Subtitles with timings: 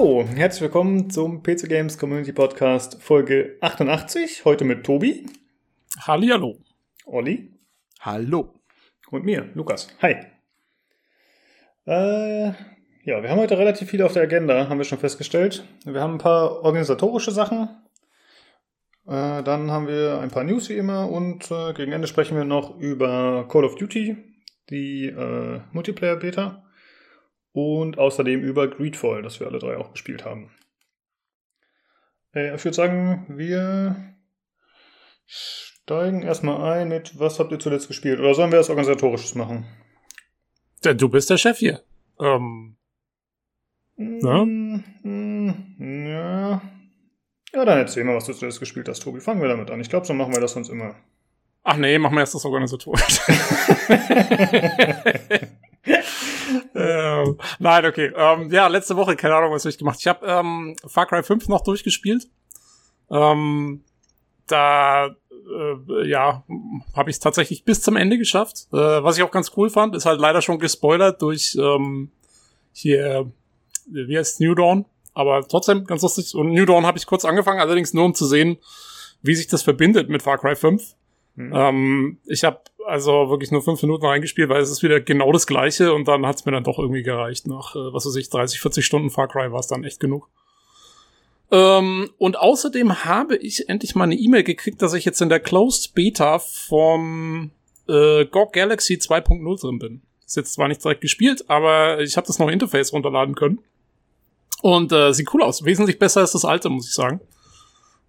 [0.00, 4.46] Hallo, herzlich willkommen zum PC Games Community Podcast Folge 88.
[4.46, 5.26] Heute mit Tobi.
[5.98, 6.56] Hallihallo.
[7.04, 7.52] Olli.
[8.00, 8.54] Hallo.
[9.10, 9.94] Und mir, Lukas.
[10.00, 10.12] Hi.
[11.86, 15.66] Äh, ja, wir haben heute relativ viel auf der Agenda, haben wir schon festgestellt.
[15.84, 17.68] Wir haben ein paar organisatorische Sachen.
[19.06, 22.44] Äh, dann haben wir ein paar News wie immer und äh, gegen Ende sprechen wir
[22.44, 24.16] noch über Call of Duty,
[24.70, 26.64] die äh, Multiplayer-Beta
[27.52, 30.50] und außerdem über Greedfall, das wir alle drei auch gespielt haben.
[32.34, 34.14] Äh, ich würde sagen, wir
[35.26, 38.20] steigen erstmal ein mit, was habt ihr zuletzt gespielt?
[38.20, 39.66] Oder sollen wir was Organisatorisches machen?
[40.82, 41.82] Du bist der Chef hier.
[42.20, 42.76] Ähm,
[43.96, 44.44] ja?
[44.44, 46.62] Mm, ja.
[47.52, 49.20] Ja, dann erzähl mal, was du zuletzt gespielt hast, Tobi.
[49.20, 49.80] Fangen wir damit an.
[49.80, 50.94] Ich glaube, so machen wir das sonst immer.
[51.64, 53.20] Ach nee, machen wir erst das organisatorisch.
[56.74, 58.12] ähm, nein, okay.
[58.14, 59.98] Ähm, ja, letzte Woche, keine Ahnung, was habe ich gemacht.
[60.00, 62.28] Ich habe ähm, Far Cry 5 noch durchgespielt.
[63.10, 63.84] Ähm,
[64.46, 66.44] da, äh, ja,
[66.94, 68.68] habe ich es tatsächlich bis zum Ende geschafft.
[68.72, 72.10] Äh, was ich auch ganz cool fand, ist halt leider schon gespoilert durch ähm,
[72.72, 73.30] hier,
[73.86, 74.86] wie heißt New Dawn.
[75.12, 76.34] Aber trotzdem ganz lustig.
[76.34, 78.58] Und New Dawn habe ich kurz angefangen, allerdings nur um zu sehen,
[79.22, 80.94] wie sich das verbindet mit Far Cry 5.
[81.34, 81.52] Mhm.
[81.54, 85.46] Ähm, ich habe also wirklich nur fünf Minuten reingespielt, weil es ist wieder genau das
[85.46, 87.46] gleiche und dann hat es mir dann doch irgendwie gereicht.
[87.46, 90.28] Nach, äh, was weiß ich, 30, 40 Stunden Far Cry war es dann echt genug.
[91.52, 95.40] Ähm, und außerdem habe ich endlich mal eine E-Mail gekriegt, dass ich jetzt in der
[95.40, 97.50] Closed Beta vom
[97.88, 100.02] äh, GOG Galaxy 2.0 drin bin.
[100.24, 103.58] Ist jetzt zwar nicht direkt gespielt, aber ich habe das neue Interface runterladen können.
[104.62, 105.64] Und äh, sieht cool aus.
[105.64, 107.20] Wesentlich besser als das alte, muss ich sagen.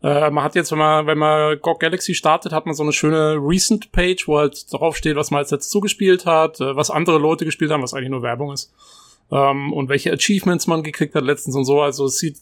[0.04, 2.94] Äh, man hat jetzt, wenn man, wenn man GOG Galaxy startet, hat man so eine
[2.94, 7.20] schöne Recent-Page, wo halt drauf steht, was man als letztes zugespielt hat, äh, was andere
[7.20, 8.73] Leute gespielt haben, was eigentlich nur Werbung ist.
[9.32, 11.82] Ähm, und welche Achievements man gekriegt hat letztens und so.
[11.82, 12.38] Also es sieht,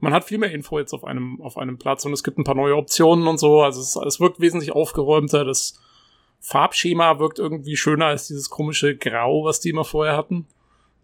[0.00, 2.44] man hat viel mehr Info jetzt auf einem, auf einem Platz und es gibt ein
[2.44, 3.62] paar neue Optionen und so.
[3.62, 5.44] Also es, es wirkt wesentlich aufgeräumter.
[5.46, 5.80] Das
[6.40, 10.46] Farbschema wirkt irgendwie schöner als dieses komische Grau, was die immer vorher hatten.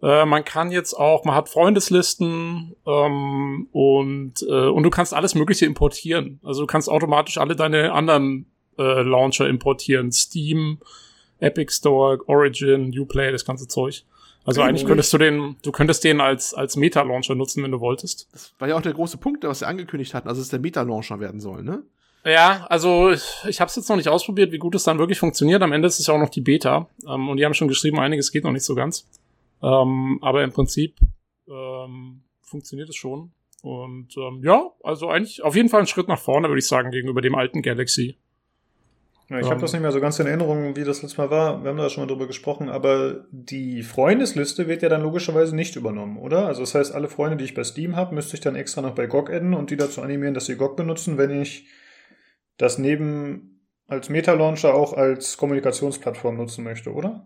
[0.05, 5.33] Äh, man kann jetzt auch, man hat Freundeslisten ähm, und, äh, und du kannst alles
[5.33, 6.39] Mögliche importieren.
[6.43, 8.45] Also du kannst automatisch alle deine anderen
[8.77, 10.11] äh, Launcher importieren.
[10.11, 10.77] Steam,
[11.39, 14.03] Epic Store, Origin, Uplay, das ganze Zeug.
[14.45, 17.79] Also okay, eigentlich könntest du den, du könntest den als, als Meta-Launcher nutzen, wenn du
[17.79, 18.27] wolltest.
[18.31, 20.59] Das war ja auch der große Punkt, was sie angekündigt hatten, also dass es der
[20.59, 21.81] Meta-Launcher werden soll, ne?
[22.23, 25.19] Ja, also ich, ich habe es jetzt noch nicht ausprobiert, wie gut es dann wirklich
[25.19, 25.61] funktioniert.
[25.61, 26.87] Am Ende ist es ja auch noch die Beta.
[27.07, 29.07] Ähm, und die haben schon geschrieben, einiges geht noch nicht so ganz.
[29.65, 30.99] Ähm, aber im Prinzip
[31.49, 33.31] ähm, funktioniert es schon.
[33.63, 36.91] Und ähm, ja, also eigentlich auf jeden Fall ein Schritt nach vorne, würde ich sagen,
[36.91, 38.17] gegenüber dem alten Galaxy.
[39.27, 41.63] Ja, ich habe das nicht mehr so ganz in Erinnerung, wie das letztes Mal war.
[41.63, 45.75] Wir haben da schon mal drüber gesprochen, aber die Freundesliste wird ja dann logischerweise nicht
[45.75, 46.45] übernommen, oder?
[46.45, 48.93] Also das heißt, alle Freunde, die ich bei Steam habe, müsste ich dann extra noch
[48.93, 51.67] bei GOG adden und die dazu animieren, dass sie GOG benutzen, wenn ich
[52.57, 57.24] das neben als Meta-Launcher auch als Kommunikationsplattform nutzen möchte, oder?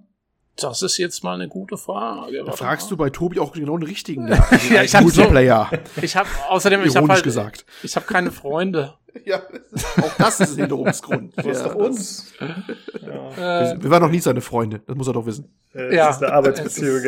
[0.61, 2.43] Das ist jetzt mal eine gute Frage.
[2.45, 2.89] Da fragst mal.
[2.89, 4.27] du bei Tobi auch genau den richtigen.
[4.69, 5.69] ja, ich habe Multiplayer.
[5.95, 7.65] So, ich habe außerdem ich habe halt, gesagt.
[7.83, 8.95] ich habe keine Freunde.
[9.25, 9.41] ja,
[10.01, 11.33] auch das ist ein Hinderungsgrund.
[11.37, 12.33] Du hast ja, doch uns.
[13.01, 13.75] Ja.
[13.75, 15.51] Wir, wir waren noch nie seine Freunde, das muss er doch wissen.
[15.73, 17.01] Äh, ja, das ist eine Arbeitsbeziehung.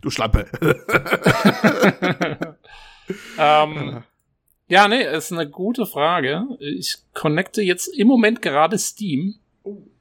[0.00, 0.46] du Schlampe.
[3.38, 4.02] ähm,
[4.68, 6.44] ja, nee, ist eine gute Frage.
[6.60, 9.39] Ich connecte jetzt im Moment gerade Steam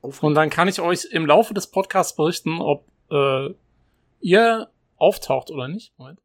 [0.02, 3.50] und dann kann ich euch im Laufe des Podcasts berichten, ob äh,
[4.22, 5.94] ihr auftaucht oder nicht.
[5.98, 6.20] Moment.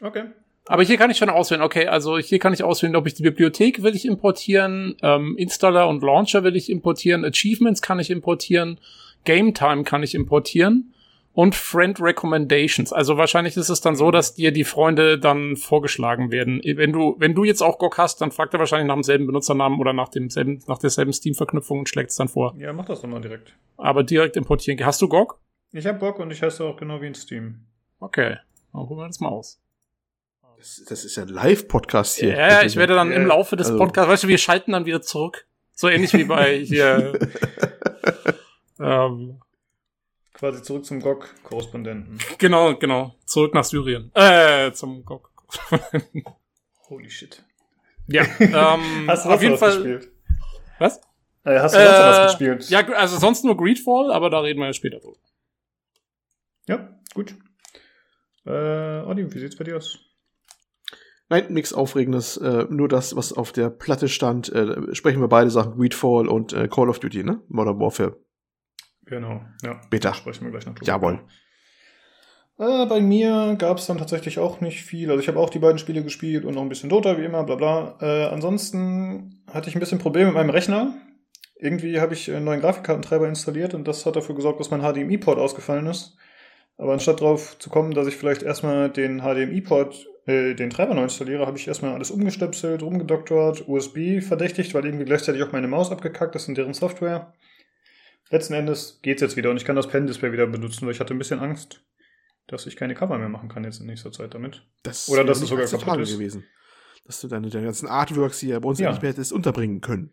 [0.00, 0.24] Okay.
[0.68, 3.22] Aber hier kann ich schon auswählen, okay, also hier kann ich auswählen, ob ich die
[3.22, 8.80] Bibliothek will ich importieren, ähm, Installer und Launcher will ich importieren, Achievements kann ich importieren,
[9.24, 10.92] Game Time kann ich importieren
[11.36, 12.94] und Friend Recommendations.
[12.94, 16.62] Also wahrscheinlich ist es dann so, dass dir die Freunde dann vorgeschlagen werden.
[16.64, 19.78] Wenn du, wenn du jetzt auch GOG hast, dann fragt er wahrscheinlich nach demselben Benutzernamen
[19.78, 22.54] oder nach demselben, nach derselben Steam-Verknüpfung und schlägt es dann vor.
[22.56, 23.54] Ja, mach das doch mal direkt.
[23.76, 24.82] Aber direkt importieren.
[24.82, 25.38] Hast du GOG?
[25.72, 27.66] Ich hab GOG und ich heiße auch genau wie in Steam.
[28.00, 28.38] Okay.
[28.72, 29.60] Dann probieren wir das mal aus.
[30.56, 32.34] Das, das ist ja ein Live-Podcast hier.
[32.34, 33.78] Ja, ich werde dann im Laufe des also.
[33.78, 35.46] Podcasts, weißt du, wir schalten dann wieder zurück.
[35.74, 37.18] So ähnlich wie bei hier.
[38.80, 39.42] ähm,
[40.36, 42.18] Quasi zurück zum GOG-Korrespondenten.
[42.36, 43.14] Genau, genau.
[43.24, 44.10] Zurück nach Syrien.
[44.12, 45.30] Äh, zum GOG.
[46.90, 47.42] Holy shit.
[48.06, 49.82] Ja, ähm, hast du auf jeden Fall.
[49.82, 50.12] Gespielt?
[50.78, 51.00] Was?
[51.44, 52.68] Äh, hast du sonst äh, was gespielt?
[52.68, 55.16] Ja, also sonst nur Greedfall, aber da reden wir ja später drüber.
[56.68, 57.34] Ja, gut.
[58.44, 59.98] Äh, Olli, wie sieht's bei dir aus?
[61.30, 62.36] Nein, nichts Aufregendes.
[62.36, 64.52] Äh, nur das, was auf der Platte stand.
[64.52, 65.78] Äh, sprechen wir beide Sachen.
[65.78, 67.40] Greedfall und äh, Call of Duty, ne?
[67.48, 68.18] Modern Warfare
[69.06, 69.80] Genau, ja.
[69.88, 70.12] Beta.
[70.14, 70.86] Sprechen wir gleich noch drüber.
[70.86, 71.20] Jawohl.
[72.58, 75.10] Äh, bei mir gab es dann tatsächlich auch nicht viel.
[75.10, 77.44] Also ich habe auch die beiden Spiele gespielt und noch ein bisschen Dota, wie immer,
[77.44, 77.98] bla bla.
[78.00, 80.94] Äh, ansonsten hatte ich ein bisschen Probleme mit meinem Rechner.
[81.58, 85.38] Irgendwie habe ich einen neuen Grafikkartentreiber installiert und das hat dafür gesorgt, dass mein HDMI-Port
[85.38, 86.16] ausgefallen ist.
[86.78, 91.04] Aber anstatt darauf zu kommen, dass ich vielleicht erstmal den HDMI-Port, äh, den Treiber neu
[91.04, 95.90] installiere, habe ich erstmal alles umgestöpselt, rumgedoktert, USB verdächtigt, weil irgendwie gleichzeitig auch meine Maus
[95.90, 97.32] abgekackt ist in deren Software.
[98.30, 101.14] Letzten Endes geht's jetzt wieder und ich kann das Pen-Display wieder benutzen, weil ich hatte
[101.14, 101.84] ein bisschen Angst,
[102.48, 104.62] dass ich keine Cover mehr machen kann jetzt in nächster Zeit damit.
[104.82, 106.12] Das Oder dass wäre es sogar kaputt ist.
[106.12, 106.44] gewesen.
[107.04, 108.90] Dass du deine, deine ganzen Artworks hier bei uns Ja.
[108.90, 110.12] nicht mehr hättest unterbringen können.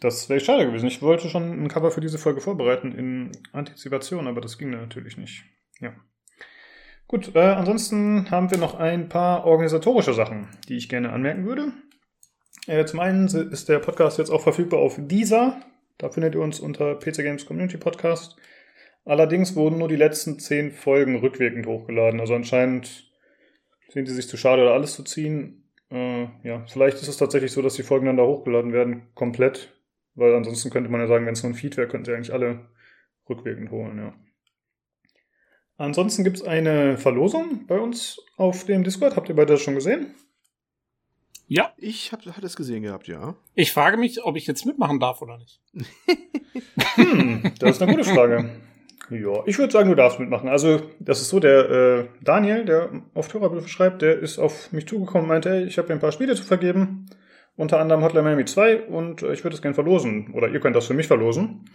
[0.00, 0.86] Das wäre schade gewesen.
[0.86, 4.80] Ich wollte schon ein Cover für diese Folge vorbereiten in Antizipation, aber das ging dann
[4.82, 5.44] natürlich nicht.
[5.80, 5.94] Ja.
[7.06, 11.72] Gut, äh, ansonsten haben wir noch ein paar organisatorische Sachen, die ich gerne anmerken würde.
[12.66, 15.60] Äh, zum einen ist der Podcast jetzt auch verfügbar auf Deezer.
[15.98, 18.36] Da findet ihr uns unter PC Games Community Podcast.
[19.04, 22.20] Allerdings wurden nur die letzten zehn Folgen rückwirkend hochgeladen.
[22.20, 23.10] Also anscheinend
[23.88, 25.70] sind die sich zu schade, da alles zu ziehen.
[25.90, 29.72] Äh, ja, vielleicht ist es tatsächlich so, dass die Folgen dann da hochgeladen werden, komplett.
[30.14, 32.32] Weil ansonsten könnte man ja sagen, wenn es nur ein Feed wäre, könnten sie eigentlich
[32.32, 32.68] alle
[33.28, 34.14] rückwirkend holen, ja.
[35.78, 39.14] Ansonsten gibt es eine Verlosung bei uns auf dem Discord.
[39.14, 40.14] Habt ihr beide das schon gesehen?
[41.48, 43.36] Ja, Ich hab, hatte es gesehen gehabt, ja.
[43.54, 45.60] ich frage mich, ob ich jetzt mitmachen darf oder nicht.
[46.94, 48.48] Hm, das ist eine gute Frage.
[49.10, 50.48] Ja, ich würde sagen, du darfst mitmachen.
[50.48, 54.88] Also, das ist so, der äh, Daniel, der auf Hörerbriefe schreibt, der ist auf mich
[54.88, 57.06] zugekommen und meinte, hey, ich habe hier ein paar Spiele zu vergeben.
[57.56, 60.32] Unter anderem Hotline Miami 2 und äh, ich würde es gerne verlosen.
[60.32, 61.66] Oder ihr könnt das für mich verlosen.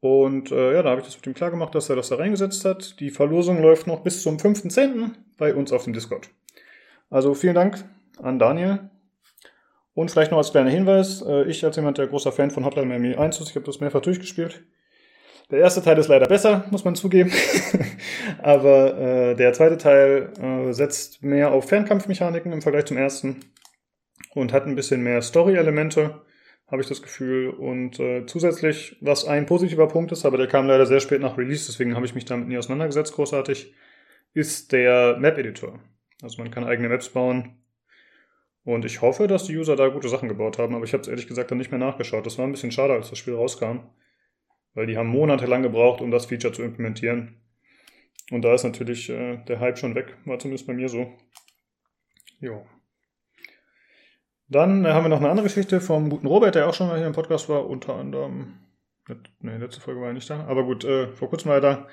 [0.00, 2.16] Und äh, ja, da habe ich das mit ihm klar gemacht, dass er das da
[2.16, 2.98] reingesetzt hat.
[2.98, 5.10] Die Verlosung läuft noch bis zum 5.10.
[5.36, 6.30] bei uns auf dem Discord.
[7.10, 7.84] Also vielen Dank
[8.22, 8.90] an Daniel.
[9.94, 12.86] Und vielleicht noch als kleiner Hinweis, äh, ich als jemand, der großer Fan von Hotline
[12.86, 14.62] Miami 1 ist, ich habe das mehrfach durchgespielt.
[15.50, 17.32] Der erste Teil ist leider besser, muss man zugeben.
[18.42, 23.40] Aber äh, der zweite Teil äh, setzt mehr auf Fernkampfmechaniken im Vergleich zum ersten
[24.34, 26.20] und hat ein bisschen mehr Story-Elemente,
[26.70, 27.48] habe ich das Gefühl.
[27.48, 31.38] Und äh, zusätzlich, was ein positiver Punkt ist, aber der kam leider sehr spät nach
[31.38, 33.74] Release, deswegen habe ich mich damit nie auseinandergesetzt, großartig,
[34.34, 35.80] ist der Map-Editor.
[36.22, 37.57] Also man kann eigene Maps bauen.
[38.68, 41.08] Und ich hoffe, dass die User da gute Sachen gebaut haben, aber ich habe es
[41.08, 42.26] ehrlich gesagt dann nicht mehr nachgeschaut.
[42.26, 43.78] Das war ein bisschen schade, als das Spiel rauskam.
[44.74, 47.40] Weil die haben monatelang gebraucht, um das Feature zu implementieren.
[48.30, 51.10] Und da ist natürlich äh, der Hype schon weg, war zumindest bei mir so.
[52.40, 52.66] Jo.
[54.48, 56.98] Dann äh, haben wir noch eine andere Geschichte vom guten Robert, der auch schon mal
[56.98, 58.58] hier im Podcast war, unter anderem.
[59.40, 60.44] Ne, letzte Folge war er nicht da.
[60.44, 61.88] Aber gut, äh, vor kurzem war er da.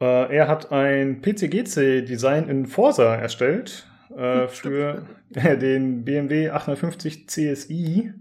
[0.00, 8.12] Äh, er hat ein PCGC-Design in Forsa erstellt äh, für den BMW 850 CSI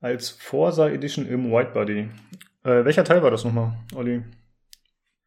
[0.00, 2.08] als Forsa Edition im Whitebody.
[2.64, 4.22] Äh, welcher Teil war das nochmal, Olli?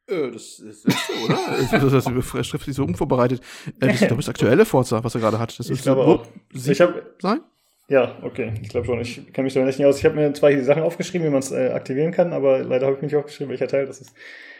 [0.07, 1.38] Äh, das ist letzte, oder?
[1.72, 3.42] das ist das schriftlich so unvorbereitet.
[3.80, 5.57] Äh, das ist, glaube ich, das aktuelle Forza, was er gerade hat.
[5.57, 6.28] Das Ich ist glaube nur auch.
[6.54, 7.42] sieben Ich habe sein?
[7.88, 8.54] Ja, okay.
[8.62, 9.00] Ich glaube schon.
[9.01, 10.00] Ich kenne mich da nicht aus.
[10.00, 12.63] Ich habe mir zwar hier die Sachen aufgeschrieben, wie man es äh, aktivieren kann, aber
[12.63, 14.13] leider habe ich mir nicht aufgeschrieben, welcher Teil das ist.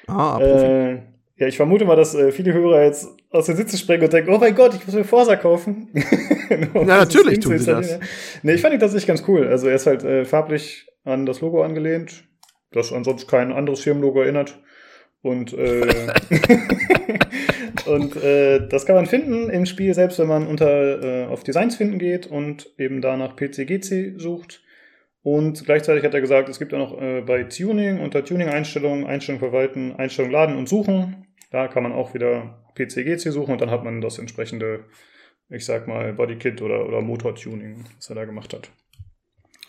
[0.08, 0.40] Ah.
[0.40, 1.02] Äh,
[1.38, 4.34] ja, ich vermute mal, dass äh, viele Hörer jetzt aus den Sitzen springen und denken,
[4.34, 5.90] oh mein Gott, ich muss mir Forsa kaufen.
[6.48, 8.00] Ja, natürlich tun sie das.
[8.44, 9.48] Nee, ich fand ihn tatsächlich ganz cool.
[9.48, 12.26] Also er ist halt äh, farblich an das Logo angelehnt,
[12.72, 14.62] das ansonsten kein anderes Firmenlogo erinnert.
[15.24, 15.88] Und, äh,
[17.88, 21.78] und äh, das kann man finden im Spiel selbst, wenn man unter äh, auf Designs
[21.78, 24.62] finden geht und eben da nach PCGC sucht.
[25.26, 29.40] Und gleichzeitig hat er gesagt, es gibt ja noch äh, bei Tuning unter Tuning-Einstellungen, Einstellungen
[29.40, 31.26] verwalten, Einstellungen laden und suchen.
[31.50, 34.86] Da kann man auch wieder PCGC suchen und dann hat man das entsprechende,
[35.50, 38.70] ich sag mal, Bodykit oder, oder Motor-Tuning, was er da gemacht hat.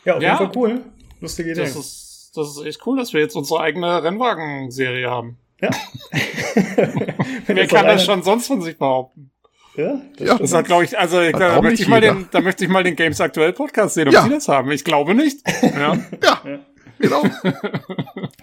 [0.04, 0.34] Ja, auf Ja.
[0.38, 0.80] jeden Fall cool.
[1.22, 1.62] Lustige Idee.
[1.62, 5.38] Das ist, das ist echt cool, dass wir jetzt unsere eigene Rennwagen-Serie haben.
[5.62, 5.70] ja.
[7.46, 9.30] Wer kann das schon sonst von sich behaupten?
[9.76, 10.38] Ja, das Ja.
[10.38, 12.82] Das hat, glaube ich, also Hat da möchte ich mal den, da möchte ich mal
[12.82, 14.22] den Games Aktuell Podcast sehen, ob Ja.
[14.24, 14.70] sie das haben.
[14.70, 15.40] Ich glaube nicht.
[15.62, 15.96] Ja.
[16.22, 16.58] Ja, Ja.
[16.98, 17.22] genau.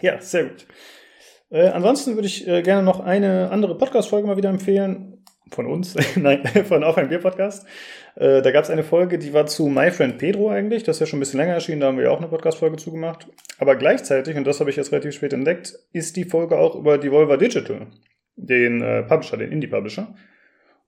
[0.02, 0.66] Ja, sehr gut.
[1.50, 5.24] Äh, ansonsten würde ich äh, gerne noch eine andere Podcast-Folge mal wieder empfehlen.
[5.52, 7.68] Von uns, nein, von Auf ein Bier-Podcast.
[8.16, 10.84] Äh, da gab es eine Folge, die war zu My Friend Pedro eigentlich.
[10.84, 12.78] Das ist ja schon ein bisschen länger erschienen, da haben wir ja auch eine Podcast-Folge
[12.78, 13.28] zugemacht.
[13.60, 16.98] Aber gleichzeitig, und das habe ich jetzt relativ spät entdeckt, ist die Folge auch über
[16.98, 17.86] Devolver Digital,
[18.36, 20.16] den äh, Publisher, den Indie-Publisher.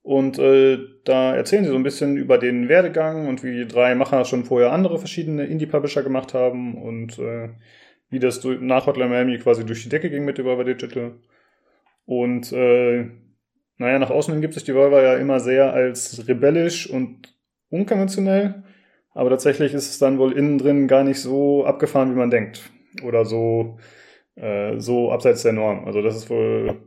[0.06, 3.96] Und äh, da erzählen sie so ein bisschen über den Werdegang und wie die drei
[3.96, 7.50] Macher schon vorher andere verschiedene Indie-Publisher gemacht haben und äh,
[8.12, 11.14] wie das durch- nach Hotline Miami quasi durch die Decke ging mit Devolver Digital.
[12.06, 13.08] Und äh,
[13.80, 17.36] naja, nach außen hin gibt sich Devolver ja immer sehr als rebellisch und
[17.72, 18.64] unkonventionell,
[19.16, 22.70] aber tatsächlich ist es dann wohl innen drin gar nicht so abgefahren, wie man denkt.
[23.04, 23.80] Oder so,
[24.36, 25.86] äh, so abseits der Norm.
[25.86, 26.78] Also das ist wohl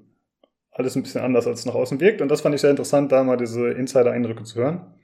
[0.78, 2.23] alles ein bisschen anders, als es nach außen wirkt.
[2.23, 4.94] Und das fand ich sehr interessant, da mal diese Insider-Eindrücke zu hören.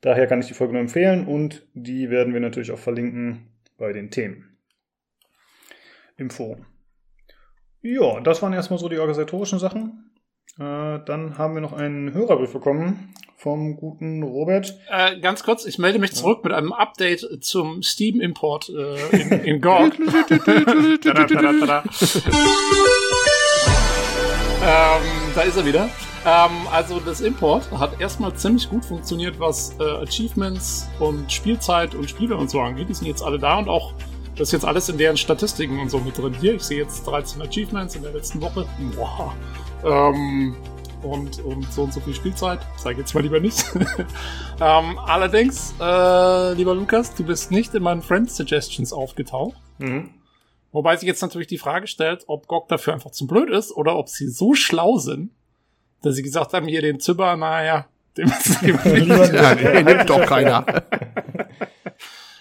[0.00, 3.92] Daher kann ich die Folge nur empfehlen und die werden wir natürlich auch verlinken bei
[3.92, 4.56] den Themen
[6.16, 6.64] im Forum.
[7.82, 10.12] Ja, das waren erstmal so die organisatorischen Sachen.
[10.58, 14.78] Äh, dann haben wir noch einen Hörerbrief bekommen vom guten Robert.
[14.90, 19.60] Äh, ganz kurz, ich melde mich zurück mit einem Update zum Steam-Import äh, in, in
[19.60, 19.98] GOG.
[24.62, 25.88] ähm, da ist er wieder.
[26.24, 32.08] Ähm, also das Import hat erstmal ziemlich gut funktioniert, was äh, Achievements und Spielzeit und
[32.08, 32.88] Spiele und so angeht.
[32.88, 33.92] Die sind jetzt alle da und auch
[34.34, 36.34] das ist jetzt alles in deren Statistiken und so mit drin.
[36.40, 38.66] Hier, ich sehe jetzt 13 Achievements in der letzten Woche.
[38.94, 39.34] Boah.
[39.84, 40.54] Ähm,
[41.02, 42.60] und, und so und so viel Spielzeit.
[42.76, 43.64] Sag jetzt mal lieber nicht.
[44.60, 49.56] ähm, allerdings, äh, lieber Lukas, du bist nicht in meinen Friends Suggestions aufgetaucht.
[49.78, 50.10] Mhm.
[50.76, 53.96] Wobei sich jetzt natürlich die Frage stellt, ob GOG dafür einfach zu blöd ist oder
[53.96, 55.30] ob sie so schlau sind,
[56.02, 57.86] dass sie gesagt haben, hier den Zyber, naja,
[58.18, 60.66] dem ist ja, den nimmt doch keiner.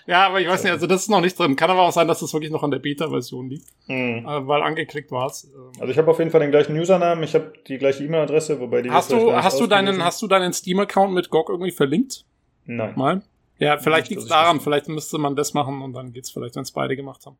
[0.05, 1.55] ja, aber ich weiß nicht, also das ist noch nicht drin.
[1.55, 4.25] Kann aber auch sein, dass das wirklich noch an der Beta-Version liegt, mhm.
[4.27, 5.45] äh, weil angeklickt war es.
[5.45, 5.71] Ähm.
[5.79, 8.81] Also ich habe auf jeden Fall den gleichen Usernamen, ich habe die gleiche E-Mail-Adresse, wobei
[8.81, 12.25] die hast du hast du deinen hast du deinen Steam-Account mit GOG irgendwie verlinkt?
[12.65, 12.91] Nein.
[12.97, 13.21] Mal?
[13.59, 16.63] Ja, vielleicht liegt es daran, vielleicht müsste man das machen und dann geht's vielleicht, wenn
[16.63, 17.37] es beide gemacht haben.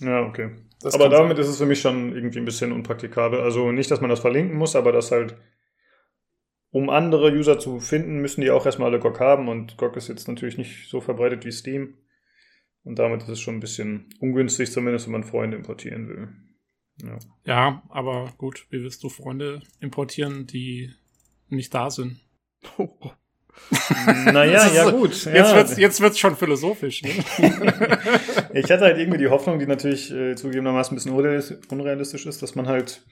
[0.00, 0.50] Ja, okay.
[0.80, 1.44] Das aber damit sein.
[1.44, 3.40] ist es für mich schon irgendwie ein bisschen unpraktikabel.
[3.40, 5.36] Also nicht, dass man das verlinken muss, aber dass halt,
[6.70, 10.08] um andere User zu finden, müssen die auch erstmal alle GOG haben und GOG ist
[10.08, 11.98] jetzt natürlich nicht so verbreitet wie Steam.
[12.82, 16.28] Und damit ist es schon ein bisschen ungünstig, zumindest wenn man Freunde importieren will.
[17.02, 20.94] Ja, ja aber gut, wie willst du Freunde importieren, die
[21.48, 22.20] nicht da sind?
[24.32, 25.10] Naja, ja gut.
[25.10, 25.54] Jetzt ja.
[25.54, 27.02] wird's, jetzt wird's schon philosophisch.
[27.02, 27.10] Ne?
[28.54, 32.54] ich hatte halt irgendwie die Hoffnung, die natürlich äh, zugegebenermaßen ein bisschen unrealistisch ist, dass
[32.54, 33.02] man halt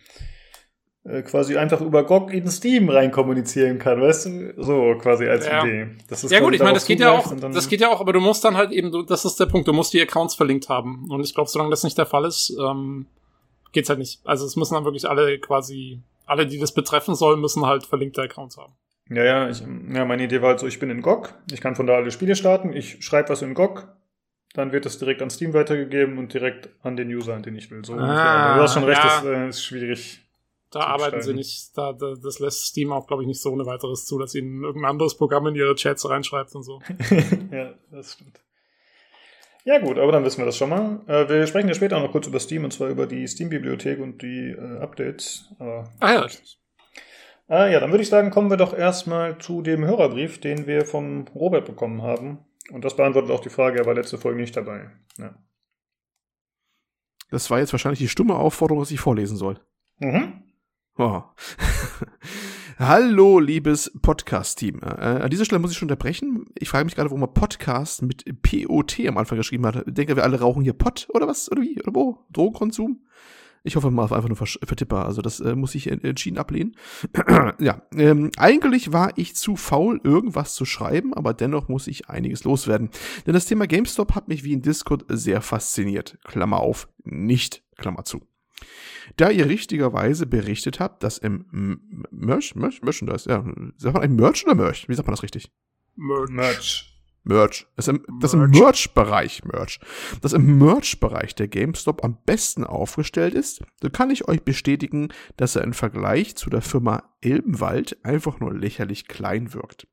[1.04, 4.54] äh, quasi einfach über GOG in Steam rein kommunizieren kann, weißt du?
[4.56, 5.64] So quasi als ja.
[5.64, 5.88] Idee.
[6.28, 8.44] ja gut, ich meine, das geht ja auch, das geht ja auch, aber du musst
[8.44, 11.06] dann halt eben, das ist der Punkt, du musst die Accounts verlinkt haben.
[11.08, 13.06] Und ich glaube, solange das nicht der Fall ist, ähm,
[13.72, 14.20] geht's halt nicht.
[14.24, 18.22] Also es müssen dann wirklich alle quasi, alle, die das betreffen sollen, müssen halt verlinkte
[18.22, 18.74] Accounts haben.
[19.10, 21.76] Ja, ja, ich, ja, meine Idee war halt so, ich bin in GOG, ich kann
[21.76, 23.88] von da alle Spiele starten, ich schreibe was in GOG,
[24.54, 27.70] dann wird es direkt an Steam weitergegeben und direkt an den User, an den ich
[27.70, 27.84] will.
[27.84, 29.20] So ah, du hast schon recht, ja.
[29.20, 30.20] das äh, ist schwierig.
[30.70, 33.64] Da arbeiten sie nicht, da, da, das lässt Steam auch, glaube ich, nicht so ohne
[33.64, 36.80] weiteres zu, dass ihnen irgendein anderes Programm in ihre Chats reinschreibt und so.
[37.50, 38.40] ja, das stimmt.
[39.64, 41.00] Ja gut, aber dann wissen wir das schon mal.
[41.06, 43.98] Äh, wir sprechen ja später auch noch kurz über Steam und zwar über die Steam-Bibliothek
[44.00, 45.48] und die äh, Updates.
[45.58, 46.26] ah ja.
[47.50, 50.84] Äh, ja, dann würde ich sagen, kommen wir doch erstmal zu dem Hörerbrief, den wir
[50.84, 52.38] vom Robert bekommen haben.
[52.70, 54.90] Und das beantwortet auch die Frage, er war letzte Folge nicht dabei.
[55.16, 55.34] Ja.
[57.30, 59.60] Das war jetzt wahrscheinlich die stumme Aufforderung, dass ich vorlesen soll.
[59.98, 60.42] Mhm.
[60.98, 61.22] Oh.
[62.78, 64.80] Hallo, liebes Podcast-Team.
[64.82, 66.46] Äh, an dieser Stelle muss ich schon unterbrechen.
[66.54, 69.84] Ich frage mich gerade, wo man Podcast mit POT am Anfang geschrieben hat.
[69.86, 71.50] Denken wir alle rauchen hier Pott oder was?
[71.50, 71.80] Oder wie?
[71.82, 72.18] Oder wo?
[72.30, 73.00] Drogenkonsum?
[73.68, 75.04] Ich hoffe mal auf einfach nur vertippbar.
[75.04, 76.74] Also das äh, muss ich entschieden ablehnen.
[77.60, 82.44] ja, ähm, eigentlich war ich zu faul, irgendwas zu schreiben, aber dennoch muss ich einiges
[82.44, 82.88] loswerden.
[83.26, 86.18] Denn das Thema GameStop hat mich wie in Discord sehr fasziniert.
[86.24, 88.22] Klammer auf, nicht, Klammer zu.
[89.16, 91.44] Da ihr richtigerweise berichtet habt, dass im
[92.10, 93.44] Merch, Merch, Merchandise, ja,
[93.76, 94.88] sagt man ein Merch oder Merch?
[94.88, 95.50] Wie sagt man das richtig?
[95.94, 96.30] Merch.
[96.30, 96.97] Merch.
[97.76, 99.80] Das im, das im Merch-Bereich, Merch.
[100.22, 105.56] Das im Merch-Bereich der GameStop am besten aufgestellt ist, so kann ich euch bestätigen, dass
[105.56, 109.86] er im Vergleich zu der Firma Elbenwald einfach nur lächerlich klein wirkt.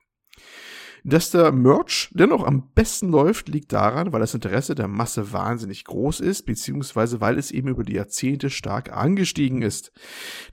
[1.07, 5.83] Dass der Merch dennoch am besten läuft, liegt daran, weil das Interesse der Masse wahnsinnig
[5.83, 9.91] groß ist, beziehungsweise weil es eben über die Jahrzehnte stark angestiegen ist.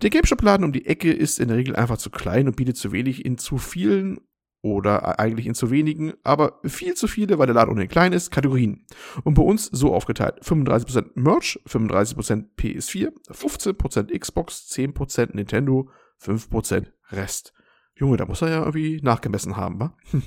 [0.02, 2.92] Der GameStop-Laden um die Ecke ist in der Regel einfach zu klein und bietet zu
[2.92, 4.20] wenig in zu vielen
[4.62, 8.30] oder eigentlich in zu wenigen, aber viel zu viele, weil der Laden ohnehin klein ist,
[8.30, 8.86] Kategorien.
[9.24, 10.40] Und bei uns so aufgeteilt.
[10.42, 15.90] 35% Merch, 35% PS4, 15% Xbox, 10% Nintendo,
[16.22, 17.52] 5% Rest.
[17.94, 19.96] Junge, da muss er ja irgendwie nachgemessen haben, wa?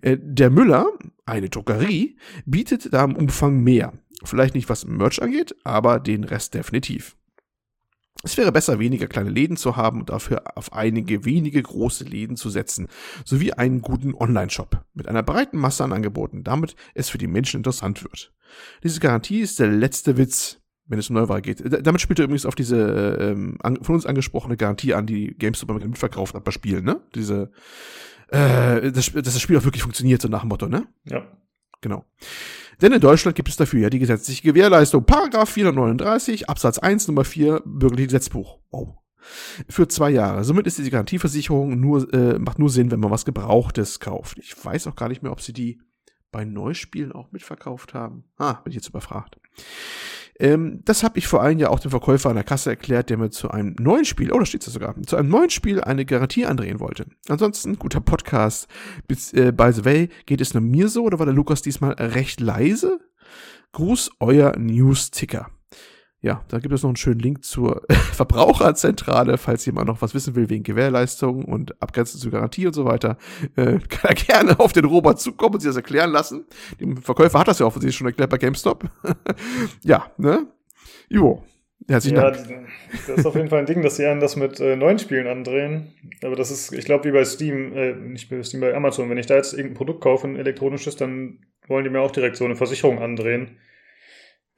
[0.00, 0.86] Äh, der Müller,
[1.26, 2.16] eine Druckerie,
[2.46, 3.92] bietet da im Umfang mehr.
[4.22, 7.16] Vielleicht nicht was Merch angeht, aber den Rest definitiv.
[8.24, 12.36] Es wäre besser, weniger kleine Läden zu haben und dafür auf einige wenige große Läden
[12.36, 12.88] zu setzen,
[13.24, 17.58] sowie einen guten Online-Shop mit einer breiten Masse an Angeboten, damit es für die Menschen
[17.58, 18.32] interessant wird.
[18.82, 21.62] Diese Garantie ist der letzte Witz, wenn es um Neuwahl geht.
[21.86, 26.34] Damit spielt er übrigens auf diese ähm, von uns angesprochene Garantie an, die GameStop mitverkauft
[26.34, 27.00] hat bei Spielen, ne?
[27.14, 27.50] Diese,
[28.28, 30.86] äh, dass, das Spiel auch wirklich funktioniert, so nach dem Motto, ne?
[31.04, 31.26] Ja.
[31.84, 32.06] Genau.
[32.80, 35.04] Denn in Deutschland gibt es dafür ja die gesetzliche Gewährleistung.
[35.04, 38.58] Paragraph 439, Absatz 1, Nummer 4, Bürgerliches Gesetzbuch.
[38.70, 38.94] Wow.
[39.68, 40.44] Für zwei Jahre.
[40.44, 44.38] Somit ist diese Garantieversicherung nur, äh, macht nur Sinn, wenn man was Gebrauchtes kauft.
[44.38, 45.78] Ich weiß auch gar nicht mehr, ob sie die
[46.32, 48.24] bei Neuspielen auch mitverkauft haben.
[48.38, 49.38] Ah, bin ich jetzt überfragt.
[50.40, 53.18] Ähm, das habe ich vor allem ja auch dem Verkäufer an der Kasse erklärt, der
[53.18, 56.04] mir zu einem neuen Spiel, oh, da steht es sogar, zu einem neuen Spiel eine
[56.04, 57.06] Garantie andrehen wollte.
[57.28, 58.66] Ansonsten, guter Podcast.
[59.06, 61.92] Bis, äh, by the way, geht es nur mir so oder war der Lukas diesmal
[61.92, 63.00] recht leise?
[63.72, 65.50] Gruß, euer News-Ticker.
[66.24, 70.34] Ja, da gibt es noch einen schönen Link zur Verbraucherzentrale, falls jemand noch was wissen
[70.34, 73.18] will wegen Gewährleistung und Abgrenzung zur Garantie und so weiter.
[73.56, 76.46] Äh, kann er gerne auf den Robert zukommen und sich das erklären lassen.
[76.80, 78.84] Dem Verkäufer hat das ja offensichtlich schon erklärt bei GameStop.
[79.82, 80.46] ja, ne?
[81.10, 81.44] Jo.
[81.86, 82.48] Herzlichen ja, Dank.
[83.06, 85.26] das ist auf jeden Fall ein Ding, dass sie einen das mit äh, neuen Spielen
[85.26, 85.92] andrehen.
[86.22, 89.10] Aber das ist, ich glaube, wie bei Steam, äh, nicht bei Steam, bei Amazon.
[89.10, 92.36] Wenn ich da jetzt irgendein Produkt kaufe, ein elektronisches, dann wollen die mir auch direkt
[92.36, 93.58] so eine Versicherung andrehen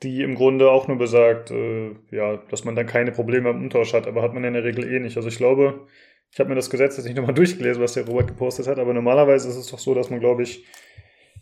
[0.02, 3.94] die im Grunde auch nur besagt, äh, ja, dass man dann keine Probleme im Umtausch
[3.94, 5.16] hat, aber hat man in der Regel eh nicht.
[5.16, 5.86] Also ich glaube,
[6.30, 8.92] ich habe mir das Gesetz jetzt nicht nochmal durchgelesen, was der Robert gepostet hat, aber
[8.92, 10.66] normalerweise ist es doch so, dass man, glaube ich,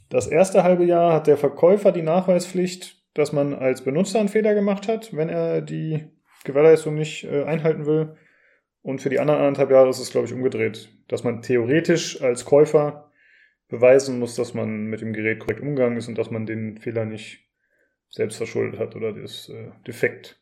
[0.09, 4.55] das erste halbe Jahr hat der Verkäufer die Nachweispflicht, dass man als Benutzer einen Fehler
[4.55, 6.05] gemacht hat, wenn er die
[6.45, 8.17] Gewährleistung nicht äh, einhalten will.
[8.83, 12.45] Und für die anderen anderthalb Jahre ist es, glaube ich, umgedreht, dass man theoretisch als
[12.45, 13.11] Käufer
[13.69, 17.07] beweisen muss, dass man mit dem Gerät korrekt umgegangen ist und dass man den Fehler
[17.07, 17.41] nicht
[18.15, 20.39] selbst verschuldet hat oder das äh, defekt.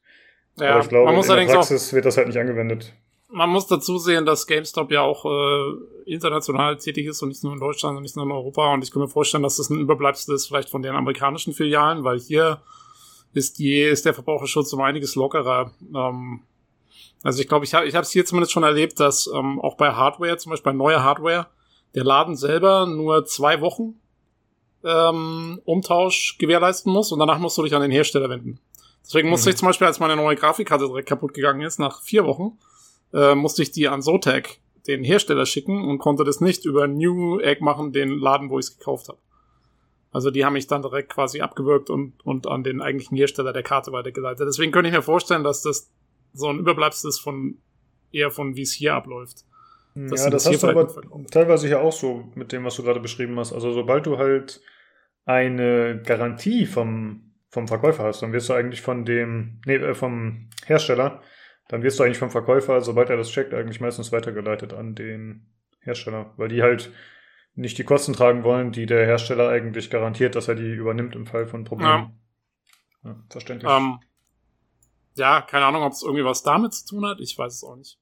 [0.58, 2.92] Ja, Aber ich glaube, in der Praxis auch, wird das halt nicht angewendet.
[3.28, 7.54] Man muss dazu sehen, dass GameStop ja auch äh, international tätig ist und nicht nur
[7.54, 8.74] in Deutschland und nicht nur in Europa.
[8.74, 12.04] Und ich kann mir vorstellen, dass das ein Überbleibsel ist vielleicht von den amerikanischen Filialen,
[12.04, 12.60] weil hier
[13.32, 15.72] ist, die, ist der Verbraucherschutz um einiges lockerer.
[15.94, 16.40] Ähm,
[17.22, 19.92] also ich glaube, ich habe ich es hier zumindest schon erlebt, dass ähm, auch bei
[19.92, 21.46] Hardware, zum Beispiel bei neuer Hardware,
[21.94, 23.94] der Laden selber nur zwei Wochen
[24.84, 28.58] ähm, Umtausch gewährleisten muss und danach musst du dich an den Hersteller wenden.
[29.04, 29.52] Deswegen musste mhm.
[29.52, 32.58] ich zum Beispiel, als meine neue Grafikkarte direkt kaputt gegangen ist, nach vier Wochen,
[33.12, 37.40] äh, musste ich die an Zotac, den Hersteller, schicken und konnte das nicht über New
[37.40, 39.18] Egg machen, den Laden, wo ich es gekauft habe.
[40.12, 43.62] Also die haben mich dann direkt quasi abgewürgt und, und an den eigentlichen Hersteller der
[43.62, 44.46] Karte weitergeleitet.
[44.46, 45.90] Deswegen könnte ich mir vorstellen, dass das
[46.34, 47.58] so ein Überbleibsel ist von
[48.12, 49.44] eher von wie es hier abläuft.
[49.94, 50.88] Ja, das hast du aber
[51.30, 53.52] teilweise ja auch so mit dem, was du gerade beschrieben hast.
[53.52, 54.60] Also sobald du halt
[55.24, 60.50] eine Garantie vom, vom Verkäufer hast, dann wirst du eigentlich von dem, nee, äh, vom
[60.66, 61.22] Hersteller,
[61.68, 65.46] dann wirst du eigentlich vom Verkäufer, sobald er das checkt, eigentlich meistens weitergeleitet an den
[65.80, 66.92] Hersteller, weil die halt
[67.54, 71.26] nicht die Kosten tragen wollen, die der Hersteller eigentlich garantiert, dass er die übernimmt im
[71.26, 72.18] Fall von Problemen.
[73.04, 73.10] Ja.
[73.10, 73.70] Ja, verständlich.
[73.70, 73.98] Ähm,
[75.16, 77.20] ja, keine Ahnung, ob es irgendwie was damit zu tun hat.
[77.20, 77.98] Ich weiß es auch nicht.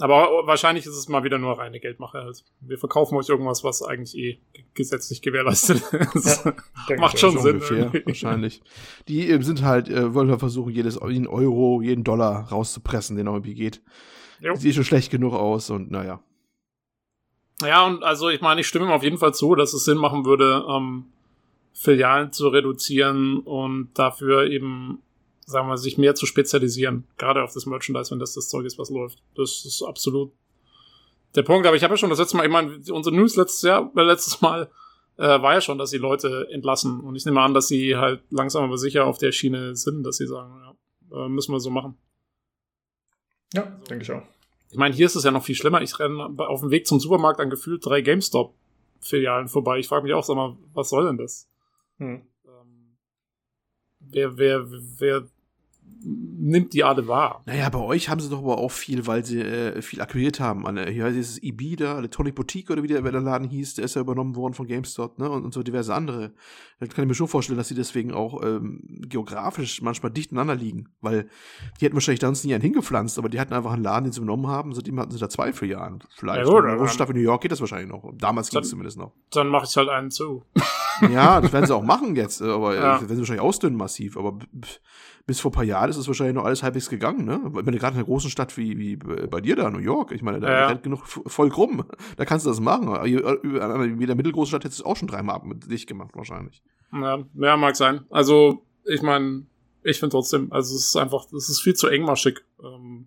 [0.00, 2.44] Aber wahrscheinlich ist es mal wieder nur reine Geldmache halt.
[2.60, 4.38] Wir verkaufen euch irgendwas, was eigentlich eh
[4.74, 5.82] gesetzlich gewährleistet
[6.14, 6.44] ist.
[6.44, 7.56] Ja, Macht schon Sinn.
[7.56, 8.62] Ungefähr, wahrscheinlich.
[9.08, 13.26] Die äh, sind halt, äh, wollen wir versuchen, jedes, jeden Euro, jeden Dollar rauszupressen, den
[13.26, 13.82] irgendwie geht.
[14.40, 14.54] Jo.
[14.54, 16.20] Sieht schon schlecht genug aus und naja.
[17.60, 19.98] Ja, und also ich meine, ich stimme ihm auf jeden Fall zu, dass es Sinn
[19.98, 21.06] machen würde, ähm,
[21.72, 25.02] Filialen zu reduzieren und dafür eben
[25.48, 28.78] sagen wir, sich mehr zu spezialisieren, gerade auf das Merchandise, wenn das das Zeug ist,
[28.78, 29.22] was läuft.
[29.34, 30.32] Das ist absolut
[31.34, 31.66] der Punkt.
[31.66, 34.02] Aber ich habe ja schon das letzte Mal, ich meine, unsere News letztes Jahr, äh,
[34.02, 34.70] letztes Mal
[35.16, 37.00] äh, war ja schon, dass sie Leute entlassen.
[37.00, 40.18] Und ich nehme an, dass sie halt langsam aber sicher auf der Schiene sind, dass
[40.18, 40.76] sie sagen,
[41.10, 41.96] ja, äh, müssen wir so machen.
[43.54, 44.22] Ja, also, denke ich auch.
[44.70, 45.80] Ich meine, hier ist es ja noch viel schlimmer.
[45.80, 49.78] Ich renne auf dem Weg zum Supermarkt an gefühlt drei GameStop-Filialen vorbei.
[49.78, 51.48] Ich frage mich auch, sag mal, was soll denn das?
[51.96, 52.26] Hm.
[52.44, 52.98] Ähm,
[54.00, 55.26] wer, wer, wer
[56.00, 57.42] nimmt die alle wahr.
[57.46, 60.66] Naja, bei euch haben sie doch aber auch viel, weil sie äh, viel akquiriert haben.
[60.66, 63.96] An, hier heißt es Ibida, Electronic Boutique oder wie der, der Laden hieß, der ist
[63.96, 65.28] ja übernommen worden von GameStop, ne?
[65.28, 66.32] Und, und so diverse andere.
[66.80, 70.54] Da kann ich mir schon vorstellen, dass sie deswegen auch ähm, geografisch manchmal dicht aneinander
[70.54, 70.88] liegen.
[71.00, 71.28] Weil
[71.80, 74.20] die hätten wahrscheinlich sonst nie einen hingepflanzt, aber die hatten einfach einen Jahren, den sie
[74.20, 75.98] übernommen haben, seitdem hatten sie da zwei für Jahren.
[76.16, 76.46] Vielleicht.
[76.46, 78.12] Ja, gut, in der Großstadt in New York geht das wahrscheinlich noch.
[78.16, 79.12] Damals ging es zumindest noch.
[79.30, 80.44] Dann mache ich halt einen zu.
[81.12, 82.96] ja, das werden sie auch machen jetzt, aber ja.
[82.96, 84.38] äh, werden sie wahrscheinlich ausdünnen massiv, aber
[85.28, 87.38] bis vor ein paar Jahren ist es wahrscheinlich noch alles halbwegs gegangen, ne?
[87.44, 90.22] Ich meine, gerade in einer großen Stadt wie, wie bei dir da, New York, ich
[90.22, 90.66] meine, da ja.
[90.68, 91.84] rennt genug voll krumm.
[92.16, 92.88] Da kannst du das machen.
[93.04, 96.62] In jeder mittelgroßen Stadt hättest du es auch schon dreimal mit dich gemacht, wahrscheinlich.
[96.94, 98.06] Ja, ja, mag sein.
[98.08, 99.44] Also, ich meine,
[99.82, 103.06] ich finde trotzdem, also es ist einfach, es ist viel zu engmaschig, ähm,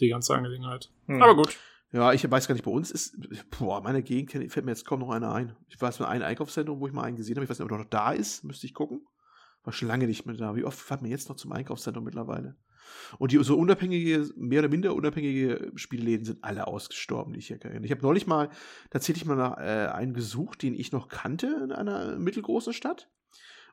[0.00, 0.90] die ganze Angelegenheit.
[1.06, 1.22] Hm.
[1.22, 1.56] Aber gut.
[1.92, 3.16] Ja, ich weiß gar nicht, bei uns ist,
[3.58, 5.56] boah, meine Gegend fällt mir jetzt kaum noch einer ein.
[5.70, 7.44] Ich weiß nur ein Einkaufszentrum, wo ich mal einen gesehen habe.
[7.44, 9.00] Ich weiß nicht, ob er noch da ist, müsste ich gucken.
[9.64, 10.56] War schon lange nicht mehr da.
[10.56, 12.56] Wie oft fährt man jetzt noch zum Einkaufszentrum mittlerweile?
[13.18, 17.58] Und die so unabhängige, mehr oder minder unabhängige Spielläden sind alle ausgestorben, die ich hier
[17.58, 17.84] kenne.
[17.84, 18.50] Ich habe neulich mal
[18.90, 23.10] tatsächlich mal nach, äh, einen gesucht, den ich noch kannte in einer mittelgroßen Stadt.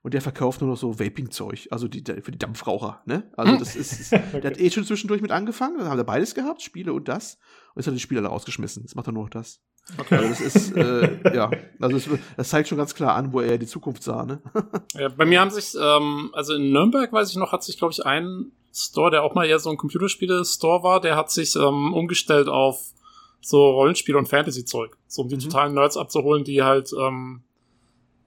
[0.03, 3.31] und der verkauft nur noch so Vaping-Zeug, also die, für die Dampfraucher, ne?
[3.37, 4.39] Also das ist, okay.
[4.39, 7.39] der hat eh schon zwischendurch mit angefangen, dann haben wir beides gehabt, Spiele und das.
[7.73, 8.83] Und jetzt hat er die Spiele alle rausgeschmissen.
[8.83, 9.61] Jetzt macht er nur noch das.
[9.99, 10.15] Okay.
[10.15, 13.57] Also das ist, äh, ja, also das, das, zeigt schon ganz klar an, wo er
[13.59, 14.41] die Zukunft sah, ne?
[14.95, 17.91] ja, bei mir haben sich, ähm, also in Nürnberg, weiß ich noch, hat sich, glaube
[17.91, 21.93] ich, ein Store, der auch mal eher so ein Computerspiele-Store war, der hat sich ähm,
[21.93, 22.93] umgestellt auf
[23.41, 24.97] so Rollenspiel- und Fantasy-Zeug.
[25.07, 25.41] So um die mhm.
[25.41, 27.43] totalen Nerds abzuholen, die halt ähm,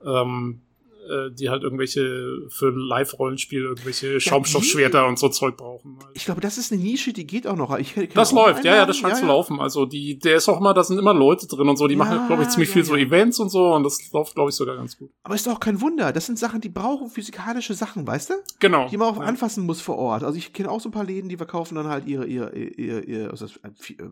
[0.05, 0.63] ähm,
[1.09, 5.99] äh, die halt irgendwelche für Live-Rollenspiel irgendwelche Schaumstoffschwerter und so Zeug brauchen.
[6.15, 7.77] Ich glaube, das ist eine Nische, die geht auch noch.
[7.79, 9.33] Ich, das läuft, ja, ja, das scheint ja, zu ja.
[9.33, 9.61] laufen.
[9.61, 11.99] Also die, der ist auch immer, da sind immer Leute drin und so, die ja,
[11.99, 14.77] machen, glaube ich, ziemlich viel so Events und so und das läuft, glaube ich, sogar
[14.77, 15.11] ganz gut.
[15.23, 16.13] Aber ist doch auch kein Wunder.
[16.13, 18.35] Das sind Sachen, die brauchen physikalische Sachen, weißt du?
[18.61, 18.89] Genau.
[18.89, 20.25] Die man auch anfassen muss vor Ort.
[20.25, 23.01] Also ich kenne auch so ein paar Läden, die verkaufen dann halt ihre, ihre, ihre,
[23.01, 24.11] ihre, also das, äh,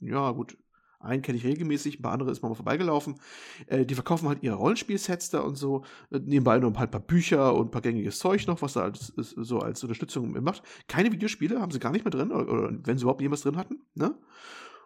[0.00, 0.56] ja gut,
[1.00, 3.16] einen kenne ich regelmäßig, ein paar andere ist mal vorbeigelaufen.
[3.66, 5.82] Äh, die verkaufen halt ihre Rollenspielsets da und so.
[6.10, 9.12] Äh, nebenbei nur ein paar Bücher und ein paar gängiges Zeug noch, was da als,
[9.16, 10.62] so als Unterstützung macht.
[10.88, 13.56] Keine Videospiele haben sie gar nicht mehr drin, oder, oder wenn sie überhaupt jemals drin
[13.56, 13.80] hatten.
[13.94, 14.14] Ne?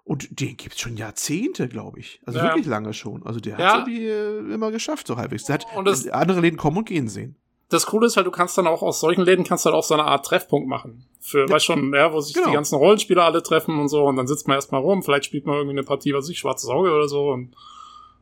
[0.04, 2.20] Und den gibt es schon Jahrzehnte, glaube ich.
[2.26, 2.44] Also ja.
[2.46, 3.24] wirklich lange schon.
[3.24, 3.72] Also der ja.
[3.72, 5.44] hat es irgendwie immer geschafft, so halbwegs.
[5.44, 5.66] Der hat
[6.12, 7.36] andere Läden kommen und gehen sehen
[7.68, 9.94] das Coole ist halt, du kannst dann auch aus solchen Läden kannst halt auch so
[9.94, 11.06] eine Art Treffpunkt machen.
[11.20, 11.50] Für, ja.
[11.50, 12.48] weißt schon, ja, wo sich genau.
[12.48, 15.46] die ganzen Rollenspieler alle treffen und so und dann sitzt man erstmal rum, vielleicht spielt
[15.46, 17.54] man irgendwie eine Partie, was ich, schwarzes Auge oder so und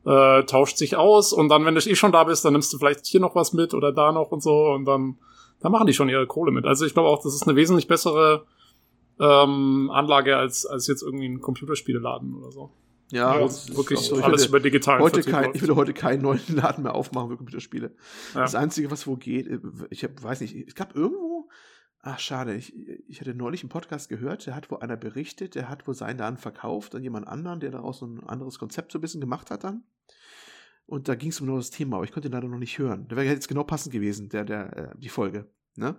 [0.06, 2.78] äh, tauscht sich aus und dann, wenn du eh schon da bist, dann nimmst du
[2.78, 5.18] vielleicht hier noch was mit oder da noch und so und dann,
[5.60, 6.64] dann machen die schon ihre Kohle mit.
[6.64, 8.46] Also ich glaube auch, das ist eine wesentlich bessere
[9.20, 12.70] ähm, Anlage als, als jetzt irgendwie ein Computerspieleladen oder so.
[13.12, 13.42] Ja, ja
[13.76, 14.98] wirklich so, alles über digital.
[15.00, 17.94] Heute kein, ich würde heute keinen neuen Laden mehr aufmachen für Computerspiele.
[18.34, 18.40] Ja.
[18.40, 21.50] Das Einzige, was wo geht, äh, ich hab, weiß nicht, es gab irgendwo,
[22.00, 22.74] ach schade, ich,
[23.06, 26.18] ich hatte neulich einen Podcast gehört, der hat wo einer berichtet, der hat wo seinen
[26.18, 29.50] Laden verkauft an jemand anderen, der daraus so ein anderes Konzept so ein bisschen gemacht
[29.50, 29.84] hat dann.
[30.86, 32.78] Und da ging es um nur das Thema, aber ich konnte ihn leider noch nicht
[32.78, 33.06] hören.
[33.08, 35.50] Da wäre jetzt genau passend gewesen, der, der, äh, die Folge.
[35.76, 35.96] Ne?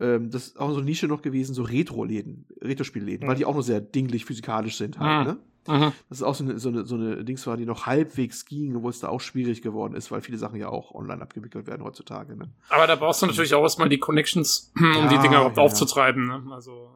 [0.00, 3.30] Ähm, das ist auch so eine Nische noch gewesen, so Retro-Läden, Retro-Spielläden, mhm.
[3.30, 5.32] weil die auch noch sehr dinglich physikalisch sind halt, mhm.
[5.32, 5.38] ne?
[5.68, 5.92] Mhm.
[6.08, 8.82] Das ist auch so eine, so, eine, so eine Dings war, die noch halbwegs ging,
[8.82, 11.82] wo es da auch schwierig geworden ist, weil viele Sachen ja auch online abgewickelt werden
[11.82, 12.36] heutzutage.
[12.36, 12.52] Ne?
[12.68, 15.62] Aber da brauchst du natürlich auch erstmal die Connections, um ja, die Dinger überhaupt ja.
[15.62, 16.26] aufzutreiben.
[16.26, 16.44] Ne?
[16.52, 16.92] Also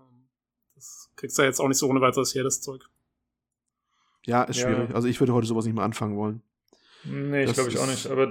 [0.77, 2.89] das kriegst du ja jetzt auch nicht so ohne weiteres her, das Zeug.
[4.25, 4.95] Ja, ist schwierig.
[4.95, 6.43] Also ich würde heute sowas nicht mehr anfangen wollen.
[7.05, 8.07] Nee, ich glaube ich auch nicht.
[8.07, 8.29] Aber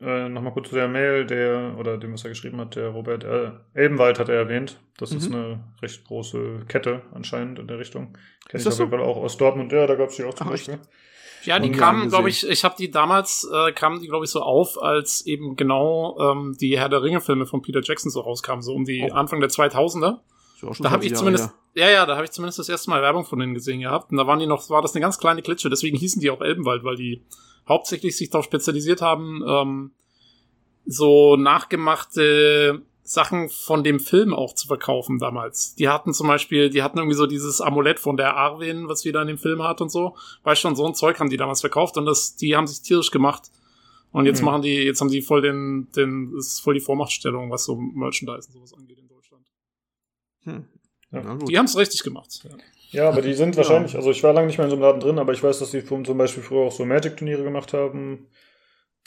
[0.00, 3.24] äh, nochmal kurz zu der Mail, der, oder dem, was er geschrieben hat, der Robert
[3.24, 4.78] äh, Elbenwald hat er erwähnt.
[4.98, 5.16] Das mhm.
[5.16, 8.16] ist eine recht große Kette anscheinend in der Richtung.
[8.48, 10.48] Kenne ich auf jeden Fall auch aus Dortmund, ja, da gab es die auch zum
[10.48, 10.78] Ach, Beispiel.
[11.44, 14.42] Ja, die kamen, glaube ich, ich habe die damals, äh, kamen die, glaube ich, so
[14.42, 18.74] auf, als eben genau ähm, die Herr der Ringe-Filme von Peter Jackson so rauskamen, so
[18.74, 19.14] um die oh.
[19.14, 20.18] Anfang der 2000er.
[20.80, 23.24] Da habe ich zumindest, ja, ja, ja da habe ich zumindest das erste Mal Werbung
[23.24, 24.10] von denen gesehen gehabt.
[24.10, 26.40] Und da waren die noch, war das eine ganz kleine Klitsche, deswegen hießen die auch
[26.40, 27.22] Elbenwald, weil die
[27.68, 29.90] hauptsächlich sich darauf spezialisiert haben, ähm,
[30.84, 35.74] so nachgemachte Sachen von dem Film auch zu verkaufen damals.
[35.76, 39.22] Die hatten zum Beispiel, die hatten irgendwie so dieses Amulett von der Arwen, was wieder
[39.22, 40.16] in dem Film hat und so.
[40.42, 43.10] Weißt schon, so ein Zeug haben die damals verkauft und das, die haben sich tierisch
[43.10, 43.50] gemacht.
[44.10, 44.46] Und jetzt mhm.
[44.46, 48.48] machen die, jetzt haben sie voll den, den, ist voll die Vormachtstellung, was so Merchandise
[48.48, 49.46] und sowas angeht in Deutschland.
[50.44, 50.64] Hm.
[51.12, 51.34] Ja.
[51.46, 52.40] Die haben es richtig gemacht.
[52.44, 52.56] Ja.
[52.96, 55.00] Ja, aber die sind wahrscheinlich, also ich war lange nicht mehr in so einem Laden
[55.00, 58.28] drin, aber ich weiß, dass die zum Beispiel früher auch so Magic-Turniere gemacht haben.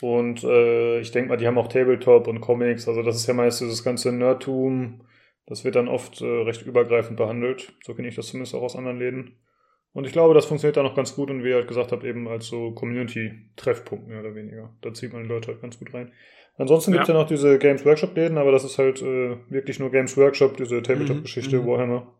[0.00, 2.86] Und äh, ich denke mal, die haben auch Tabletop und Comics.
[2.86, 5.02] Also das ist ja meist dieses ganze Nerdtum.
[5.46, 7.72] Das wird dann oft äh, recht übergreifend behandelt.
[7.84, 9.40] So kenne ich das zumindest auch aus anderen Läden.
[9.92, 12.04] Und ich glaube, das funktioniert da noch ganz gut und wie ihr halt gesagt habt,
[12.04, 14.72] eben als so Community-Treffpunkt mehr oder weniger.
[14.82, 16.12] Da zieht man die Leute halt ganz gut rein.
[16.56, 16.98] Ansonsten ja.
[16.98, 20.16] gibt es ja noch diese Games Workshop-Läden, aber das ist halt äh, wirklich nur Games
[20.16, 22.14] Workshop, diese Tabletop-Geschichte, mhm, Warhammer.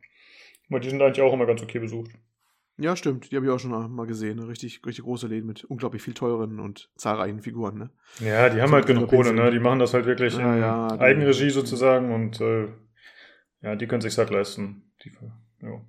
[0.71, 2.13] Aber die sind eigentlich auch immer ganz okay besucht.
[2.79, 3.31] Ja, stimmt.
[3.31, 4.39] Die habe ich auch schon mal gesehen.
[4.39, 7.77] Richtig, richtig große Läden mit unglaublich viel teuren und zahlreichen Figuren.
[7.77, 7.91] Ne?
[8.21, 9.35] Ja, die haben so halt genug Kohle.
[9.35, 9.51] Ne?
[9.51, 12.69] Die machen das halt wirklich ja, in ja, Eigenregie sozusagen und äh,
[13.61, 14.93] ja, die können sich halt leisten.
[15.05, 15.13] Die,
[15.61, 15.85] ja.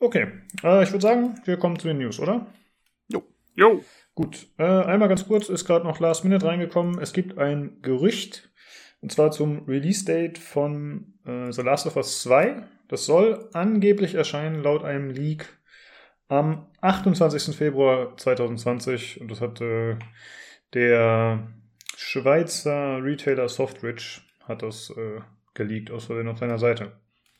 [0.00, 0.26] Okay,
[0.64, 2.46] äh, ich würde sagen, wir kommen zu den News, oder?
[3.06, 3.22] Jo.
[3.54, 3.84] Jo.
[4.16, 6.98] Gut, äh, einmal ganz kurz, ist gerade noch Last Minute reingekommen.
[6.98, 8.50] Es gibt ein Gerücht,
[9.00, 12.68] und zwar zum Release-Date von äh, The Last of Us 2.
[12.88, 15.48] Das soll angeblich erscheinen laut einem Leak
[16.28, 17.56] am 28.
[17.56, 19.96] Februar 2020 und das hat äh,
[20.72, 21.48] der
[21.96, 25.20] Schweizer Retailer Softridge hat das äh,
[25.54, 26.92] geleakt aus Versehen auf seiner Seite.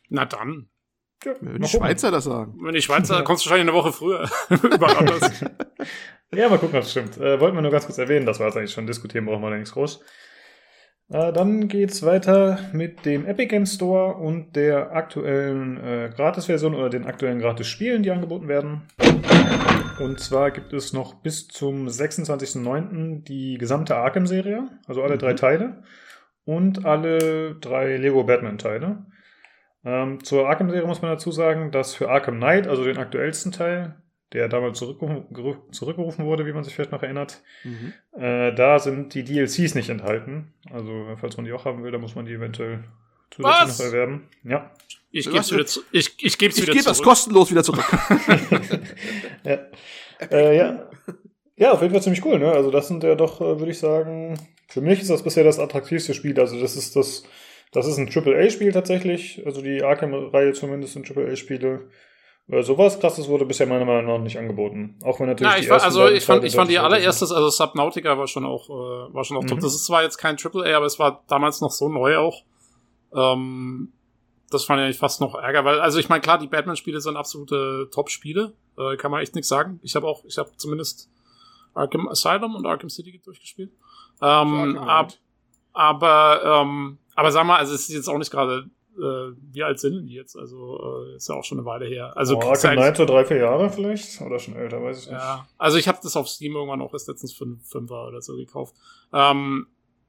[0.09, 0.69] Na dann.
[1.25, 2.57] Ja, Wenn die Schweizer das sagen.
[2.61, 4.29] Wenn die Schweizer, kommst du wahrscheinlich eine Woche früher.
[4.51, 5.45] Überall anders.
[6.35, 7.17] ja, mal gucken, ob es stimmt.
[7.17, 9.51] Äh, wollten wir nur ganz kurz erwähnen, das war jetzt eigentlich schon diskutieren, brauchen wir
[9.51, 10.01] da nichts groß.
[11.11, 16.89] Äh, dann geht's weiter mit dem Epic Game Store und der aktuellen äh, Gratis-Version oder
[16.89, 18.83] den aktuellen Gratis-Spielen, die angeboten werden.
[20.01, 23.23] Und zwar gibt es noch bis zum 26.09.
[23.23, 25.19] die gesamte Arkham-Serie, also alle mhm.
[25.19, 25.83] drei Teile
[26.45, 29.07] und alle drei Lego Batman-Teile.
[29.85, 33.97] Ähm, zur Arkham-Serie muss man dazu sagen, dass für Arkham Knight, also den aktuellsten Teil,
[34.35, 37.93] der damals zurückgerufen, zurückgerufen wurde, wie man sich vielleicht noch erinnert, mhm.
[38.21, 40.53] äh, da sind die DLCs nicht enthalten.
[40.71, 42.83] Also, falls man die auch haben will, dann muss man die eventuell
[43.31, 44.29] zusätzlich noch erwerben.
[44.43, 44.73] Ja.
[45.13, 47.85] Ich gebe es wieder, zu, ich, ich geb's ich wieder gebe das kostenlos wieder zurück.
[49.45, 49.59] ja.
[50.31, 50.89] Äh, ja.
[51.57, 52.41] ja, auf jeden Fall ziemlich cool.
[52.41, 52.51] Ne?
[52.51, 55.61] Also das sind ja doch, äh, würde ich sagen, für mich ist das bisher das
[55.61, 56.39] attraktivste Spiel.
[56.41, 57.23] Also das ist das,
[57.71, 59.45] das ist ein AAA-Spiel tatsächlich.
[59.47, 61.69] Also die Arkham-Reihe zumindest sind AAA-Spiele.
[61.69, 61.89] Weil
[62.47, 64.99] sowas krasses wurde bisher meiner Meinung nach nicht angeboten.
[65.03, 65.53] Auch wenn natürlich.
[65.53, 68.69] Ja, ich, fand, also ich fand, ich fand die allererstes, also Subnautica war schon auch,
[68.69, 69.49] äh, war schon auch mhm.
[69.49, 69.61] top.
[69.61, 72.43] Das ist zwar jetzt kein AAA, aber es war damals noch so neu auch.
[73.15, 73.93] Ähm,
[74.51, 77.89] das fand ich fast noch Ärger, weil, also ich meine, klar, die Batman-Spiele sind absolute
[77.93, 79.81] Top-Spiele, äh, kann man echt nichts sagen.
[79.83, 81.11] Ich habe auch, ich habe zumindest
[81.75, 83.73] Arkham Asylum und Arkham City durchgespielt.
[84.23, 85.13] Ähm, ab,
[85.73, 89.81] aber, ähm, aber sag mal, also es ist jetzt auch nicht gerade, äh, wie alt
[89.81, 90.37] sind die jetzt?
[90.37, 92.17] Also äh, ist ja auch schon eine Weile her.
[92.17, 95.19] Also oh, Arkham Knight so drei, vier Jahre vielleicht oder schon älter, weiß ich nicht.
[95.19, 98.37] Ja, also ich habe das auf Steam irgendwann auch erst letztens für Fünfer oder so
[98.37, 98.75] gekauft.
[99.13, 99.67] Ähm,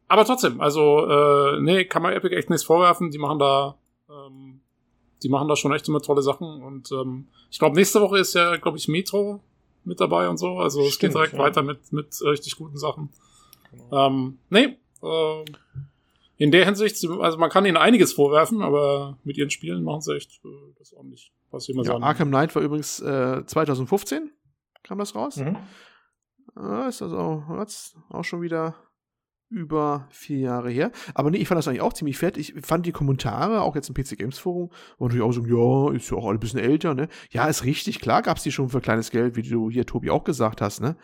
[0.07, 3.11] aber trotzdem, also äh, nee, kann man Epic echt nichts vorwerfen.
[3.11, 3.77] Die machen da
[4.09, 4.61] ähm,
[5.23, 8.35] die machen da schon echt immer tolle Sachen und ähm, ich glaube, nächste Woche ist
[8.35, 9.41] ja, glaube ich, Metro
[9.83, 10.57] mit dabei und so.
[10.59, 11.39] Also Stimmt, es geht direkt ja.
[11.39, 13.09] weiter mit, mit richtig guten Sachen.
[13.71, 14.07] Genau.
[14.07, 15.45] Ähm, nee, äh,
[16.37, 20.15] in der Hinsicht, also man kann ihnen einiges vorwerfen, aber mit ihren Spielen machen sie
[20.15, 22.03] echt äh, das ordentlich, was immer ja, sagen.
[22.03, 24.31] Arkham Knight war übrigens äh, 2015,
[24.83, 25.37] kam das raus.
[25.37, 25.57] Mhm.
[26.57, 28.75] Äh, ist also jetzt auch schon wieder
[29.49, 30.91] über vier Jahre her.
[31.13, 32.37] Aber nee, ich fand das eigentlich auch ziemlich fett.
[32.37, 35.95] Ich fand die Kommentare, auch jetzt im PC Games Forum, waren natürlich auch so, ja,
[35.95, 37.07] ist ja auch ein bisschen älter, ne?
[37.29, 40.23] Ja, ist richtig, klar gab's die schon für kleines Geld, wie du hier, Tobi, auch
[40.23, 40.95] gesagt hast, ne?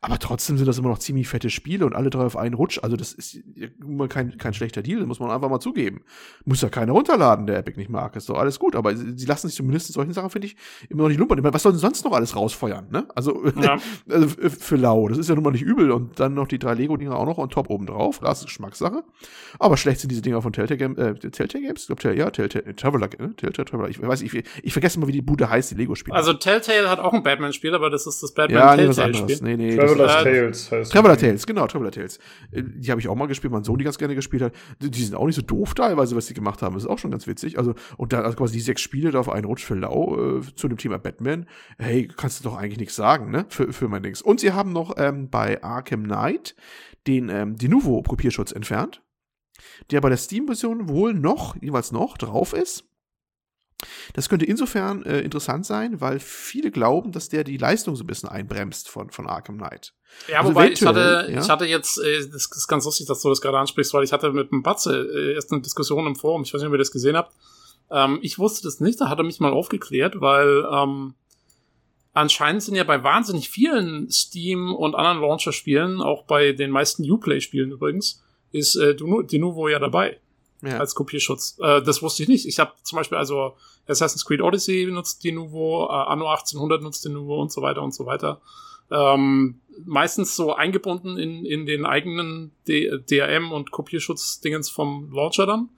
[0.00, 2.78] Aber trotzdem sind das immer noch ziemlich fette Spiele und alle drei auf einen Rutsch.
[2.82, 3.38] Also das ist
[3.80, 6.02] immer kein, kein schlechter Deal, das muss man einfach mal zugeben.
[6.46, 8.16] Muss ja keiner runterladen, der Epic nicht mag.
[8.16, 8.76] Ist doch alles gut.
[8.76, 10.56] Aber sie lassen sich zumindest in solchen Sachen, finde ich,
[10.88, 11.42] immer noch nicht lumpern.
[11.42, 13.06] Was soll denn sonst noch alles rausfeuern, ne?
[13.14, 13.78] Also, ja.
[14.08, 15.08] also für lau.
[15.08, 15.90] Das ist ja nun mal nicht übel.
[15.90, 18.20] Und dann noch die drei Lego-Dinger auch noch on top oben drauf.
[18.20, 19.04] Das ist Geschmackssache.
[19.58, 21.88] Aber schlecht sind diese Dinger von Telltale, Game, äh, Telltale Games?
[21.88, 23.34] Ich glaube, ja, Telltale, äh, Traveler, ne?
[23.36, 23.88] Telltale Traveler.
[23.88, 26.16] Ich weiß, ich, ich vergesse immer, wie die Bude heißt, die Lego-Spiele.
[26.16, 28.76] Also Telltale hat auch ein Batman-Spiel, aber das ist das Batman ja.
[28.76, 32.18] Nee, nee, Traveler Tales heißt Traveler Tales, genau, Traveler Tales.
[32.52, 34.52] Äh, die habe ich auch mal gespielt, mein Sohn die ganz gerne gespielt hat.
[34.80, 36.74] Die, die sind auch nicht so doof teilweise, was sie gemacht haben.
[36.74, 37.58] Das ist auch schon ganz witzig.
[37.58, 40.40] Also, und dann also quasi die sechs Spiele da auf einen Rutsch für Lau äh,
[40.54, 41.46] zu dem Thema Batman.
[41.78, 43.46] Hey, kannst du doch eigentlich nichts sagen, ne?
[43.48, 44.22] Für, für mein Dings.
[44.22, 46.54] Und sie haben noch ähm, bei Arkham Knight
[47.06, 49.02] den ähm, Denuvo-Kopierschutz entfernt,
[49.90, 52.84] der bei der Steam-Version wohl noch, jeweils noch, drauf ist.
[54.12, 58.06] Das könnte insofern äh, interessant sein, weil viele glauben, dass der die Leistung so ein
[58.06, 59.94] bisschen einbremst von, von Arkham Knight.
[60.28, 61.40] Ja, also wobei ich hatte, ja?
[61.40, 64.12] ich hatte jetzt, äh, das ist ganz lustig, dass du das gerade ansprichst, weil ich
[64.12, 66.78] hatte mit dem Batze äh, erst eine Diskussion im Forum, ich weiß nicht, ob ihr
[66.78, 67.34] das gesehen habt.
[67.90, 71.14] Ähm, ich wusste das nicht, da hat er mich mal aufgeklärt, weil ähm,
[72.12, 77.72] anscheinend sind ja bei wahnsinnig vielen Steam und anderen Launcher-Spielen, auch bei den meisten Uplay-Spielen
[77.72, 80.18] übrigens, ist äh, Denuvo ja dabei.
[80.62, 80.78] Ja.
[80.78, 81.58] Als Kopierschutz.
[81.62, 82.46] Äh, das wusste ich nicht.
[82.46, 83.54] Ich habe zum Beispiel, also
[83.86, 88.04] Assassin's Creed Odyssey nutzt Denuvo, äh, Anno 1800 nutzt Denuvo und so weiter und so
[88.04, 88.40] weiter.
[88.90, 95.70] Ähm, meistens so eingebunden in, in den eigenen DRM und Kopierschutzdingens vom Launcher dann.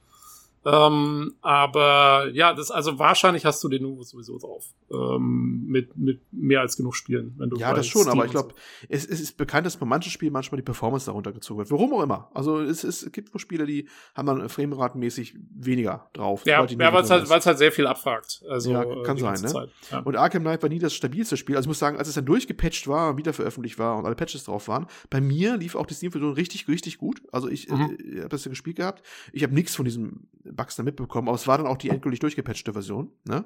[0.65, 4.67] Ähm, aber ja, das also wahrscheinlich hast du den Nuvo sowieso drauf.
[4.93, 8.33] Ähm, mit, mit mehr als genug Spielen, wenn du Ja, das schon, Steam aber ich
[8.33, 8.87] glaube, so.
[8.89, 11.71] es, es, ist bekannt, dass bei manchen Spielen manchmal die Performance darunter gezogen wird.
[11.71, 12.31] Warum auch immer.
[12.35, 16.43] Also es, es gibt wohl Spiele, die haben dann frameratenmäßig weniger drauf.
[16.45, 18.43] Ja, ja weil es halt, halt sehr viel abfragt.
[18.49, 19.69] Also, ja, kann sein, ne?
[19.91, 20.01] Ja.
[20.01, 21.57] Und Arkham Knight war nie das stabilste Spiel.
[21.57, 24.45] Also ich muss sagen, als es dann durchgepatcht war, wieder veröffentlicht war und alle Patches
[24.45, 27.23] drauf waren, bei mir lief auch die Steam-Version richtig, richtig gut.
[27.33, 27.97] Also ich, mhm.
[27.99, 29.03] äh, habe das ja gespielt gehabt.
[29.33, 32.21] Ich habe nichts von diesem Bugs da mitbekommen, aber es war dann auch die endgültig
[32.21, 33.45] durchgepatchte Version, ne?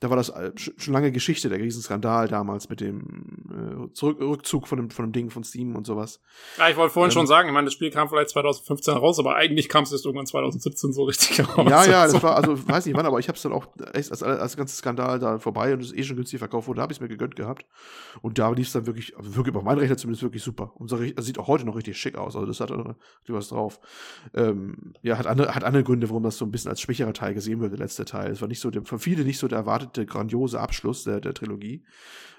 [0.00, 4.66] Da war das äh, schon lange Geschichte, der Riesenskandal damals mit dem äh, Zurück Rückzug
[4.66, 6.22] von dem, von dem Ding von Steam und sowas.
[6.56, 9.18] Ja, ich wollte vorhin ähm, schon sagen, ich meine, das Spiel kam vielleicht 2015 raus,
[9.18, 11.68] aber eigentlich kam es erst irgendwann 2017 so richtig raus.
[11.68, 14.10] Ja, ja, das war, also weiß nicht wann, aber ich habe es dann auch, echt,
[14.10, 16.92] als, als der ganze Skandal da vorbei und es eh schon günstig verkauft wurde, habe
[16.94, 17.66] ich es mir gegönnt gehabt.
[18.22, 20.72] Und da lief es dann wirklich, also wirklich auf meinen Rechner zumindest wirklich super.
[20.76, 22.94] Und so, das sieht auch heute noch richtig schick aus, also das hat äh,
[23.28, 23.78] was drauf.
[24.32, 27.34] Ähm, ja, hat andere, hat andere Gründe, warum das so ein bisschen als schwächerer Teil
[27.34, 28.30] gesehen wird, der letzte Teil.
[28.30, 31.82] Es war nicht so, für viele nicht so der erwartete grandiose Abschluss der, der Trilogie.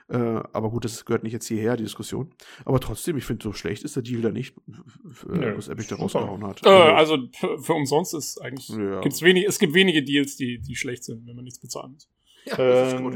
[0.09, 2.33] Äh, aber gut, das gehört nicht jetzt hierher, die Diskussion.
[2.65, 5.95] Aber trotzdem, ich finde, so schlecht ist der Deal da nicht, äh, was Epic da
[5.95, 6.65] rausgehauen hat.
[6.65, 8.99] Äh, also für umsonst ist eigentlich, ja.
[8.99, 12.09] gibt's wenig, es gibt wenige Deals, die, die schlecht sind, wenn man nichts bezahlen muss.
[12.45, 13.13] Ja, ähm,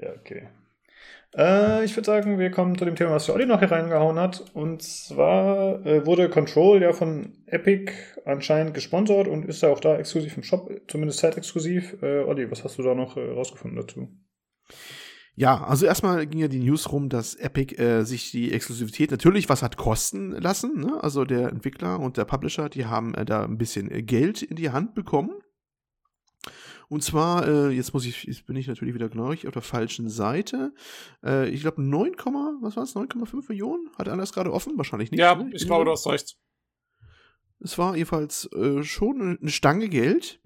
[0.00, 0.48] ja okay.
[1.36, 4.44] Äh, ich würde sagen, wir kommen zu dem Thema, was Olli noch hier reingehauen hat.
[4.52, 7.92] Und zwar äh, wurde Control ja von Epic
[8.24, 11.96] anscheinend gesponsert und ist ja auch da exklusiv im Shop, zumindest zeitexklusiv.
[12.02, 14.08] Äh, Olli, was hast du da noch äh, rausgefunden dazu?
[15.36, 19.48] Ja, also erstmal ging ja die News rum, dass Epic äh, sich die Exklusivität natürlich
[19.48, 20.80] was hat kosten lassen.
[20.80, 21.02] Ne?
[21.02, 24.56] Also der Entwickler und der Publisher, die haben äh, da ein bisschen äh, Geld in
[24.56, 25.30] die Hand bekommen.
[26.90, 30.08] Und zwar, äh, jetzt muss ich, jetzt bin ich natürlich wieder genau auf der falschen
[30.08, 30.74] Seite.
[31.24, 32.14] Äh, ich glaube 9,
[32.62, 32.96] was war es?
[32.96, 33.88] 9,5 Millionen?
[33.96, 34.76] Hat alles gerade offen?
[34.76, 35.20] Wahrscheinlich nicht.
[35.20, 35.50] Ja, ne?
[35.54, 36.36] ich glaube, du hast recht.
[37.60, 40.40] Es war jedenfalls äh, schon eine Stange Geld.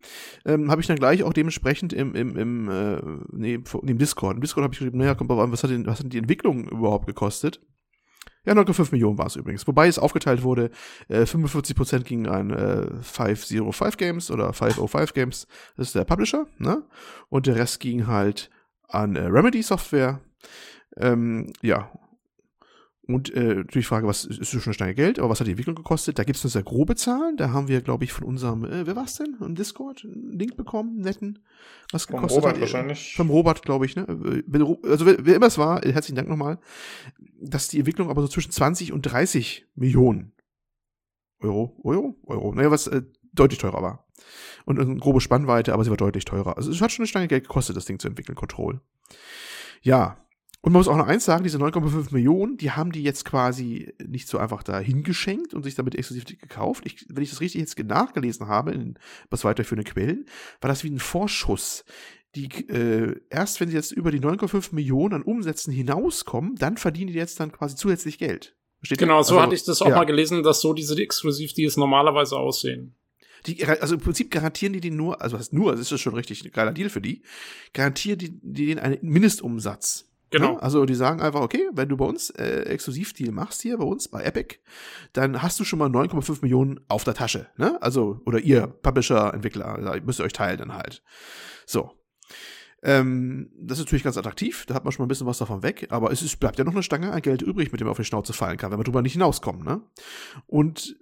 [0.44, 3.00] Ähm, habe ich dann gleich auch dementsprechend im, im, im, äh,
[3.32, 4.34] nee, im Discord.
[4.36, 6.18] Im Discord habe ich geschrieben, naja, kommt mal an, was hat, denn, was hat die
[6.18, 7.62] Entwicklung überhaupt gekostet?
[8.44, 9.66] Ja, 9,5 Millionen war es übrigens.
[9.66, 10.70] Wobei es aufgeteilt wurde,
[11.08, 16.82] äh, 45% ging an äh, 505 Games oder 505 Games, das ist der Publisher, ne?
[17.28, 18.50] Und der Rest ging halt
[18.88, 20.20] an äh, Remedy Software.
[20.96, 21.90] Ähm, ja,
[23.06, 25.76] und äh, natürlich Frage, was ist schon eine Stange Geld, aber was hat die Entwicklung
[25.76, 26.18] gekostet?
[26.18, 27.36] Da gibt es nur sehr grobe Zahlen.
[27.36, 29.36] Da haben wir, glaube ich, von unserem, äh, wer war es denn?
[29.40, 31.40] Im Discord einen Link bekommen, netten,
[31.92, 32.60] was gekostet Vom Robert hat.
[32.60, 33.14] wahrscheinlich.
[33.14, 34.06] Vom Robert, glaube ich, ne?
[34.08, 36.58] Also wer, wer immer es war, herzlichen Dank nochmal,
[37.40, 40.32] dass die Entwicklung aber so zwischen 20 und 30 Millionen
[41.40, 43.02] Euro, Euro, Euro, naja, was äh,
[43.34, 44.06] deutlich teurer war.
[44.64, 46.56] Und eine grobe Spannweite, aber sie war deutlich teurer.
[46.56, 48.80] Also es hat schon eine Stange Geld gekostet, das Ding zu entwickeln, Control.
[49.82, 50.23] Ja,
[50.64, 53.92] und man muss auch noch eins sagen, diese 9,5 Millionen, die haben die jetzt quasi
[54.02, 56.84] nicht so einfach da hingeschenkt und sich damit exklusiv gekauft.
[56.86, 58.94] Ich, wenn ich das richtig jetzt nachgelesen habe, in
[59.28, 60.24] was weiterführenden Quellen,
[60.62, 61.84] war das wie ein Vorschuss.
[62.34, 67.08] Die, äh, erst wenn sie jetzt über die 9,5 Millionen an Umsätzen hinauskommen, dann verdienen
[67.08, 68.56] die jetzt dann quasi zusätzlich Geld.
[68.78, 69.96] Versteht genau, so also, hatte ich das auch ja.
[69.96, 72.94] mal gelesen, dass so diese Exklusivdeals normalerweise aussehen.
[73.46, 76.42] Die, also im Prinzip garantieren die den nur, also was nur, das ist schon richtig
[76.42, 77.20] ein geiler Deal für die,
[77.74, 80.06] garantieren die, die den einen Mindestumsatz.
[80.34, 80.54] Genau.
[80.54, 80.62] Ne?
[80.62, 84.08] Also die sagen einfach, okay, wenn du bei uns äh, Exklusivdeal machst hier bei uns
[84.08, 84.56] bei Epic,
[85.12, 87.46] dann hast du schon mal 9,5 Millionen auf der Tasche.
[87.56, 87.80] Ne?
[87.80, 91.02] Also, oder ihr Publisher, Entwickler, müsst ihr euch teilen dann halt.
[91.66, 91.92] So.
[92.82, 95.62] Ähm, das ist natürlich ganz attraktiv, da hat man schon mal ein bisschen was davon
[95.62, 97.92] weg, aber es ist, bleibt ja noch eine Stange an Geld übrig, mit dem man
[97.92, 99.64] auf die Schnauze fallen kann, wenn man drüber nicht hinauskommt.
[99.64, 99.80] Ne?
[100.46, 100.94] Und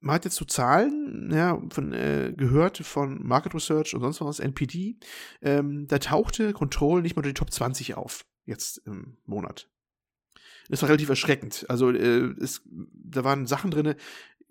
[0.00, 4.40] man hat jetzt so Zahlen ja, von, äh, gehört von Market Research und sonst was,
[4.40, 4.98] NPD,
[5.42, 9.68] ähm, da tauchte Control nicht mal unter die Top 20 auf jetzt im Monat.
[10.68, 11.66] Das war relativ erschreckend.
[11.68, 13.94] Also äh, es, da waren Sachen drin.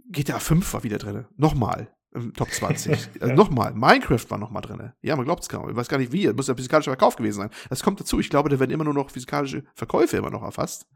[0.10, 1.26] GTA 5 war wieder drin.
[1.36, 1.92] Nochmal.
[2.14, 3.10] Im Top 20.
[3.20, 3.74] also nochmal.
[3.74, 4.94] Minecraft war nochmal drin.
[5.02, 5.70] Ja, man glaubt es kaum.
[5.70, 6.24] Ich weiß gar nicht wie.
[6.24, 7.50] Das muss ja physikalischer Verkauf gewesen sein.
[7.70, 8.20] Das kommt dazu.
[8.20, 10.88] Ich glaube, da werden immer nur noch physikalische Verkäufe immer noch erfasst.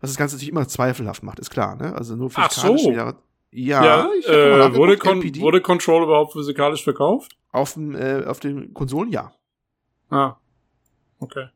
[0.00, 1.74] Was das Ganze natürlich immer zweifelhaft macht, ist klar.
[1.74, 1.92] Ne?
[1.94, 2.72] Also nur physikalische.
[2.72, 2.92] Ach so.
[2.92, 3.14] Ja,
[3.52, 7.36] ja, ja äh, wurde, Con wurde Control überhaupt physikalisch verkauft?
[7.50, 9.32] Auf, dem, äh, auf den Konsolen ja.
[10.08, 10.36] Ah.
[11.18, 11.48] Okay.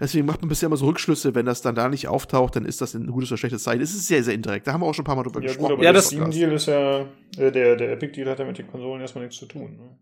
[0.00, 2.80] Deswegen macht man bisher immer so Rückschlüsse, wenn das dann da nicht auftaucht, dann ist
[2.80, 3.80] das ein gutes oder schlechtes Zeichen.
[3.80, 4.66] Es ist sehr, sehr indirekt.
[4.66, 5.76] Da haben wir auch schon ein paar Mal drüber ja, gesprochen.
[5.76, 7.02] Gut, ja, der Steam-Deal ist ja,
[7.36, 9.76] äh, der, der Epic-Deal hat ja mit den Konsolen erstmal nichts zu tun.
[9.76, 9.98] Ne?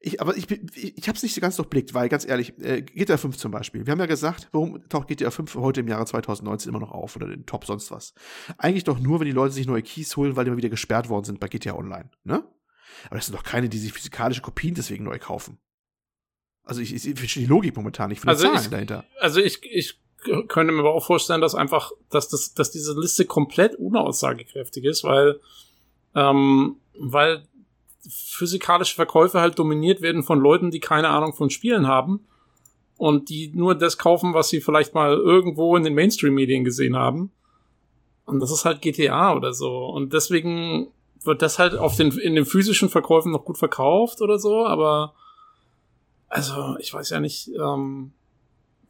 [0.00, 2.82] Ich, aber ich, ich, ich habe es nicht so ganz durchblickt, weil ganz ehrlich, äh,
[2.82, 3.84] GTA 5 zum Beispiel.
[3.84, 7.16] Wir haben ja gesagt, warum taucht GTA 5 heute im Jahre 2019 immer noch auf
[7.16, 8.14] oder den Top sonst was?
[8.58, 11.08] Eigentlich doch nur, wenn die Leute sich neue Keys holen, weil die mal wieder gesperrt
[11.08, 12.44] worden sind bei GTA Online, ne?
[13.06, 15.58] Aber das sind doch keine, die sich physikalische Kopien deswegen neu kaufen.
[16.68, 19.04] Also ich, ich, ich verstehe die Logik momentan nicht von den also Zahlen ich, dahinter.
[19.18, 19.98] Also ich, ich
[20.48, 25.02] könnte mir aber auch vorstellen, dass einfach, dass das, dass diese Liste komplett unaussagekräftig ist,
[25.02, 25.40] weil,
[26.14, 27.44] ähm, weil
[28.06, 32.26] physikalische Verkäufe halt dominiert werden von Leuten, die keine Ahnung von Spielen haben
[32.98, 37.32] und die nur das kaufen, was sie vielleicht mal irgendwo in den Mainstream-Medien gesehen haben.
[38.26, 39.86] Und das ist halt GTA oder so.
[39.86, 40.88] Und deswegen
[41.24, 45.14] wird das halt auf den, in den physischen Verkäufen noch gut verkauft oder so, aber
[46.28, 48.12] also ich weiß ja nicht, ähm,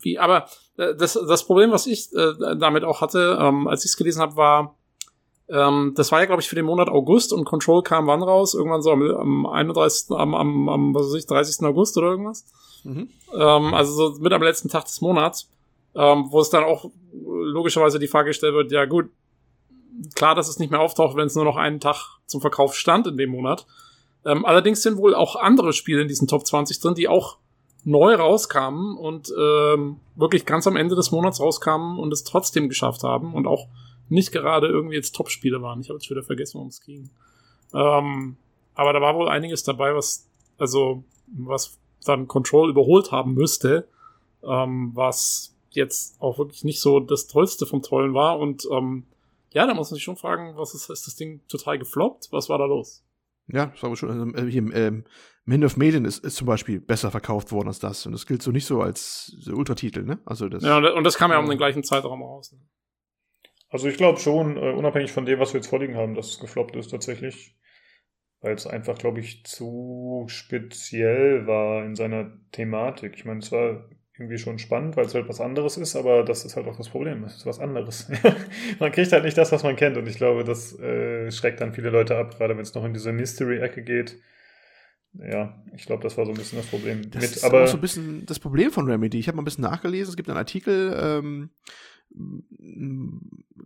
[0.01, 3.93] wie, aber äh, das, das Problem, was ich äh, damit auch hatte, ähm, als ich
[3.93, 4.75] es gelesen habe, war,
[5.49, 8.55] ähm, das war ja, glaube ich, für den Monat August und Control kam wann raus?
[8.55, 11.65] Irgendwann so am, am 31., am, am, am was weiß ich, 30.
[11.67, 12.45] August oder irgendwas.
[12.85, 13.09] Mhm.
[13.35, 15.51] Ähm, also so mit am letzten Tag des Monats,
[15.95, 16.91] ähm, wo es dann auch
[17.25, 19.11] logischerweise die Frage gestellt wird, ja gut,
[20.15, 23.07] klar, dass es nicht mehr auftaucht, wenn es nur noch einen Tag zum Verkauf stand
[23.07, 23.67] in dem Monat.
[24.25, 27.39] Ähm, allerdings sind wohl auch andere Spiele in diesen Top 20 drin, die auch
[27.85, 33.03] neu rauskamen und ähm, wirklich ganz am Ende des Monats rauskamen und es trotzdem geschafft
[33.03, 33.69] haben und auch
[34.09, 35.81] nicht gerade irgendwie jetzt Top-Spiele waren.
[35.81, 37.11] Ich habe jetzt wieder vergessen, worum es ging.
[37.75, 38.37] Ähm,
[38.75, 43.89] aber da war wohl einiges dabei, was, also, was dann Control überholt haben müsste,
[44.43, 48.39] ähm, was jetzt auch wirklich nicht so das Tollste vom Tollen war.
[48.39, 49.05] Und ähm,
[49.53, 52.29] ja, da muss man sich schon fragen, was ist, ist das Ding total gefloppt?
[52.31, 53.03] Was war da los?
[53.49, 54.35] Ja, das war schon.
[54.35, 55.05] Also, hier, ähm,
[55.45, 58.05] Man of Maiden ist, ist zum Beispiel besser verkauft worden als das.
[58.05, 60.21] Und das gilt so nicht so als Ultratitel, ne?
[60.27, 62.53] Also das, ja, und das kam ja um den gleichen Zeitraum raus.
[62.53, 62.61] Ne?
[63.71, 66.39] Also ich glaube schon, uh, unabhängig von dem, was wir jetzt vorliegen haben, dass es
[66.39, 67.57] gefloppt ist tatsächlich.
[68.41, 73.15] Weil es einfach, glaube ich, zu speziell war in seiner Thematik.
[73.17, 73.89] Ich meine, es war
[74.19, 76.89] irgendwie schon spannend, weil es halt was anderes ist, aber das ist halt auch das
[76.89, 77.23] Problem.
[77.25, 78.11] Es ist was anderes.
[78.81, 79.97] man kriegt halt nicht das, was man kennt.
[79.97, 82.93] Und ich glaube, das äh, schreckt dann viele Leute ab, gerade wenn es noch in
[82.93, 84.17] diese Mystery-Ecke geht.
[85.15, 87.11] Ja, ich glaube, das war so ein bisschen das Problem.
[87.11, 89.19] Das Mit, ist aber so ein bisschen das Problem von Remedy.
[89.19, 90.11] Ich habe mal ein bisschen nachgelesen.
[90.11, 91.51] Es gibt einen Artikel, ähm,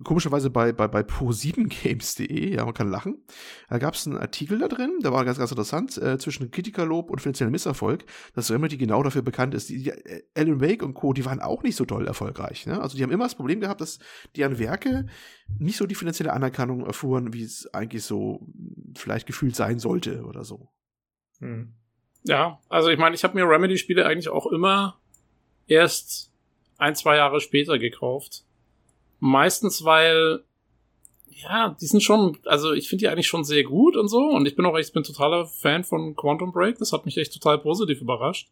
[0.04, 3.22] komischerweise bei, bei, bei pro7games.de, ja, man kann lachen.
[3.68, 7.10] Da gab es einen Artikel da drin, der war ganz, ganz interessant, äh, zwischen Kritikerlob
[7.10, 9.68] und finanziellem Misserfolg, dass Remedy genau dafür bekannt ist.
[9.68, 12.66] Die, die, äh, Alan Wake und Co., die waren auch nicht so doll erfolgreich.
[12.66, 12.80] Ne?
[12.80, 13.98] Also die haben immer das Problem gehabt, dass
[14.36, 15.06] deren Werke
[15.58, 18.46] nicht so die finanzielle Anerkennung erfuhren, wie es eigentlich so
[18.96, 20.68] vielleicht gefühlt sein sollte oder so.
[21.38, 21.74] Hm.
[22.24, 25.00] Ja, also ich meine, ich habe mir Remedy-Spiele eigentlich auch immer
[25.66, 26.31] erst
[26.82, 28.42] ein, zwei Jahre später gekauft.
[29.20, 30.42] Meistens, weil,
[31.30, 34.18] ja, die sind schon, also ich finde die eigentlich schon sehr gut und so.
[34.18, 36.78] Und ich bin auch echt, bin totaler Fan von Quantum Break.
[36.78, 38.50] Das hat mich echt total positiv überrascht.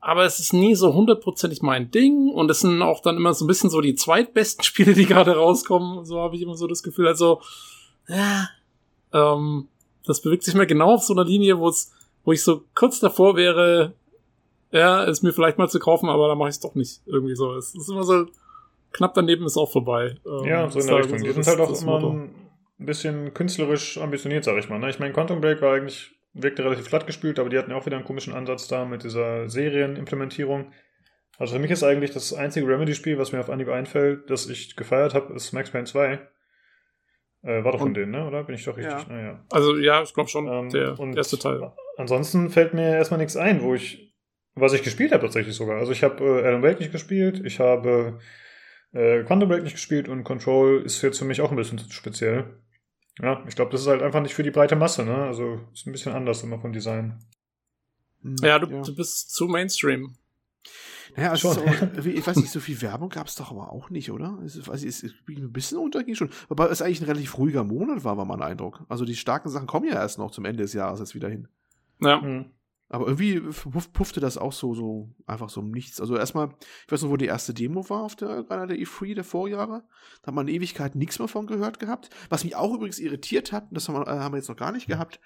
[0.00, 2.28] Aber es ist nie so hundertprozentig mein Ding.
[2.28, 5.36] Und es sind auch dann immer so ein bisschen so die zweitbesten Spiele, die gerade
[5.36, 6.04] rauskommen.
[6.04, 7.06] So habe ich immer so das Gefühl.
[7.06, 7.40] Also,
[8.08, 8.48] ja,
[9.12, 9.68] ähm,
[10.04, 11.92] das bewegt sich mir genau auf so einer Linie, wo es,
[12.24, 13.94] wo ich so kurz davor wäre,
[14.72, 17.02] ja, es mir vielleicht mal zu kaufen, aber dann mache ich es doch nicht.
[17.06, 17.54] Irgendwie so.
[17.54, 18.26] Es ist immer so
[18.92, 20.16] knapp daneben ist auch vorbei.
[20.26, 21.18] Ähm, ja, so in der Richtung.
[21.18, 24.78] So die sind halt auch immer ein bisschen künstlerisch ambitioniert, sag ich mal.
[24.78, 24.90] Ne?
[24.90, 27.86] Ich meine, Quantum Break war eigentlich, wirkte relativ flat gespielt, aber die hatten ja auch
[27.86, 30.72] wieder einen komischen Ansatz da mit dieser Serienimplementierung.
[31.38, 34.76] Also für mich ist eigentlich das einzige Remedy-Spiel, was mir auf Anhieb einfällt, das ich
[34.76, 36.20] gefeiert habe, ist Max Payne 2.
[37.44, 38.26] Äh, war doch von denen, ne?
[38.26, 38.44] oder?
[38.44, 38.94] Bin ich doch richtig?
[38.94, 39.06] Ja.
[39.08, 39.44] Naja.
[39.50, 41.72] Also ja, ich glaube schon, ähm, der erste Teil.
[41.96, 44.11] Ansonsten fällt mir erstmal nichts ein, wo ich
[44.54, 45.78] was ich gespielt habe tatsächlich sogar.
[45.78, 48.18] Also ich habe äh, Alan Wake nicht gespielt, ich habe
[48.92, 52.58] äh, Quantum Break nicht gespielt und Control ist jetzt für mich auch ein bisschen speziell.
[53.18, 55.14] Ja, ich glaube, das ist halt einfach nicht für die breite Masse, ne?
[55.14, 57.18] Also ist ein bisschen anders immer vom Design.
[58.42, 58.82] Ja, du, ja.
[58.82, 60.16] du bist zu Mainstream.
[61.14, 61.62] Naja, also so,
[62.04, 64.38] ich weiß nicht, so viel Werbung gab es doch aber auch nicht, oder?
[64.46, 66.30] Es, also, es, es ein bisschen unterging schon.
[66.48, 68.84] Aber es eigentlich ein relativ ruhiger Monat war, war mein Eindruck.
[68.88, 71.48] Also die starken Sachen kommen ja erst noch zum Ende des Jahres jetzt wieder hin.
[72.00, 72.20] Ja.
[72.20, 72.46] Mhm.
[72.92, 73.40] Aber irgendwie
[73.94, 75.98] puffte das auch so, so einfach so um nichts.
[75.98, 76.50] Also erstmal,
[76.84, 79.84] ich weiß noch, wo die erste Demo war auf der, einer der E3 der Vorjahre.
[80.20, 82.10] Da hat man in Ewigkeit nichts mehr von gehört gehabt.
[82.28, 84.72] Was mich auch übrigens irritiert hat, das haben wir, äh, haben wir jetzt noch gar
[84.72, 85.20] nicht gehabt,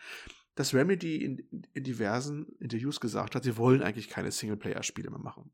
[0.54, 5.50] dass Remedy in, in diversen Interviews gesagt hat, sie wollen eigentlich keine Singleplayer-Spiele mehr machen.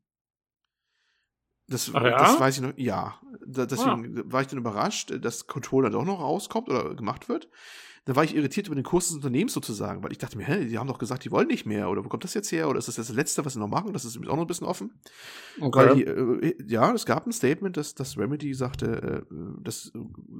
[1.67, 1.99] Das, ja?
[1.99, 3.19] das weiß ich noch, ja.
[3.43, 4.23] deswegen ah.
[4.25, 7.49] war ich dann überrascht, dass Controller doch noch rauskommt oder gemacht wird
[8.05, 10.65] da war ich irritiert über den Kurs des Unternehmens sozusagen, weil ich dachte mir, hä,
[10.65, 12.77] die haben doch gesagt, die wollen nicht mehr, oder wo kommt das jetzt her, oder
[12.77, 13.93] ist das das Letzte, was sie noch machen?
[13.93, 14.91] Das ist auch noch ein bisschen offen.
[15.59, 15.79] Okay.
[15.79, 19.93] Weil die, äh, ja, es gab ein Statement, dass, dass Remedy sagte, äh, das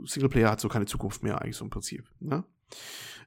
[0.05, 2.03] Singleplayer hat so keine Zukunft mehr, eigentlich so im Prinzip.
[2.20, 2.43] Ne?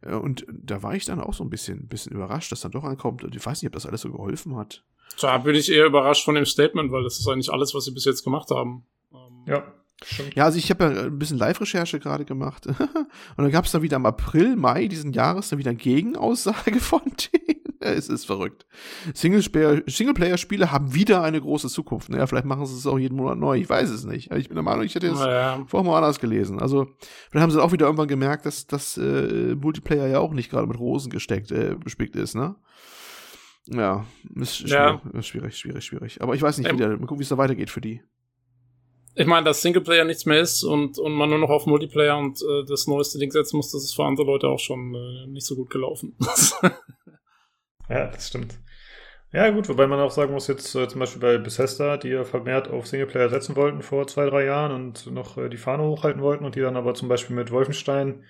[0.03, 2.85] Äh, und da war ich dann auch so ein bisschen, bisschen überrascht, dass dann doch
[2.85, 3.25] ankommt.
[3.25, 4.85] Und ich weiß nicht, ob das alles so geholfen hat.
[5.21, 7.93] Da bin ich eher überrascht von dem Statement, weil das ist eigentlich alles, was sie
[7.93, 8.85] bis jetzt gemacht haben.
[9.13, 9.73] Ähm, ja.
[10.05, 10.35] Stimmt.
[10.35, 12.67] Ja, also ich habe ja ein bisschen Live-Recherche gerade gemacht.
[12.67, 12.77] und
[13.39, 17.01] dann gab es dann wieder im April, Mai diesen Jahres dann wieder eine Gegenaussage von
[17.03, 17.63] denen.
[17.81, 18.67] es ist verrückt.
[19.15, 22.11] Singleplayer-Spiele haben wieder eine große Zukunft.
[22.11, 23.57] Naja, vielleicht machen sie es auch jeden Monat neu.
[23.57, 24.31] Ich weiß es nicht.
[24.33, 25.65] Ich bin der Meinung, ich hätte es ja.
[25.67, 26.61] vorher mal anders gelesen.
[26.61, 26.89] Also,
[27.31, 30.67] vielleicht haben sie auch wieder irgendwann gemerkt, dass das äh, Multiplayer ja auch nicht gerade
[30.67, 32.55] mit Rosen gesteckt, äh, bespickt ist, ne?
[33.69, 35.23] Ja, ist schwierig, ja.
[35.23, 36.23] schwierig, schwierig, schwierig.
[36.23, 38.01] Aber ich weiß nicht, wie, der, mal gucken, wie es da weitergeht für die
[39.17, 42.41] ich meine, dass Singleplayer nichts mehr ist und, und man nur noch auf Multiplayer und
[42.43, 45.47] äh, das neueste Ding setzen muss, das ist für andere Leute auch schon äh, nicht
[45.47, 46.17] so gut gelaufen.
[47.89, 48.59] ja, das stimmt.
[49.33, 52.25] Ja, gut, wobei man auch sagen muss, jetzt äh, zum Beispiel bei Bethesda, die ja
[52.25, 56.21] vermehrt auf Singleplayer setzen wollten vor zwei, drei Jahren und noch äh, die Fahne hochhalten
[56.21, 58.23] wollten und die dann aber zum Beispiel mit Wolfenstein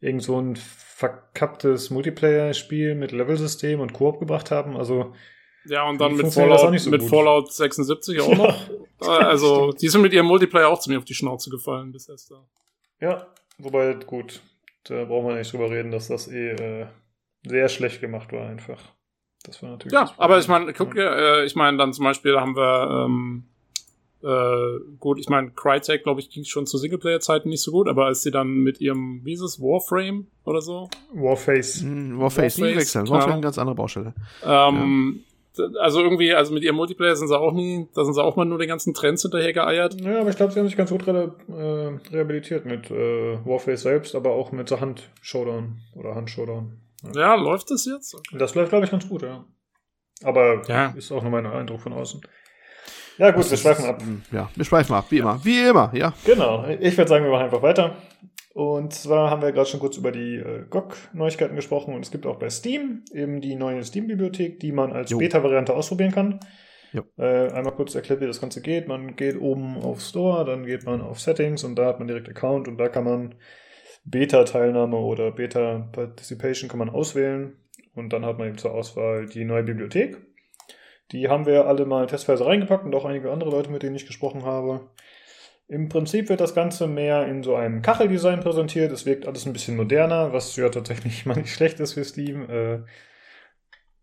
[0.00, 4.76] irgend so ein verkapptes Multiplayer-Spiel mit Level-System und Koop gebracht haben.
[4.76, 5.12] Also
[5.66, 8.70] ja, und dann mit Fallout, so mit Fallout 76 auch noch.
[9.00, 12.30] Äh, also, die sind mit ihrem Multiplayer auch ziemlich auf die Schnauze gefallen bis erst
[12.30, 12.46] da.
[13.00, 13.26] Ja,
[13.58, 14.40] wobei, gut,
[14.84, 16.86] da brauchen wir nicht drüber reden, dass das eh äh,
[17.44, 18.80] sehr schlecht gemacht war einfach.
[19.42, 19.92] Das war natürlich.
[19.92, 23.44] Ja, aber ich meine, guck ja, äh, ich meine, dann zum Beispiel haben wir, ähm,
[24.22, 28.06] äh, gut, ich meine, Crytek, glaube ich, ging schon zu Singleplayer-Zeiten nicht so gut, aber
[28.06, 30.88] als sie dann mit ihrem, wie ist es, Warframe oder so?
[31.12, 31.82] Warface.
[31.82, 33.08] Mm, Warface, Warface, nie wechseln.
[33.08, 34.14] Warframe, ganz andere Baustelle.
[34.42, 35.33] Ähm, ja
[35.80, 38.44] also irgendwie, also mit ihrem Multiplayer sind sie auch nie, da sind sie auch mal
[38.44, 40.00] nur den ganzen Trends hinterher geeiert.
[40.00, 43.82] Ja, aber ich glaube, sie haben sich ganz gut re äh, rehabilitiert mit äh, Warface
[43.82, 46.80] selbst, aber auch mit so Hand-Showdown oder Hand-Showdown.
[47.14, 47.20] Ja.
[47.20, 47.34] ja.
[47.34, 48.14] läuft das jetzt?
[48.14, 48.38] Okay.
[48.38, 49.44] Das läuft, glaube ich, ganz gut, ja.
[50.22, 50.94] Aber ja.
[50.96, 52.20] ist auch nur mein Eindruck von außen.
[53.18, 54.02] Ja, gut, wir schweifen ab.
[54.32, 55.44] Ja, wir schweifen ab, wie immer.
[55.44, 56.12] Wie immer, ja.
[56.24, 56.66] Genau.
[56.80, 57.96] Ich würde sagen, wir machen einfach weiter.
[58.54, 62.24] Und zwar haben wir gerade schon kurz über die äh, GOG-Neuigkeiten gesprochen und es gibt
[62.24, 66.40] auch bei Steam eben die neue Steam-Bibliothek, die man als Beta-Variante ausprobieren kann.
[67.18, 68.86] Äh, einmal kurz erklärt, wie das Ganze geht.
[68.86, 72.28] Man geht oben auf Store, dann geht man auf Settings und da hat man direkt
[72.28, 73.34] Account und da kann man
[74.04, 77.56] Beta-Teilnahme oder Beta-Participation kann man auswählen
[77.96, 80.16] und dann hat man eben zur Auswahl die neue Bibliothek.
[81.10, 84.06] Die haben wir alle mal testweise reingepackt und auch einige andere Leute, mit denen ich
[84.06, 84.90] gesprochen habe.
[85.66, 88.92] Im Prinzip wird das Ganze mehr in so einem Kacheldesign präsentiert.
[88.92, 92.48] Es wirkt alles ein bisschen moderner, was ja tatsächlich mal nicht schlecht ist für Steam.
[92.50, 92.80] Äh,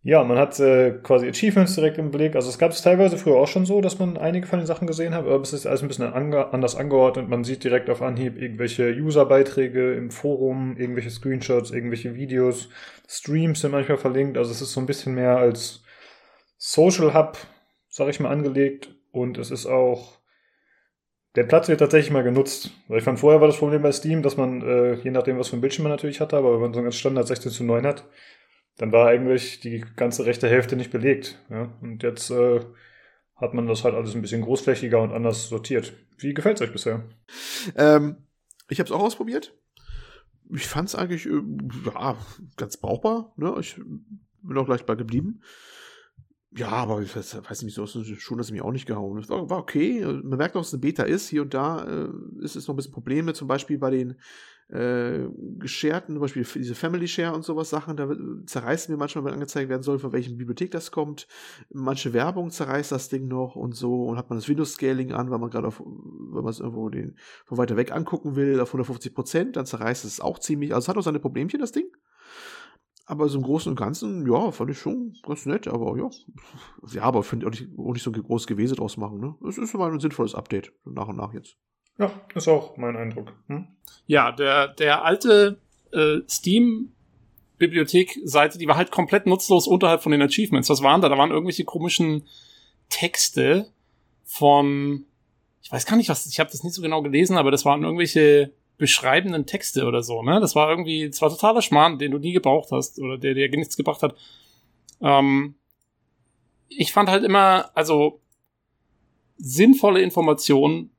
[0.04, 2.36] ja, man hat äh, quasi Achievements direkt im Blick.
[2.36, 4.88] Also es gab es teilweise früher auch schon so, dass man einige von den Sachen
[4.88, 7.30] gesehen hat, aber es ist alles ein bisschen ange anders angeordnet.
[7.30, 12.70] Man sieht direkt auf Anhieb irgendwelche User-Beiträge im Forum, irgendwelche Screenshots, irgendwelche Videos.
[13.08, 14.40] Streams sind manchmal verlinkt.
[14.40, 15.84] Also es ist so ein bisschen mehr als
[16.58, 17.38] Social Hub,
[17.88, 18.96] sag ich mal, angelegt.
[19.12, 20.21] Und es ist auch
[21.36, 22.72] der Platz wird tatsächlich mal genutzt.
[22.88, 25.50] Weil ich fand, vorher war das Problem bei Steam, dass man, äh, je nachdem, was
[25.50, 27.64] für ein Bildschirm man natürlich hatte, aber wenn man so ein ganz Standard 16 zu
[27.64, 28.06] 9 hat,
[28.78, 31.40] dann war eigentlich die ganze rechte Hälfte nicht belegt.
[31.50, 31.74] Ja?
[31.82, 32.60] Und jetzt äh,
[33.36, 35.94] hat man das halt alles ein bisschen großflächiger und anders sortiert.
[36.18, 37.04] Wie gefällt es euch bisher?
[37.76, 38.18] Ähm,
[38.70, 39.54] ich habe es auch ausprobiert.
[40.54, 41.42] Ich fand es eigentlich äh,
[41.86, 42.18] ja,
[42.58, 43.34] ganz brauchbar.
[43.38, 43.56] Ne?
[43.60, 43.80] Ich
[44.44, 45.42] bin auch gleich bei geblieben.
[46.54, 49.28] Ja, aber ich weiß, weiß nicht, so schon, dass es mich auch nicht gehauen.
[49.30, 50.04] War, war okay.
[50.04, 51.30] Man merkt auch, dass es eine Beta ist.
[51.30, 52.10] Hier und da äh,
[52.42, 54.18] ist es noch ein bisschen Probleme, zum Beispiel bei den
[54.72, 55.28] äh,
[55.60, 58.10] gescherten, zum Beispiel diese Family Share und sowas Sachen, da
[58.46, 61.28] zerreißen mir manchmal, wenn angezeigt werden soll, von welchen Bibliothek das kommt.
[61.70, 65.40] Manche Werbung zerreißt das Ding noch und so und hat man das Windows-Scaling an, weil
[65.40, 69.14] man gerade auf, wenn man es irgendwo den, von weiter weg angucken will, auf 150
[69.14, 70.74] Prozent, dann zerreißt es auch ziemlich.
[70.74, 71.92] Also es hat auch seine Problemchen, das Ding.
[73.12, 76.10] Aber so im Großen und Ganzen, ja, fand ich schon ganz nett, aber ja.
[76.94, 79.36] Ja, aber finde auch nicht, auch nicht so ein großes Gewese draus machen, ne?
[79.50, 81.58] Es ist mal ein sinnvolles Update, nach und nach jetzt.
[81.98, 83.34] Ja, ist auch mein Eindruck.
[83.48, 83.68] Hm?
[84.06, 85.60] Ja, der, der alte
[85.92, 86.94] äh, Steam
[87.58, 90.70] Bibliothek-Seite, die war halt komplett nutzlos unterhalb von den Achievements.
[90.70, 91.10] Was waren da?
[91.10, 92.26] Da waren irgendwelche komischen
[92.88, 93.74] Texte
[94.24, 95.04] von,
[95.62, 97.84] ich weiß gar nicht, was, ich habe das nicht so genau gelesen, aber das waren
[97.84, 100.40] irgendwelche beschreibenden Texte oder so, ne?
[100.42, 103.48] Das war irgendwie, das war totaler Schmarrn, den du nie gebraucht hast oder der dir
[103.52, 104.16] nichts gebracht hat.
[105.02, 105.54] Ähm,
[106.68, 108.22] ich fand halt immer, also
[109.38, 110.90] sinnvolle Informationen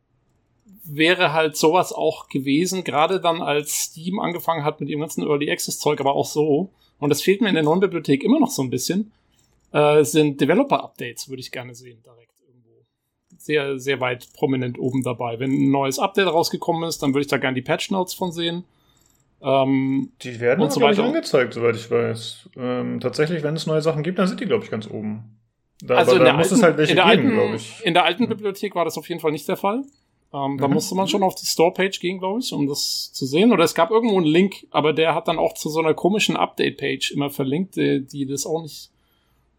[0.85, 5.51] wäre halt sowas auch gewesen, gerade dann als Steam angefangen hat mit dem ganzen Early
[5.51, 6.70] Access Zeug, aber auch so.
[7.01, 9.12] Und das fehlt mir in der neuen Bibliothek immer noch so ein bisschen.
[9.72, 12.32] Äh, sind Developer Updates, würde ich gerne sehen direkt
[13.45, 15.38] sehr, sehr weit prominent oben dabei.
[15.38, 18.32] Wenn ein neues Update rausgekommen ist, dann würde ich da gerne die Patch Notes von
[18.32, 18.64] sehen.
[19.43, 21.05] Ähm, die werden und so weiter.
[21.05, 22.51] angezeigt, soweit ich weiß.
[22.57, 25.38] Ähm, tatsächlich, wenn es neue Sachen gibt, dann sind die, glaube ich, ganz oben.
[25.82, 27.84] Da, also in, da muss alten, es halt welche geben, glaube ich.
[27.84, 29.82] In der alten Bibliothek war das auf jeden Fall nicht der Fall.
[30.32, 30.74] Ähm, da mhm.
[30.74, 33.53] musste man schon auf die Store-Page gehen, glaube ich, um das zu sehen.
[33.53, 36.36] Oder es gab irgendwo einen Link, aber der hat dann auch zu so einer komischen
[36.36, 38.90] Update-Page immer verlinkt, die, die das auch nicht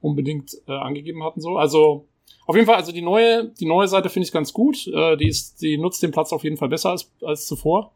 [0.01, 1.41] unbedingt äh, angegeben hatten.
[1.41, 2.07] So, also
[2.45, 4.87] auf jeden Fall, also die neue, die neue Seite finde ich ganz gut.
[4.87, 7.91] Äh, die, ist, die nutzt den Platz auf jeden Fall besser als, als zuvor.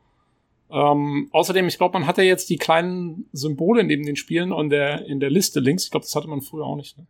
[0.69, 4.69] Ähm, außerdem, ich glaube, man hat ja jetzt die kleinen Symbole neben den Spielen und
[4.69, 5.85] der, in der Liste links.
[5.85, 6.97] Ich glaube, das hatte man früher auch nicht.
[6.97, 7.07] Ne?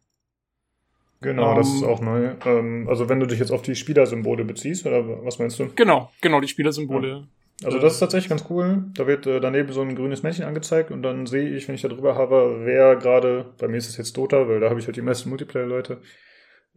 [1.21, 2.35] Genau, ähm, das ist auch neu.
[2.45, 5.69] Ähm, also wenn du dich jetzt auf die Spielersymbole beziehst, oder was meinst du?
[5.75, 7.09] Genau, genau, die Spielersymbole.
[7.09, 7.23] Ja.
[7.63, 8.85] Also das ist tatsächlich ganz cool.
[8.93, 11.81] Da wird äh, daneben so ein grünes Männchen angezeigt und dann sehe ich, wenn ich
[11.81, 14.85] da drüber habe, wer gerade, bei mir ist es jetzt Dota, weil da habe ich
[14.85, 15.99] halt die meisten Multiplayer-Leute,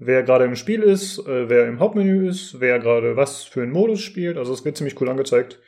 [0.00, 3.70] wer gerade im Spiel ist, äh, wer im Hauptmenü ist, wer gerade was für einen
[3.70, 4.38] Modus spielt.
[4.38, 5.60] Also es wird ziemlich cool angezeigt.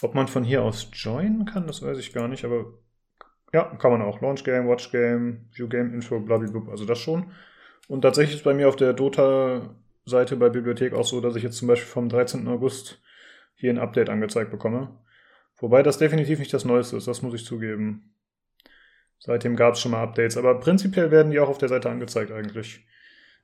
[0.00, 2.72] Ob man von hier aus joinen kann, das weiß ich gar nicht, aber
[3.52, 4.20] ja, kann man auch.
[4.20, 7.32] Launch Game, Watch Game, View Game Info, blablabla, also das schon.
[7.88, 11.56] Und tatsächlich ist bei mir auf der Dota-Seite bei Bibliothek auch so, dass ich jetzt
[11.56, 12.46] zum Beispiel vom 13.
[12.48, 13.02] August
[13.54, 14.98] hier ein Update angezeigt bekomme.
[15.58, 18.14] Wobei das definitiv nicht das Neueste ist, das muss ich zugeben.
[19.18, 22.30] Seitdem gab es schon mal Updates, aber prinzipiell werden die auch auf der Seite angezeigt
[22.30, 22.86] eigentlich.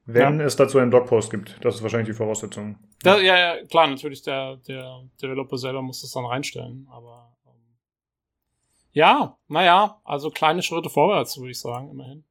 [0.07, 0.47] Wenn ja.
[0.47, 1.65] es dazu einen Blogpost gibt.
[1.65, 2.79] Das ist wahrscheinlich die Voraussetzung.
[3.03, 7.77] Da, ja, ja, klar, natürlich, der, der Developer selber muss das dann reinstellen, aber ähm,
[8.93, 12.25] ja, naja, also kleine Schritte vorwärts, würde ich sagen, immerhin.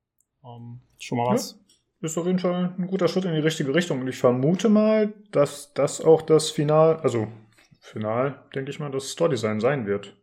[0.45, 1.53] Ähm, schon mal was.
[1.53, 1.63] Ja,
[2.05, 4.01] ist auf jeden Fall ein guter Schritt in die richtige Richtung.
[4.01, 7.27] Und ich vermute mal, dass das auch das Final, also
[7.79, 10.15] Final, denke ich mal, das Store-Design sein wird.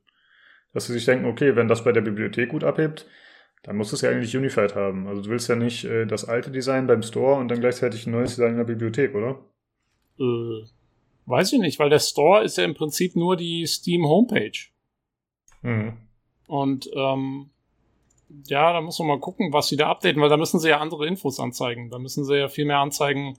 [0.72, 3.06] Dass sie sich denken, okay, wenn das bei der Bibliothek gut abhebt,
[3.62, 5.06] Dann musst du es ja eigentlich unified haben.
[5.06, 8.12] Also du willst ja nicht äh, das alte Design beim Store und dann gleichzeitig ein
[8.12, 9.38] neues Design in der Bibliothek, oder?
[10.18, 10.64] Äh,
[11.26, 14.58] weiß ich nicht, weil der Store ist ja im Prinzip nur die Steam Homepage.
[15.62, 15.92] Mhm.
[16.46, 17.50] Und ähm,
[18.46, 20.78] ja, da muss man mal gucken, was sie da updaten, weil da müssen sie ja
[20.78, 21.90] andere Infos anzeigen.
[21.90, 23.36] Da müssen sie ja viel mehr anzeigen,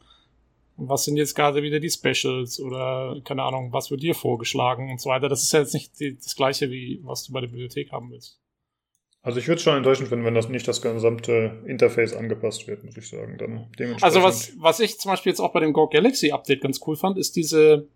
[0.78, 5.00] was sind jetzt gerade wieder die Specials oder keine Ahnung, was wird dir vorgeschlagen und
[5.00, 5.30] so weiter.
[5.30, 8.12] Das ist ja jetzt nicht die, das gleiche, wie was du bei der Bibliothek haben
[8.12, 8.41] willst.
[9.24, 12.84] Also ich würde es schon enttäuschend finden, wenn das nicht das gesamte Interface angepasst wird,
[12.84, 13.38] muss ich sagen.
[13.38, 16.80] Dann also was, was ich zum Beispiel jetzt auch bei dem Go Galaxy Update ganz
[16.88, 17.88] cool fand, ist diese,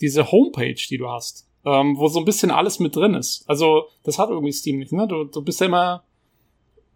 [0.00, 3.42] diese Homepage, die du hast, ähm, wo so ein bisschen alles mit drin ist.
[3.48, 5.08] Also das hat irgendwie Steam nicht, ne?
[5.08, 6.04] Du, du bist ja immer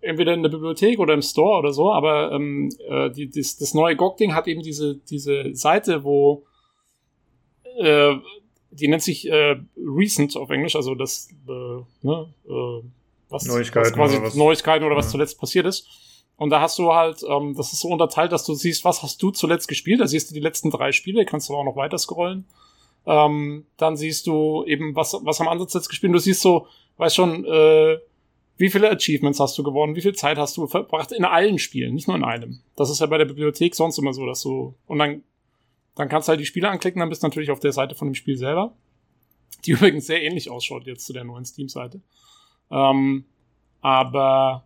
[0.01, 3.75] entweder in der Bibliothek oder im Store oder so, aber ähm, äh, die, das, das
[3.75, 6.45] neue GOG-Ding hat eben diese, diese Seite, wo
[7.81, 8.14] äh,
[8.70, 12.83] die nennt sich äh, Recent auf Englisch, also das äh, ne, äh,
[13.29, 15.87] was, Neuigkeiten, was quasi oder was, Neuigkeiten oder was zuletzt passiert ist.
[16.37, 19.22] Und da hast du halt, ähm, das ist so unterteilt, dass du siehst, was hast
[19.22, 20.01] du zuletzt gespielt.
[20.01, 22.47] Da siehst du die letzten drei Spiele, kannst du auch noch weiter scrollen.
[23.07, 26.12] Ähm, dann siehst du eben, was, was haben andere jetzt gespielt.
[26.14, 26.66] Du siehst so,
[26.97, 27.99] weißt schon, äh,
[28.57, 31.95] wie viele Achievements hast du gewonnen, wie viel Zeit hast du verbracht in allen Spielen,
[31.95, 32.61] nicht nur in einem.
[32.77, 35.22] Das ist ja bei der Bibliothek sonst immer so, dass du, und dann,
[35.97, 38.09] dann kannst du halt die Spiele anklicken, dann bist du natürlich auf der Seite von
[38.09, 38.72] dem Spiel selber,
[39.64, 42.01] die übrigens sehr ähnlich ausschaut jetzt zu der neuen Steam-Seite.
[42.71, 43.25] Ähm,
[43.81, 44.65] aber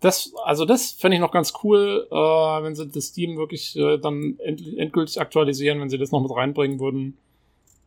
[0.00, 3.98] das, also das fände ich noch ganz cool, äh, wenn sie das Steam wirklich äh,
[3.98, 7.18] dann end endgültig aktualisieren, wenn sie das noch mit reinbringen würden,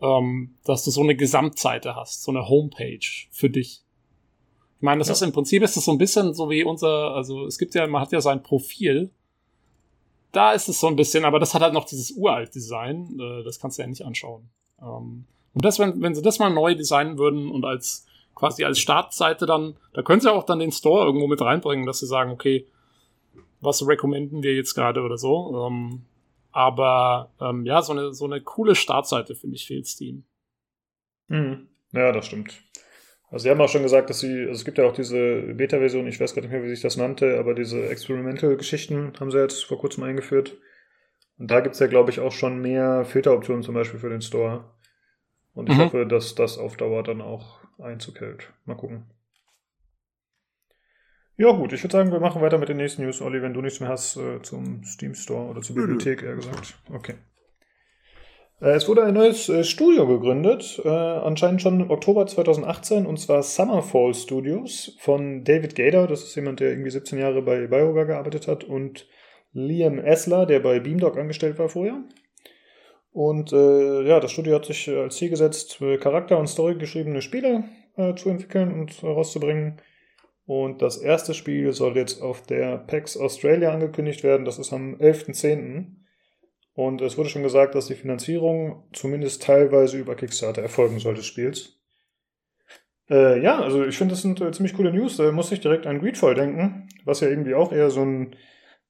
[0.01, 3.83] ähm, dass du so eine Gesamtseite hast, so eine Homepage für dich.
[4.77, 5.13] Ich meine, das ja.
[5.13, 7.85] ist im Prinzip ist das so ein bisschen so wie unser, also es gibt ja,
[7.87, 9.11] man hat ja sein Profil.
[10.31, 13.19] Da ist es so ein bisschen, aber das hat halt noch dieses uralt Design.
[13.19, 14.49] Äh, das kannst du ja nicht anschauen.
[14.81, 18.79] Ähm, und das, wenn, wenn sie das mal neu designen würden und als quasi als
[18.79, 22.31] Startseite dann, da können sie auch dann den Store irgendwo mit reinbringen, dass sie sagen,
[22.31, 22.67] okay,
[23.59, 25.67] was recommenden wir jetzt gerade oder so.
[25.67, 26.03] Ähm,
[26.51, 30.23] aber ähm, ja, so eine, so eine coole Startseite finde ich fehlt Steam.
[31.27, 31.67] Mhm.
[31.93, 32.61] Ja, das stimmt.
[33.29, 36.05] Also sie haben auch schon gesagt, dass sie, also es gibt ja auch diese Beta-Version,
[36.07, 39.63] ich weiß gerade nicht mehr, wie sich das nannte, aber diese Experimental-Geschichten haben sie jetzt
[39.63, 40.57] vor kurzem eingeführt.
[41.37, 44.21] Und da gibt es ja, glaube ich, auch schon mehr Filteroptionen zum Beispiel für den
[44.21, 44.65] Store.
[45.53, 45.81] Und ich mhm.
[45.81, 48.51] hoffe, dass das auf Dauer dann auch Einzug hält.
[48.65, 49.05] Mal gucken.
[51.37, 53.61] Ja gut, ich würde sagen, wir machen weiter mit den nächsten News, Olli, wenn du
[53.61, 56.75] nichts mehr hast äh, zum Steam Store oder zur Bibliothek, eher gesagt.
[56.93, 57.15] Okay.
[58.61, 63.17] Äh, es wurde ein neues äh, Studio gegründet, äh, anscheinend schon im Oktober 2018, und
[63.17, 68.05] zwar Summerfall Studios von David Gader, das ist jemand, der irgendwie 17 Jahre bei BioWare
[68.05, 69.07] gearbeitet hat, und
[69.51, 72.03] Liam Essler, der bei Beamdog angestellt war vorher.
[73.11, 77.65] Und äh, ja, das Studio hat sich als Ziel gesetzt, Charakter- und Story geschriebene Spiele
[77.97, 79.81] äh, zu entwickeln und herauszubringen.
[80.45, 84.45] Und das erste Spiel soll jetzt auf der PAX Australia angekündigt werden.
[84.45, 85.95] Das ist am 11.10.
[86.73, 91.25] Und es wurde schon gesagt, dass die Finanzierung zumindest teilweise über Kickstarter erfolgen soll des
[91.25, 91.79] Spiels.
[93.09, 95.17] Äh, ja, also ich finde, das sind äh, ziemlich coole News.
[95.17, 98.35] Da muss ich direkt an Greedfall denken, was ja irgendwie auch eher so ein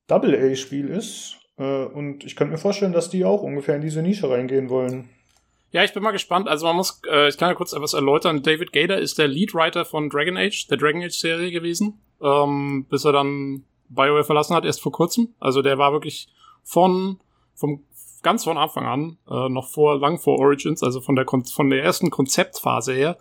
[0.08, 1.41] Double-A-Spiel ist.
[1.62, 5.10] Äh, und ich könnte mir vorstellen, dass die auch ungefähr in diese Nische reingehen wollen.
[5.72, 6.48] Ja, ich bin mal gespannt.
[6.48, 8.42] Also man muss, äh, ich kann ja kurz etwas erläutern.
[8.42, 13.06] David Gader ist der Leadwriter von Dragon Age, der Dragon Age Serie gewesen, ähm, bis
[13.06, 15.34] er dann BioWare verlassen hat, erst vor kurzem.
[15.40, 16.28] Also der war wirklich
[16.64, 17.20] von
[17.54, 17.84] vom
[18.24, 21.84] ganz von Anfang an, äh, noch vor, lang vor Origins, also von der, von der
[21.84, 23.18] ersten Konzeptphase her,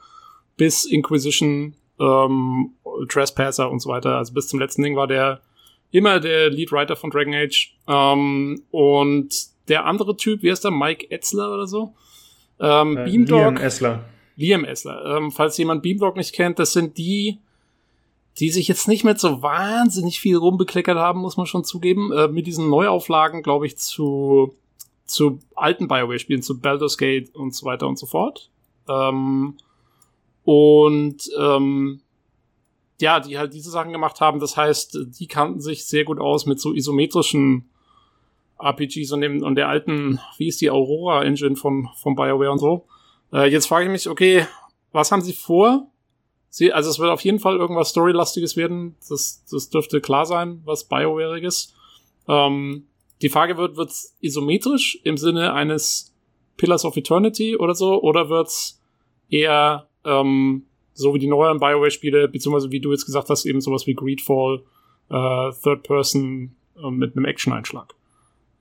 [0.57, 2.75] bis Inquisition, ähm,
[3.09, 5.41] Trespasser und so weiter, also bis zum letzten Ding war der
[5.91, 7.75] immer der Leadwriter von Dragon Age.
[7.89, 9.35] Ähm, und
[9.69, 10.71] der andere Typ, wie heißt der?
[10.71, 11.95] Mike Etzler oder so?
[12.61, 13.39] Ähm, äh, Beamdog.
[13.39, 14.05] Liam Essler.
[14.37, 15.17] Liam Essler.
[15.17, 17.39] Ähm, falls jemand Beamdog nicht kennt, das sind die,
[18.39, 22.29] die sich jetzt nicht mehr so wahnsinnig viel rumbekleckert haben, muss man schon zugeben, äh,
[22.29, 24.55] mit diesen Neuauflagen, glaube ich, zu,
[25.05, 28.51] zu alten Bioware-Spielen, zu Baldur's Gate und so weiter und so fort.
[28.89, 29.57] Ähm,
[30.45, 32.01] und ähm,
[33.01, 34.41] ja, die halt diese Sachen gemacht haben.
[34.41, 37.69] Das heißt, die kannten sich sehr gut aus mit so isometrischen
[38.59, 42.87] RPGs und, dem, und der alten, wie ist die Aurora-Engine von, von BioWare und so.
[43.33, 44.47] Äh, jetzt frage ich mich, okay,
[44.93, 45.87] was haben sie vor?
[46.51, 48.97] Sie, also es wird auf jeden Fall irgendwas Storylastiges werden.
[49.09, 51.75] Das, das dürfte klar sein, was BioWareiges.
[52.29, 52.87] Ähm,
[53.23, 56.15] die Frage wird, wird's isometrisch im Sinne eines
[56.57, 58.81] Pillars of Eternity oder so, oder wird's
[59.31, 60.67] eher ähm,
[61.01, 64.63] so wie die neueren Bioware-Spiele, beziehungsweise wie du jetzt gesagt hast, eben sowas wie Greedfall,
[65.11, 67.95] äh, Third Person äh, mit einem Action-Einschlag.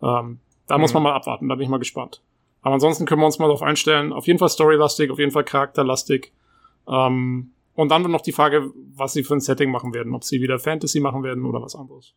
[0.02, 0.82] Ähm, da mhm.
[0.82, 2.22] muss man mal abwarten, da bin ich mal gespannt.
[2.62, 4.12] Aber ansonsten können wir uns mal darauf einstellen.
[4.12, 6.32] Auf jeden Fall storylastig, auf jeden Fall charakterlastig.
[6.88, 10.14] Ähm, Und dann noch die Frage, was sie für ein Setting machen werden.
[10.14, 12.14] Ob sie wieder Fantasy machen werden oder was anderes.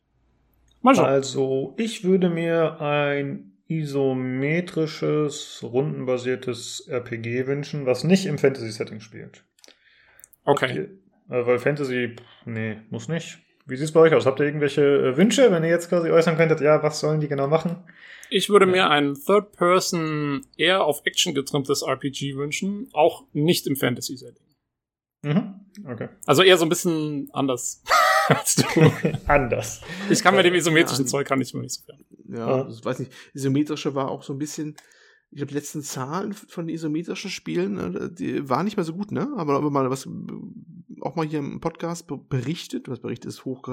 [0.81, 1.05] Mal schauen.
[1.05, 9.45] Also, ich würde mir ein isometrisches, rundenbasiertes RPG wünschen, was nicht im Fantasy-Setting spielt.
[10.45, 10.89] Okay.
[11.29, 13.39] Ihr, weil Fantasy, nee, muss nicht.
[13.67, 14.27] Wie sieht es bei euch aus?
[14.27, 17.29] Habt ihr irgendwelche äh, Wünsche, wenn ihr jetzt quasi äußern könntet, ja, was sollen die
[17.29, 17.77] genau machen?
[18.29, 24.47] Ich würde mir ein Third-Person, eher auf Action getrimmtes RPG wünschen, auch nicht im Fantasy-Setting.
[25.23, 25.61] Mhm.
[25.87, 26.09] Okay.
[26.27, 27.83] Also eher so ein bisschen anders
[28.29, 28.65] als du.
[29.27, 29.81] anders.
[30.11, 31.11] Ich kann mit dem isometrischen ja.
[31.11, 32.05] Zeug kann ich mir nicht so fern.
[32.29, 32.69] Ja, ja.
[32.69, 33.13] ich weiß nicht.
[33.35, 34.77] Isometrische war auch so ein bisschen,
[35.33, 39.13] ich glaube, die letzten Zahlen von isometrischen Spielen, äh, die waren nicht mehr so gut,
[39.13, 39.33] ne?
[39.37, 40.07] Aber, aber mal was,
[41.01, 43.67] auch mal hier im Podcast berichtet, was berichtet ist hoch,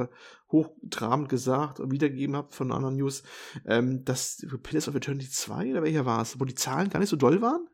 [0.52, 3.24] hochtrabend gesagt und wiedergegeben habt von anderen News,
[3.66, 7.10] ähm, dass Pillars of Eternity 2 oder welcher war es, wo die Zahlen gar nicht
[7.10, 7.68] so doll waren?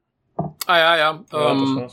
[0.65, 1.25] Ah, ja, ja.
[1.31, 1.87] ja ähm,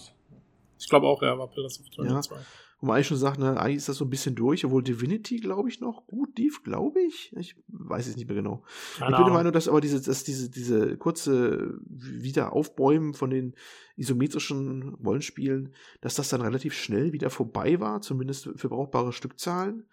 [0.79, 2.23] ich glaube auch, er war Pillars of Eternity ja.
[2.23, 2.37] 2
[2.83, 5.37] wo man eigentlich schon sagt, na, eigentlich ist das so ein bisschen durch, obwohl Divinity,
[5.37, 7.33] glaube ich, noch gut lief, glaube ich.
[7.37, 8.65] Ich weiß es nicht mehr genau.
[8.99, 13.55] Keine ich bin der Meinung, dass aber diese, dass diese, diese kurze Wiederaufbäumen von den
[13.95, 19.87] isometrischen Rollenspielen, dass das dann relativ schnell wieder vorbei war, zumindest für brauchbare Stückzahlen.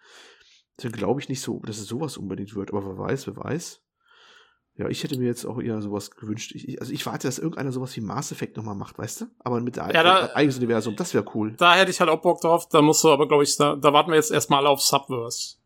[0.76, 3.84] Deswegen glaube ich nicht so, dass es sowas unbedingt wird, aber wer weiß, wer weiß.
[4.76, 6.52] Ja, ich hätte mir jetzt auch eher sowas gewünscht.
[6.54, 9.26] Ich, also ich warte, dass irgendeiner sowas wie Mass Effect nochmal macht, weißt du?
[9.40, 11.54] Aber mit der ja, da, eigenes Universum, das wäre cool.
[11.58, 12.66] Da hätte ich halt auch Bock drauf.
[12.68, 15.56] Da musst du aber, glaube ich, da, da warten wir jetzt erstmal auf Subverse.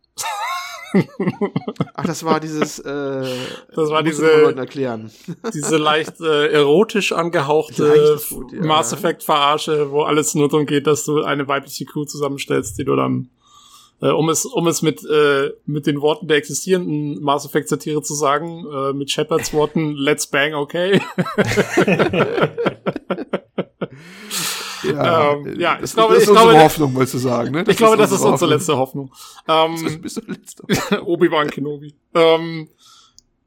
[1.94, 3.36] Ach, das war dieses, äh,
[3.74, 5.10] das war diese, erklären.
[5.54, 8.64] diese leicht äh, erotisch angehauchte gut, ja.
[8.64, 12.84] Mass Effect Verarsche, wo alles nur darum geht, dass du eine weibliche Crew zusammenstellst, die
[12.84, 13.30] du dann
[14.00, 18.02] äh, um es, um es mit, äh, mit den Worten der existierenden Mass Effect Satire
[18.02, 21.00] zu sagen, äh, mit Shepards Worten, let's bang, okay.
[24.84, 27.52] Ja, ähm, ja ich glaube, das ist ich unsere glaube, Hoffnung, wolltest du sagen.
[27.52, 27.64] Ne?
[27.64, 29.12] Das ich glaube, das ist unsere letzte Hoffnung.
[29.48, 30.04] Ähm,
[31.04, 31.94] Obi-Wan Kenobi.
[32.14, 32.68] Ähm,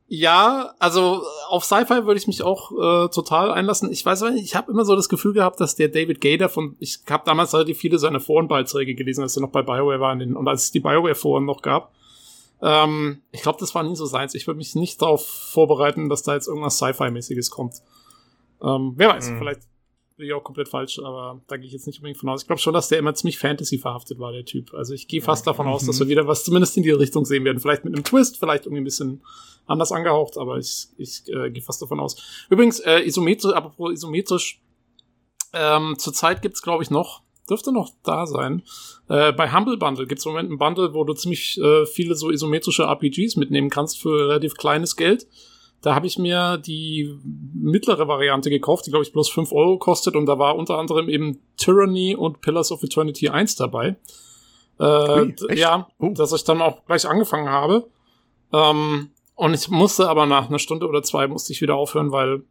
[0.10, 3.92] ja, also auf Sci-Fi würde ich mich auch äh, total einlassen.
[3.92, 6.78] Ich weiß nicht, ich habe immer so das Gefühl gehabt, dass der David Gader von,
[6.80, 10.36] ich habe damals relativ viele seine Forenbeiträge gelesen, als er noch bei BioWare war den,
[10.36, 11.92] und als es die BioWare-Foren noch gab.
[12.62, 14.34] Ähm, ich glaube, das war nie so seins.
[14.34, 17.76] Ich würde mich nicht darauf vorbereiten, dass da jetzt irgendwas Sci-Fi-mäßiges kommt.
[18.64, 19.38] Ähm, wer weiß, mhm.
[19.40, 19.62] vielleicht
[20.18, 22.42] bin ich auch komplett falsch, aber da gehe ich jetzt nicht unbedingt von aus.
[22.42, 24.74] Ich glaube schon, dass der immer ziemlich Fantasy verhaftet war, der Typ.
[24.74, 27.46] Also ich gehe fast davon aus, dass wir wieder was zumindest in die Richtung sehen
[27.46, 27.60] werden.
[27.60, 29.22] Vielleicht mit einem Twist, vielleicht irgendwie ein bisschen
[29.68, 32.16] anders angehaucht, aber ich, ich äh, gehe fast davon aus.
[32.50, 34.60] Übrigens, äh, isometrisch, apropos isometrisch,
[35.54, 38.64] ähm, zurzeit gibt's glaube ich noch, dürfte noch da sein.
[39.10, 42.32] Äh, bei Humble Bundle gibt's im Moment ein Bundle, wo du ziemlich äh, viele so
[42.32, 45.28] isometrische RPGs mitnehmen kannst für relativ kleines Geld.
[45.88, 47.18] Da habe ich mir die
[47.54, 51.08] mittlere Variante gekauft, die glaube ich bloß 5 Euro kostet und da war unter anderem
[51.08, 53.96] eben Tyranny und Pillars of Eternity 1 dabei.
[54.82, 56.10] Äh, Ui, ja, oh.
[56.10, 57.88] dass ich dann auch gleich angefangen habe.
[58.52, 62.44] Ähm, und ich musste aber nach einer Stunde oder zwei musste ich wieder aufhören, weil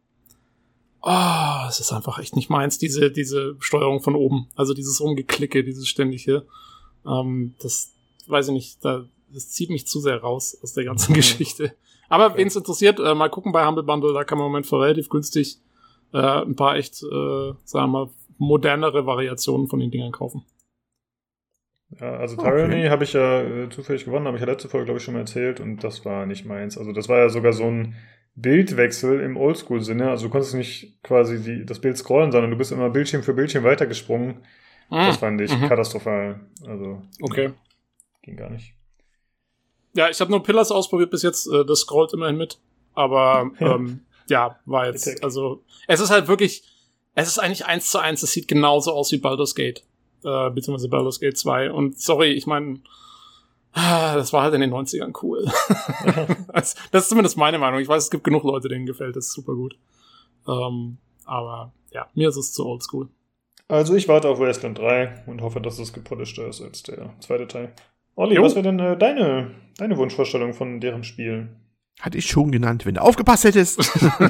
[1.03, 4.47] oh, es ist einfach echt nicht meins, diese, diese Steuerung von oben.
[4.55, 6.47] Also dieses Rumgeklicke, dieses ständige.
[7.05, 7.93] Ähm, das
[8.25, 11.17] weiß ich nicht, da, das zieht mich zu sehr raus aus der ganzen mhm.
[11.17, 11.75] Geschichte.
[12.09, 12.37] Aber okay.
[12.37, 14.79] wen es interessiert, äh, mal gucken bei Humble Bundle, da kann man im Moment für
[14.79, 15.57] relativ günstig
[16.13, 20.43] äh, ein paar echt, äh, sagen wir mal, modernere Variationen von den Dingern kaufen.
[21.99, 22.89] Ja, also Tyranny okay.
[22.89, 25.21] habe ich ja äh, zufällig gewonnen, habe ich ja letzte Folge, glaube ich, schon mal
[25.21, 26.77] erzählt und das war nicht meins.
[26.77, 27.95] Also das war ja sogar so ein
[28.35, 30.09] Bildwechsel im Oldschool-Sinne.
[30.09, 33.33] Also du konntest nicht quasi die, das Bild scrollen, sondern du bist immer Bildschirm für
[33.33, 34.41] Bildschirm weitergesprungen.
[34.89, 35.67] Ah, das fand ich mhm.
[35.67, 36.41] katastrophal.
[36.65, 37.51] Also okay.
[38.21, 38.76] ging gar nicht.
[39.97, 41.47] Ja, ich habe nur Pillars ausprobiert bis jetzt.
[41.47, 42.59] Äh, das scrollt immerhin mit.
[42.93, 46.63] Aber ähm, ja, war jetzt, also es ist halt wirklich,
[47.15, 48.23] es ist eigentlich eins zu eins.
[48.23, 49.83] Es sieht genauso aus wie Baldur's Gate
[50.23, 51.71] äh, beziehungsweise Baldur's Gate 2.
[51.71, 52.79] Und sorry, ich meine,
[53.73, 55.45] das war halt in den 90ern cool.
[56.53, 57.79] das, das, ist zumindest meine Meinung.
[57.79, 59.77] Ich weiß, es gibt genug Leute, denen gefällt das super gut.
[60.47, 63.09] Ähm, aber ja, mir ist es zu oldschool.
[63.67, 67.47] Also ich warte auf Wasteland 3 und hoffe, dass es gepolischter ist als der zweite
[67.47, 67.73] Teil.
[68.17, 68.43] Olli, jo.
[68.43, 71.49] was wäre denn äh, deine, deine Wunschvorstellung von deren Spiel?
[72.01, 73.79] Hatte ich schon genannt, wenn du aufgepasst hättest.
[73.79, 74.29] oh.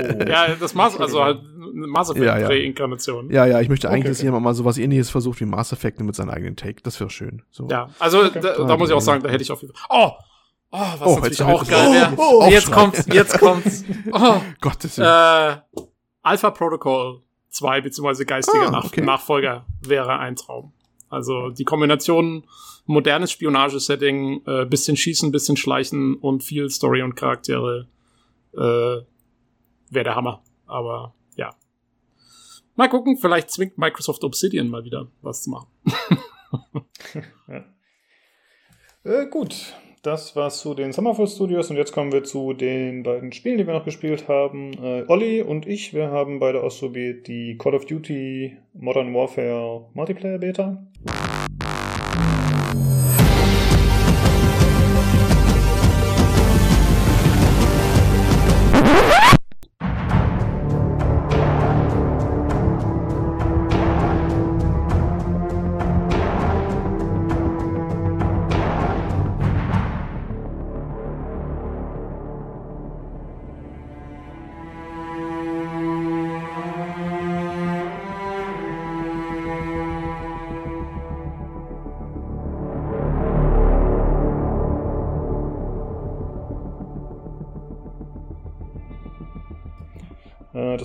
[0.26, 1.40] Ja, das Maß, also halt
[1.74, 2.46] Mass Effect ja, ja.
[2.46, 3.30] Reinkarnation.
[3.30, 6.00] Ja, ja, ich möchte eigentlich, okay, dass jemand mal sowas ähnliches versucht wie Mass Effect
[6.00, 6.82] mit seinem eigenen Take.
[6.82, 7.42] Das wäre schön.
[7.50, 7.68] So.
[7.68, 8.40] Ja, also okay.
[8.40, 9.86] da, da, muss ich auch sagen, da hätte ich auf jeden Fall.
[9.90, 10.12] Oh!
[10.70, 12.12] Oh, was oh, natürlich auch geil wäre.
[12.16, 13.84] Oh, oh, jetzt kommt's, jetzt kommt's.
[14.12, 15.08] Oh, Gottes Willen.
[15.08, 15.82] Äh,
[16.22, 17.20] Alpha Protocol
[17.50, 19.02] 2 beziehungsweise geistiger ah, okay.
[19.02, 20.72] Nachfolger wäre ein Traum.
[21.08, 22.44] Also die Kombination
[22.88, 27.86] modernes Spionagesetting, äh, bisschen Schießen, bisschen Schleichen und viel Story und Charaktere
[28.54, 30.42] äh, wäre der Hammer.
[30.66, 31.50] Aber ja.
[32.74, 35.68] Mal gucken, vielleicht zwingt Microsoft Obsidian mal wieder was zu machen.
[37.48, 37.64] ja.
[39.04, 43.32] äh, gut, das war's zu den Summerfall Studios und jetzt kommen wir zu den beiden
[43.32, 44.72] Spielen, die wir noch gespielt haben.
[44.82, 50.38] Äh, Olli und ich, wir haben beide ausprobiert die Call of Duty Modern Warfare Multiplayer
[50.38, 50.86] Beta.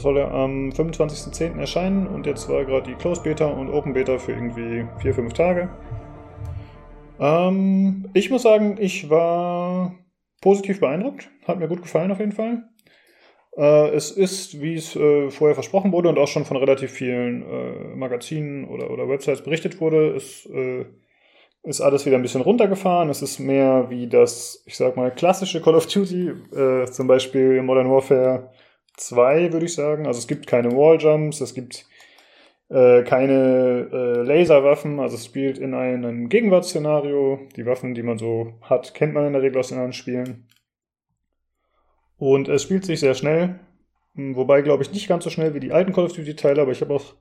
[0.03, 1.57] Soll er am 25.10.
[1.57, 5.69] erscheinen und jetzt war gerade die Close Beta und Open Beta für irgendwie 4-5 Tage.
[7.19, 9.95] Ähm, ich muss sagen, ich war
[10.41, 11.31] positiv beeindruckt.
[11.47, 12.63] Hat mir gut gefallen auf jeden Fall.
[13.55, 17.43] Äh, es ist, wie es äh, vorher versprochen wurde und auch schon von relativ vielen
[17.43, 20.85] äh, Magazinen oder, oder Websites berichtet wurde, es äh,
[21.63, 23.09] ist alles wieder ein bisschen runtergefahren.
[23.09, 27.61] Es ist mehr wie das, ich sag mal, klassische Call of Duty, äh, zum Beispiel
[27.61, 28.51] Modern Warfare
[28.97, 30.07] zwei, würde ich sagen.
[30.07, 31.85] Also es gibt keine Walljumps, es gibt
[32.69, 37.39] äh, keine äh, Laserwaffen, also es spielt in einem Gegenwartsszenario.
[37.55, 40.47] Die Waffen, die man so hat, kennt man in der Regel aus den anderen Spielen.
[42.17, 43.59] Und es spielt sich sehr schnell,
[44.15, 46.61] hm, wobei glaube ich nicht ganz so schnell wie die alten Call of Duty Teile,
[46.61, 47.15] aber ich habe auch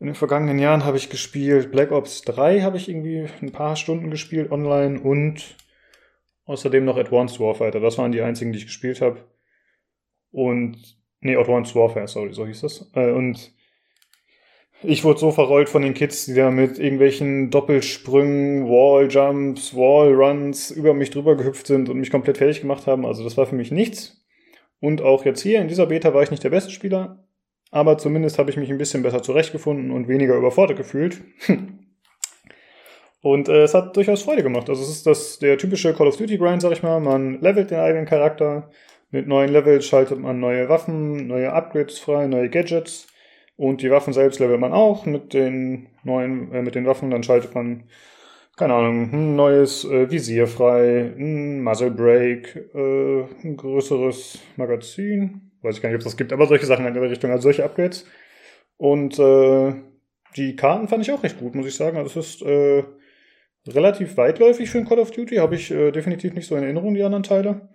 [0.00, 3.74] in den vergangenen Jahren habe ich gespielt Black Ops 3 habe ich irgendwie ein paar
[3.74, 5.56] Stunden gespielt online und
[6.46, 7.80] außerdem noch Advanced Warfighter.
[7.80, 9.24] Das waren die einzigen, die ich gespielt habe.
[10.30, 12.90] Und, nee, Advanced Warfare, sorry, so hieß das.
[12.94, 13.52] Äh, und
[14.82, 20.94] ich wurde so verrollt von den Kids, die da mit irgendwelchen Doppelsprüngen, Walljumps, Wallruns über
[20.94, 23.04] mich drüber gehüpft sind und mich komplett fertig gemacht haben.
[23.04, 24.24] Also das war für mich nichts.
[24.80, 27.26] Und auch jetzt hier in dieser Beta war ich nicht der beste Spieler,
[27.72, 31.22] aber zumindest habe ich mich ein bisschen besser zurechtgefunden und weniger überfordert gefühlt.
[33.20, 34.70] und äh, es hat durchaus Freude gemacht.
[34.70, 37.00] Also es ist das der typische Call of Duty Grind, sag ich mal.
[37.00, 38.70] Man levelt den eigenen Charakter,
[39.10, 43.06] mit neuen Levels schaltet man neue Waffen, neue Upgrades frei, neue Gadgets.
[43.56, 47.10] Und die Waffen selbst levelt man auch mit den neuen, äh, mit den Waffen.
[47.10, 47.84] Dann schaltet man,
[48.56, 55.50] keine Ahnung, ein neues äh, Visier frei, ein Muzzle Break, äh, ein größeres Magazin.
[55.62, 57.44] Weiß ich gar nicht, ob es das gibt, aber solche Sachen in der Richtung, also
[57.44, 58.06] solche Upgrades.
[58.76, 59.74] Und äh,
[60.36, 61.96] die Karten fand ich auch recht gut, muss ich sagen.
[61.96, 62.84] Also es ist äh,
[63.66, 66.94] relativ weitläufig für ein Call of Duty, habe ich äh, definitiv nicht so in Erinnerung,
[66.94, 67.68] die anderen Teile.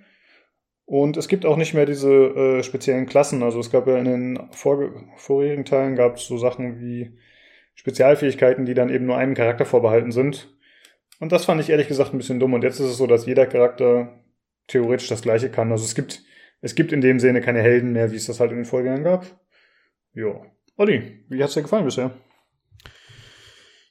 [0.86, 3.42] Und es gibt auch nicht mehr diese äh, speziellen Klassen.
[3.42, 7.18] Also es gab ja in den vor vorherigen Teilen gab es so Sachen wie
[7.76, 10.54] Spezialfähigkeiten, die dann eben nur einem Charakter vorbehalten sind.
[11.20, 12.54] Und das fand ich ehrlich gesagt ein bisschen dumm.
[12.54, 14.20] Und jetzt ist es so, dass jeder Charakter
[14.68, 15.72] theoretisch das gleiche kann.
[15.72, 16.22] Also es gibt,
[16.62, 19.04] es gibt in dem Sinne keine Helden mehr, wie es das halt in den Vorgängern
[19.04, 19.26] gab.
[20.14, 20.46] Jo.
[20.76, 22.12] Olli, wie hat's dir gefallen bisher?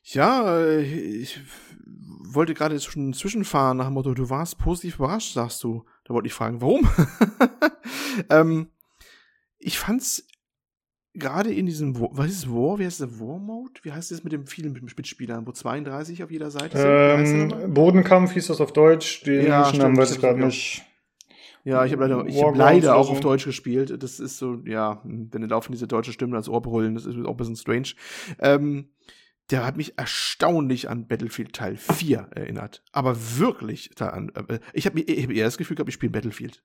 [0.05, 1.40] Ja, äh, ich
[2.34, 5.84] wollte gerade schon zwischenfahren nach dem Motto, du warst positiv überrascht, sagst du.
[6.13, 6.87] Da wollte ich fragen, warum?
[8.29, 8.67] ähm,
[9.59, 10.27] ich fand's
[11.15, 13.81] gerade in diesem, was ist War, wie heißt der War Mode?
[13.83, 17.53] Wie heißt das mit dem vielen Mitspielern, wo 32 auf jeder Seite sind?
[17.55, 20.85] Ähm, Bodenkampf hieß das auf Deutsch, die ja, englischen Namen weiß ich gerade nicht.
[21.65, 24.03] Ja, ich habe leider, ich hab leider auch auf Deutsch gespielt.
[24.03, 27.17] Das ist so, ja, wenn du laufen diese deutsche Stimmen als Ohr brüllen, das ist
[27.25, 27.95] auch ein bisschen strange.
[28.39, 28.91] Ähm,
[29.51, 32.82] der hat mich erstaunlich an Battlefield Teil 4 erinnert.
[32.93, 34.30] Aber wirklich daran.
[34.34, 36.62] Äh, ich habe hab eher das Gefühl gehabt, ich spiele Battlefield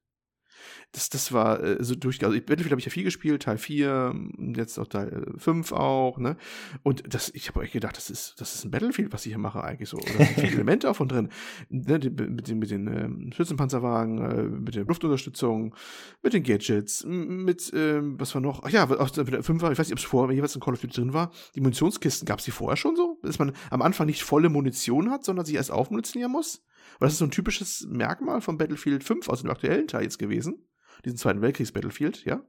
[0.91, 2.23] das, das war äh, so durch.
[2.23, 4.15] Also Battlefield habe ich ja viel gespielt, Teil 4,
[4.55, 6.37] jetzt auch Teil 5 auch, ne?
[6.83, 9.39] Und das, ich habe euch gedacht, das ist, das ist ein Battlefield, was ich hier
[9.39, 9.97] mache, eigentlich so.
[9.97, 11.29] da sind viele Elemente auch von drin.
[11.69, 15.75] Ne, mit den, mit den ähm, Schützenpanzerwagen, äh, mit der Luftunterstützung,
[16.23, 18.63] mit den Gadgets, mit, ähm, was war noch?
[18.63, 20.81] Ach ja, aus der 5 ich weiß nicht, ob es vorher jeweils in Call of
[20.81, 21.31] Duty drin war.
[21.55, 25.11] Die Munitionskisten gab es die vorher schon so, dass man am Anfang nicht volle Munition
[25.11, 26.63] hat, sondern sich erst aufmunitionieren muss.
[26.99, 30.17] Und das ist so ein typisches Merkmal von Battlefield 5 aus dem aktuellen Teil jetzt
[30.17, 30.56] gewesen
[31.05, 32.41] diesen Zweiten Weltkriegs-Battlefield, ja,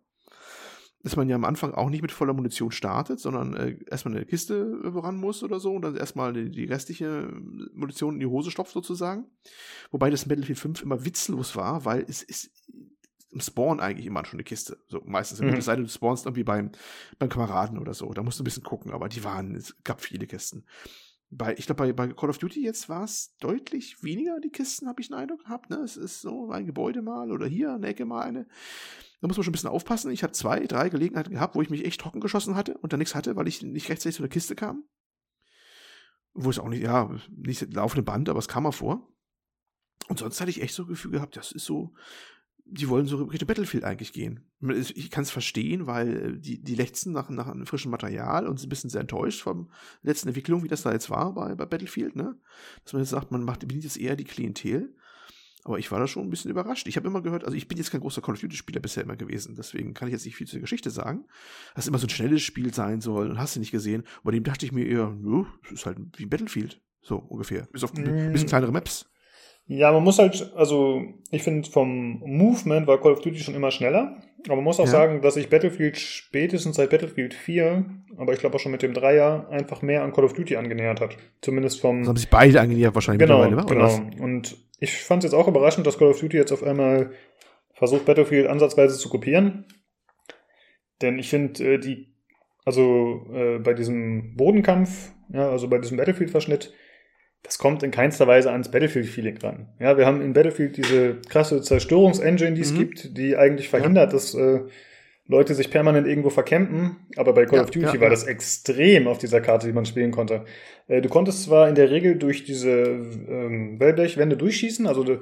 [1.03, 4.27] dass man ja am Anfang auch nicht mit voller Munition startet, sondern äh, erstmal eine
[4.27, 7.31] Kiste ran muss oder so und dann erstmal die, die, restliche
[7.73, 9.27] Munition in die Hose stopft sozusagen.
[9.91, 12.51] Wobei das in Battlefield 5 immer witzlos war, weil es ist
[13.31, 14.79] im Spawn eigentlich immer schon eine Kiste.
[14.89, 15.49] So meistens, mhm.
[15.55, 16.73] es sei denn, du spawnst irgendwie beim,
[17.19, 18.13] beim Kameraden oder so.
[18.13, 20.65] Da musst du ein bisschen gucken, aber die waren, es gab viele Kisten.
[21.31, 24.89] Bei, ich glaube, bei, bei Call of Duty jetzt war es deutlich weniger, die Kisten,
[24.89, 25.69] habe ich einen Eindruck gehabt.
[25.69, 25.77] Ne?
[25.77, 28.47] Es ist so ein Gebäude mal oder hier eine Ecke mal eine.
[29.21, 30.11] Da muss man schon ein bisschen aufpassen.
[30.11, 32.99] Ich habe zwei, drei Gelegenheiten gehabt, wo ich mich echt trocken geschossen hatte und dann
[32.99, 34.85] nichts hatte, weil ich nicht rechtzeitig zu der Kiste kam.
[36.33, 39.07] Wo es auch nicht, ja, nicht laufende Band, aber es kam mal vor.
[40.09, 41.93] Und sonst hatte ich echt so ein Gefühl gehabt, das ist so,
[42.71, 44.41] die wollen so Richtung Battlefield eigentlich gehen.
[44.95, 48.67] Ich kann es verstehen, weil die, die lechzen nach, nach einem frischen Material und sind
[48.67, 49.71] ein bisschen sehr enttäuscht vom
[50.03, 52.37] letzten Entwicklung, wie das da jetzt war bei, bei Battlefield, ne?
[52.85, 54.95] Dass man jetzt sagt, man macht bedient jetzt eher die Klientel.
[55.65, 56.87] Aber ich war da schon ein bisschen überrascht.
[56.87, 59.17] Ich habe immer gehört, also ich bin jetzt kein großer Call of Duty-Spieler bisher immer
[59.17, 61.27] gewesen, deswegen kann ich jetzt nicht viel zur Geschichte sagen.
[61.75, 64.05] Dass es immer so ein schnelles Spiel sein soll und hast du nicht gesehen.
[64.23, 66.81] Bei dem dachte ich mir eher, nö, ist halt wie Battlefield.
[67.03, 67.67] So ungefähr.
[67.73, 69.11] Bis auf ein bisschen kleinere Maps.
[69.71, 73.71] Ja, man muss halt, also ich finde vom Movement war Call of Duty schon immer
[73.71, 74.17] schneller.
[74.47, 74.91] Aber man muss auch ja.
[74.91, 77.85] sagen, dass sich Battlefield spätestens seit Battlefield 4,
[78.17, 81.03] aber ich glaube auch schon mit dem Dreier, einfach mehr an Call of Duty angenähert
[81.03, 81.19] hat.
[81.43, 82.01] Zumindest vom.
[82.01, 83.85] Das haben sich beide angenähert wahrscheinlich genau, mittlerweile, Genau.
[83.85, 84.21] Was?
[84.23, 87.11] Und ich fand es jetzt auch überraschend, dass Call of Duty jetzt auf einmal
[87.75, 89.67] versucht, Battlefield ansatzweise zu kopieren.
[91.03, 92.15] Denn ich finde, äh, die,
[92.65, 96.73] also äh, bei diesem Bodenkampf, ja, also bei diesem Battlefield-Verschnitt,
[97.43, 99.69] das kommt in keinster Weise ans Battlefield-Feeling ran.
[99.79, 102.79] Ja, wir haben in Battlefield diese krasse Zerstörungsengine, die es mhm.
[102.79, 104.13] gibt, die eigentlich verhindert, ja.
[104.13, 104.61] dass äh,
[105.27, 106.97] Leute sich permanent irgendwo verkämpfen.
[107.17, 109.87] Aber bei Call ja, of Duty ja, war das extrem auf dieser Karte, die man
[109.87, 110.45] spielen konnte.
[110.89, 115.21] Äh, du konntest zwar in der Regel durch diese ähm, Wellblechwände durchschießen, also du,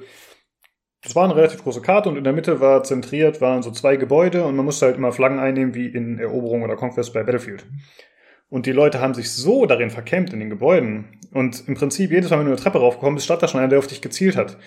[1.03, 3.97] das war eine relativ große Karte und in der Mitte war zentriert, waren so zwei
[3.97, 7.65] Gebäude und man musste halt immer Flaggen einnehmen, wie in Eroberung oder Conquest bei Battlefield.
[8.49, 11.19] Und die Leute haben sich so darin verkämmt in den Gebäuden.
[11.31, 13.69] Und im Prinzip jedes Mal, wenn du eine Treppe raufgekommen bist, stand da schon einer,
[13.69, 14.57] der auf dich gezielt hat.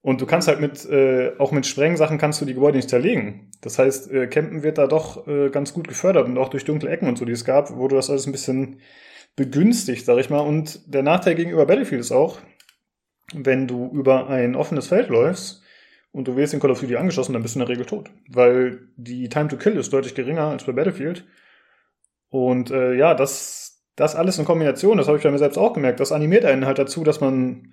[0.00, 3.50] Und du kannst halt mit, äh, auch mit Sprengsachen kannst du die Gebäude nicht zerlegen.
[3.60, 6.90] Das heißt, äh, Campen wird da doch äh, ganz gut gefördert und auch durch dunkle
[6.90, 8.78] Ecken und so, die es gab, wurde das alles ein bisschen
[9.34, 10.40] begünstigt, sag ich mal.
[10.40, 12.38] Und der Nachteil gegenüber Battlefield ist auch,
[13.34, 15.62] wenn du über ein offenes Feld läufst
[16.12, 18.10] und du wirst in Call of Duty angeschossen, dann bist du in der Regel tot.
[18.28, 21.26] Weil die Time to Kill ist deutlich geringer als bei Battlefield.
[22.36, 25.72] Und äh, ja, das, das alles in Kombination, das habe ich bei mir selbst auch
[25.72, 27.72] gemerkt, das animiert einen halt dazu, dass man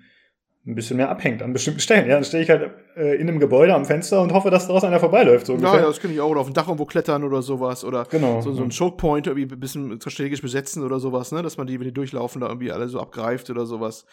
[0.66, 2.08] ein bisschen mehr abhängt an bestimmten Stellen.
[2.08, 4.82] Ja, dann stehe ich halt äh, in einem Gebäude am Fenster und hoffe, dass daraus
[4.82, 5.46] einer vorbeiläuft.
[5.46, 6.30] So ja, ja, das kenne ich auch.
[6.30, 7.84] Oder auf dem Dach irgendwo klettern oder sowas.
[7.84, 11.42] Oder genau, so, so ein Chokepoint irgendwie ein bisschen strategisch besetzen oder sowas, ne?
[11.42, 14.06] Dass man die, wenn die durchlaufen, da irgendwie alle so abgreift oder sowas.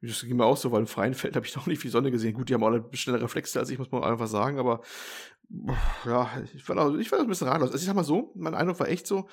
[0.00, 2.12] Das ging mir auch so, weil im freien Feld habe ich noch nicht viel Sonne
[2.12, 2.34] gesehen.
[2.34, 4.82] Gut, die haben auch eine schnelle Reflexe als ich, muss man einfach sagen, aber
[6.06, 7.70] ja, ich war, ich war ein bisschen ratlos.
[7.70, 9.26] Also ich sag mal so, mein Eindruck war echt so,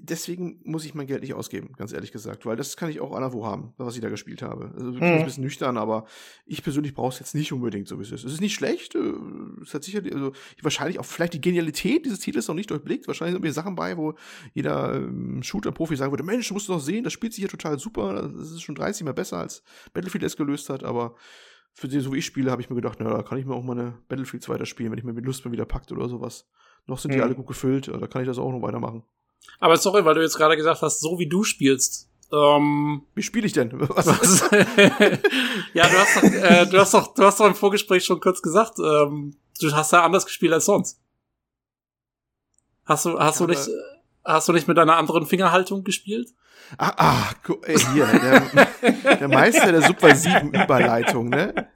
[0.00, 3.12] deswegen muss ich mein Geld nicht ausgeben, ganz ehrlich gesagt, weil das kann ich auch
[3.12, 4.72] anderwo haben, was ich da gespielt habe.
[4.74, 5.18] Also wirklich mhm.
[5.18, 6.06] ein bisschen nüchtern, aber
[6.44, 8.24] ich persönlich brauche es jetzt nicht unbedingt so wie es ist.
[8.24, 9.12] Es ist nicht schlecht, äh,
[9.62, 10.32] es hat sicher, also
[10.62, 13.06] wahrscheinlich auch vielleicht die Genialität dieses Titels noch nicht durchblickt.
[13.06, 14.14] Wahrscheinlich sind mir Sachen bei, wo
[14.54, 17.78] jeder ähm, Shooter-Profi sagen würde, Mensch, musst du doch sehen, das spielt sich hier total
[17.78, 21.14] super, das ist schon 30 mal besser als Battlefield es gelöst hat, aber
[21.72, 23.54] für die, so wie ich spiele, habe ich mir gedacht, na, da kann ich mir
[23.54, 26.48] auch mal eine Battlefield weiterspielen, wenn ich mir mit Lust mal wieder packt oder sowas.
[26.86, 27.24] Noch sind die mhm.
[27.24, 29.02] alle gut gefüllt, da kann ich das auch noch weitermachen.
[29.58, 32.08] Aber sorry, weil du jetzt gerade gesagt hast, so wie du spielst.
[32.32, 33.70] Ähm, wie spiele ich denn?
[33.72, 34.06] Was?
[34.06, 34.50] was?
[35.72, 38.42] ja, du hast, doch, äh, du hast doch, du hast doch im Vorgespräch schon kurz
[38.42, 41.00] gesagt, ähm, du hast ja anders gespielt als sonst.
[42.84, 43.68] Hast du, hast du nicht,
[44.24, 46.30] hast du nicht mit einer anderen Fingerhaltung gespielt?
[46.78, 47.30] Ah, ah
[47.62, 51.68] ey, hier, der, der Meister der subversiven Überleitung, ne?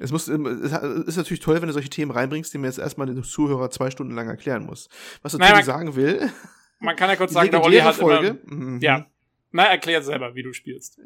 [0.00, 3.06] Es, muss, es ist natürlich toll, wenn du solche Themen reinbringst, die mir jetzt erstmal
[3.06, 4.88] den Zuhörer zwei Stunden lang erklären muss.
[5.22, 6.30] Was natürlich naja, sagen will.
[6.78, 8.38] Man kann ja kurz sagen, der Olli hat Folge.
[8.46, 8.80] Immer, mhm.
[8.80, 9.06] Ja.
[9.52, 11.00] Na, erklär selber, wie du spielst.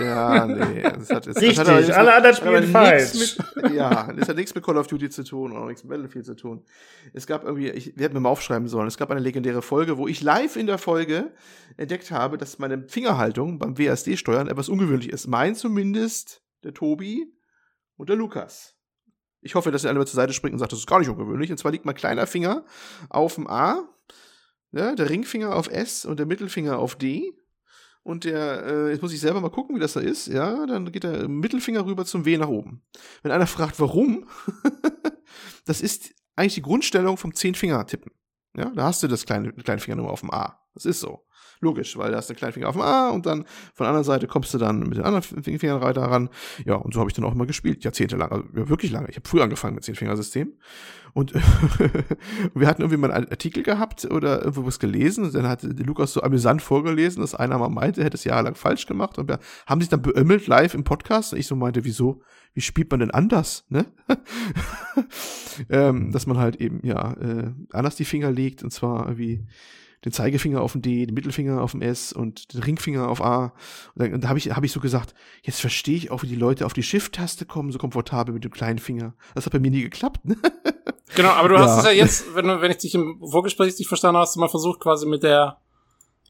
[0.00, 0.82] ja, nee.
[0.82, 3.36] Das hat, das, Richtig, das hat mit, alle anderen spielen falsch.
[3.54, 6.24] Mit, ja, das hat nichts mit Call of Duty zu tun oder nichts mit Battlefield
[6.24, 6.64] zu tun.
[7.12, 9.98] Es gab irgendwie, ich, wir hätten mir mal aufschreiben sollen, es gab eine legendäre Folge,
[9.98, 11.32] wo ich live in der Folge
[11.76, 15.26] entdeckt habe, dass meine Fingerhaltung beim WSD-Steuern etwas ungewöhnlich ist.
[15.26, 17.30] Mein zumindest, der Tobi,
[18.02, 18.74] und der Lukas.
[19.42, 21.08] Ich hoffe, dass ihr alle mal zur Seite springt und sagt, das ist gar nicht
[21.08, 21.52] ungewöhnlich.
[21.52, 22.64] Und zwar liegt mein kleiner Finger
[23.08, 23.88] auf dem A,
[24.72, 27.32] ja, der Ringfinger auf S und der Mittelfinger auf D.
[28.02, 30.26] Und der, äh, jetzt muss ich selber mal gucken, wie das da ist.
[30.26, 32.82] Ja, dann geht der Mittelfinger rüber zum W nach oben.
[33.22, 34.28] Wenn einer fragt, warum,
[35.64, 38.10] das ist eigentlich die Grundstellung vom Zehn-Finger-Tippen.
[38.56, 40.58] Ja, da hast du das kleine, kleine Finger nur auf dem A.
[40.74, 41.24] Das ist so.
[41.62, 43.88] Logisch, weil da hast du den kleinen Finger auf dem A und dann von der
[43.88, 46.28] anderen Seite kommst du dann mit den anderen Fingern weiter ran.
[46.66, 49.08] Ja, und so habe ich dann auch immer gespielt, jahrzehntelang, also wirklich lange.
[49.10, 50.54] Ich habe früh angefangen mit Zehn-Finger-System.
[51.14, 51.34] Und
[52.54, 56.14] wir hatten irgendwie mal einen Artikel gehabt oder irgendwo was gelesen und dann hat Lukas
[56.14, 59.38] so amüsant vorgelesen, dass einer mal meinte, er hätte es jahrelang falsch gemacht und wir
[59.66, 62.22] haben sich dann beömmelt live im Podcast und ich so meinte, wieso,
[62.54, 63.84] wie spielt man denn anders, ne?
[65.68, 69.46] ähm, dass man halt eben, ja, äh, anders die Finger legt und zwar irgendwie
[70.04, 73.52] den Zeigefinger auf dem D, den Mittelfinger auf dem S und den Ringfinger auf A.
[73.94, 76.36] Und dann, da habe ich, hab ich so gesagt, jetzt verstehe ich auch, wie die
[76.36, 79.14] Leute auf die Shift-Taste kommen, so komfortabel mit dem kleinen Finger.
[79.34, 80.24] Das hat bei mir nie geklappt.
[80.24, 80.36] Ne?
[81.14, 81.60] Genau, aber du ja.
[81.60, 84.40] hast es ja jetzt, wenn, wenn ich dich im Vorgespräch richtig verstanden habe, hast du
[84.40, 85.58] mal versucht, quasi mit der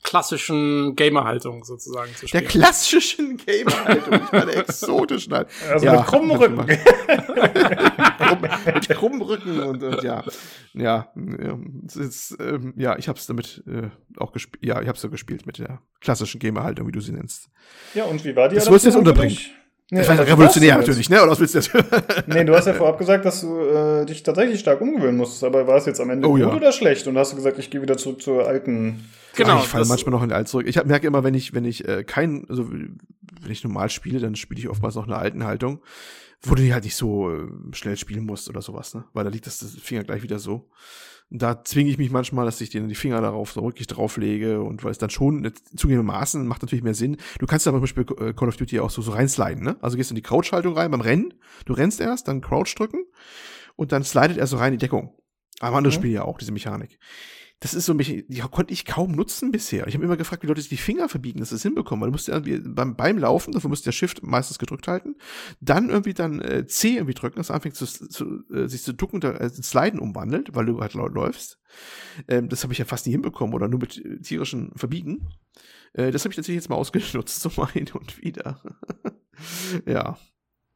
[0.03, 2.43] klassischen Gamer-Haltung sozusagen zu spielen.
[2.43, 5.49] Der klassischen Gamer-Haltung, nicht mal der exotischen halt.
[5.71, 6.57] Also ja, mit krummen Rücken.
[8.75, 10.25] mit krummen Rücken und, und ja.
[10.75, 11.13] Ja,
[11.95, 14.65] ist, ähm, ja, ich hab's damit äh, auch gespielt.
[14.65, 17.51] Ja, ich hab's so gespielt mit der klassischen Gamer-Haltung, wie du sie nennst.
[17.95, 19.39] Ja, und wie war die Das wirst du jetzt unterbringen.
[19.93, 21.21] Nee, das war also revolutionär natürlich, ne?
[21.21, 21.71] Oder was willst du jetzt?
[22.27, 25.67] nee, du hast ja vorab gesagt, dass du äh, dich tatsächlich stark umgewöhnen musstest, aber
[25.67, 26.51] war es jetzt am Ende oh, gut ja.
[26.51, 27.07] oder schlecht?
[27.07, 29.05] Und hast du gesagt, ich gehe wieder zurück zur alten.
[29.37, 29.59] Genau.
[29.59, 30.67] ich falle manchmal noch in die alte zurück.
[30.67, 34.35] Ich merke immer, wenn ich, wenn ich äh, kein, also wenn ich normal spiele, dann
[34.35, 35.83] spiele ich oftmals noch eine alten Haltung,
[36.41, 39.05] wo du die halt nicht so äh, schnell spielen musst oder sowas, ne?
[39.13, 40.71] Weil da liegt das, das Finger gleich wieder so
[41.35, 44.85] da zwinge ich mich manchmal, dass ich dir die Finger darauf so wirklich drauflege und
[44.85, 47.17] weil es dann schon zugegebenermaßen macht natürlich mehr Sinn.
[47.39, 48.05] Du kannst aber zum Beispiel
[48.35, 49.77] Call of Duty auch so, so reinsliden, ne?
[49.81, 53.05] Also gehst in die Crouch-Haltung rein beim Rennen, du rennst erst, dann Crouch drücken
[53.77, 55.15] und dann slidet er so rein in die Deckung.
[55.61, 55.97] Aber andere mhm.
[55.97, 56.99] Spiele ja auch, diese Mechanik
[57.63, 59.87] das ist so mich, die konnte ich kaum nutzen bisher.
[59.87, 62.03] Ich habe immer gefragt, wie Leute sich die Finger verbiegen, dass sie es hinbekommen.
[62.03, 65.15] Weil du musst ja beim, beim Laufen, dafür musst du ja Shift meistens gedrückt halten,
[65.61, 68.93] dann irgendwie dann äh, C irgendwie drücken, dass es anfängt zu, zu, äh, sich zu
[68.93, 71.61] ducken, äh, Sliden umwandelt, weil du halt laut läufst.
[72.27, 75.29] Ähm, das habe ich ja fast nie hinbekommen oder nur mit äh, tierischen Verbiegen.
[75.93, 78.61] Äh, das habe ich natürlich jetzt mal ausgenutzt, so mal hin und wieder.
[79.87, 80.19] ja.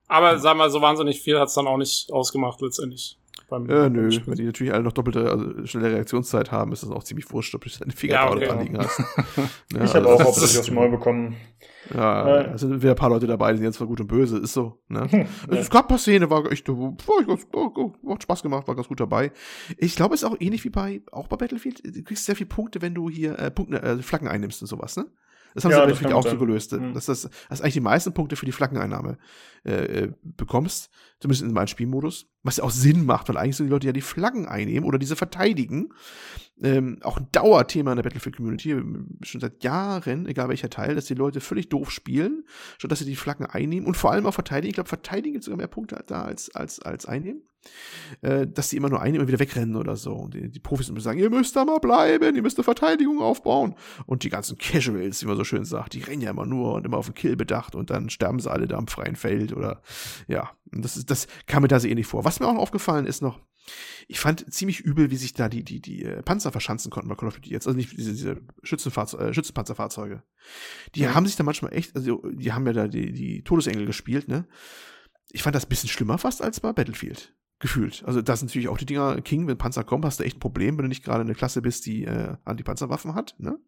[0.07, 3.19] Aber sag mal, so wahnsinnig viel hat es dann auch nicht ausgemacht letztendlich.
[3.49, 6.91] Beim, äh, nö, wenn die natürlich alle noch doppelte, also schnelle Reaktionszeit haben, ist das
[6.91, 8.47] auch ziemlich wurscht, ob du deine Finger ja, okay.
[8.47, 8.99] dran liegen hast.
[9.73, 11.37] ja, ich habe auch hauptsächlich aufs Maul bekommen.
[11.95, 14.09] Ja, äh, es sind wieder ein paar Leute dabei, die sind jetzt zwar gut und
[14.09, 14.79] böse, ist so.
[14.89, 15.07] Ne?
[15.11, 16.77] Hm, es gab ein paar Szenen, war echt, war,
[17.53, 19.31] oh, oh, hat Spaß gemacht, war ganz gut dabei.
[19.79, 22.49] Ich glaube, es ist auch ähnlich wie bei, auch bei Battlefield, du kriegst sehr viele
[22.49, 25.07] Punkte, wenn du hier äh, Punkte, äh, Flaggen einnimmst und sowas, ne?
[25.57, 26.93] Das haben ja, sie natürlich auch so gelöst, mhm.
[26.93, 29.17] dass, das, dass eigentlich die meisten Punkte für die Flaggeneinnahme
[29.65, 33.67] äh, äh, bekommst, zumindest in meinem Spielmodus, was ja auch Sinn macht, weil eigentlich sind
[33.67, 35.95] die Leute ja die Flaggen einnehmen oder diese verteidigen.
[36.63, 38.83] Ähm, auch ein Dauerthema in der Battlefield-Community,
[39.23, 42.45] schon seit Jahren, egal welcher Teil, dass die Leute völlig doof spielen,
[42.77, 44.69] statt dass sie die Flaggen einnehmen und vor allem auch verteidigen.
[44.69, 47.41] Ich glaube, verteidigen gibt sogar mehr Punkte da als, als, als einnehmen
[48.23, 50.13] äh, dass die immer nur einen immer wieder wegrennen oder so.
[50.13, 53.21] Und die, die Profis immer sagen, ihr müsst da mal bleiben, ihr müsst eine Verteidigung
[53.21, 53.75] aufbauen.
[54.07, 56.87] Und die ganzen Casuals, wie man so schön sagt, die rennen ja immer nur und
[56.87, 59.83] immer auf den Kill bedacht und dann sterben sie alle da am freien Feld oder
[60.29, 60.51] ja.
[60.73, 62.25] Und das ist, das kam mir da sehr ähnlich vor.
[62.25, 63.41] Was mir auch noch aufgefallen ist noch,
[64.09, 67.15] ich fand ziemlich übel, wie sich da die, die, die äh, Panzer verschanzen konnten bei
[67.15, 67.67] Call of Duty jetzt.
[67.67, 70.23] Also nicht diese, diese äh, Schützenpanzerfahrzeuge.
[70.95, 71.15] Die ja.
[71.15, 74.47] haben sich da manchmal echt, also die haben ja da die, die Todesengel gespielt, ne?
[75.33, 77.35] Ich fand das ein bisschen schlimmer fast als bei Battlefield.
[77.59, 78.03] Gefühlt.
[78.07, 80.41] Also das sind natürlich auch die Dinger, King, wenn Panzer kommen, hast du echt ein
[80.41, 83.59] Problem, wenn du nicht gerade eine Klasse bist, die äh, Antipanzerwaffen hat, ne?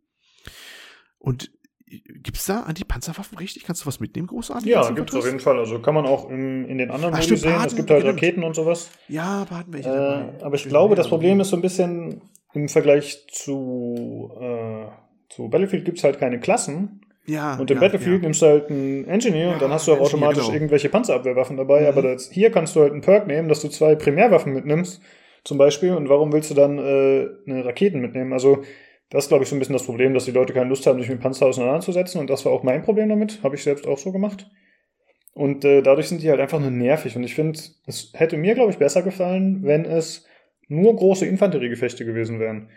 [1.18, 1.50] Und
[1.86, 3.64] äh, gibt's da Antipanzerwaffen richtig?
[3.64, 4.68] Kannst du was mitnehmen, großartig?
[4.68, 5.58] Ja, gibt's auf jeden Fall.
[5.58, 7.54] Also kann man auch in, in den anderen Ach, Modi sehen.
[7.66, 8.12] es gibt halt genau.
[8.12, 8.90] Raketen und sowas.
[9.08, 12.20] Ja, Baden welche äh, Aber ich glaube, das Problem ist so ein bisschen
[12.52, 14.86] im Vergleich zu, äh,
[15.30, 17.00] zu Battlefield gibt's halt keine Klassen.
[17.28, 18.22] Ja, und im ja, Battlefield ja.
[18.22, 20.54] nimmst du halt einen Engineer und dann hast du auch automatisch genau.
[20.54, 21.82] irgendwelche Panzerabwehrwaffen dabei.
[21.82, 21.86] Mhm.
[21.88, 25.02] Aber das, hier kannst du halt einen Perk nehmen, dass du zwei Primärwaffen mitnimmst,
[25.44, 25.94] zum Beispiel.
[25.94, 28.32] Und warum willst du dann äh, eine Raketen mitnehmen?
[28.32, 28.62] Also,
[29.10, 30.98] das ist, glaube ich, so ein bisschen das Problem, dass die Leute keine Lust haben,
[31.00, 32.18] sich mit Panzer auseinanderzusetzen.
[32.18, 33.42] Und das war auch mein Problem damit.
[33.42, 34.50] Habe ich selbst auch so gemacht.
[35.34, 37.14] Und äh, dadurch sind die halt einfach nur nervig.
[37.14, 40.26] Und ich finde, es hätte mir, glaube ich, besser gefallen, wenn es
[40.66, 42.70] nur große Infanteriegefechte gewesen wären.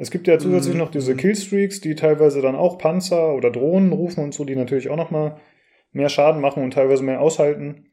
[0.00, 0.80] Es gibt ja zusätzlich mhm.
[0.80, 4.88] noch diese Killstreaks, die teilweise dann auch Panzer oder Drohnen rufen und so, die natürlich
[4.88, 5.40] auch nochmal
[5.90, 7.90] mehr Schaden machen und teilweise mehr aushalten.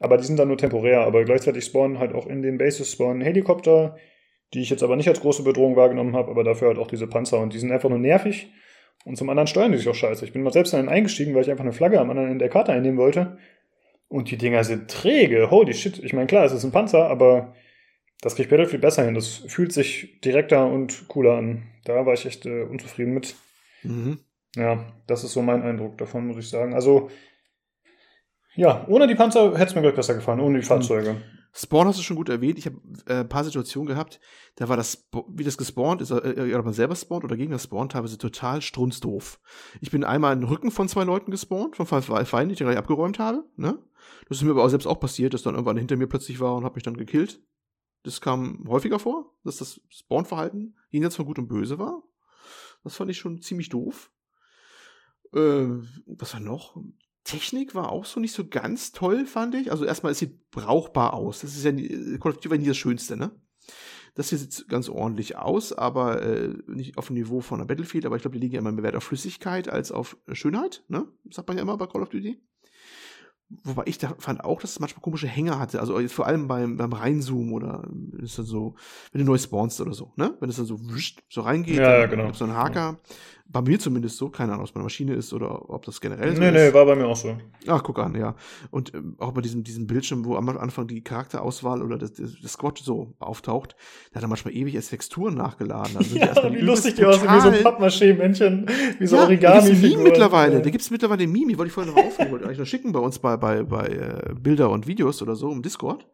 [0.00, 1.02] Aber die sind dann nur temporär.
[1.02, 3.96] Aber gleichzeitig spawnen halt auch in den Bases spawnen Helikopter,
[4.54, 7.06] die ich jetzt aber nicht als große Bedrohung wahrgenommen habe, aber dafür halt auch diese
[7.06, 7.38] Panzer.
[7.38, 8.50] Und die sind einfach nur nervig.
[9.04, 10.24] Und zum anderen steuern die sich auch scheiße.
[10.24, 12.48] Ich bin mal selbst dann eingestiegen, weil ich einfach eine Flagge am anderen Ende der
[12.48, 13.36] Karte einnehmen wollte.
[14.08, 15.50] Und die Dinger sind träge.
[15.50, 15.98] Holy shit.
[16.02, 17.54] Ich meine, klar, es ist ein Panzer, aber
[18.22, 19.14] das kriegt Battlefield besser hin.
[19.14, 21.64] Das fühlt sich direkter und cooler an.
[21.84, 23.34] Da war ich echt äh, unzufrieden mit.
[23.82, 24.20] Mhm.
[24.56, 26.72] Ja, das ist so mein Eindruck davon, muss ich sagen.
[26.72, 27.10] Also,
[28.54, 31.16] ja, ohne die Panzer hätte es mir gleich besser gefallen, ohne die Fahrzeuge.
[31.54, 32.58] Spawn hast du schon gut erwähnt.
[32.58, 32.76] Ich habe
[33.06, 34.20] äh, ein paar Situationen gehabt,
[34.54, 37.92] da war das, wie das gespawnt ist, äh, ob man selber spawnt oder Gegner spawnt,
[37.92, 39.40] teilweise total strunzdoof.
[39.80, 42.60] Ich bin einmal in den Rücken von zwei Leuten gespawnt, von zwei Feinden, die ich
[42.60, 43.44] gleich abgeräumt habe.
[43.56, 43.78] Ne?
[44.28, 46.54] Das ist mir aber auch selbst auch passiert, dass dann irgendwann hinter mir plötzlich war
[46.54, 47.40] und hat mich dann gekillt.
[48.02, 52.02] Das kam häufiger vor, dass das Spawn-Verhalten jenseits von Gut und Böse war.
[52.84, 54.10] Das fand ich schon ziemlich doof.
[55.32, 55.66] Äh,
[56.06, 56.76] was war noch?
[57.24, 59.70] Technik war auch so nicht so ganz toll, fand ich.
[59.70, 61.40] Also erstmal, es sieht brauchbar aus.
[61.40, 61.70] Das ist ja
[62.18, 63.30] Call of Duty nie das Schönste, ne?
[64.14, 68.04] Das hier sieht ganz ordentlich aus, aber äh, nicht auf dem Niveau von einer Battlefield,
[68.04, 71.08] aber ich glaube, die liegen ja immer mehr Wert auf Flüssigkeit als auf Schönheit, ne?
[71.30, 72.42] Sagt man ja immer bei Call of Duty.
[73.64, 75.80] Wobei ich da fand auch, dass es manchmal komische Hänger hatte.
[75.80, 77.84] Also vor allem beim, beim Reinzoomen oder
[78.18, 78.74] ist dann so,
[79.12, 80.34] wenn du neu spawnst oder so, ne?
[80.40, 80.78] Wenn es dann so,
[81.28, 82.32] so reingeht, Ja, ja, genau.
[82.32, 82.98] so einen Haker.
[83.52, 86.34] Bei mir zumindest so, keine Ahnung, ob es meine Maschine ist oder ob das generell
[86.34, 86.54] so Nee, ist.
[86.54, 87.36] nee, war bei mir auch so.
[87.66, 88.34] Ach, guck an, ja.
[88.70, 92.32] Und ähm, auch bei diesem, diesem Bildschirm, wo am Anfang die Charakterauswahl oder das, das,
[92.40, 93.76] das Squad so auftaucht,
[94.12, 95.98] da hat er manchmal ewig als Texturen nachgeladen.
[96.00, 97.62] Die Ja, erstmal wie lustig die aussehen, wie so ein.
[97.62, 98.66] Pappmaché-Männchen,
[98.98, 100.54] wie so ja, Da gibt's mittlerweile.
[100.54, 100.60] Ja.
[100.60, 101.34] Da gibt's mittlerweile ein.
[101.34, 103.62] Die wollte ich vorhin noch aufnehmen, wollte ich eigentlich noch schicken bei uns bei, bei,
[103.62, 106.06] bei äh, Bilder und Videos oder so im Discord.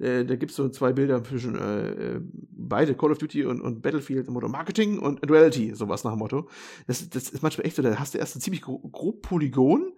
[0.00, 2.20] Äh, da gibt's so zwei Bilder zwischen äh, äh,
[2.50, 6.18] beide Call of Duty und, und Battlefield im Motto Marketing und Duality, sowas nach dem
[6.18, 6.48] Motto.
[6.86, 9.92] Das, das ist manchmal echt so, da hast du erst ein ziemlich gro grob Polygon,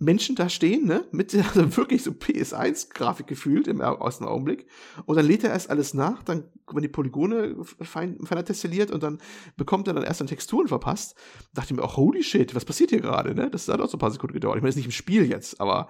[0.00, 4.66] Menschen da stehen, ne, mit also wirklich so PS1-Grafik gefühlt im ersten Augenblick.
[5.06, 9.02] Und dann lädt er erst alles nach, dann werden die Polygone fein, feiner testilliert und
[9.02, 9.18] dann
[9.56, 11.16] bekommt er dann erst dann Texturen verpasst.
[11.54, 13.50] Dachte ich mir auch, holy shit, was passiert hier gerade, ne?
[13.50, 14.56] Das hat auch so ein paar Sekunden gedauert.
[14.56, 15.88] Ich meine, das ist nicht im Spiel jetzt, aber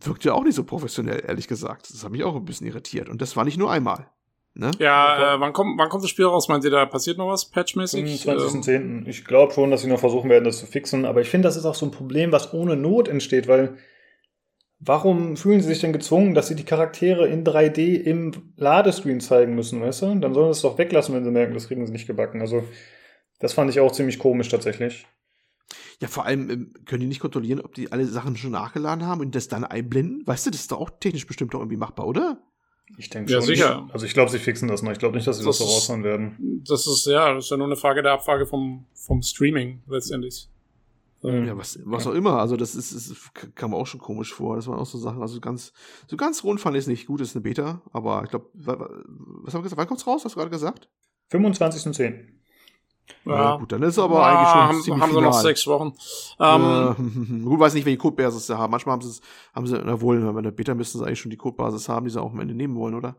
[0.00, 1.90] wirkt ja auch nicht so professionell, ehrlich gesagt.
[1.90, 3.08] Das hat mich auch ein bisschen irritiert.
[3.08, 4.08] Und das war nicht nur einmal.
[4.58, 4.70] Ne?
[4.78, 6.48] Ja, äh, wann kommt, wann kommt das Spiel raus?
[6.48, 8.26] Meint ihr, da passiert noch was patchmäßig?
[8.26, 9.06] Ähm, 25.10.
[9.06, 11.04] Ich glaube schon, dass sie noch versuchen werden, das zu fixen.
[11.04, 13.76] Aber ich finde, das ist auch so ein Problem, was ohne Not entsteht, weil
[14.78, 19.54] warum fühlen sie sich denn gezwungen, dass sie die Charaktere in 3D im Ladescreen zeigen
[19.54, 20.14] müssen, weißt du?
[20.16, 22.40] Dann sollen sie es doch weglassen, wenn sie merken, das kriegen sie nicht gebacken.
[22.40, 22.64] Also,
[23.38, 25.06] das fand ich auch ziemlich komisch tatsächlich.
[26.00, 29.20] Ja, vor allem ähm, können die nicht kontrollieren, ob die alle Sachen schon nachgeladen haben
[29.20, 30.26] und das dann einblenden.
[30.26, 32.40] Weißt du, das ist doch auch technisch bestimmt doch irgendwie machbar, oder?
[32.98, 33.46] Ich denke Ja, schon.
[33.48, 33.84] sicher.
[33.88, 34.92] Ich, also ich glaube, sie fixen das noch.
[34.92, 36.62] Ich glaube nicht, dass sie das, Das so raushauen werden.
[36.68, 40.48] Das ist, ja, das ist ja nur eine Frage der Abfrage vom, vom Streaming letztendlich.
[41.24, 42.38] Ähm, Ja, was, was auch immer.
[42.38, 43.16] Also, das ist, ist,
[43.56, 44.54] kam mir auch schon komisch vor.
[44.54, 45.20] Das waren auch so Sachen.
[45.20, 45.72] Also, ganz,
[46.06, 47.06] so ganz rund fand ich es nicht.
[47.06, 49.78] Gut, ist eine Beta, aber ich glaube, was haben wir gesagt?
[49.78, 50.24] Wann kommt's raus?
[50.24, 50.88] Hast du gerade gesagt?
[51.32, 52.35] 25.10.
[53.24, 53.56] Ja.
[53.56, 55.42] gut, dann ist es aber Ja, eigentlich schon haben, ziemlich haben sie noch final.
[55.42, 55.92] sechs Wochen.
[56.38, 58.70] Ähm, Ähm, gut, weiß nicht, welche Codebasis sie haben.
[58.70, 59.20] Manchmal haben sie es,
[59.54, 62.10] haben sie, na wohl, bei der Beta müssten sie eigentlich schon die Codebasis haben, die
[62.12, 63.16] sie auch am Ende nehmen wollen, oder?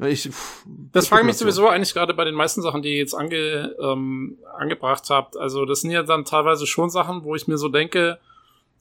[0.00, 2.90] Äh, Ich, pff, Das frage ich mich sowieso eigentlich gerade bei den meisten Sachen, die
[2.90, 5.36] ihr jetzt ange, ähm, angebracht habt.
[5.36, 8.18] Also das sind ja dann teilweise schon Sachen, wo ich mir so denke,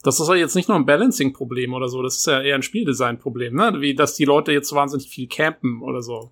[0.01, 2.63] das ist ja jetzt nicht nur ein Balancing-Problem oder so, das ist ja eher ein
[2.63, 3.75] Spieldesign-Problem, ne?
[3.79, 6.31] Wie dass die Leute jetzt so wahnsinnig viel campen oder so.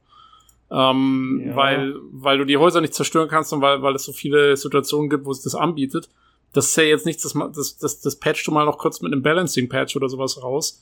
[0.71, 1.55] Ähm, Ja.
[1.55, 5.09] weil, weil du die Häuser nicht zerstören kannst und weil, weil es so viele Situationen
[5.09, 6.09] gibt, wo es das anbietet.
[6.53, 9.11] Das ist ja jetzt nichts, das, das, das, das patchst du mal noch kurz mit
[9.11, 10.81] einem Balancing-Patch oder sowas raus.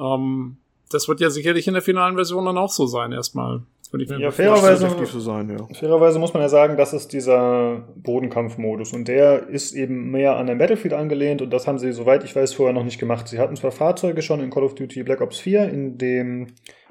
[0.00, 0.56] Ähm,
[0.90, 3.62] das wird ja sicherlich in der finalen Version dann auch so sein, erstmal.
[3.92, 5.66] Ja, fairerweise- so sein, ja.
[5.74, 10.48] Fairerweise muss man ja sagen, das ist dieser Bodenkampfmodus und der ist eben mehr an
[10.50, 13.28] ein Battlefield angelehnt und das haben sie, soweit ich weiß, vorher noch nicht gemacht.
[13.28, 16.48] Sie hatten zwar Fahrzeuge schon in Call of Duty Black Ops 4 in dem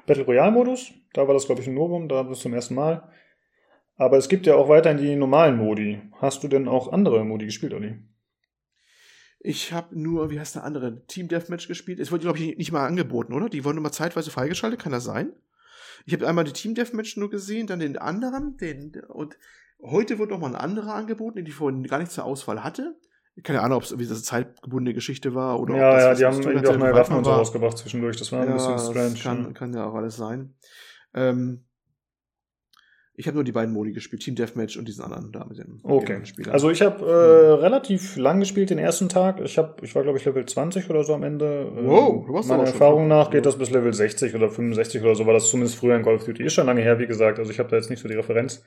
[0.08, 2.74] Battle Royale Modus, da war das glaube ich ein Novum, da war es zum ersten
[2.74, 3.08] Mal.
[3.96, 6.00] Aber es gibt ja auch weiterhin die normalen Modi.
[6.20, 7.98] Hast du denn auch andere Modi gespielt, Olli?
[9.40, 12.00] Ich habe nur, wie heißt der andere, Team Deathmatch gespielt.
[12.00, 13.48] Es wurde, glaube ich, nicht mal angeboten, oder?
[13.48, 15.32] Die wurden immer zeitweise freigeschaltet, kann das sein?
[16.06, 19.36] Ich habe einmal die Team Deathmatch nur gesehen, dann den anderen, den, und
[19.82, 22.96] heute wird noch mal ein anderer angeboten, den ich vorhin gar nicht zur Auswahl hatte.
[23.42, 26.36] Keine Ahnung, ob es irgendwie eine zeitgebundene Geschichte war oder ob ja, das ja, die
[26.36, 28.16] haben irgendwie auch neue Waffen und so rausgebracht zwischendurch.
[28.16, 29.14] Das war ein bisschen strange.
[29.22, 29.52] Kann, ja.
[29.52, 30.54] kann ja auch alles sein.
[31.14, 31.64] Ähm,
[33.14, 35.80] ich habe nur die beiden Modi gespielt, Team Deathmatch und diesen anderen da mit dem
[35.82, 36.24] Okay.
[36.24, 36.52] Spieler.
[36.52, 39.40] Also ich habe äh, relativ lang gespielt den ersten Tag.
[39.40, 41.72] Ich habe, ich war glaube ich Level 20 oder so am Ende.
[41.76, 45.02] Ähm, Wow, du warst Meiner Erfahrung schon- nach geht das bis Level 60 oder 65
[45.02, 46.44] oder so, war das zumindest früher in Call of Duty.
[46.44, 47.40] Ist schon lange her, wie gesagt.
[47.40, 48.62] Also ich habe da jetzt nicht so die Referenz.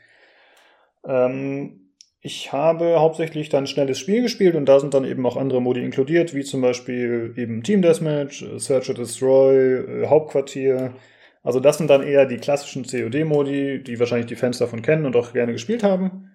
[1.05, 1.90] Ähm,
[2.23, 5.83] ich habe hauptsächlich dann schnelles Spiel gespielt und da sind dann eben auch andere Modi
[5.83, 10.93] inkludiert, wie zum Beispiel eben Team Deathmatch, äh, Search and Destroy, äh, Hauptquartier.
[11.41, 15.15] Also das sind dann eher die klassischen COD-Modi, die wahrscheinlich die Fans davon kennen und
[15.15, 16.29] auch gerne gespielt haben.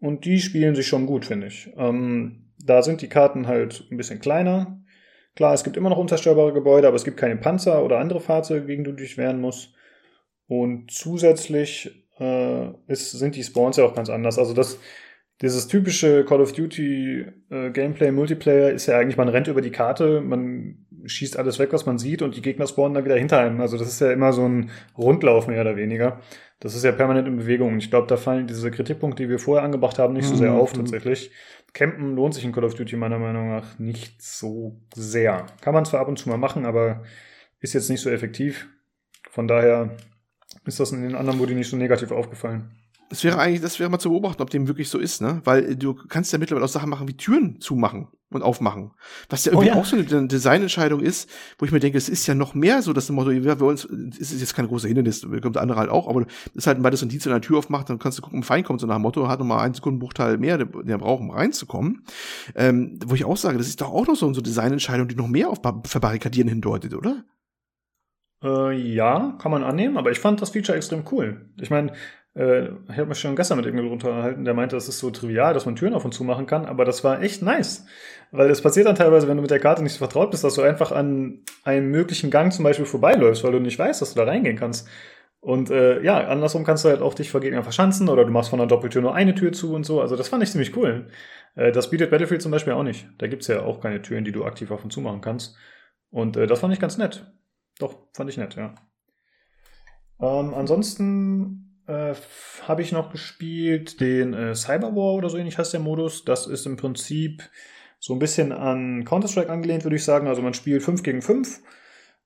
[0.00, 1.70] Und die spielen sich schon gut, finde ich.
[1.76, 4.82] Ähm, da sind die Karten halt ein bisschen kleiner.
[5.36, 8.66] Klar, es gibt immer noch unzerstörbare Gebäude, aber es gibt keine Panzer oder andere Fahrzeuge,
[8.66, 9.72] gegen die du dich wehren musst.
[10.48, 14.40] Und zusätzlich äh, ist, sind die Spawns ja auch ganz anders.
[14.40, 14.80] Also das,
[15.42, 19.72] dieses typische Call of Duty äh, Gameplay Multiplayer ist ja eigentlich, man rennt über die
[19.72, 23.38] Karte, man schießt alles weg, was man sieht und die Gegner spawnen dann wieder hinter
[23.40, 23.60] einem.
[23.60, 26.20] Also das ist ja immer so ein Rundlauf mehr oder weniger.
[26.60, 27.72] Das ist ja permanent in Bewegung.
[27.72, 30.52] Und ich glaube, da fallen diese Kritikpunkte, die wir vorher angebracht haben, nicht so sehr
[30.52, 30.58] Mhm.
[30.58, 31.32] auf tatsächlich.
[31.72, 35.46] Campen lohnt sich in Call of Duty meiner Meinung nach nicht so sehr.
[35.60, 37.02] Kann man zwar ab und zu mal machen, aber
[37.58, 38.68] ist jetzt nicht so effektiv.
[39.30, 39.96] Von daher
[40.64, 42.70] ist das in den anderen Modi nicht so negativ aufgefallen.
[43.12, 45.42] Das wäre eigentlich, das wäre mal zu beobachten, ob dem wirklich so ist, ne?
[45.44, 48.08] Weil du kannst ja mittlerweile auch Sachen machen wie Türen zumachen.
[48.30, 48.92] und aufmachen.
[49.28, 49.74] Was ja irgendwie Oh ja.
[49.74, 51.28] auch so eine Designentscheidung ist,
[51.58, 53.66] wo ich mir denke, es ist ja noch mehr so, dass im Motto, ja, bei
[53.66, 56.66] uns ist es jetzt kein großer Hindernis, kommt der andere halt auch, aber das ist
[56.66, 58.46] halt, weil das ein Dienst an der Tür aufmacht, dann kannst du gucken, ob ein
[58.46, 61.30] Feind kommt, so nach dem Motto, hat nochmal einen Sekundenbruchteil mehr, der, der braucht, um
[61.30, 62.04] reinzukommen.
[62.54, 65.14] Ähm, wo ich auch sage, das ist doch auch noch so, so eine Designentscheidung, die
[65.16, 67.24] noch mehr auf Bar- Verbarrikadieren hindeutet, oder?
[68.42, 71.50] Äh, ja, kann man annehmen, aber ich fand das Feature extrem cool.
[71.60, 71.92] Ich meine,
[72.34, 75.54] äh, ich habe mich schon gestern mit irgendjemandem unterhalten, der meinte, das ist so trivial,
[75.54, 77.86] dass man Türen auf und zu machen kann, aber das war echt nice.
[78.30, 80.54] Weil es passiert dann teilweise, wenn du mit der Karte nicht so vertraut bist, dass
[80.54, 84.20] du einfach an einem möglichen Gang zum Beispiel vorbeiläufst, weil du nicht weißt, dass du
[84.20, 84.88] da reingehen kannst.
[85.40, 88.50] Und äh, ja, andersrum kannst du halt auch dich vor Gegnern verschanzen oder du machst
[88.50, 90.00] von einer Doppeltür nur eine Tür zu und so.
[90.00, 91.08] Also das fand ich ziemlich cool.
[91.56, 93.08] Äh, das bietet Battlefield zum Beispiel auch nicht.
[93.18, 95.56] Da gibt's ja auch keine Türen, die du aktiv auf und zu machen kannst.
[96.10, 97.26] Und äh, das fand ich ganz nett.
[97.80, 98.74] Doch, fand ich nett, ja.
[100.20, 102.14] Ähm, ansonsten äh,
[102.66, 106.24] habe ich noch gespielt den äh, Cyberwar oder so ähnlich heißt der Modus.
[106.24, 107.42] Das ist im Prinzip
[107.98, 110.26] so ein bisschen an Counter-Strike angelehnt, würde ich sagen.
[110.26, 111.60] Also man spielt 5 gegen 5.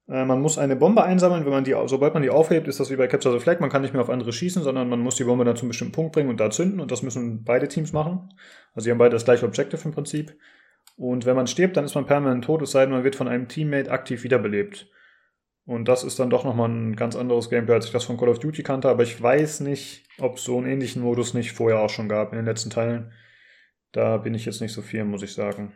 [0.09, 1.45] Äh, man muss eine Bombe einsammeln.
[1.45, 3.61] Wenn man die, sobald man die aufhebt, ist das wie bei Capture the Flag.
[3.61, 5.69] Man kann nicht mehr auf andere schießen, sondern man muss die Bombe dann zu einem
[5.69, 6.81] bestimmten Punkt bringen und da zünden.
[6.81, 8.31] Und das müssen beide Teams machen.
[8.75, 10.37] Also sie haben beide das gleiche Objective im Prinzip.
[10.97, 13.29] Und wenn man stirbt, dann ist man permanent tot, es sei denn, man wird von
[13.29, 14.89] einem Teammate aktiv wiederbelebt.
[15.67, 18.29] Und das ist dann doch nochmal ein ganz anderes Gameplay, als ich das von Call
[18.29, 18.89] of Duty kannte.
[18.89, 22.33] Aber ich weiß nicht, ob es so einen ähnlichen Modus nicht vorher auch schon gab
[22.33, 23.13] in den letzten Teilen.
[23.91, 25.73] Da bin ich jetzt nicht so viel, muss ich sagen.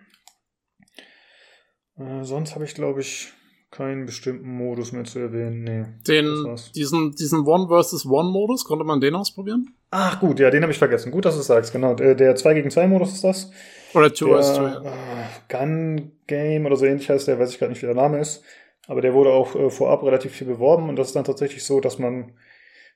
[1.98, 3.32] Äh, sonst habe ich, glaube ich,
[3.72, 5.64] keinen bestimmten Modus mehr zu erwähnen.
[5.64, 5.84] Nee.
[6.06, 9.74] Den, diesen, diesen One versus One Modus, konnte man den ausprobieren?
[9.90, 11.10] Ach gut, ja, den habe ich vergessen.
[11.10, 11.94] Gut, dass du es sagst, genau.
[11.94, 13.50] Der, der 2 gegen 2 Modus ist das.
[13.94, 14.54] Oder Two vs.
[14.54, 14.62] Two?
[14.62, 17.96] Der, äh, Gun Game oder so ähnlich heißt der, weiß ich gerade nicht, wie der
[17.96, 18.44] Name ist.
[18.90, 21.78] Aber der wurde auch äh, vorab relativ viel beworben und das ist dann tatsächlich so,
[21.78, 22.32] dass man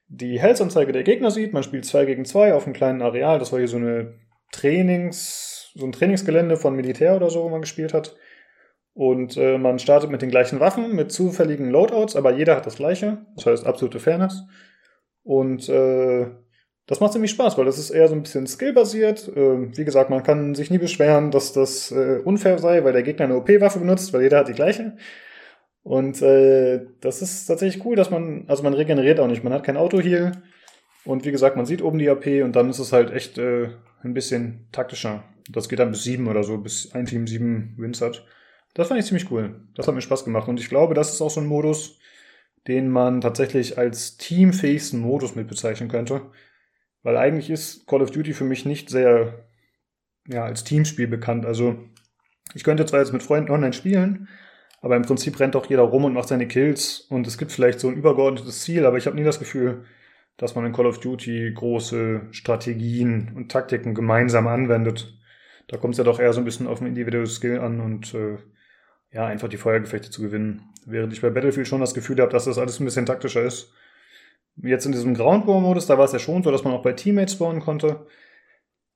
[0.09, 1.53] die Health-Anzeige der Gegner sieht.
[1.53, 3.39] Man spielt 2 gegen 2 auf einem kleinen Areal.
[3.39, 4.19] Das war hier so eine
[4.51, 8.17] Trainings, so ein Trainingsgelände von Militär oder so, wo man gespielt hat.
[8.93, 12.75] Und äh, man startet mit den gleichen Waffen, mit zufälligen Loadouts, aber jeder hat das
[12.75, 13.19] gleiche.
[13.37, 14.43] Das heißt absolute Fairness.
[15.23, 16.27] Und äh,
[16.87, 19.29] das macht ziemlich Spaß, weil das ist eher so ein bisschen skillbasiert.
[19.29, 23.05] Äh, wie gesagt, man kann sich nie beschweren, dass das äh, unfair sei, weil der
[23.05, 24.97] Gegner eine OP-Waffe benutzt, weil jeder hat die gleiche.
[25.85, 29.65] Und äh, das ist tatsächlich cool, dass man, also man regeneriert auch nicht, man hat
[29.65, 30.33] kein Auto-Heal.
[31.05, 33.69] Und wie gesagt, man sieht oben die AP und dann ist es halt echt äh,
[34.03, 35.25] ein bisschen taktischer.
[35.51, 38.25] Das geht dann bis sieben oder so, bis ein Team sieben Wins hat.
[38.73, 39.61] Das fand ich ziemlich cool.
[39.75, 40.49] Das hat mir Spaß gemacht.
[40.49, 41.99] Und ich glaube, das ist auch so ein Modus,
[42.67, 46.23] den man tatsächlich als teamfähigsten Modus mit bezeichnen könnte.
[47.03, 49.47] Weil eigentlich ist Call of Duty für mich nicht sehr
[50.27, 51.45] ja, als Teamspiel bekannt.
[51.45, 51.79] Also
[52.55, 54.29] ich könnte zwar jetzt mit Freunden online spielen,
[54.85, 57.81] aber im Prinzip rennt doch jeder rum und macht seine Kills und es gibt vielleicht
[57.81, 59.87] so ein übergeordnetes Ziel, aber ich habe nie das Gefühl,
[60.37, 65.19] dass man in Call of Duty große Strategien und Taktiken gemeinsam anwendet.
[65.69, 68.13] Da kommt es ja doch eher so ein bisschen auf ein individuelles Skill an und
[68.13, 68.37] äh,
[69.11, 70.69] ja, einfach die Feuergefechte zu gewinnen.
[70.85, 73.73] Während ich bei Battlefield schon das Gefühl habe, dass das alles ein bisschen taktischer ist.
[74.63, 76.83] Jetzt in diesem Ground War Modus, da war es ja schon so, dass man auch
[76.83, 78.07] bei Teammates spawnen konnte.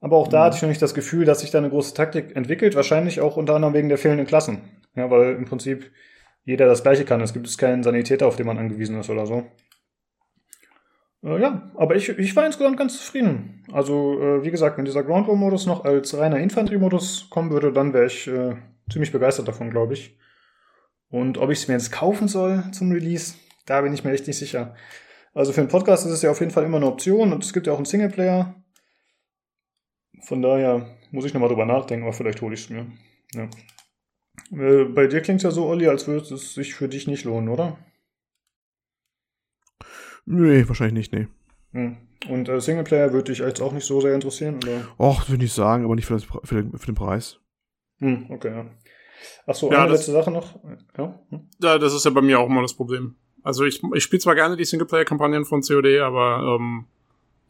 [0.01, 0.45] Aber auch da Mhm.
[0.45, 2.75] hatte ich noch nicht das Gefühl, dass sich da eine große Taktik entwickelt.
[2.77, 4.61] Wahrscheinlich auch unter anderem wegen der fehlenden Klassen.
[4.99, 5.91] Ja, weil im Prinzip
[6.45, 7.21] jeder das Gleiche kann.
[7.21, 9.45] Es gibt keinen Sanitäter, auf den man angewiesen ist oder so.
[11.23, 13.65] Äh, ja, aber ich, ich war insgesamt ganz zufrieden.
[13.73, 17.73] Also, äh, wie gesagt, wenn dieser Ground War Modus noch als reiner Infanteriemodus kommen würde,
[17.73, 18.57] dann wäre ich äh,
[18.91, 20.19] ziemlich begeistert davon, glaube ich.
[21.11, 23.35] Und ob ich es mir jetzt kaufen soll zum Release,
[23.67, 24.75] da bin ich mir echt nicht sicher.
[25.35, 27.53] Also für einen Podcast ist es ja auf jeden Fall immer eine Option und es
[27.53, 28.55] gibt ja auch einen Singleplayer.
[30.23, 32.87] Von daher muss ich nochmal drüber nachdenken, aber vielleicht hole ich es mir.
[33.35, 33.49] Ja.
[34.51, 37.25] Äh, bei dir klingt es ja so, Olli, als würde es sich für dich nicht
[37.25, 37.79] lohnen, oder?
[40.27, 41.29] Nee, wahrscheinlich nicht, nee.
[41.73, 41.97] Hm.
[42.29, 44.89] Und äh, Singleplayer würde dich jetzt auch nicht so sehr interessieren, oder?
[44.99, 47.39] Och, würde ich sagen, aber nicht für, das, für, den, für den Preis.
[47.99, 48.67] Hm, okay, ja.
[49.47, 50.59] Achso, Ja, eine das- letzte Sache noch.
[50.97, 51.21] Ja.
[51.31, 51.49] Hm.
[51.63, 53.17] Ja, das ist ja bei mir auch immer das Problem.
[53.43, 56.87] Also ich, ich spiele zwar gerne die Singleplayer-Kampagnen von COD, aber ähm,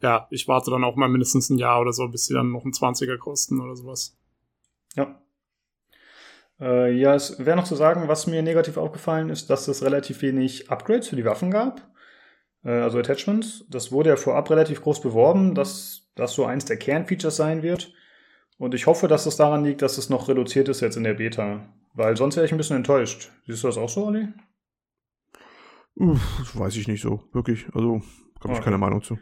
[0.01, 2.63] ja, ich warte dann auch mal mindestens ein Jahr oder so, bis sie dann noch
[2.63, 4.15] einen 20er kosten oder sowas.
[4.95, 5.19] Ja.
[6.59, 10.21] Äh, ja, es wäre noch zu sagen, was mir negativ aufgefallen ist, dass es relativ
[10.21, 11.89] wenig Upgrades für die Waffen gab.
[12.63, 13.65] Äh, also Attachments.
[13.69, 17.93] Das wurde ja vorab relativ groß beworben, dass das so eins der Kernfeatures sein wird.
[18.57, 21.13] Und ich hoffe, dass es daran liegt, dass es noch reduziert ist jetzt in der
[21.13, 21.65] Beta.
[21.93, 23.31] Weil sonst wäre ich ein bisschen enttäuscht.
[23.47, 24.27] Siehst du das auch so, Olli?
[25.95, 27.67] Uff, das weiß ich nicht so, wirklich.
[27.73, 27.95] Also,
[28.41, 28.61] habe ich Okay.
[28.63, 29.17] keine Meinung zu.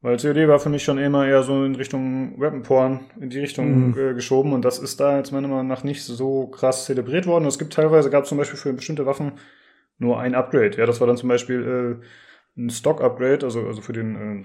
[0.00, 3.88] Weil COD war für mich schon immer eher so in Richtung Weapon-Porn, in die Richtung
[3.90, 3.98] Mhm.
[3.98, 7.46] äh, geschoben und das ist da jetzt meiner Meinung nach nicht so krass zelebriert worden.
[7.46, 9.32] Es gibt teilweise, gab es zum Beispiel für bestimmte Waffen
[9.98, 10.76] nur ein Upgrade.
[10.78, 12.00] Ja, das war dann zum Beispiel
[12.56, 14.14] äh, ein Stock-Upgrade, also, also für den,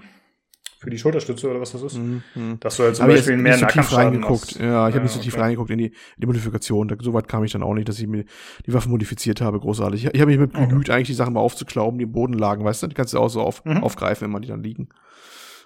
[0.80, 1.98] für die Schulterstütze oder was das ist.
[1.98, 2.22] Mhm.
[2.58, 4.56] Dass du halt zum ich Beispiel mehr nicht so tief reingeguckt.
[4.58, 5.42] Ja, ich habe Ja, nicht so tief okay.
[5.42, 6.88] reingeguckt in die, in die Modifikation.
[6.88, 8.24] Da, so weit kam ich dann auch nicht, dass ich mir
[8.66, 10.04] die Waffen modifiziert habe, großartig.
[10.06, 12.64] Ich, ich habe mich mit bemüht, eigentlich die Sachen mal aufzuklauben, die im Boden lagen,
[12.64, 12.86] weißt du?
[12.88, 13.84] Die kannst du auch so auf, Mhm.
[13.84, 14.88] aufgreifen, wenn man die dann liegen.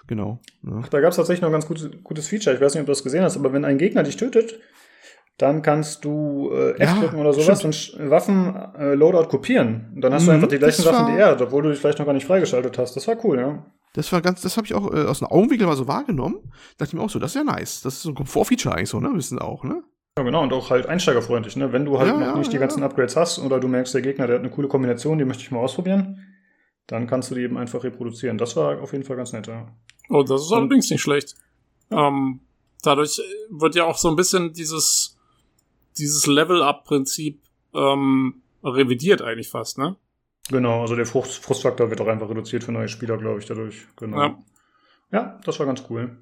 [0.09, 0.39] Genau.
[0.63, 0.81] Ja.
[0.89, 2.55] Da gab es tatsächlich noch ein ganz gutes, gutes Feature.
[2.55, 4.59] Ich weiß nicht, ob du das gesehen hast, aber wenn ein Gegner dich tötet,
[5.37, 7.93] dann kannst du äh, F Ja, drücken oder sowas stimmt.
[8.01, 9.91] und Waffen äh, Loadout kopieren.
[9.95, 11.69] Und dann hast du Mhm, einfach die gleichen Waffen, war- die er hat, obwohl du
[11.69, 12.95] dich vielleicht noch gar nicht freigeschaltet hast.
[12.95, 13.65] Das war cool, ja.
[13.93, 16.37] Das war ganz, das habe ich auch äh, aus dem Augenwinkel mal so wahrgenommen.
[16.77, 17.81] Dachte ich mir auch so, das ist ja nice.
[17.81, 19.11] Das ist so ein Komfortfeature eigentlich so, ne?
[19.13, 19.83] Wissen auch, ne?
[20.17, 21.71] Ja, genau, und auch halt einsteigerfreundlich, ne?
[21.71, 22.83] Wenn du halt Ja, noch ja, nicht die ganzen.
[22.83, 25.51] Upgrades hast oder du merkst, der Gegner, der hat eine coole Kombination, die möchte ich
[25.51, 26.28] mal ausprobieren,
[26.89, 28.37] dann kannst du die eben einfach reproduzieren.
[28.37, 29.67] Das war auf jeden Fall ganz nett, ja.
[30.09, 31.35] Oh, das ist allerdings nicht schlecht.
[31.91, 32.39] Ähm,
[32.81, 35.17] dadurch wird ja auch so ein bisschen dieses,
[35.99, 37.41] dieses Level-Up-Prinzip
[37.75, 39.95] ähm, revidiert eigentlich fast, ne?
[40.49, 43.85] Genau, also der Frust, Frustfaktor wird auch einfach reduziert für neue Spieler, glaube ich, dadurch.
[43.97, 44.17] Genau.
[44.17, 44.39] Ja.
[45.11, 46.17] Ja, das war ganz cool.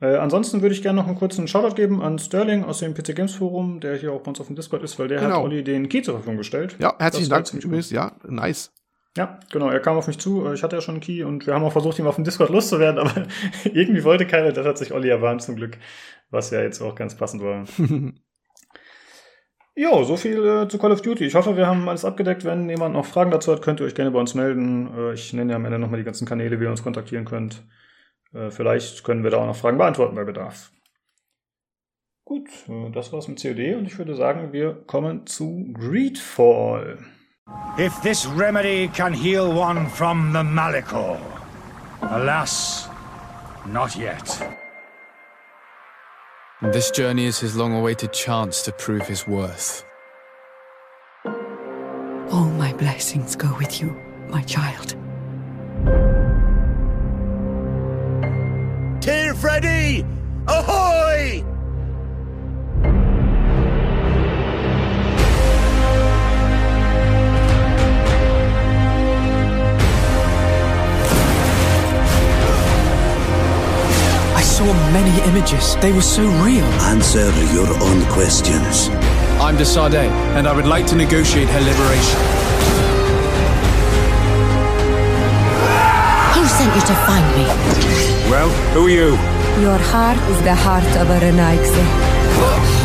[0.00, 3.14] Äh, ansonsten würde ich gerne noch einen kurzen Shoutout geben an Sterling aus dem PC
[3.14, 5.44] Games Forum, der hier auch bei uns auf dem Discord ist, weil der hat Genau.
[5.44, 6.76] Olli den Key zur Verfügung gestellt.
[6.80, 7.90] Ja, herzlichen Dank übrigens.
[7.90, 8.72] Ja, nice.
[9.16, 11.46] Ja, genau, er kam auf mich zu, äh, ich hatte ja schon einen Key und
[11.46, 13.26] wir haben auch versucht, ihm auf dem Discord loszuwerden, aber
[13.64, 15.78] irgendwie wollte keiner, das hat sich Olli erwarmt zum Glück,
[16.30, 17.64] was ja jetzt auch ganz passend war.
[19.76, 21.24] Jo, so viel äh, zu Call of Duty.
[21.24, 22.44] Ich hoffe, wir haben alles abgedeckt.
[22.44, 24.90] Wenn jemand noch Fragen dazu hat, könnt ihr euch gerne bei uns melden.
[24.94, 27.64] Äh, ich nenne ja am Ende nochmal die ganzen Kanäle, wie ihr uns kontaktieren könnt.
[28.34, 30.72] Äh, vielleicht können wir da auch noch Fragen beantworten bei Bedarf.
[32.24, 36.98] Gut, äh, das war's mit COD und ich würde sagen, wir kommen zu Greedfall.
[37.78, 41.20] If this remedy can heal one from the Malichor.
[42.02, 42.88] Alas,
[43.66, 44.26] not yet.
[46.62, 49.84] This journey is his long awaited chance to prove his worth.
[52.30, 53.98] All my blessings go with you,
[54.28, 54.94] my child.
[59.00, 60.04] Tear Freddy!
[60.46, 61.44] Ahoy!
[74.60, 75.76] Saw many images.
[75.76, 76.68] They were so real.
[76.94, 78.88] Answer your own questions.
[79.40, 80.04] I'm de Sade,
[80.36, 82.20] and I would like to negotiate her liberation.
[86.34, 87.46] Who sent you to find me?
[88.32, 89.10] Well, who are you?
[89.66, 92.79] Your heart is the heart of a Renaigse.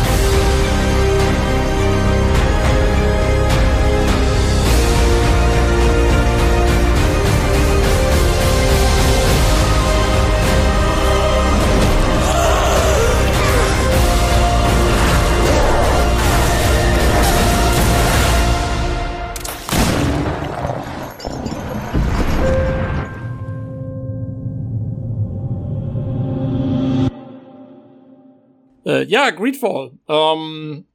[28.95, 29.91] Äh, ja, Greedfall.
[30.07, 30.85] Ähm,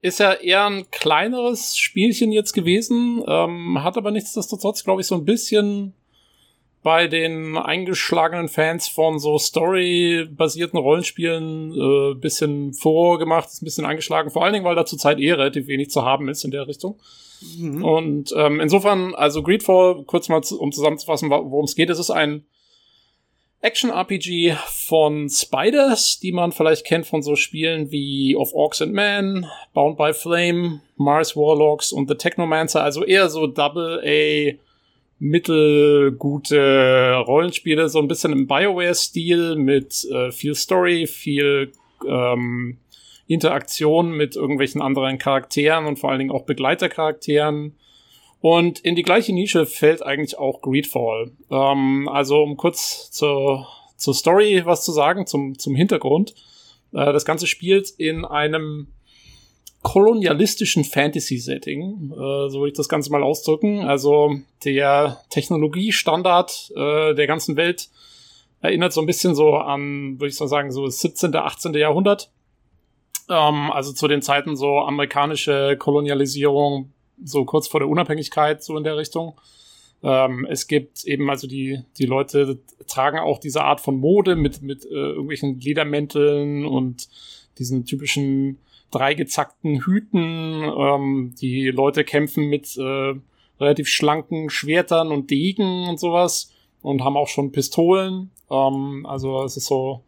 [0.00, 5.16] ist ja eher ein kleineres Spielchen jetzt gewesen, ähm, hat aber nichtsdestotrotz, glaube ich, so
[5.16, 5.94] ein bisschen
[6.84, 14.30] bei den eingeschlagenen Fans von so Story-basierten Rollenspielen äh, bisschen vorgemacht, ist ein bisschen eingeschlagen,
[14.30, 16.98] vor allen Dingen, weil da zurzeit eh relativ wenig zu haben ist in der Richtung.
[17.60, 22.44] Und ähm, insofern, also Greedfall, kurz mal um zusammenzufassen, worum es geht, es ist ein
[23.60, 29.46] Action-RPG von Spiders, die man vielleicht kennt von so Spielen wie Of Orcs and Men,
[29.74, 34.56] Bound by Flame, Mars Warlocks und The Technomancer, also eher so Double-A
[35.18, 41.72] mittelgute Rollenspiele, so ein bisschen im Bioware-Stil mit äh, viel Story, viel
[42.06, 42.78] ähm,
[43.26, 47.74] Interaktion mit irgendwelchen anderen Charakteren und vor allen Dingen auch Begleitercharakteren.
[48.40, 51.32] Und in die gleiche Nische fällt eigentlich auch Greedfall.
[51.50, 53.66] Ähm, also um kurz zur,
[53.96, 56.34] zur Story was zu sagen, zum, zum Hintergrund.
[56.92, 58.88] Äh, das Ganze spielt in einem
[59.82, 63.80] kolonialistischen Fantasy-Setting, äh, so will ich das Ganze mal ausdrücken.
[63.80, 64.34] Also
[64.64, 67.88] der Technologiestandard äh, der ganzen Welt
[68.60, 71.74] erinnert so ein bisschen so an, würde ich so sagen, so das 17., 18.
[71.74, 72.30] Jahrhundert.
[73.28, 76.92] Ähm, also zu den Zeiten so amerikanische Kolonialisierung,
[77.24, 79.38] so kurz vor der Unabhängigkeit, so in der Richtung.
[80.02, 84.62] Ähm, es gibt eben, also die, die Leute tragen auch diese Art von Mode mit,
[84.62, 87.08] mit äh, irgendwelchen Ledermänteln und
[87.58, 88.58] diesen typischen
[88.90, 90.62] dreigezackten Hüten.
[90.62, 93.14] Ähm, die Leute kämpfen mit äh,
[93.60, 98.30] relativ schlanken Schwertern und Degen und sowas und haben auch schon Pistolen.
[98.50, 100.02] Ähm, also es ist so,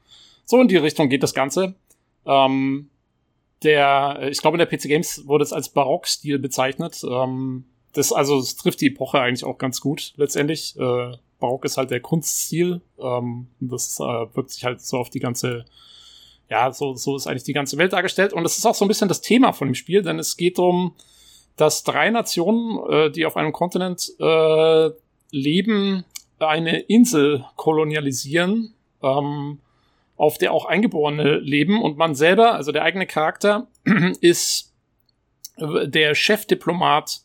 [0.45, 1.75] so in die Richtung geht das Ganze.
[2.27, 2.90] Ähm,
[3.63, 7.03] der, ich glaube, in der PC Games wurde es als Barockstil bezeichnet.
[7.05, 10.77] Ähm, das, also, es trifft die Epoche eigentlich auch ganz gut, letztendlich.
[10.79, 12.83] Äh, Barock ist halt der Kunststil.
[12.99, 15.65] Ähm, das äh, wirkt sich halt so auf die ganze,
[16.49, 18.33] ja, so, so ist eigentlich die ganze Welt dargestellt.
[18.33, 20.59] Und es ist auch so ein bisschen das Thema von dem Spiel, denn es geht
[20.59, 20.95] darum,
[21.57, 24.91] dass drei Nationen, äh, die auf einem Kontinent äh,
[25.31, 26.05] leben,
[26.39, 29.59] eine Insel kolonialisieren, ähm,
[30.21, 33.69] auf der auch Eingeborene leben und man selber, also der eigene Charakter,
[34.21, 34.75] ist
[35.57, 37.23] der Chefdiplomat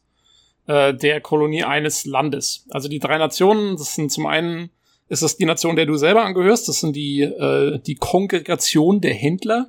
[0.68, 2.66] äh, der Kolonie eines Landes.
[2.70, 4.70] Also die drei Nationen, das sind zum einen
[5.10, 9.14] ist das die Nation, der du selber angehörst, das sind die, äh, die Kongregation der
[9.14, 9.68] Händler.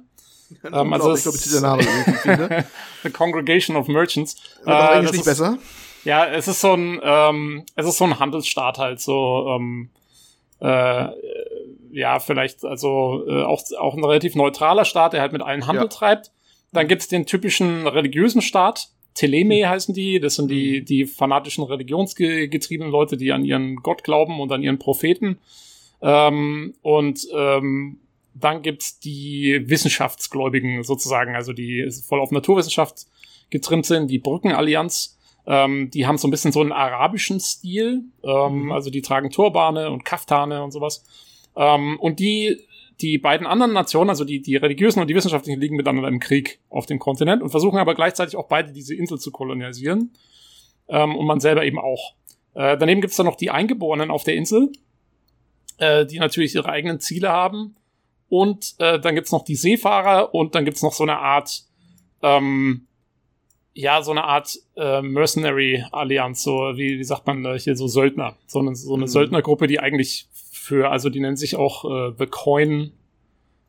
[0.65, 2.65] Ähm, also ich glaube, dieser Name ne?
[3.03, 4.37] The Congregation of Merchants.
[4.65, 5.59] Äh, das nicht ist, besser.
[6.05, 9.91] Ja, es ist so ein, ähm, es ist so ein Handelsstaat halt, so, ähm,
[10.61, 11.09] äh,
[11.97, 15.85] ja, vielleicht, also äh, auch, auch ein relativ neutraler Staat, der halt mit allen Handel
[15.85, 15.89] ja.
[15.89, 16.31] treibt.
[16.73, 19.69] Dann gibt's den typischen religiösen Staat, Teleme hm.
[19.69, 20.21] heißen die.
[20.21, 20.85] Das sind die, hm.
[20.85, 25.39] die fanatischen religionsgetriebenen Leute, die an ihren Gott glauben und an ihren Propheten.
[26.03, 28.01] Ähm, und ähm,
[28.35, 33.07] dann gibt's die Wissenschaftsgläubigen sozusagen, also die voll auf Naturwissenschaft
[33.49, 35.19] getrimmt sind, die Brückenallianz.
[35.47, 38.05] Ähm, die haben so ein bisschen so einen arabischen Stil.
[38.23, 38.73] Ähm, mhm.
[38.73, 41.05] Also die tragen Turbane und Kaftane und sowas.
[41.57, 42.67] Ähm, und die
[43.01, 46.61] die beiden anderen Nationen, also die, die religiösen und die wissenschaftlichen, liegen miteinander im Krieg
[46.71, 50.13] auf dem Kontinent und versuchen aber gleichzeitig auch beide diese Insel zu kolonialisieren.
[50.89, 52.15] Ähm, und man selber eben auch.
[52.55, 54.73] Äh, daneben gibt's dann noch die Eingeborenen auf der Insel,
[55.79, 57.77] äh, die natürlich ihre eigenen Ziele haben.
[58.29, 61.65] Und äh, dann gibt's noch die Seefahrer und dann gibt's noch so eine Art,
[62.23, 62.87] ähm,
[63.75, 68.37] ja, so eine Art äh, Mercenary-Allianz, so wie, wie sagt man äh, hier, so Söldner.
[68.47, 69.09] So eine, so eine mhm.
[69.09, 70.29] Söldnergruppe, die eigentlich
[70.67, 72.93] für, also die nennen sich auch äh, The Coin.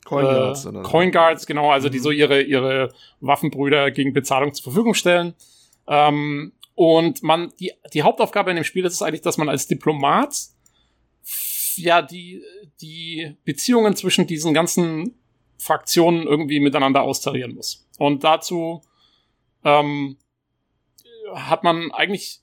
[0.04, 1.92] Coin Guards, äh, Coin Guards, genau, also mhm.
[1.92, 5.36] die so ihre, ihre Waffenbrüder gegen Bezahlung zur Verfügung stellen.
[5.88, 9.68] Ähm, und man, die, die Hauptaufgabe in dem Spiel ist es eigentlich, dass man als
[9.68, 10.36] Diplomat
[11.76, 12.42] ja die,
[12.82, 15.14] die Beziehungen zwischen diesen ganzen
[15.60, 17.88] Fraktionen irgendwie miteinander austarieren muss.
[18.00, 18.82] Und dazu
[19.64, 20.18] ähm,
[21.36, 22.42] hat man eigentlich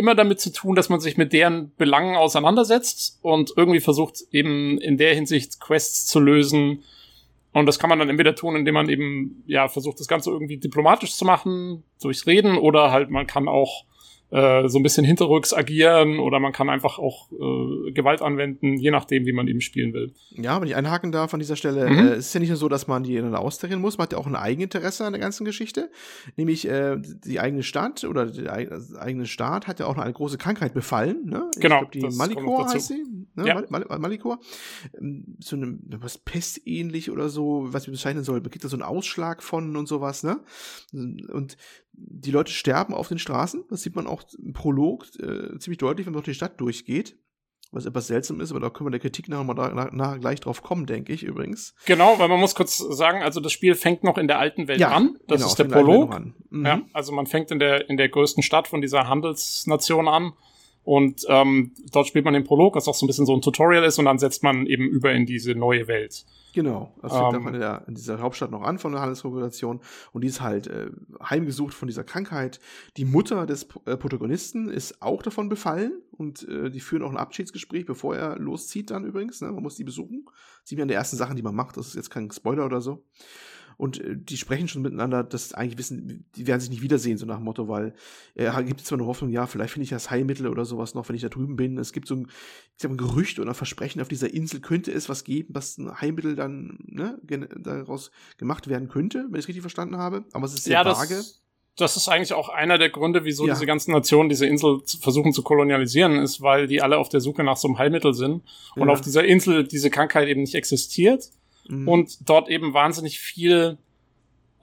[0.00, 4.78] immer damit zu tun, dass man sich mit deren Belangen auseinandersetzt und irgendwie versucht, eben
[4.78, 6.82] in der Hinsicht Quests zu lösen.
[7.52, 10.56] Und das kann man dann entweder tun, indem man eben, ja, versucht, das Ganze irgendwie
[10.56, 13.84] diplomatisch zu machen, durchs Reden, oder halt man kann auch
[14.30, 18.90] äh, so ein bisschen hinterrücks agieren oder man kann einfach auch äh, Gewalt anwenden, je
[18.90, 20.12] nachdem, wie man eben spielen will.
[20.30, 21.98] Ja, wenn ich einhaken darf an dieser Stelle, mhm.
[21.98, 24.12] äh, es ist ja nicht nur so, dass man die ineinander austarieren muss, man hat
[24.12, 25.90] ja auch ein Eigeninteresse an der ganzen Geschichte,
[26.36, 28.52] nämlich äh, die eigene Stadt oder der
[28.98, 31.50] eigene Staat hat ja auch noch eine große Krankheit befallen, ne?
[31.58, 31.82] Genau.
[31.82, 33.04] Ich glaub, die Malikor heißt sie,
[33.34, 33.46] ne?
[33.46, 33.64] Ja.
[33.68, 34.38] Mal Mal Malikor.
[34.98, 38.82] Ähm, so eine, was pestähnlich oder so, was wir bezeichnen soll, kriegt da so einen
[38.82, 40.40] Ausschlag von und sowas, ne?
[40.92, 41.56] Und
[42.02, 43.64] die Leute sterben auf den Straßen.
[43.68, 47.16] Das sieht man auch im Prolog äh, ziemlich deutlich, wenn man durch die Stadt durchgeht.
[47.72, 50.60] Was etwas seltsam ist, aber da können wir der Kritik nachher mal nach, gleich drauf
[50.60, 51.72] kommen, denke ich übrigens.
[51.86, 54.80] Genau, weil man muss kurz sagen, also das Spiel fängt noch in der alten Welt
[54.80, 55.18] ja, an.
[55.28, 56.20] Das genau, ist der Prolog.
[56.50, 56.66] Mhm.
[56.66, 60.32] Ja, also man fängt in der, in der größten Stadt von dieser Handelsnation an.
[60.82, 63.84] Und ähm, dort spielt man den Prolog, was auch so ein bisschen so ein Tutorial
[63.84, 66.24] ist, und dann setzt man eben über in diese neue Welt.
[66.52, 69.80] Genau, das fängt ähm, in, der, in dieser Hauptstadt noch an von der Handelsorganisation
[70.12, 70.90] und die ist halt äh,
[71.22, 72.58] heimgesucht von dieser Krankheit.
[72.96, 77.16] Die Mutter des äh, Protagonisten ist auch davon befallen und äh, die führen auch ein
[77.16, 79.40] Abschiedsgespräch, bevor er loszieht dann übrigens.
[79.40, 79.52] Ne?
[79.52, 80.24] Man muss die besuchen.
[80.62, 81.76] Das ist eine der ersten Sachen, die man macht.
[81.76, 83.04] Das ist jetzt kein Spoiler oder so.
[83.80, 87.24] Und äh, die sprechen schon miteinander, dass eigentlich wissen, die werden sich nicht wiedersehen, so
[87.24, 87.94] nach dem Motto, weil
[88.34, 91.16] äh, gibt zwar eine Hoffnung, ja, vielleicht finde ich das Heilmittel oder sowas noch, wenn
[91.16, 91.78] ich da drüben bin.
[91.78, 92.26] Es gibt so ein,
[92.76, 95.78] ich sag, ein Gerücht oder ein Versprechen, auf dieser Insel könnte es was geben, was
[95.78, 97.18] ein Heilmittel dann ne,
[97.58, 100.26] daraus gemacht werden könnte, wenn ich es richtig verstanden habe.
[100.32, 101.22] Aber es ist sehr ja, vage.
[101.76, 103.54] Das ist eigentlich auch einer der Gründe, wieso ja.
[103.54, 107.44] diese ganzen Nationen diese Insel versuchen zu kolonialisieren, ist, weil die alle auf der Suche
[107.44, 108.42] nach so einem Heilmittel sind
[108.76, 108.92] und ja.
[108.92, 111.30] auf dieser Insel diese Krankheit eben nicht existiert
[111.70, 111.88] mhm.
[111.88, 113.78] und dort eben wahnsinnig viel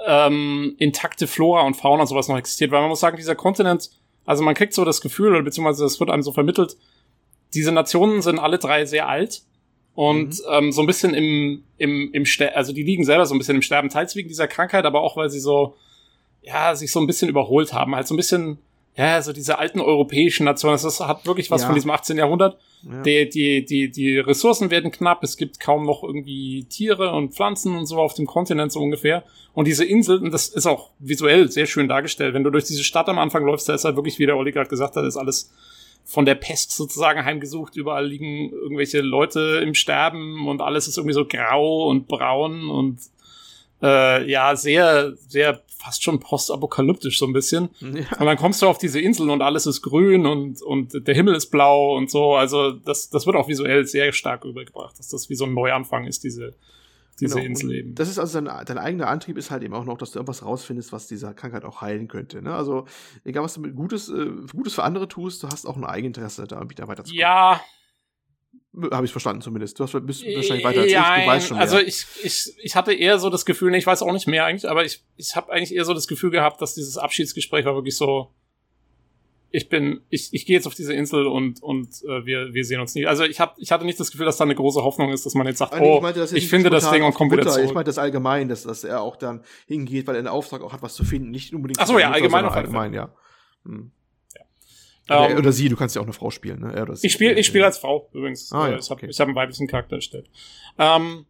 [0.05, 2.71] ähm, intakte Flora und Fauna und sowas noch existiert.
[2.71, 3.89] Weil man muss sagen, dieser Kontinent,
[4.25, 6.77] also man kriegt so das Gefühl, oder beziehungsweise das wird einem so vermittelt,
[7.53, 9.43] diese Nationen sind alle drei sehr alt
[9.95, 10.45] und mhm.
[10.51, 13.55] ähm, so ein bisschen im, im, im Ster also die liegen selber so ein bisschen
[13.55, 15.75] im Sterben, teils wegen dieser Krankheit, aber auch weil sie so,
[16.41, 18.59] ja, sich so ein bisschen überholt haben, halt so ein bisschen
[18.97, 21.67] ja, so diese alten europäischen Nationen, das hat wirklich was ja.
[21.67, 22.17] von diesem 18.
[22.17, 22.57] Jahrhundert.
[22.81, 23.01] Ja.
[23.03, 27.75] Die, die, die, die Ressourcen werden knapp, es gibt kaum noch irgendwie Tiere und Pflanzen
[27.75, 29.23] und so auf dem Kontinent so ungefähr.
[29.53, 32.83] Und diese Insel, und das ist auch visuell sehr schön dargestellt, wenn du durch diese
[32.83, 35.17] Stadt am Anfang läufst, da ist halt wirklich, wie der Olli gerade gesagt hat, ist
[35.17, 35.51] alles
[36.03, 37.75] von der Pest sozusagen heimgesucht.
[37.75, 42.99] Überall liegen irgendwelche Leute im Sterben und alles ist irgendwie so grau und braun und
[43.83, 47.69] äh, ja, sehr, sehr fast schon postapokalyptisch so ein bisschen.
[47.79, 48.19] Ja.
[48.19, 51.35] Und dann kommst du auf diese Insel und alles ist grün und, und der Himmel
[51.35, 52.35] ist blau und so.
[52.35, 56.05] Also das, das wird auch visuell sehr stark übergebracht, dass das wie so ein Neuanfang
[56.05, 56.53] ist, diese,
[57.19, 57.47] diese genau.
[57.47, 57.95] Insel eben.
[57.95, 60.43] Das ist also dein, dein eigener Antrieb ist halt eben auch noch, dass du irgendwas
[60.43, 62.41] rausfindest, was dieser Krankheit auch heilen könnte.
[62.41, 62.53] Ne?
[62.53, 62.85] Also
[63.23, 66.45] egal, was du mit Gutes, äh, Gutes für andere tust, du hast auch ein Eigeninteresse,
[66.47, 67.19] da wieder weiterzukommen.
[67.19, 67.61] Ja,
[68.91, 69.79] habe ich verstanden zumindest.
[69.79, 71.63] Du hast, bist wahrscheinlich weiter als ja, ich, du weißt schon mehr.
[71.63, 74.69] Also ich, ich, ich hatte eher so das Gefühl, ich weiß auch nicht mehr eigentlich,
[74.69, 77.97] aber ich, ich habe eigentlich eher so das Gefühl gehabt, dass dieses Abschiedsgespräch war wirklich
[77.97, 78.31] so,
[79.49, 82.81] ich bin, ich, ich gehe jetzt auf diese Insel und, und äh, wir, wir sehen
[82.81, 83.05] uns nie.
[83.05, 85.35] Also ich, hab, ich hatte nicht das Gefühl, dass da eine große Hoffnung ist, dass
[85.35, 87.65] man jetzt sagt, also oh, ich, meinte, ich finde das Ding und komme wieder zurück.
[87.65, 90.73] Ich meinte das allgemein, dass, dass er auch dann hingeht, weil er einen Auftrag auch
[90.73, 91.31] hat, was zu finden.
[91.31, 91.79] Nicht unbedingt.
[91.79, 93.13] Ach so, ja, allgemein auf allgemein, ja.
[93.63, 93.91] Hm.
[95.09, 96.73] Oder, um, ähm, oder, sie, du kannst ja auch eine Frau spielen, ne?
[96.73, 98.51] Er ich spiele ich spiel als Frau übrigens.
[98.51, 99.13] Ah, ja, ich habe okay.
[99.13, 100.29] hab einen weiblichen Charakter erstellt.
[100.77, 101.25] Ähm,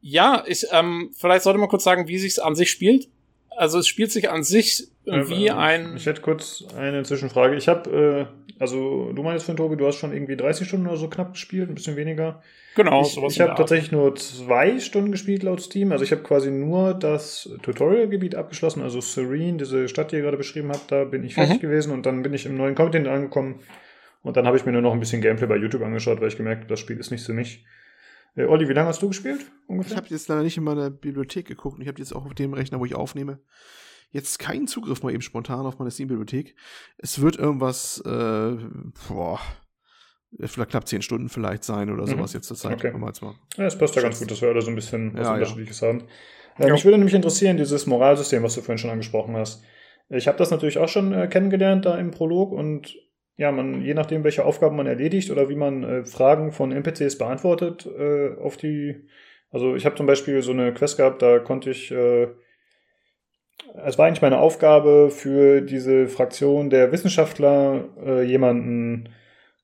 [0.00, 3.08] ja, ich, ähm, vielleicht sollte man kurz sagen, wie sich's an sich spielt.
[3.56, 5.96] Also es spielt sich an sich wie ein.
[5.96, 7.56] Ich hätte kurz eine Zwischenfrage.
[7.56, 10.96] Ich habe, äh, also du meinst von Tobi, du hast schon irgendwie 30 Stunden oder
[10.96, 12.42] so knapp gespielt, ein bisschen weniger.
[12.74, 13.16] Genau, ich.
[13.16, 15.92] Ich habe tatsächlich nur zwei Stunden gespielt laut Steam.
[15.92, 20.36] Also ich habe quasi nur das Tutorial-Gebiet abgeschlossen, also Serene, diese Stadt, die ihr gerade
[20.36, 21.60] beschrieben habt, da bin ich fertig mhm.
[21.60, 23.60] gewesen und dann bin ich im neuen Content angekommen.
[24.22, 26.36] Und dann habe ich mir nur noch ein bisschen Gameplay bei YouTube angeschaut, weil ich
[26.36, 27.64] gemerkt habe, das Spiel ist nicht für mich.
[28.36, 29.40] Äh, Olli, wie lange hast du gespielt?
[29.66, 29.92] Ungefähr?
[29.92, 31.78] Ich habe jetzt leider nicht in meiner Bibliothek geguckt.
[31.80, 33.40] Ich habe jetzt auch auf dem Rechner, wo ich aufnehme,
[34.10, 36.54] jetzt keinen Zugriff mal eben spontan auf meine Steam-Bibliothek.
[36.98, 38.56] Es wird irgendwas, äh,
[39.08, 39.40] boah,
[40.40, 42.38] vielleicht knapp zehn Stunden vielleicht sein oder sowas mhm.
[42.38, 42.74] jetzt zur Zeit.
[42.74, 42.96] Okay.
[42.96, 43.12] Mal
[43.56, 45.80] ja, es passt ja ganz gut, dass wir alle so ein bisschen was ja, Unterschiedliches
[45.80, 45.88] ja.
[45.88, 46.04] haben.
[46.58, 49.62] Äh, mich würde nämlich interessieren, dieses Moralsystem, was du vorhin schon angesprochen hast.
[50.08, 52.94] Ich habe das natürlich auch schon äh, kennengelernt da im Prolog und
[53.36, 57.18] ja, man, je nachdem, welche Aufgaben man erledigt oder wie man äh, Fragen von NPCs
[57.18, 59.08] beantwortet, äh, auf die,
[59.50, 62.28] also ich habe zum Beispiel so eine Quest gehabt, da konnte ich, äh,
[63.84, 69.08] es war eigentlich meine Aufgabe für diese Fraktion der Wissenschaftler, äh, jemanden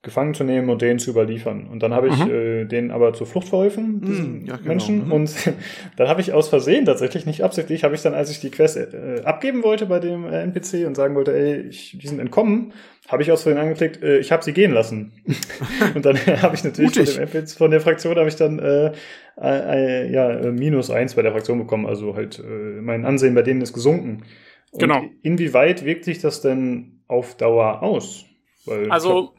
[0.03, 1.67] gefangen zu nehmen und den zu überliefern.
[1.67, 2.31] Und dann habe ich mhm.
[2.31, 4.67] äh, denen aber zur Flucht verholfen, mhm, diesen ja, genau.
[4.67, 5.05] Menschen.
[5.05, 5.11] Mhm.
[5.11, 5.35] Und
[5.97, 8.77] dann habe ich aus Versehen, tatsächlich nicht absichtlich, habe ich dann, als ich die Quest
[8.77, 12.73] äh, abgeben wollte bei dem äh, NPC und sagen wollte, ey, ich, die sind entkommen,
[13.09, 15.11] habe ich aus Versehen angeklickt, äh, ich habe sie gehen lassen.
[15.95, 18.93] und dann habe ich natürlich von, dem NPC, von der Fraktion habe ich dann äh,
[19.39, 21.85] äh, ja, äh, minus eins bei der Fraktion bekommen.
[21.85, 24.23] Also halt äh, mein Ansehen bei denen ist gesunken.
[24.71, 25.03] Und genau.
[25.21, 28.25] Inwieweit wirkt sich das denn auf Dauer aus?
[28.65, 29.33] Weil also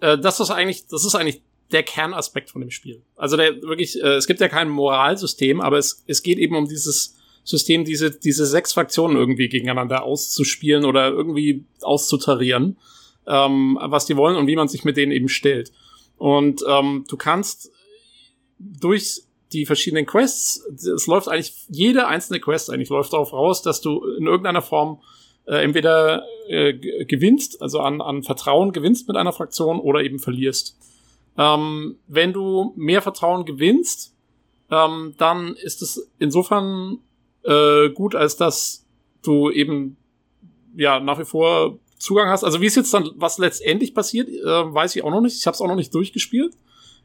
[0.00, 1.42] äh, das ist eigentlich, das ist eigentlich
[1.72, 3.02] der Kernaspekt von dem Spiel.
[3.16, 6.68] Also der wirklich, äh, es gibt ja kein Moralsystem, aber es, es geht eben um
[6.68, 12.76] dieses System, diese, diese sechs Fraktionen irgendwie gegeneinander auszuspielen oder irgendwie auszutarieren,
[13.26, 15.72] ähm, was die wollen und wie man sich mit denen eben stellt.
[16.16, 17.70] Und ähm, du kannst
[18.58, 19.22] durch
[19.52, 24.04] die verschiedenen Quests, es läuft eigentlich, jede einzelne Quest eigentlich läuft darauf raus, dass du
[24.18, 25.00] in irgendeiner Form
[25.48, 30.76] äh, entweder äh, gewinnst, also an, an Vertrauen gewinnst mit einer Fraktion oder eben verlierst.
[31.36, 34.14] Ähm, wenn du mehr Vertrauen gewinnst,
[34.70, 36.98] ähm, dann ist es insofern
[37.44, 38.86] äh, gut, als dass
[39.22, 39.96] du eben
[40.76, 42.44] ja nach wie vor Zugang hast.
[42.44, 45.36] Also wie es jetzt dann, was letztendlich passiert, äh, weiß ich auch noch nicht.
[45.38, 46.54] Ich habe es auch noch nicht durchgespielt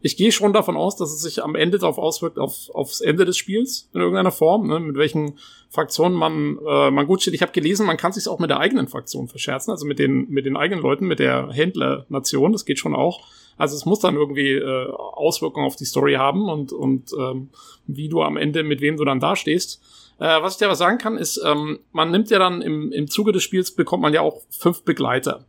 [0.04, 3.24] ich gehe schon davon aus, dass es sich am Ende darauf auswirkt, auf, aufs Ende
[3.24, 5.40] des Spiels in irgendeiner Form, ne, mit welchen
[5.70, 7.34] Fraktionen man, äh, man gut steht.
[7.34, 10.30] Ich habe gelesen, man kann sich auch mit der eigenen Fraktion verscherzen, also mit den,
[10.30, 13.22] mit den eigenen Leuten, mit der Händlernation, das geht schon auch.
[13.58, 17.50] Also es muss dann irgendwie äh, Auswirkungen auf die Story haben und, und ähm,
[17.88, 19.82] wie du am Ende, mit wem du dann dastehst.
[20.20, 23.10] Äh, was ich dir aber sagen kann, ist, ähm, man nimmt ja dann im, im
[23.10, 25.46] Zuge des Spiels bekommt man ja auch fünf Begleiter.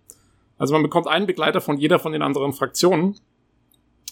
[0.58, 3.16] Also man bekommt einen Begleiter von jeder von den anderen Fraktionen.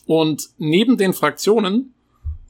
[0.06, 1.94] Und neben den Fraktionen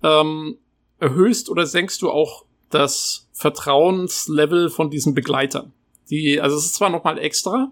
[0.03, 0.59] ähm,
[0.99, 5.73] erhöhst oder senkst du auch das Vertrauenslevel von diesen Begleitern.
[6.11, 7.71] Die, also es ist zwar nochmal extra,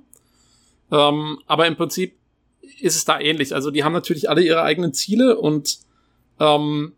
[0.90, 2.15] ähm, aber im Prinzip
[2.81, 3.55] ist es da ähnlich.
[3.55, 5.78] Also die haben natürlich alle ihre eigenen Ziele und
[6.39, 6.93] ähm,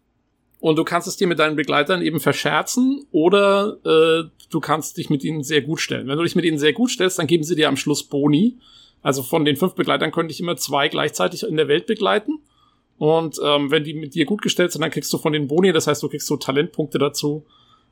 [0.61, 5.11] und du kannst es dir mit deinen Begleitern eben verscherzen oder äh, du kannst dich
[5.11, 6.07] mit ihnen sehr gut stellen.
[6.07, 8.59] Wenn du dich mit ihnen sehr gut stellst, dann geben sie dir am Schluss Boni.
[9.03, 12.39] Also von den fünf Begleitern könnte ich immer zwei gleichzeitig in der Welt begleiten.
[13.03, 15.73] Und ähm, wenn die mit dir gut gestellt sind, dann kriegst du von den Boni,
[15.73, 17.45] das heißt, du kriegst so Talentpunkte dazu,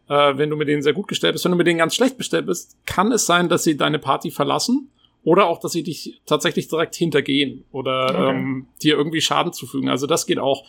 [0.08, 1.44] äh, wenn du mit denen sehr gut gestellt bist.
[1.44, 4.30] Wenn du mit denen ganz schlecht bestellt bist, kann es sein, dass sie deine Party
[4.30, 4.88] verlassen
[5.24, 8.38] oder auch, dass sie dich tatsächlich direkt hintergehen oder okay.
[8.38, 9.88] ähm, dir irgendwie Schaden zufügen.
[9.88, 10.64] Also das geht auch.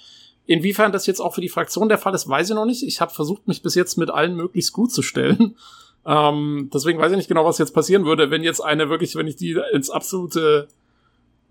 [0.48, 2.82] Inwiefern das jetzt auch für die Fraktion der Fall ist, weiß ich noch nicht.
[2.82, 5.56] Ich habe versucht, mich bis jetzt mit allen möglichst gut zu stellen.
[6.04, 9.28] Ähm, deswegen weiß ich nicht genau, was jetzt passieren würde, wenn jetzt eine wirklich, wenn
[9.28, 10.68] ich die ins absolute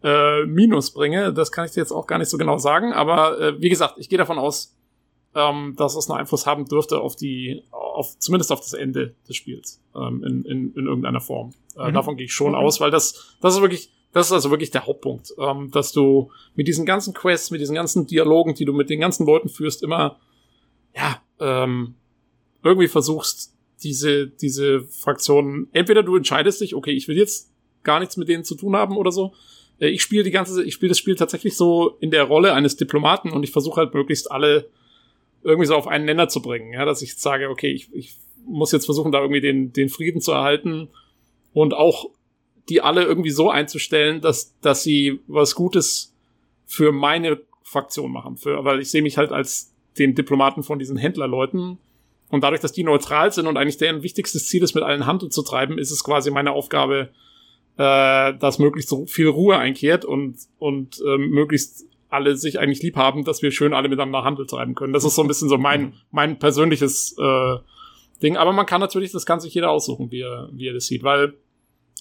[0.02, 1.32] äh, Minus bringe.
[1.32, 2.92] Das kann ich dir jetzt auch gar nicht so genau sagen.
[2.92, 4.76] Aber äh, wie gesagt, ich gehe davon aus,
[5.34, 9.36] ähm, dass es einen Einfluss haben dürfte auf die, auf, zumindest auf das Ende des
[9.36, 11.52] Spiels, ähm, in, in, in irgendeiner Form.
[11.76, 11.94] Äh, Mhm.
[11.94, 12.64] Davon gehe ich schon Okay.
[12.64, 16.32] aus, weil das, das ist wirklich, das ist also wirklich der Hauptpunkt, ähm, dass du
[16.56, 19.82] mit diesen ganzen Quests, mit diesen ganzen Dialogen, die du mit den ganzen Leuten führst,
[19.84, 20.18] immer,
[20.96, 21.94] ja, ähm,
[22.64, 27.50] irgendwie versuchst, diese, diese Fraktionen, entweder du entscheidest dich, okay, ich will jetzt
[27.82, 29.32] gar nichts mit denen zu tun haben oder so.
[29.80, 32.76] Äh, Ich spiele die ganze, ich spiele das Spiel tatsächlich so in der Rolle eines
[32.76, 34.68] Diplomaten und ich versuche halt möglichst alle
[35.42, 38.16] irgendwie so auf einen Nenner zu bringen, ja, dass ich jetzt sage, okay, ich, ich
[38.44, 40.88] muss jetzt versuchen, da irgendwie den, den Frieden zu erhalten
[41.52, 42.10] und auch
[42.68, 46.14] die alle irgendwie so einzustellen, dass, dass sie was Gutes
[46.66, 50.96] für meine Fraktion machen, für, weil ich sehe mich halt als den Diplomaten von diesen
[50.96, 51.78] Händlerleuten.
[52.28, 55.30] Und dadurch, dass die neutral sind und eigentlich deren wichtigstes Ziel ist, mit allen Handel
[55.30, 57.10] zu treiben, ist es quasi meine Aufgabe,
[57.76, 62.96] äh, dass möglichst so viel Ruhe einkehrt und, und ähm, möglichst alle sich eigentlich lieb
[62.96, 64.92] haben, dass wir schön alle miteinander Handel treiben können.
[64.92, 67.56] Das ist so ein bisschen so mein, mein persönliches äh,
[68.22, 68.36] Ding.
[68.36, 71.02] Aber man kann natürlich, das kann sich jeder aussuchen, wie er, wie er das sieht,
[71.02, 71.34] weil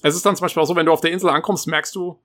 [0.01, 2.19] es ist dann zum Beispiel auch so, wenn du auf der Insel ankommst, merkst du,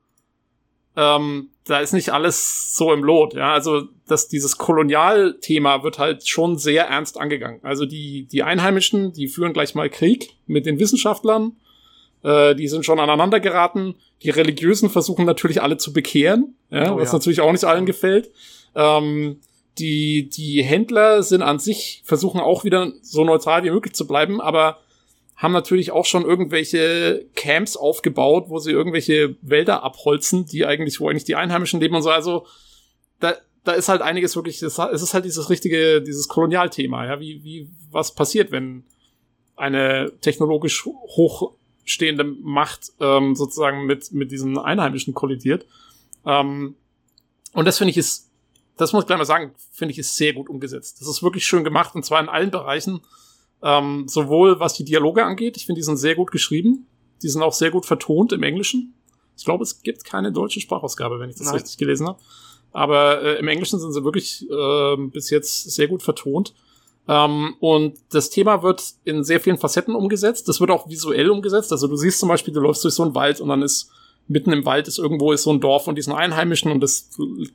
[0.97, 3.53] ähm, da ist nicht alles so im Lot, ja.
[3.53, 7.61] Also, dass dieses Kolonialthema wird halt schon sehr ernst angegangen.
[7.63, 11.57] Also die, die Einheimischen, die führen gleich mal Krieg mit den Wissenschaftlern,
[12.25, 13.95] äh, die sind schon aneinander geraten.
[14.23, 17.19] Die Religiösen versuchen natürlich alle zu bekehren, ja, Oh was ja.
[17.19, 18.31] natürlich auch nicht allen gefällt.
[18.75, 19.41] Ähm,
[19.79, 24.41] die, die Händler sind an sich, versuchen auch wieder so neutral wie möglich zu bleiben,
[24.41, 24.79] aber
[25.37, 31.09] haben natürlich auch schon irgendwelche Camps aufgebaut, wo sie irgendwelche Wälder abholzen, die eigentlich, wo
[31.09, 32.11] eigentlich die Einheimischen leben und so.
[32.11, 32.47] Also
[33.19, 33.35] da,
[33.65, 37.69] da ist halt einiges wirklich, es ist halt dieses richtige, dieses Kolonialthema, ja, wie, wie,
[37.91, 38.85] was passiert, wenn
[39.57, 40.89] eine technologisch
[41.85, 45.67] hochstehende Macht ähm, sozusagen mit, mit diesen Einheimischen kollidiert.
[46.25, 46.77] Ähm,
[47.53, 48.31] und das finde ich ist,
[48.77, 51.01] das muss ich gleich mal sagen, finde ich ist sehr gut umgesetzt.
[51.01, 53.01] Das ist wirklich schön gemacht und zwar in allen Bereichen.
[53.63, 56.87] Ähm, sowohl was die Dialoge angeht, ich finde, die sind sehr gut geschrieben.
[57.23, 58.95] Die sind auch sehr gut vertont im Englischen.
[59.37, 61.57] Ich glaube, es gibt keine deutsche Sprachausgabe, wenn ich das Nein.
[61.57, 62.21] richtig gelesen habe.
[62.73, 66.55] Aber äh, im Englischen sind sie wirklich äh, bis jetzt sehr gut vertont.
[67.09, 70.49] Ähm, und das Thema wird in sehr vielen Facetten umgesetzt.
[70.49, 71.73] Das wird auch visuell umgesetzt.
[71.73, 73.91] Also du siehst zum Beispiel, du läufst durch so einen Wald und dann ist
[74.27, 77.11] mitten im Wald ist irgendwo ist so ein Dorf von diesen Einheimischen und das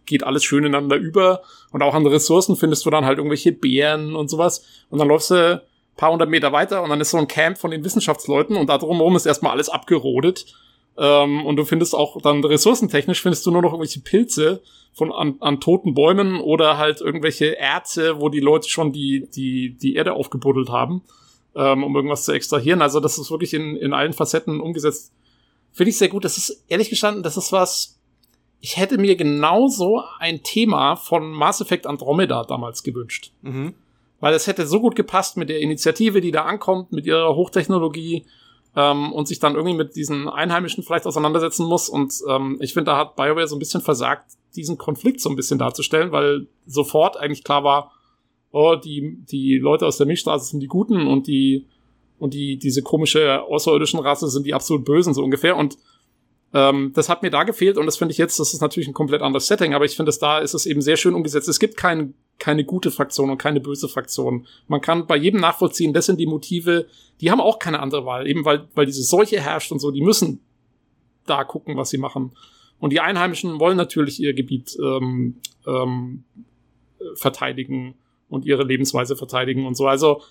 [0.06, 1.42] geht alles schön ineinander über.
[1.72, 4.64] Und auch an Ressourcen findest du dann halt irgendwelche Beeren und sowas.
[4.90, 5.62] Und dann läufst du ein
[5.98, 8.78] paar hundert Meter weiter und dann ist so ein Camp von den Wissenschaftsleuten und da
[8.78, 10.46] drumherum ist erstmal alles abgerodet.
[10.98, 14.62] Ähm, und du findest auch dann ressourcentechnisch findest du nur noch irgendwelche Pilze
[14.94, 19.78] von an, an toten Bäumen oder halt irgendwelche Erze, wo die Leute schon die, die,
[19.78, 21.04] die Erde aufgebuddelt haben,
[21.56, 22.82] ähm, um irgendwas zu extrahieren.
[22.82, 25.14] Also das ist wirklich in, in allen Facetten umgesetzt.
[25.72, 26.26] Finde ich sehr gut.
[26.26, 28.00] Das ist, ehrlich gestanden, das ist was,
[28.60, 33.32] ich hätte mir genauso ein Thema von Mass Effect Andromeda damals gewünscht.
[33.42, 33.74] Mhm.
[34.20, 38.26] Weil es hätte so gut gepasst mit der Initiative, die da ankommt, mit ihrer Hochtechnologie
[38.76, 41.90] ähm, und sich dann irgendwie mit diesen Einheimischen vielleicht auseinandersetzen muss.
[41.90, 45.36] Und ähm, ich finde, da hat BioWare so ein bisschen versagt, diesen Konflikt so ein
[45.36, 47.92] bisschen darzustellen, weil sofort eigentlich klar war,
[48.52, 51.68] oh, die, die Leute aus der Milchstraße sind die Guten und die,
[52.18, 55.56] und die, diese komische außerirdischen Rasse sind die absolut Bösen, so ungefähr.
[55.56, 55.78] Und
[56.54, 58.94] ähm, das hat mir da gefehlt und das finde ich jetzt, das ist natürlich ein
[58.94, 61.48] komplett anderes Setting, aber ich finde, dass da ist es eben sehr schön umgesetzt.
[61.48, 64.48] Es gibt kein, keine gute Fraktion und keine böse Fraktion.
[64.68, 66.88] Man kann bei jedem nachvollziehen, das sind die Motive,
[67.22, 70.02] die haben auch keine andere Wahl, eben weil, weil diese Seuche herrscht und so, die
[70.02, 70.42] müssen
[71.26, 72.32] da gucken, was sie machen.
[72.80, 75.36] Und die Einheimischen wollen natürlich ihr Gebiet ähm,
[75.68, 76.24] ähm,
[77.00, 77.96] äh, verteidigen
[78.30, 79.88] und ihre Lebensweise verteidigen und so.
[79.88, 80.22] Also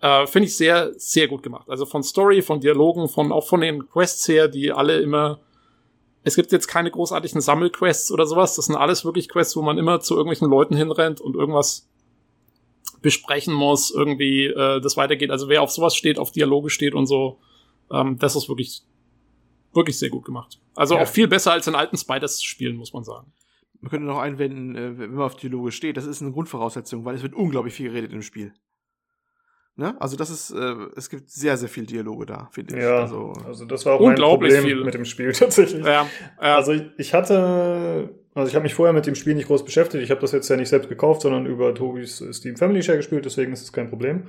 [0.00, 1.68] äh, finde ich sehr, sehr gut gemacht.
[1.68, 5.40] Also von Story, von Dialogen, von auch von den Quests her, die alle immer.
[6.24, 8.54] Es gibt jetzt keine großartigen Sammelquests oder sowas.
[8.56, 11.88] Das sind alles wirklich Quests, wo man immer zu irgendwelchen Leuten hinrennt und irgendwas
[13.00, 15.30] besprechen muss, irgendwie äh, das weitergeht.
[15.30, 17.38] Also wer auf sowas steht, auf Dialoge steht und so,
[17.92, 18.82] ähm, das ist wirklich,
[19.72, 20.60] wirklich sehr gut gemacht.
[20.74, 21.02] Also Ja.
[21.02, 23.32] auch viel besser als in alten Spiders-Spielen, muss man sagen.
[23.80, 27.14] Man könnte noch einwenden, äh, wenn man auf Dialoge steht, das ist eine Grundvoraussetzung, weil
[27.14, 28.52] es wird unglaublich viel geredet im Spiel.
[29.78, 29.94] Ne?
[30.00, 32.82] Also das ist, äh, es gibt sehr, sehr viel Dialoge da, finde ich.
[32.82, 34.84] Ja, Also, also, das war auch mein Unglaublich Problem viel.
[34.84, 35.86] mit dem Spiel tatsächlich.
[35.86, 36.04] Ja,
[36.42, 36.56] ja.
[36.56, 40.02] Also ich, ich hatte, also ich habe mich vorher mit dem Spiel nicht groß beschäftigt.
[40.02, 43.24] Ich habe das jetzt ja nicht selbst gekauft, sondern über Tobis Steam Family Share gespielt,
[43.24, 44.24] deswegen ist es kein Problem.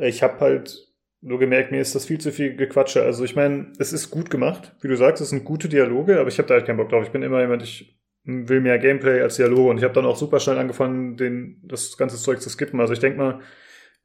[0.00, 0.78] Ich habe halt
[1.20, 3.02] nur gemerkt, mir ist das viel zu viel Gequatsche.
[3.02, 6.28] Also ich meine, es ist gut gemacht, wie du sagst, es sind gute Dialoge, aber
[6.28, 7.04] ich habe da halt keinen Bock drauf.
[7.04, 10.16] Ich bin immer jemand, ich will mehr Gameplay als Dialoge und ich habe dann auch
[10.16, 12.80] super schnell angefangen, den, das ganze Zeug zu skippen.
[12.80, 13.40] Also ich denk mal,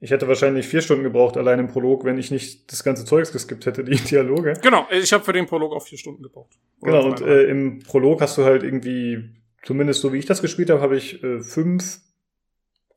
[0.02, 3.32] ich hätte wahrscheinlich vier Stunden gebraucht allein im Prolog, wenn ich nicht das ganze Zeugs
[3.32, 4.54] geskippt hätte, die Dialoge.
[4.62, 6.58] Genau, ich habe für den Prolog auch vier Stunden gebraucht.
[6.82, 9.30] Genau, und äh, im Prolog hast du halt irgendwie,
[9.64, 12.00] zumindest so wie ich das gespielt habe, habe ich äh, fünf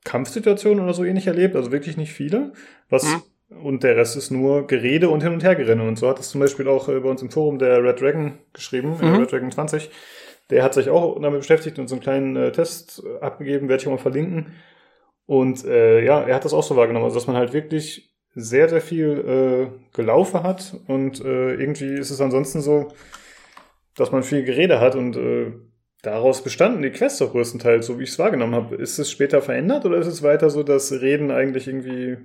[0.05, 2.53] Kampfsituationen oder so ähnlich erlebt, also wirklich nicht viele.
[2.89, 3.57] Was mhm.
[3.61, 5.83] und der Rest ist nur Gerede und Hin- und Hergerenne.
[5.83, 8.37] Und so hat es zum Beispiel auch äh, bei uns im Forum der Red Dragon
[8.53, 9.15] geschrieben, mhm.
[9.15, 9.89] Red Dragon 20.
[10.49, 13.87] Der hat sich auch damit beschäftigt und so einen kleinen äh, Test abgegeben, werde ich
[13.87, 14.53] auch mal verlinken.
[15.25, 18.67] Und äh, ja, er hat das auch so wahrgenommen, also dass man halt wirklich sehr,
[18.67, 22.89] sehr viel äh, gelaufen hat und äh, irgendwie ist es ansonsten so,
[23.95, 25.53] dass man viel Gerede hat und äh,
[26.01, 28.75] daraus bestanden die Quests auch größtenteils, so wie ich es wahrgenommen habe.
[28.75, 32.17] Ist es später verändert oder ist es weiter so, dass Reden eigentlich irgendwie,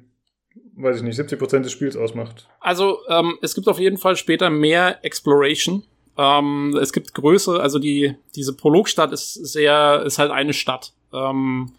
[0.77, 2.49] weiß ich nicht, 70 Prozent des Spiels ausmacht?
[2.61, 5.85] Also ähm, es gibt auf jeden Fall später mehr Exploration.
[6.16, 10.95] Ähm, es gibt größere, also die diese Prologstadt ist sehr, ist halt eine Stadt.
[11.12, 11.73] Ähm,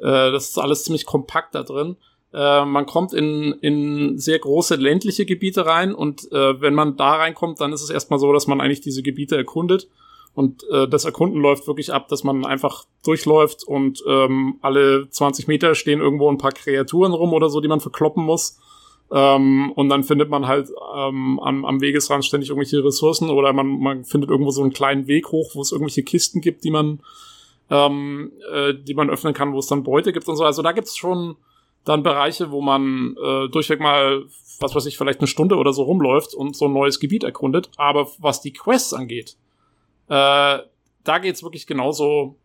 [0.00, 1.96] äh, das ist alles ziemlich kompakt da drin.
[2.32, 7.14] Äh, man kommt in, in sehr große ländliche Gebiete rein und äh, wenn man da
[7.14, 9.88] reinkommt, dann ist es erstmal so, dass man eigentlich diese Gebiete erkundet
[10.34, 15.46] und äh, das Erkunden läuft wirklich ab, dass man einfach durchläuft und ähm, alle 20
[15.46, 18.58] Meter stehen irgendwo ein paar Kreaturen rum oder so, die man verkloppen muss.
[19.12, 23.78] Ähm, und dann findet man halt ähm, am, am Wegesrand ständig irgendwelche Ressourcen oder man,
[23.78, 27.00] man findet irgendwo so einen kleinen Weg hoch, wo es irgendwelche Kisten gibt, die man,
[27.70, 30.44] ähm, äh, die man öffnen kann, wo es dann Beute gibt und so.
[30.44, 31.36] Also da gibt es schon
[31.84, 34.24] dann Bereiche, wo man äh, durchweg mal,
[34.60, 37.70] was weiß ich, vielleicht eine Stunde oder so rumläuft und so ein neues Gebiet erkundet.
[37.76, 39.36] Aber was die Quests angeht,
[40.08, 40.58] äh,
[41.04, 42.36] da geht's wirklich genauso,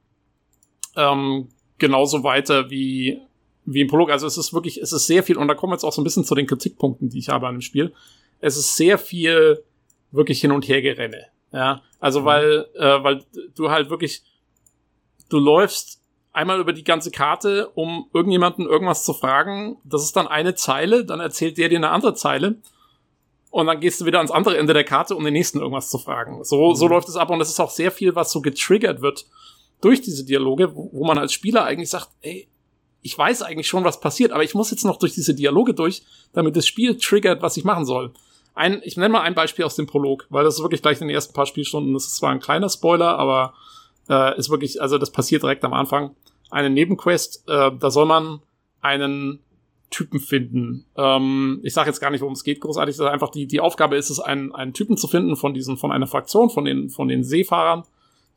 [0.96, 3.20] ähm, genauso weiter wie,
[3.66, 4.12] wie im Prolog.
[4.12, 6.02] Also es ist wirklich, es ist sehr viel, und da kommen wir jetzt auch so
[6.02, 7.94] ein bisschen zu den Kritikpunkten, die ich habe an dem Spiel.
[8.42, 9.64] Es ist sehr viel
[10.12, 11.28] wirklich hin und her gerenne.
[11.52, 12.26] Ja, also mhm.
[12.26, 13.24] weil, äh, weil
[13.56, 14.24] du halt wirklich,
[15.30, 16.02] du läufst
[16.32, 19.78] einmal über die ganze Karte, um irgendjemanden irgendwas zu fragen.
[19.84, 22.58] Das ist dann eine Zeile, dann erzählt der dir eine andere Zeile
[23.52, 25.98] und dann gehst du wieder ans andere Ende der Karte, um den nächsten irgendwas zu
[25.98, 26.44] fragen.
[26.44, 26.92] So, so mhm.
[26.92, 29.26] läuft es ab und es ist auch sehr viel, was so getriggert wird
[29.82, 32.48] durch diese Dialoge, wo, wo man als Spieler eigentlich sagt, ey,
[33.02, 36.04] ich weiß eigentlich schon, was passiert, aber ich muss jetzt noch durch diese Dialoge durch,
[36.34, 38.12] damit das Spiel triggert, was ich machen soll.
[38.56, 41.08] Ein, ich nenne mal ein Beispiel aus dem Prolog, weil das ist wirklich gleich in
[41.08, 43.54] den ersten paar Spielstunden, das ist zwar ein kleiner Spoiler, aber
[44.10, 46.16] äh, ist wirklich, also das passiert direkt am Anfang.
[46.50, 48.42] Eine Nebenquest, äh, da soll man
[48.82, 49.40] einen
[49.90, 50.86] Typen finden.
[50.96, 52.96] Ähm, ich sage jetzt gar nicht, worum es geht, großartig.
[52.96, 55.78] Das ist einfach die, die Aufgabe ist es, einen, einen Typen zu finden von diesen,
[55.78, 57.84] von einer Fraktion, von den, von den Seefahrern.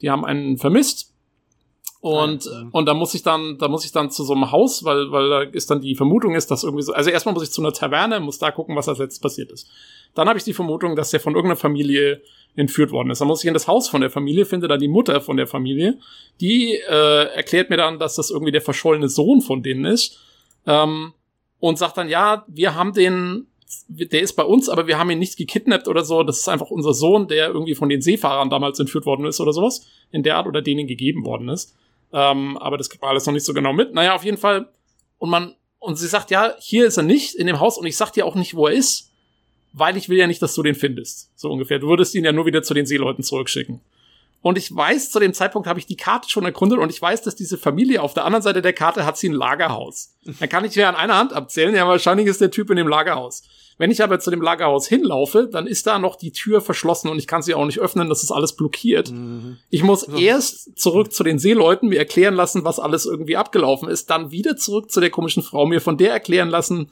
[0.01, 1.12] Die haben einen vermisst.
[2.01, 4.82] Und, ja, und da muss ich dann, da muss ich dann zu so einem Haus,
[4.82, 7.53] weil, weil da ist dann die Vermutung ist, dass irgendwie so, also erstmal muss ich
[7.53, 9.70] zu einer Taverne, muss da gucken, was als letztes passiert ist.
[10.15, 12.20] Dann habe ich die Vermutung, dass der von irgendeiner Familie
[12.55, 13.20] entführt worden ist.
[13.20, 15.47] Dann muss ich in das Haus von der Familie, finde da die Mutter von der
[15.47, 15.99] Familie,
[16.41, 20.19] die äh, erklärt mir dann, dass das irgendwie der verschollene Sohn von denen ist.
[20.66, 21.12] Ähm,
[21.61, 23.47] und sagt dann, ja, wir haben den,
[23.89, 26.24] der ist bei uns, aber wir haben ihn nicht gekidnappt oder so.
[26.24, 29.53] Das ist einfach unser Sohn, der irgendwie von den Seefahrern damals entführt worden ist oder
[29.53, 29.87] sowas.
[30.11, 31.77] In der Art oder denen gegeben worden ist.
[32.12, 33.95] Ähm, aber das kriegt man alles noch nicht so genau mit.
[33.95, 34.69] Naja, auf jeden Fall.
[35.19, 37.97] Und man, und sie sagt, ja, hier ist er nicht in dem Haus und ich
[37.97, 39.11] sag dir auch nicht, wo er ist,
[39.73, 41.31] weil ich will ja nicht, dass du den findest.
[41.35, 41.78] So ungefähr.
[41.78, 43.81] Du würdest ihn ja nur wieder zu den Seeleuten zurückschicken.
[44.43, 47.23] Und ich weiß, zu dem Zeitpunkt habe ich die Karte schon erkundet und ich weiß,
[47.23, 50.16] dass diese Familie auf der anderen Seite der Karte hat sie ein Lagerhaus.
[50.40, 52.89] Dann kann ich mir an einer Hand abzählen, ja, wahrscheinlich ist der Typ in dem
[52.89, 53.44] Lagerhaus.
[53.78, 57.19] Wenn ich aber zu dem Lagerhaus hinlaufe, dann ist da noch die Tür verschlossen und
[57.19, 59.12] ich kann sie auch nicht öffnen, das ist alles blockiert.
[59.12, 59.59] Mhm.
[59.70, 60.19] Ich muss also.
[60.19, 64.57] erst zurück zu den Seeleuten, mir erklären lassen, was alles irgendwie abgelaufen ist, dann wieder
[64.57, 66.90] zurück zu der komischen Frau, mir von der erklären lassen,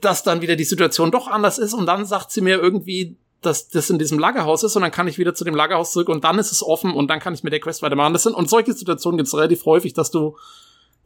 [0.00, 3.68] dass dann wieder die Situation doch anders ist und dann sagt sie mir irgendwie, dass
[3.68, 6.24] das in diesem Lagerhaus ist und dann kann ich wieder zu dem Lagerhaus zurück und
[6.24, 8.12] dann ist es offen und dann kann ich mit der Quest weitermachen.
[8.12, 10.36] Das sind, und solche Situationen gibt es relativ häufig, dass du,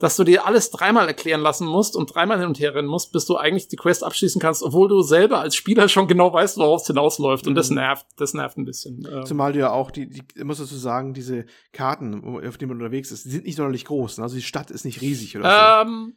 [0.00, 3.12] dass du dir alles dreimal erklären lassen musst und dreimal hin und her rennen musst,
[3.12, 6.58] bis du eigentlich die Quest abschließen kannst, obwohl du selber als Spieler schon genau weißt,
[6.58, 7.46] worauf es hinausläuft.
[7.46, 7.76] Und das mhm.
[7.76, 9.06] nervt, das nervt ein bisschen.
[9.24, 13.12] Zumal du ja auch die, die muss du sagen, diese Karten, auf denen man unterwegs
[13.12, 14.18] ist, die sind nicht sonderlich groß.
[14.18, 14.24] Ne?
[14.24, 16.16] Also die Stadt ist nicht riesig oder ähm,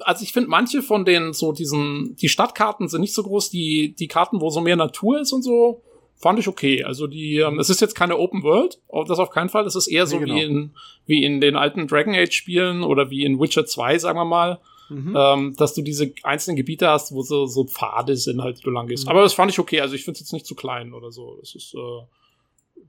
[0.00, 3.94] also ich finde manche von den so diesen, die Stadtkarten sind nicht so groß, die,
[3.98, 5.82] die Karten, wo so mehr Natur ist und so,
[6.16, 6.84] fand ich okay.
[6.84, 9.66] Also die, ähm, es ist jetzt keine Open World, das auf keinen Fall.
[9.66, 10.34] Es ist eher so nee, genau.
[10.34, 10.70] wie in,
[11.06, 14.60] wie in den alten Dragon Age Spielen oder wie in Witcher 2, sagen wir mal.
[14.90, 15.14] Mhm.
[15.14, 18.70] Ähm, dass du diese einzelnen Gebiete hast, wo so, so Pfade sind, halt, die du
[18.70, 19.04] lang gehst.
[19.04, 19.10] Mhm.
[19.10, 19.82] Aber das fand ich okay.
[19.82, 21.36] Also ich finde es jetzt nicht zu klein oder so.
[21.40, 21.78] Das ist, äh,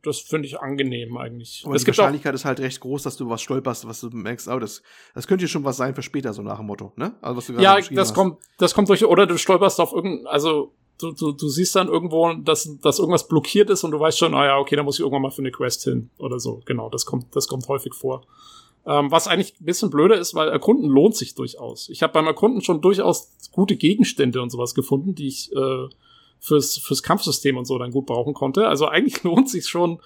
[0.04, 1.64] das finde ich angenehm eigentlich.
[1.66, 4.48] Aber es die Wahrscheinlichkeit ist halt recht groß, dass du was stolperst, was du merkst,
[4.48, 4.82] oh, das,
[5.14, 7.16] das könnte ja schon was sein für später, so nach dem Motto, ne?
[7.22, 8.14] Also, was du ja, das hast.
[8.14, 11.88] kommt, das kommt durch, oder du stolperst auf irgendein, also du, du, du siehst dann
[11.88, 14.96] irgendwo, dass, dass irgendwas blockiert ist und du weißt schon, ah ja, okay, da muss
[14.96, 16.62] ich irgendwann mal für eine Quest hin oder so.
[16.66, 18.26] Genau, das kommt, das kommt häufig vor.
[18.86, 21.90] Ähm, was eigentlich ein bisschen blöder ist, weil Erkunden lohnt sich durchaus.
[21.90, 25.88] Ich habe beim Erkunden schon durchaus gute Gegenstände und sowas gefunden, die ich äh,
[26.40, 28.68] fürs, fürs Kampfsystem und so dann gut brauchen konnte.
[28.68, 30.00] Also eigentlich lohnt sich schon,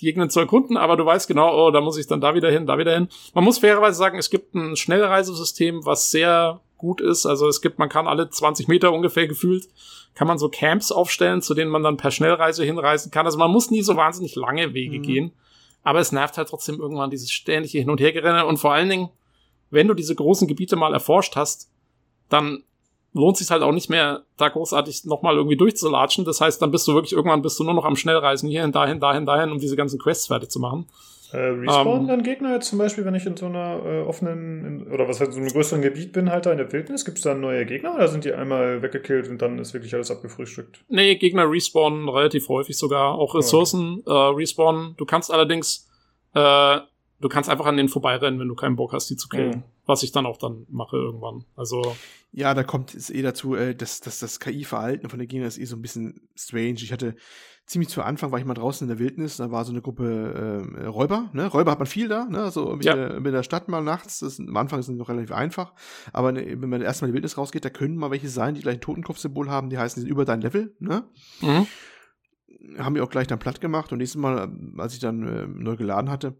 [0.00, 2.50] die Gegner zu erkunden, aber du weißt genau, oh, da muss ich dann da wieder
[2.50, 3.08] hin, da wieder hin.
[3.34, 7.26] Man muss fairerweise sagen, es gibt ein Schnellreisesystem, was sehr gut ist.
[7.26, 9.68] Also es gibt, man kann alle 20 Meter ungefähr gefühlt,
[10.14, 13.26] kann man so Camps aufstellen, zu denen man dann per Schnellreise hinreisen kann.
[13.26, 15.02] Also man muss nie so wahnsinnig lange Wege mhm.
[15.02, 15.32] gehen.
[15.82, 18.46] Aber es nervt halt trotzdem irgendwann dieses ständige Hin- und Hergerenne.
[18.46, 19.10] Und vor allen Dingen,
[19.70, 21.70] wenn du diese großen Gebiete mal erforscht hast,
[22.28, 22.62] dann
[23.12, 26.24] lohnt sich halt auch nicht mehr, da großartig nochmal irgendwie durchzulatschen.
[26.24, 29.00] Das heißt, dann bist du wirklich irgendwann bist du nur noch am Schnellreisen hierhin, dahin,
[29.00, 30.86] dahin, dahin, um diese ganzen Quests fertig zu machen.
[31.32, 34.64] Äh, respawnen ähm, dann Gegner jetzt zum Beispiel, wenn ich in so einer äh, offenen,
[34.64, 37.18] in, oder was halt so einem größeren Gebiet bin, halt da in der Wildnis, gibt
[37.18, 40.84] es dann neue Gegner oder sind die einmal weggekillt und dann ist wirklich alles abgefrühstückt?
[40.88, 44.10] Nee, Gegner respawnen relativ häufig sogar, auch Ressourcen okay.
[44.10, 44.94] äh, respawnen.
[44.96, 45.86] Du kannst allerdings,
[46.34, 46.78] äh,
[47.20, 49.50] du kannst einfach an denen vorbeirennen, wenn du keinen Bock hast, die zu killen.
[49.50, 49.62] Mhm.
[49.88, 51.46] Was ich dann auch dann mache irgendwann.
[51.56, 51.96] Also.
[52.30, 55.56] Ja, da kommt es eh dazu, äh, dass, dass das KI-Verhalten von der Gegner ist
[55.56, 56.74] eh so ein bisschen strange.
[56.74, 57.16] Ich hatte
[57.64, 60.74] ziemlich zu Anfang war ich mal draußen in der Wildnis, da war so eine Gruppe
[60.76, 61.46] äh, Räuber, ne?
[61.46, 62.50] Räuber hat man viel da, ne?
[62.50, 62.94] So mit, ja.
[62.94, 65.72] der, mit der Stadt mal nachts, das, am Anfang ist es noch relativ einfach,
[66.12, 68.60] aber ne, wenn man erstmal in die Wildnis rausgeht, da können mal welche sein, die
[68.60, 71.04] gleich ein Totenkopfsymbol haben, die heißen, die sind über dein Level, ne?
[71.40, 71.66] Mhm.
[72.78, 75.76] Haben wir auch gleich dann platt gemacht und nächstes Mal, als ich dann äh, neu
[75.76, 76.36] geladen hatte,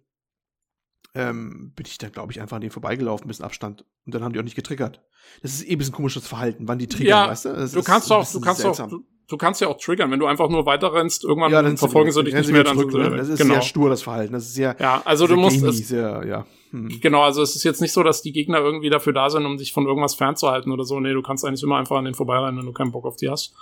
[1.15, 3.85] ähm, bin ich dann, glaube ich, einfach an denen vorbeigelaufen, ein bisschen Abstand.
[4.07, 5.03] Und dann haben die auch nicht getriggert.
[5.43, 7.53] Das ist eh ein bisschen komisches Verhalten, wann die triggern, ja, weißt du?
[7.55, 8.93] Das du kannst auch, du kannst seltsam.
[8.93, 8.99] auch,
[9.29, 12.11] du kannst ja auch triggern, wenn du einfach nur weiter rennst, irgendwann ja, dann verfolgen
[12.13, 12.65] sie dich nicht mehr.
[12.65, 13.55] Dann zurück, so, das ist genau.
[13.55, 14.33] sehr stur, das Verhalten.
[14.33, 16.47] Das ist sehr, ja, also sehr du musst gamey, es, sehr, ja.
[16.71, 17.01] Hm.
[17.01, 19.57] Genau, also es ist jetzt nicht so, dass die Gegner irgendwie dafür da sind, um
[19.57, 21.01] dich von irgendwas fernzuhalten oder so.
[21.01, 23.29] Nee, du kannst eigentlich immer einfach an den vorbeirennen, wenn du keinen Bock auf die
[23.29, 23.55] hast.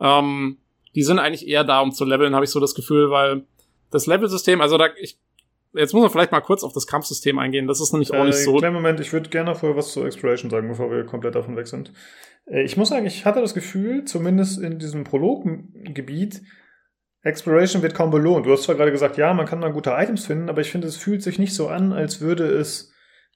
[0.00, 0.58] Ähm,
[0.94, 3.44] die sind eigentlich eher da, um zu leveln, habe ich so das Gefühl, weil
[3.90, 5.18] das Level-System, also da, ich
[5.72, 7.68] Jetzt muss man vielleicht mal kurz auf das Kampfsystem eingehen.
[7.68, 8.56] Das ist nämlich auch nicht äh, so.
[8.56, 11.68] Kleinen Moment, ich würde gerne vorher was zur Exploration sagen, bevor wir komplett davon weg
[11.68, 11.92] sind.
[12.46, 16.42] Äh, ich muss sagen, ich hatte das Gefühl, zumindest in diesem Prologgebiet,
[17.22, 18.46] Exploration wird kaum belohnt.
[18.46, 20.88] Du hast zwar gerade gesagt, ja, man kann da gute Items finden, aber ich finde,
[20.88, 22.89] es fühlt sich nicht so an, als würde es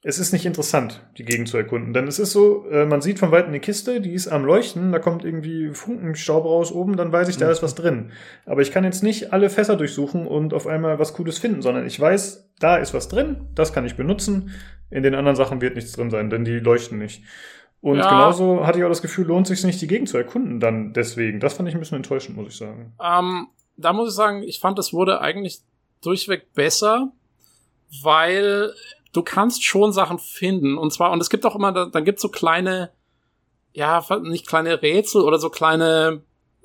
[0.06, 1.94] es ist nicht interessant, die Gegend zu erkunden.
[1.94, 4.92] Denn es ist so, äh, man sieht von weitem eine Kiste, die ist am Leuchten,
[4.92, 8.12] da kommt irgendwie Funkenstaub raus oben, dann weiß ich, da ist was drin.
[8.44, 11.86] Aber ich kann jetzt nicht alle Fässer durchsuchen und auf einmal was Cooles finden, sondern
[11.86, 14.50] ich weiß, da ist was drin, das kann ich benutzen.
[14.90, 17.24] In den anderen Sachen wird nichts drin sein, denn die leuchten nicht.
[17.80, 18.10] Und ja.
[18.10, 21.40] genauso hatte ich auch das Gefühl, lohnt sich nicht, die Gegend zu erkunden dann deswegen.
[21.40, 22.92] Das fand ich ein bisschen enttäuschend, muss ich sagen.
[23.02, 23.48] Ähm,
[23.78, 25.60] da muss ich sagen, ich fand, es wurde eigentlich
[26.02, 27.10] durchweg besser,
[28.02, 28.74] weil
[29.14, 30.76] du kannst schon Sachen finden.
[30.76, 32.90] Und zwar, und es gibt auch immer, dann gibt's so kleine,
[33.72, 36.22] ja, nicht kleine Rätsel oder so kleine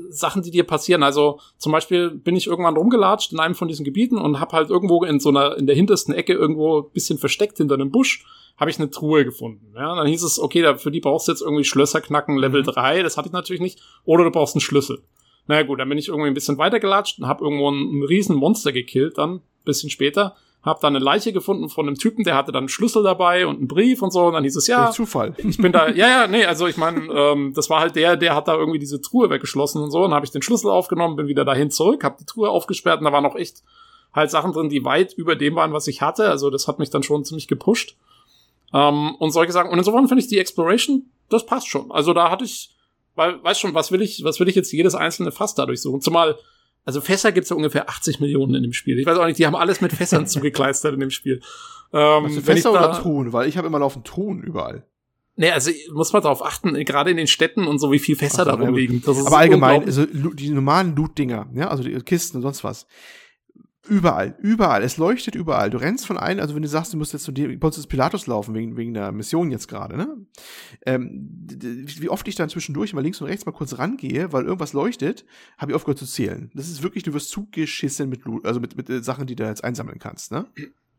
[0.10, 1.04] Sachen, die dir passieren.
[1.04, 4.70] Also zum Beispiel bin ich irgendwann rumgelatscht in einem von diesen Gebieten und hab halt
[4.70, 8.26] irgendwo in so einer, in der hintersten Ecke irgendwo bisschen versteckt hinter einem Busch,
[8.58, 9.74] habe ich eine Truhe gefunden.
[9.76, 12.68] Ja, dann hieß es, okay, für die brauchst du jetzt irgendwie Schlösser knacken Level mhm.
[12.68, 13.80] 3, das hatte ich natürlich nicht.
[14.06, 15.02] Oder du brauchst einen Schlüssel.
[15.48, 18.00] Na naja, gut, dann bin ich irgendwie ein bisschen weiter gelatscht und hab irgendwo ein,
[18.00, 22.26] ein riesen Monster gekillt dann, bisschen später hab dann eine Leiche gefunden von einem Typen,
[22.26, 24.26] der hatte dann einen Schlüssel dabei und einen Brief und so.
[24.26, 24.92] Und dann hieß es ja.
[24.92, 25.34] Zufall.
[25.38, 28.36] Ich bin da, ja, ja, nee, also ich meine, ähm, das war halt der, der
[28.36, 30.00] hat da irgendwie diese Truhe weggeschlossen und so.
[30.00, 33.00] Und dann habe ich den Schlüssel aufgenommen, bin wieder dahin zurück, hab die Truhe aufgesperrt
[33.00, 33.64] und da waren noch echt
[34.14, 36.30] halt Sachen drin, die weit über dem waren, was ich hatte.
[36.30, 37.96] Also das hat mich dann schon ziemlich gepusht.
[38.74, 39.72] Ähm, und solche Sachen.
[39.72, 41.92] Und insofern finde ich die Exploration, das passt schon.
[41.92, 42.76] Also da hatte ich,
[43.16, 46.02] weil, weißt schon, was will ich, was will ich jetzt jedes einzelne Fass dadurch suchen?
[46.02, 46.38] Zumal
[46.86, 49.00] also Fässer gibt's ja ungefähr 80 Millionen in dem Spiel.
[49.00, 51.42] Ich weiß auch nicht, die haben alles mit Fässern zugekleistert in dem Spiel.
[51.94, 53.34] Ähm, also Fässer oder Truhen?
[53.34, 54.86] Weil ich habe immer laufend Truhen überall.
[55.36, 58.44] Nee, also muss man darauf achten, gerade in den Städten und so, wie viel Fässer
[58.44, 59.02] so, da rumliegen.
[59.06, 62.88] Aber allgemein, also die normalen Loot-Dinger, ja, also die Kisten und sonst was,
[63.90, 64.84] Überall, überall.
[64.84, 65.70] Es leuchtet überall.
[65.70, 68.54] Du rennst von einem, also wenn du sagst, du musst jetzt zu Pontius Pilatus laufen,
[68.54, 70.16] wegen, wegen der Mission jetzt gerade, ne?
[70.86, 74.74] Ähm, wie oft ich dann zwischendurch mal links und rechts mal kurz rangehe, weil irgendwas
[74.74, 75.26] leuchtet,
[75.58, 76.52] habe ich aufgehört zu zählen.
[76.54, 80.00] Das ist wirklich, du wirst zugeschissen mit, also mit, mit Sachen, die du jetzt einsammeln
[80.00, 80.46] kannst, ne?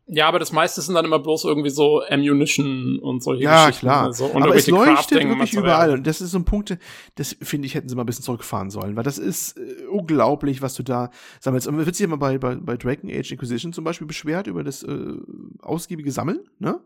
[0.07, 3.85] Ja, aber das meiste sind dann immer bloß irgendwie so Ammunition und solche ja, Geschichten.
[3.85, 4.05] Ja, klar.
[4.07, 5.93] Also, und aber es leuchtet wirklich überall.
[5.93, 6.77] Und das ist so ein Punkt,
[7.15, 10.61] das finde ich, hätten sie mal ein bisschen zurückfahren sollen, weil das ist äh, unglaublich,
[10.61, 11.67] was du da sammelst.
[11.67, 14.63] Und man wird sich immer bei, bei, bei Dragon Age Inquisition zum Beispiel beschwert über
[14.63, 15.13] das äh,
[15.61, 16.81] ausgiebige Sammeln, ne?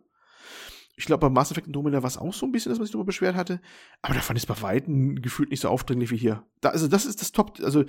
[0.97, 2.93] Ich glaube, bei Mass Effect Andromeda war es auch so ein bisschen, dass man sich
[2.93, 3.59] darüber beschwert hatte.
[4.01, 6.43] Aber da fand ich es bei Weitem gefühlt nicht so aufdringlich wie hier.
[6.61, 7.83] Da, also, das ist das Top, also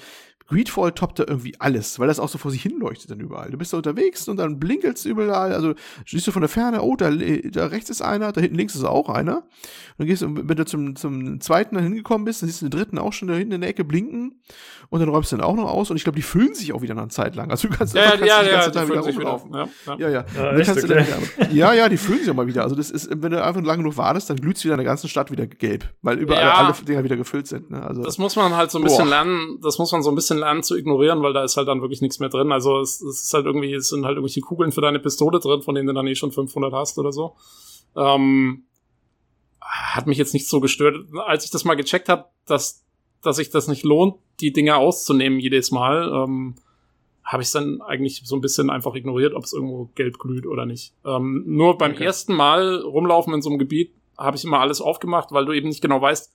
[0.48, 3.50] Greedfall toppt da irgendwie alles, weil das auch so vor sich hin leuchtet dann überall.
[3.50, 5.74] Du bist da unterwegs und dann blinkelst du überall, also
[6.06, 8.84] siehst du von der Ferne, oh, da, da rechts ist einer, da hinten links ist
[8.84, 9.38] auch einer.
[9.38, 9.44] Und
[9.98, 12.78] dann gehst du, wenn du zum, zum zweiten dann hingekommen bist, dann siehst du den
[12.78, 14.40] dritten auch schon da hinten in der Ecke blinken
[14.88, 16.82] und dann räumst du dann auch noch aus und ich glaube, die füllen sich auch
[16.82, 17.50] wieder nach einer Zeit lang.
[17.50, 19.52] Also du kannst, ja, kannst ja, die ganze ja, Zeit wieder rumlaufen.
[19.52, 19.68] Ja,
[19.98, 20.24] ja, ja.
[20.36, 20.72] Ja, ja.
[20.72, 21.48] Okay.
[21.52, 22.62] ja, ja, die füllen sich auch mal wieder.
[22.62, 24.86] Also das ist, wenn du einfach lange genug wartest, dann glüht es wieder in der
[24.86, 27.70] ganzen Stadt wieder gelb, weil überall alle Dinger wieder gefüllt sind.
[27.70, 27.82] Ne?
[27.82, 29.10] Also, das muss man halt so ein bisschen Boah.
[29.10, 31.68] lernen, das muss man so ein bisschen bisschen lernen zu ignorieren, weil da ist halt
[31.68, 32.52] dann wirklich nichts mehr drin.
[32.52, 35.62] Also es, es ist halt irgendwie, es sind halt irgendwelche Kugeln für deine Pistole drin,
[35.62, 37.34] von denen du dann eh schon 500 hast oder so.
[37.96, 38.64] Ähm,
[39.60, 40.96] hat mich jetzt nicht so gestört.
[41.26, 42.84] Als ich das mal gecheckt habe, dass,
[43.22, 46.54] dass sich das nicht lohnt, die Dinge auszunehmen jedes Mal, ähm,
[47.24, 50.64] habe ich dann eigentlich so ein bisschen einfach ignoriert, ob es irgendwo gelb glüht oder
[50.64, 50.92] nicht.
[51.04, 52.04] Ähm, nur beim Okay.
[52.04, 55.68] ersten Mal rumlaufen in so einem Gebiet habe ich immer alles aufgemacht, weil du eben
[55.68, 56.32] nicht genau weißt,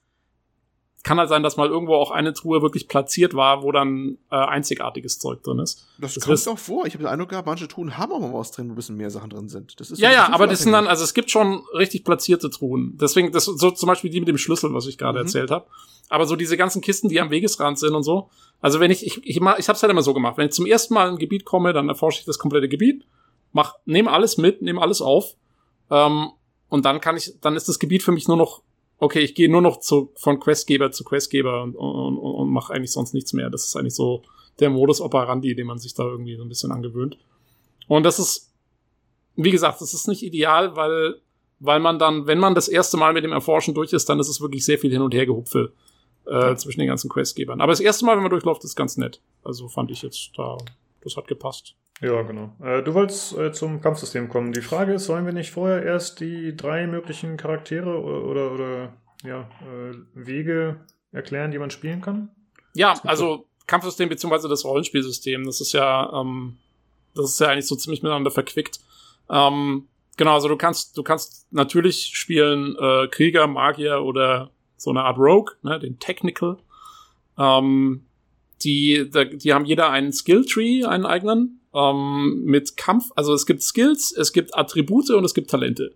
[1.04, 4.36] kann halt sein, dass mal irgendwo auch eine Truhe wirklich platziert war, wo dann äh,
[4.36, 5.88] einzigartiges Zeug drin ist.
[6.00, 6.86] Das, Das kommt ist- auch vor.
[6.86, 8.98] Ich habe den Eindruck gehabt, manche Truhen haben auch mal was drin, wo ein bisschen
[8.98, 9.80] mehr Sachen drin sind.
[9.80, 12.98] Das ist Ja, ja, aber das sind dann, also es gibt schon richtig platzierte Truhen.
[13.02, 15.26] Deswegen, das so zum Beispiel die mit dem Schlüssel, was ich gerade Mhm.
[15.26, 15.66] erzählt habe.
[16.10, 18.30] Aber so diese ganzen Kisten, die am Wegesrand sind und so.
[18.60, 20.38] Also wenn ich, ich, ich, ich hab's halt immer so gemacht.
[20.38, 23.06] Wenn ich zum ersten Mal in ein Gebiet komme, dann erforsche ich das komplette Gebiet,
[23.54, 25.36] mach, nehme alles mit, nehme alles auf.
[25.90, 26.30] Ähm,
[26.70, 28.62] und dann kann ich, dann ist das Gebiet für mich nur noch,
[29.02, 32.74] okay, ich gehe nur noch zu, von Questgeber zu Questgeber und, und, und, und mache
[32.74, 33.50] eigentlich sonst nichts mehr.
[33.50, 34.22] Das ist eigentlich so
[34.60, 37.18] der Modus operandi, den man sich da irgendwie so ein bisschen angewöhnt.
[37.88, 38.54] Und das ist,
[39.36, 41.20] wie gesagt, das ist nicht ideal, weil,
[41.60, 44.30] weil man dann, wenn man das erste Mal mit dem Erforschen durch ist, dann ist
[44.30, 45.74] es wirklich sehr viel hin und her gehupfe
[46.28, 47.60] äh, zwischen den ganzen Questgebern.
[47.60, 49.20] Aber das erste Mal, wenn man durchläuft, ist ganz nett.
[49.44, 50.60] Also fand ich jetzt da,
[51.04, 51.76] das hat gepasst.
[52.02, 52.56] Ja, genau.
[52.64, 54.54] Äh, du wolltest äh, zum Kampfsystem kommen.
[54.54, 58.94] Die Frage ist, sollen wir nicht vorher erst die drei möglichen Charaktere oder, oder, oder
[59.24, 62.30] ja, äh, Wege erklären, die man spielen kann?
[62.74, 66.58] Ja, also Kampfsystem beziehungsweise das Rollenspielsystem, das ist ja, ähm,
[67.14, 68.80] das ist ja eigentlich so ziemlich miteinander verquickt.
[69.30, 69.88] Ähm,
[70.18, 75.20] genau, also du kannst, du kannst natürlich spielen äh, Krieger, Magier oder so eine Art
[75.20, 76.58] Rogue, ne, den Technical.
[77.38, 78.06] Ähm,
[78.64, 84.12] die, die haben jeder einen Skill-Tree, einen eigenen, ähm, mit Kampf, also es gibt Skills,
[84.12, 85.96] es gibt Attribute und es gibt Talente.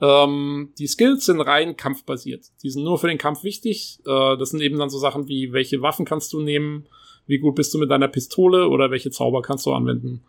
[0.00, 2.46] Ähm, die Skills sind rein kampfbasiert.
[2.62, 3.98] Die sind nur für den Kampf wichtig.
[4.06, 6.86] Äh, das sind eben dann so Sachen wie, welche Waffen kannst du nehmen,
[7.26, 10.22] wie gut bist du mit deiner Pistole oder welche Zauber kannst du anwenden.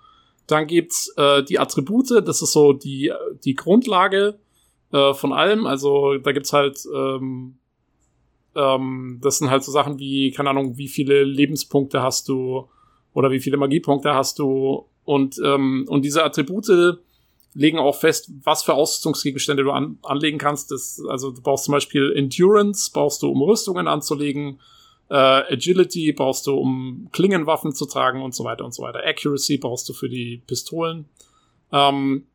[0.48, 3.14] Dann gibt's äh, die Attribute, das ist so die,
[3.46, 4.40] die Grundlage
[4.92, 5.68] äh, von allem.
[5.68, 7.59] Also da gibt's halt, ähm,
[8.56, 12.68] ähm, das sind halt so Sachen wie, keine Ahnung, wie viele Lebenspunkte hast du
[13.14, 14.86] oder wie viele Magiepunkte hast du.
[15.06, 17.00] Und, ähm, und diese Attribute
[17.54, 20.72] legen auch fest, was für Ausrüstungsgegenstände du an, anlegen kannst.
[20.72, 24.60] Das, also du brauchst zum Beispiel Endurance, brauchst du, um Rüstungen anzulegen.
[25.10, 29.00] Äh, Agility brauchst du, um Klingenwaffen zu tragen und so weiter und so weiter.
[29.04, 31.06] Accuracy brauchst du für die Pistolen.
[31.72, 32.28] Ähm,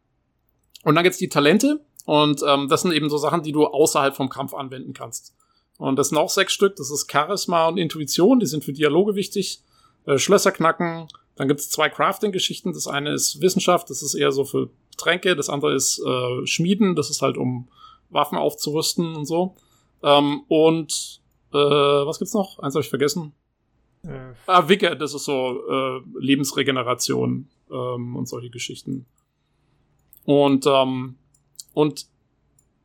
[0.83, 1.81] und dann gibt's die Talente.
[2.05, 5.35] Und ähm, das sind eben so Sachen, die du außerhalb vom Kampf anwenden kannst.
[5.79, 6.77] Und das sind auch sechs Stück.
[6.77, 8.41] Das ist Charisma und Intuition.
[8.41, 9.61] Die sind für Dialoge wichtig.
[10.07, 11.09] Äh, Schlösser knacken.
[11.37, 12.73] Dann gibt's zwei Crafting-Geschichten.
[12.73, 13.91] Das eine ist Wissenschaft.
[13.91, 15.35] Das ist eher so für Tränke.
[15.35, 16.95] Das andere ist äh, Schmieden.
[16.95, 17.69] Das ist halt, um
[18.11, 19.57] Waffen aufzurüsten und so.
[20.03, 21.21] Ähm, und
[21.53, 22.59] äh, was gibt's noch?
[22.61, 23.33] Eins habe ich vergessen.
[24.05, 29.07] Äh, Ah, Wicke, das ist so äh, Lebensregeneration ähm, und solche Geschichten.
[30.25, 31.17] Und, ähm,
[31.73, 32.07] und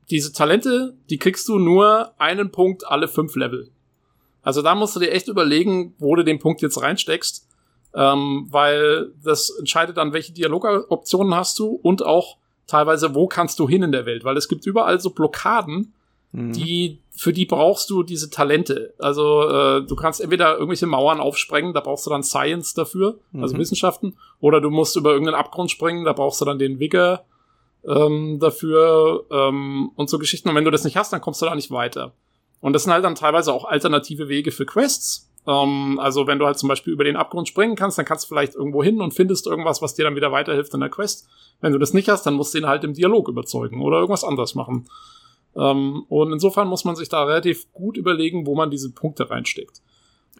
[0.09, 3.69] diese Talente, die kriegst du nur einen Punkt alle fünf Level.
[4.41, 7.47] Also da musst du dir echt überlegen, wo du den Punkt jetzt reinsteckst,
[7.93, 12.37] ähm, weil das entscheidet dann, welche Dialogoptionen hast du und auch
[12.67, 15.93] teilweise, wo kannst du hin in der Welt, weil es gibt überall so Blockaden,
[16.31, 16.53] Mhm.
[16.53, 18.93] die für die brauchst du diese Talente.
[18.99, 23.55] Also äh, du kannst entweder irgendwelche Mauern aufsprengen, da brauchst du dann Science dafür, also
[23.55, 23.59] Mhm.
[23.59, 27.25] Wissenschaften, oder du musst über irgendeinen Abgrund springen, da brauchst du dann den Vigor
[27.87, 30.49] ähm, dafür ähm, und so Geschichten.
[30.49, 32.13] Und wenn du das nicht hast, dann kommst du da nicht weiter.
[32.61, 35.29] Und das sind halt dann teilweise auch alternative Wege für Quests.
[35.47, 38.27] Ähm, also wenn du halt zum Beispiel über den Abgrund springen kannst, dann kannst du
[38.27, 41.27] vielleicht irgendwo hin und findest irgendwas, was dir dann wieder weiterhilft in der Quest.
[41.61, 44.23] Wenn du das nicht hast, dann musst du ihn halt im Dialog überzeugen oder irgendwas
[44.23, 44.87] anderes machen.
[45.55, 49.81] Ähm, und insofern muss man sich da relativ gut überlegen, wo man diese Punkte reinsteckt.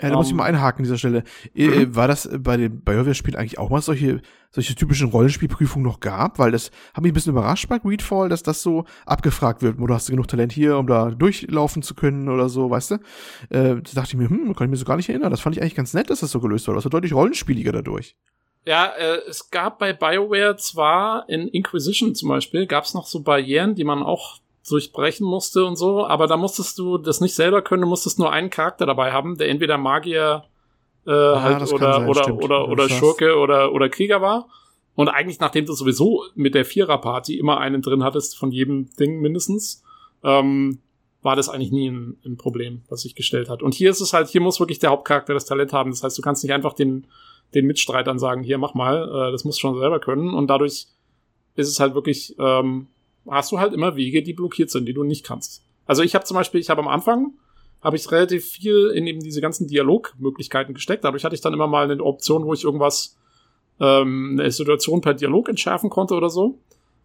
[0.02, 1.24] Ja, da muss ich Ähm, mal einhaken an dieser Stelle.
[1.54, 1.96] Äh, mhm.
[1.96, 6.40] War das bei den BioWare-Spielen eigentlich auch mal solche, solche typischen Rollenspielprüfungen noch gab?
[6.40, 9.80] Weil das hat mich ein bisschen überrascht bei Greedfall, dass das so abgefragt wird.
[9.80, 12.96] Oder hast du genug Talent hier, um da durchlaufen zu können oder so, weißt du?
[13.50, 15.32] Äh, da dachte ich mir, hm, kann ich mir so gar nicht erinnern.
[15.32, 16.78] Das fand ich eigentlich ganz nett, dass das so gelöst wurde.
[16.78, 18.16] Das war deutlich rollenspieliger dadurch.
[18.66, 23.22] Ja, äh, es gab bei BioWare zwar in Inquisition zum Beispiel, gab es noch so
[23.22, 24.40] Barrieren, die man auch
[24.70, 28.32] durchbrechen musste und so, aber da musstest du das nicht selber können, du musstest nur
[28.32, 30.44] einen Charakter dabei haben, der entweder Magier
[31.10, 32.44] äh, halt das kann oder sein, oder stimmt.
[32.44, 34.48] oder oder Schurke oder oder Krieger war.
[34.96, 39.22] Und eigentlich, nachdem du sowieso mit der Vierer-Party immer einen drin hattest von jedem Ding
[39.22, 39.84] mindestens,
[40.24, 40.80] ähm,
[41.22, 43.64] war das eigentlich nie ein, ein Problem, was sich gestellt hat.
[43.64, 45.92] Und hier ist es halt, hier muss wirklich der Hauptcharakter das Talent haben.
[45.92, 47.08] Das heißt, du kannst nicht einfach den,
[47.54, 50.34] den Mitstreitern sagen, hier, mach mal, äh, das musst du schon selber können.
[50.34, 50.88] Und dadurch
[51.56, 52.88] ist es halt wirklich, ähm,
[53.28, 55.64] hast du halt immer Wege, die blockiert sind, die du nicht kannst.
[55.86, 57.34] Also ich habe zum Beispiel, ich habe am Anfang
[57.82, 61.04] habe ich relativ viel in eben diese ganzen Dialogmöglichkeiten gesteckt.
[61.04, 63.18] Dadurch hatte ich dann immer mal eine Option, wo ich irgendwas,
[63.80, 66.60] ähm, eine Situation per Dialog entschärfen konnte oder so.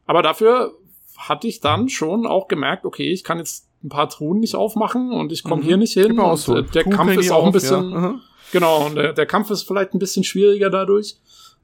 [0.06, 0.72] Aber dafür
[1.16, 5.12] hatte ich dann schon auch gemerkt, okay, ich kann jetzt ein paar Truhen nicht aufmachen
[5.12, 5.66] und ich komme Mhm.
[5.66, 6.18] hier nicht hin.
[6.18, 6.56] Auch Und, so.
[6.56, 7.98] äh, der Truhen Kampf ist auch ein auf, bisschen, ja.
[8.00, 8.20] Mhm.
[8.50, 11.16] genau, und der, der Kampf ist vielleicht ein bisschen schwieriger dadurch.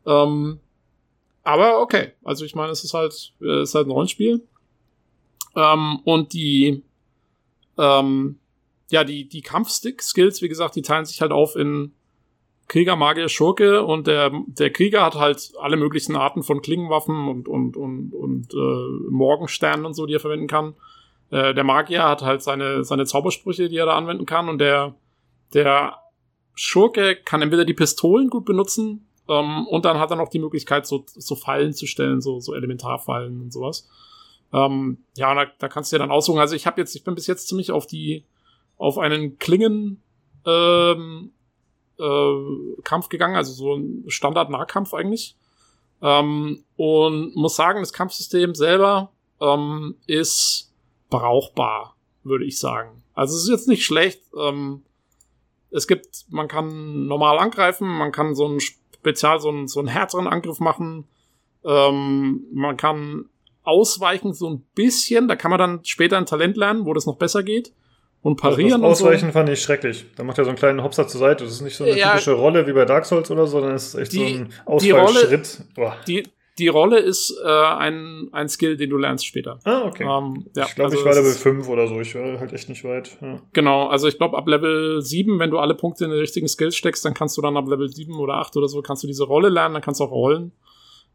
[0.07, 0.61] Ähm,
[1.43, 4.43] aber okay, also ich meine, es ist halt, äh, es ist halt ein Rollenspiel.
[5.57, 6.83] Ähm, und die,
[7.77, 8.39] ähm,
[8.91, 11.93] ja, die, die Kampfstick-Skills, wie gesagt, die teilen sich halt auf in
[12.69, 17.49] Krieger, Magier, Schurke und der, der Krieger hat halt alle möglichen Arten von Klingenwaffen und,
[17.49, 20.75] und, und, und äh, Morgensternen und so, die er verwenden kann.
[21.31, 24.95] Äh, der Magier hat halt seine, seine Zaubersprüche, die er da anwenden kann und der,
[25.55, 25.97] der
[26.55, 30.87] Schurke kann entweder die Pistolen gut benutzen ähm, und dann hat er noch die Möglichkeit,
[30.87, 33.89] so, so Fallen zu stellen, so, so Elementarfallen und sowas.
[34.53, 36.41] Ähm, ja, da, da kannst du dir dann aussuchen.
[36.41, 38.25] Also ich habe jetzt, ich bin bis jetzt ziemlich auf die,
[38.81, 40.03] auf einen Klingen
[40.47, 41.33] ähm,
[41.99, 45.37] äh, Kampf gegangen, also so ein Standard-Nahkampf eigentlich.
[46.01, 50.73] Ähm, und muss sagen, das Kampfsystem selber ähm, ist
[51.11, 51.95] brauchbar,
[52.25, 53.03] würde ich sagen.
[53.13, 54.23] Also es ist jetzt nicht schlecht.
[54.35, 54.83] Ähm,
[55.71, 59.89] es gibt, man kann normal angreifen, man kann so einen Spezial, so einen, so einen
[59.89, 61.07] härteren Angriff machen.
[61.65, 63.27] Ähm, man kann
[63.63, 67.17] ausweichen so ein bisschen, da kann man dann später ein Talent lernen, wo das noch
[67.17, 67.75] besser geht.
[68.23, 70.05] Und Also parieren das und Ausweichen fand ich schrecklich.
[70.17, 71.45] Da macht er so einen kleinen Hopser zur Seite.
[71.45, 72.11] Das ist nicht so eine Ja.
[72.11, 74.25] typische Rolle wie bei Dark Souls oder so, sondern es ist echt Die- so
[74.73, 75.43] ein die Rolle-.
[75.75, 75.97] Boah.
[75.99, 76.05] so.
[76.07, 76.25] Die,
[76.59, 79.59] die Rolle ist äh, ein, ein Skill, den du lernst später.
[79.65, 80.03] Ah, okay.
[80.05, 81.99] Ähm, ja, ich glaube, also ich war Level ist- 5 oder so.
[82.03, 83.17] Ich war halt echt nicht weit.
[83.23, 83.41] Ja.
[83.55, 86.77] Genau, also ich glaube ab Level 7, wenn du alle Punkte in die richtigen Skills
[86.77, 89.25] steckst, dann kannst du dann ab Level 7 oder 8 oder so, kannst du diese
[89.25, 90.53] Rolle lernen, dann kannst du auch rollen.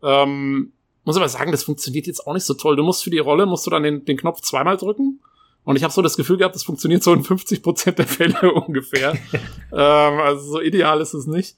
[0.01, 0.71] Ähm,
[1.03, 2.75] muss aber sagen, das funktioniert jetzt auch nicht so toll.
[2.75, 5.19] Du musst für die Rolle, musst du dann den, den Knopf zweimal drücken.
[5.65, 9.13] Und ich habe so das Gefühl gehabt, das funktioniert so in 50% der Fälle ungefähr.
[9.73, 11.57] ähm, also so ideal ist es nicht.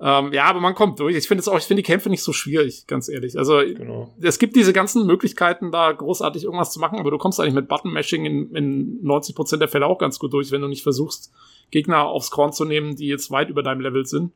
[0.00, 1.14] Ähm, ja, aber man kommt durch.
[1.14, 3.38] Ich finde es auch, ich finde die Kämpfe nicht so schwierig, ganz ehrlich.
[3.38, 4.12] Also Genau.
[4.20, 7.68] es gibt diese ganzen Möglichkeiten, da großartig irgendwas zu machen, aber du kommst eigentlich mit
[7.68, 11.30] Button-Mashing in, in 90% der Fälle auch ganz gut durch, wenn du nicht versuchst,
[11.70, 14.32] Gegner aufs Korn zu nehmen, die jetzt weit über deinem Level sind.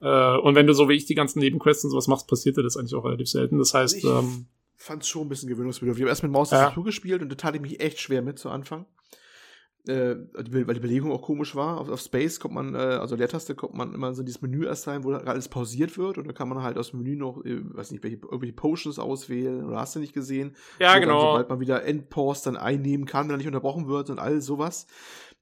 [0.00, 2.62] Äh, und wenn du so wie ich die ganzen Nebenquests und sowas machst, passiert dir
[2.62, 3.58] das eigentlich auch relativ selten.
[3.58, 4.24] Das heißt, Also
[4.74, 6.00] ähm, fand's schon ein bisschen gewöhnungsbedürftig.
[6.00, 6.58] Ich habe erst mit Maus Ja.
[6.58, 8.86] Tastatur gespielt und da tat ich mich echt schwer mit zu Anfang.
[9.86, 11.78] Äh, weil die Belegung auch komisch war.
[11.78, 14.64] Auf, auf Space kommt man, äh, also Leertaste kommt man immer so in dieses Menü
[14.64, 17.44] erst rein, wo alles pausiert wird und dann kann man halt aus dem Menü noch,
[17.44, 20.56] äh, weiß nicht, welche, irgendwelche Potions auswählen oder hast du nicht gesehen.
[20.78, 21.20] ja, Wo Dann, genau.
[21.20, 24.86] sobald man wieder Endpause dann einnehmen kann, wenn er nicht unterbrochen wird und all sowas.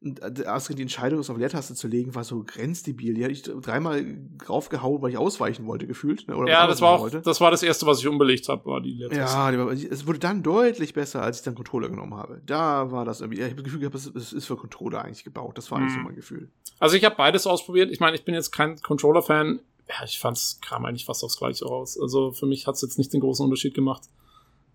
[0.05, 3.15] Und äh, erst die Entscheidung, es auf Leertaste zu legen, war so grenzdebil.
[3.15, 4.05] Die hatte ich dreimal
[4.39, 6.27] draufgehauen, weil ich ausweichen wollte, gefühlt.
[6.29, 6.35] Ne?
[6.49, 7.21] Ja, das war auch, wollte.
[7.23, 9.17] das war das erste, was ich umbelegt habe, war die letzte.
[9.19, 12.41] Ja, die war- es wurde dann deutlich besser, als ich dann Controller genommen habe.
[12.47, 15.25] Da war das irgendwie, ich habe das Gefühl gehabt, es es ist für Controller eigentlich
[15.25, 15.57] gebaut.
[15.57, 16.05] Das war eigentlich so Mhm.
[16.07, 16.51] mein Gefühl.
[16.81, 17.91] Also ich habe beides ausprobiert.
[17.93, 19.61] Ich meine, ich bin jetzt kein Controller-Fan.
[19.89, 21.99] Ja, ich fand's kam eigentlich fast aufs Gleiche raus.
[22.01, 24.03] Also für mich hat's jetzt nicht den großen Unterschied gemacht.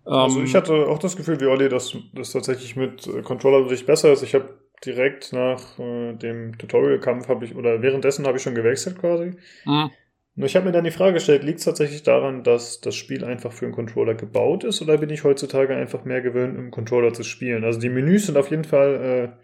[0.04, 3.68] Also Ähm, ich hatte auch das Gefühl wie Olli, dass das tatsächlich mit äh, Controller
[3.68, 4.22] sich besser ist.
[4.22, 4.48] Ich habe
[4.84, 9.32] direkt nach äh, dem Tutorial-Kampf habe ich, oder währenddessen habe ich schon gewechselt quasi.
[9.64, 9.90] mh.
[10.34, 13.24] Nur ich habe mir dann die Frage gestellt, liegt es tatsächlich daran, dass das Spiel
[13.24, 17.12] einfach für einen Controller gebaut ist oder bin ich heutzutage einfach mehr gewöhnt, im Controller
[17.12, 17.64] zu spielen?
[17.64, 19.34] Also die Menüs sind auf jeden Fall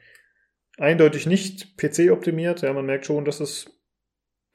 [0.78, 2.62] äh, eindeutig nicht PC-optimiert.
[2.62, 3.76] Ja, man merkt schon, dass es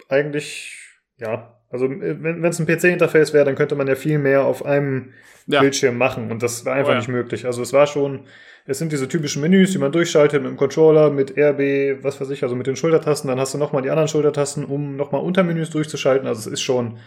[0.07, 0.77] eigentlich,
[1.17, 4.65] ja, also äh, wenn es ein PC-Interface wäre, dann könnte man ja viel mehr auf
[4.65, 5.13] einem
[5.47, 5.61] Ja.
[5.61, 6.97] Bildschirm machen und das war einfach Oh ja.
[6.99, 7.45] nicht möglich.
[7.45, 8.25] Also es war schon,
[8.65, 12.29] es sind diese typischen Menüs, die man durchschaltet mit dem Controller, mit RB, was weiß
[12.29, 15.69] ich, also mit den Schultertasten, dann hast du nochmal die anderen Schultertasten, um nochmal Untermenüs
[15.71, 16.27] durchzuschalten.
[16.27, 16.99] Also es ist schon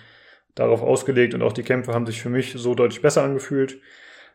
[0.56, 3.78] darauf ausgelegt und auch die Kämpfe haben sich für mich so deutlich besser angefühlt.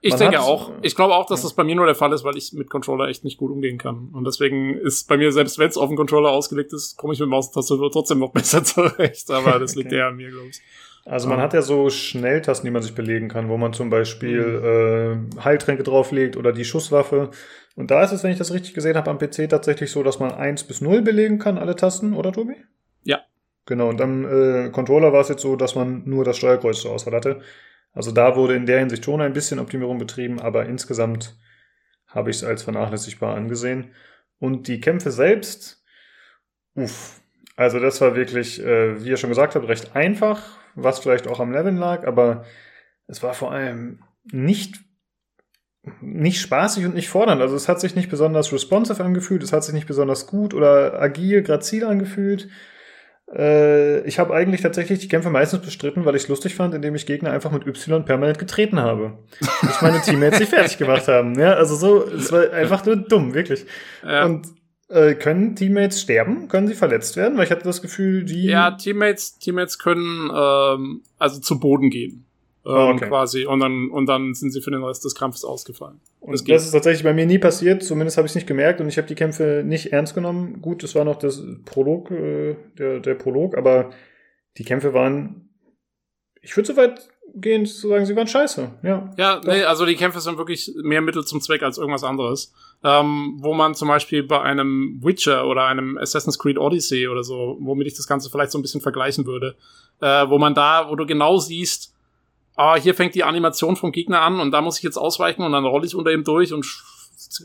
[0.02, 0.72] Ich Man denke auch.
[0.84, 3.08] Ich glaube auch, dass das bei mir nur der Fall ist, weil ich mit Controller
[3.08, 4.10] echt nicht gut umgehen kann.
[4.14, 7.20] Und deswegen ist bei mir, selbst wenn es auf den Controller ausgelegt ist, komme ich
[7.20, 9.30] mit Maus und Tastatur trotzdem noch besser zurecht.
[9.32, 9.98] Aber das liegt Okay.
[9.98, 10.62] eher an mir, glaube ich.
[11.06, 15.26] Also man hat ja so Schnelltasten, die man sich belegen kann, wo man zum Beispiel
[15.32, 15.38] Mhm.
[15.38, 17.30] äh, Heiltränke drauflegt oder die Schusswaffe.
[17.78, 20.20] Und da ist es, wenn ich das richtig gesehen habe, am PC tatsächlich so, dass
[20.20, 22.56] man 1 bis 0 belegen kann, alle Tasten, oder Tobi?
[23.04, 23.22] Ja.
[23.66, 26.92] Genau, und am äh, Controller war es jetzt so, dass man nur das Steuerkreuz zur
[26.92, 27.40] Auswahl hatte.
[27.98, 31.36] Also da wurde in der Hinsicht schon ein bisschen Optimierung betrieben, aber insgesamt
[32.06, 33.92] habe ich es als vernachlässigbar angesehen.
[34.38, 35.84] Und die Kämpfe selbst,
[36.76, 37.20] uff,
[37.56, 41.40] also das war wirklich, äh, wie ihr schon gesagt habt, recht einfach, was vielleicht auch
[41.40, 42.46] am Leveln lag, aber
[43.08, 44.80] es war vor allem nicht
[46.02, 47.42] nicht spaßig und nicht fordernd.
[47.42, 51.02] Also es hat sich nicht besonders responsive angefühlt, es hat sich nicht besonders gut oder
[51.02, 52.50] agil, grazil angefühlt.
[53.34, 56.96] Äh, ich habe eigentlich tatsächlich die Kämpfe meistens bestritten, weil ich es lustig fand, indem
[56.96, 59.18] ich Gegner einfach mit Y permanent getreten habe.
[59.62, 61.38] Bis meine Teammates sich fertig gemacht haben.
[61.38, 63.66] Ja, also so, es war einfach nur dumm, wirklich.
[64.04, 64.26] Ja.
[64.26, 64.48] Und
[64.90, 66.48] Äh, können Teammates sterben?
[66.48, 67.38] Können sie verletzt werden?
[67.38, 68.46] Weil ich hatte das Gefühl, die.
[68.46, 72.26] Ja, Teammates, Teammates können ähm, also zu Boden gehen.
[72.68, 73.08] Ähm, Ah, okay.
[73.08, 73.46] quasi.
[73.46, 76.02] Und dann, und dann sind sie für den Rest des Kampfes ausgefallen.
[76.20, 78.82] Und Das das, ist tatsächlich bei mir nie passiert, zumindest habe ich es nicht gemerkt
[78.82, 80.62] und ich habe die Kämpfe nicht ernst genommen.
[80.62, 83.92] Gut, es war noch das Prolog, äh, der, der Prolog, aber
[84.58, 85.50] die Kämpfe waren,
[86.42, 88.72] ich würde so weit gehen zu sagen, sie waren scheiße.
[88.84, 89.12] Ja.
[89.18, 92.54] Ja, nee, also die Kämpfe sind wirklich mehr Mittel zum Zweck als irgendwas anderes.
[92.84, 97.58] Ähm, wo man zum Beispiel bei einem Witcher oder einem Assassin's Creed Odyssey oder so,
[97.60, 99.56] womit ich das Ganze vielleicht so ein bisschen vergleichen würde,
[100.02, 101.94] äh, wo man da, wo du genau siehst,
[102.58, 105.54] ah, hier fängt die Animation vom Gegner an und da muss ich jetzt ausweichen und
[105.54, 106.66] dann rolle ich unter ihm durch und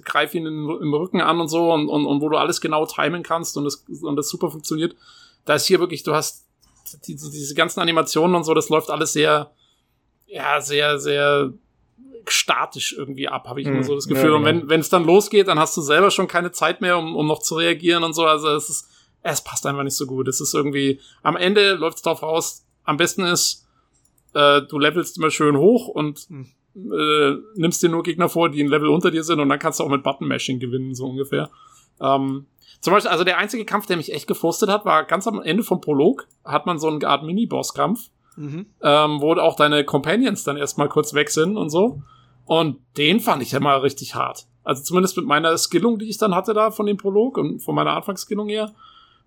[0.05, 3.23] greife ihn im Rücken an und so und, und, und wo du alles genau timen
[3.23, 4.97] kannst und das, und das super funktioniert.
[5.45, 6.47] Da ist hier wirklich, du hast
[7.07, 9.51] die, die, diese ganzen Animationen und so, das läuft alles sehr,
[10.27, 11.53] ja, sehr, sehr
[12.29, 13.83] statisch irgendwie ab, habe ich immer Mhm.
[13.83, 14.33] so das Ja, Gefühl.
[14.33, 14.61] Und genau.
[14.63, 17.27] wenn wenn es dann losgeht, dann hast du selber schon keine Zeit mehr, um, um
[17.27, 18.25] noch zu reagieren und so.
[18.25, 18.89] Also es ist,
[19.23, 20.29] es passt einfach nicht so gut.
[20.29, 23.62] Es ist irgendwie, am Ende läuft es darauf raus, am besten ist,
[24.35, 26.47] äh, du levelst immer schön hoch und Hm.
[26.75, 29.81] äh, nimmst dir nur Gegner vor, die ein Level unter dir sind und dann kannst
[29.81, 31.51] du auch mit Button-Mashing gewinnen, so ungefähr.
[32.01, 32.47] Ähm,
[32.81, 35.63] zum Beispiel, also der einzige Kampf, der mich echt gefrustet hat, war ganz am Ende
[35.63, 38.67] vom Prolog, hat man so eine Art Mini-Boss-Kampf, Mhm.
[38.83, 42.03] ähm, wo auch deine Companions dann erstmal kurz weg sind und so.
[42.47, 44.47] Und den fand ich ja mal richtig hart.
[44.65, 47.75] Also zumindest mit meiner Skillung, die ich dann hatte da von dem Prolog und von
[47.75, 48.73] meiner Anfangsskillung her.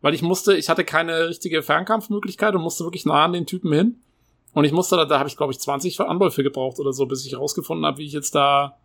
[0.02, 3.72] Weil ich musste, ich hatte keine richtige Fernkampfmöglichkeit und musste wirklich nah an den Typen
[3.72, 4.02] hin.
[4.56, 7.26] Und ich musste da, da habe ich glaube ich 20 Anläufe gebraucht oder so, bis
[7.26, 8.78] ich herausgefunden habe, wie ich jetzt da,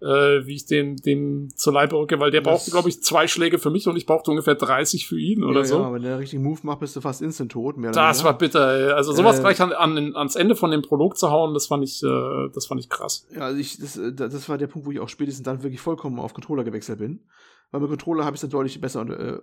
[0.00, 0.06] äh,
[0.46, 3.58] wie ich den, den zur Leibe rücke, weil der Das- brauchte glaube ich zwei Schläge
[3.58, 5.80] für mich und ich brauchte ungefähr 30 für ihn oder ja, so.
[5.80, 7.76] Ja, wenn der richtigen Move macht, bist du fast instant tot.
[7.76, 8.92] Mehr Das war bitter, ey.
[8.92, 11.84] Also sowas Äh, gleich an, an, ans Ende von dem Prolog zu hauen, das fand
[11.84, 13.26] ich, äh, das fand ich krass.
[13.34, 15.80] Ja, also ich, das, äh, das war der Punkt, wo ich auch spätestens dann wirklich
[15.80, 17.20] vollkommen auf Controller gewechselt bin.
[17.70, 19.40] Weil mit Controller habe ich es dann deutlich besser und äh, äh,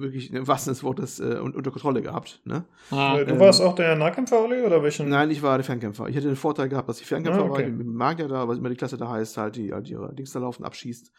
[0.00, 2.40] wirklich im wahrsten des Wortes äh, un- unter Kontrolle gehabt.
[2.44, 2.64] Ne?
[2.90, 5.08] Äh, Du Ähm, warst auch der Nahkämpfer, Olli, oder welchen?
[5.08, 6.08] Nein, ich war der Fernkämpfer.
[6.08, 7.62] Ich hatte den Vorteil gehabt, dass ich Fernkämpfer Ah, okay.
[7.64, 10.12] war, mit dem Magier da, was immer die Klasse da heißt, halt, die halt ihre
[10.14, 11.12] Dings da laufen, abschießt.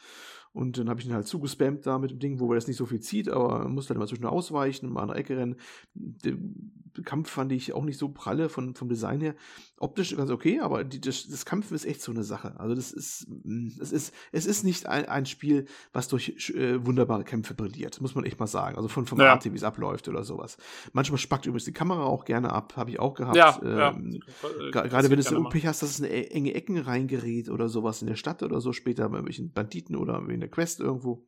[0.54, 2.78] Und dann habe ich ihn halt zugespammt da mit dem Ding, wo er das nicht
[2.78, 5.56] so viel zieht, aber man musste halt immer zwischen ausweichen, mal an der Ecke rennen.
[7.04, 9.36] Kampf fand ich auch nicht so pralle von, vom Design her.
[9.80, 12.60] Optisch ganz okay, aber die, das, das Kampf ist echt so eine Sache.
[12.60, 16.84] Also das ist, mh, es ist, es ist nicht ein, ein Spiel, was durch äh,
[16.86, 18.76] wunderbare Kämpfe brilliert, muss man echt mal sagen.
[18.76, 19.34] Also von, vom Ja.
[19.34, 20.58] Art, wie es abläuft oder sowas.
[20.94, 23.36] Manchmal spackt übrigens die Kamera auch gerne ab, habe ich auch gehabt.
[23.38, 24.20] Ja, Ähm,
[24.72, 24.72] ja.
[24.72, 25.44] Gerade wenn es so.
[25.44, 28.60] Pech hast, dass es in e- enge Ecken reingerät oder sowas in der Stadt oder
[28.62, 31.26] so, später bei irgendwelchen Banditen oder in der Quest irgendwo.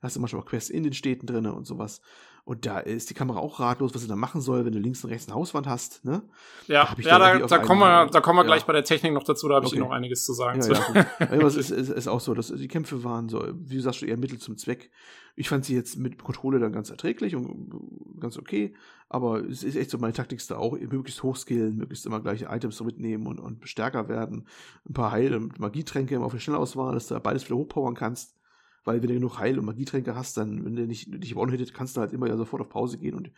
[0.00, 2.00] Da hast du manchmal auch Quests in den Städten drin und sowas.
[2.46, 5.02] Und da ist die Kamera auch ratlos, was sie da machen soll, wenn du links
[5.02, 6.04] und rechts eine Hauswand hast.
[6.04, 6.22] Ne?
[6.66, 8.48] Ja, ich ja da da, da, kommen wir, da kommen wir ja.
[8.48, 9.80] gleich bei der Technik noch dazu, da habe ich Okay.
[9.80, 10.60] noch einiges zu sagen.
[10.60, 10.94] Ja, zu.
[10.94, 11.06] ja.
[11.20, 14.02] Aber es ist, ist, ist auch so, dass die Kämpfe waren so, wie du sagst,
[14.02, 14.90] eher Mittel zum Zweck.
[15.36, 18.74] Ich fand sie jetzt mit Kontrolle dann ganz erträglich und ganz okay,
[19.08, 22.46] aber es ist echt so meine Taktik ist da auch, möglichst hochskillen, möglichst immer gleiche
[22.50, 24.46] Items so mitnehmen und, und stärker werden.
[24.88, 28.36] Ein paar Heil- und Magietränke immer auf der Schnellauswahl, dass du beides wieder hochpowern kannst.
[28.84, 31.96] Weil wenn du genug Heil- und Magietränke hast, dann, wenn du nicht, dich one-hittet, kannst
[31.96, 33.30] du halt immer ja sofort auf Pause gehen und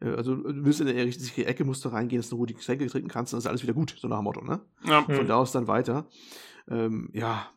[0.00, 2.62] äh, also du wirst in eine richtige Ecke, musst du reingehen, dass du ruhig die
[2.62, 4.60] Tränke trinken kannst, dann ist alles wieder gut, so nach dem Motto, ne?
[4.84, 5.02] Ja.
[5.02, 6.06] Von da aus dann weiter.
[6.68, 7.48] Ähm, ja,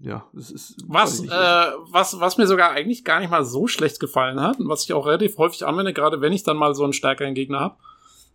[0.00, 0.76] ja, das ist.
[0.86, 1.32] Was, nicht.
[1.32, 4.84] äh, was, was mir sogar eigentlich gar nicht mal so schlecht gefallen hat und was
[4.84, 7.76] ich auch relativ häufig anwende, gerade wenn ich dann mal so einen stärkeren Gegner habe,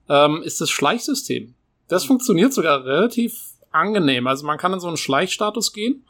[0.10, 1.53] ähm, ist das Schleichsystem.
[1.88, 4.27] Das funktioniert sogar relativ angenehm.
[4.27, 6.06] Also man kann in so einen Schleichstatus gehen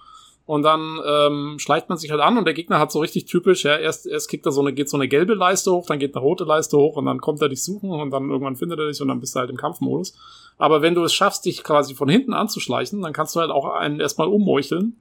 [0.46, 3.64] und dann ähm, schleicht man sich halt an und der Gegner hat so richtig typisch,
[3.66, 6.16] ja, erst, erst kriegt er so eine, geht so eine gelbe Leiste hoch, dann geht
[6.16, 8.88] eine rote Leiste hoch und dann kommt er dich suchen und dann irgendwann findet er
[8.88, 10.14] dich und dann bist du halt im Kampfmodus.
[10.58, 13.66] Aber wenn du es schaffst, dich quasi von hinten anzuschleichen, dann kannst du halt auch
[13.66, 14.98] einen erstmal ummeucheln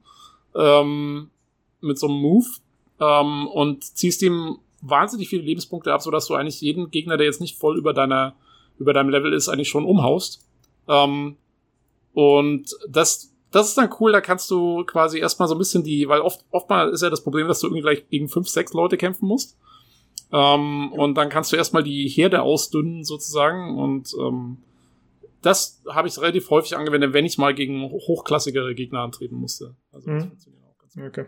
[0.55, 1.29] ähm,
[1.79, 2.47] mit so einem Move
[2.99, 7.41] ähm, und ziehst ihm wahnsinnig viele Lebenspunkte ab, sodass du eigentlich jeden Gegner, der jetzt
[7.41, 8.35] nicht voll über deiner
[8.77, 10.45] über deinem Level ist, eigentlich schon umhaust.
[10.87, 11.37] Ähm,
[12.13, 16.07] und das das ist dann cool, da kannst du quasi erstmal so ein bisschen die,
[16.07, 18.97] weil oft oftmal ist ja das Problem, dass du irgendwie gleich gegen fünf, sechs Leute
[18.97, 19.57] kämpfen musst.
[20.31, 24.57] Ähm, Und dann kannst du erstmal die Herde ausdünnen sozusagen und ähm,
[25.41, 29.75] das habe ich relativ häufig angewendet, wenn ich mal gegen hochklassigere Gegner antreten musste.
[29.91, 30.27] Also das Mhm.
[30.29, 31.03] funktioniert auch ganz gut.
[31.05, 31.25] Okay.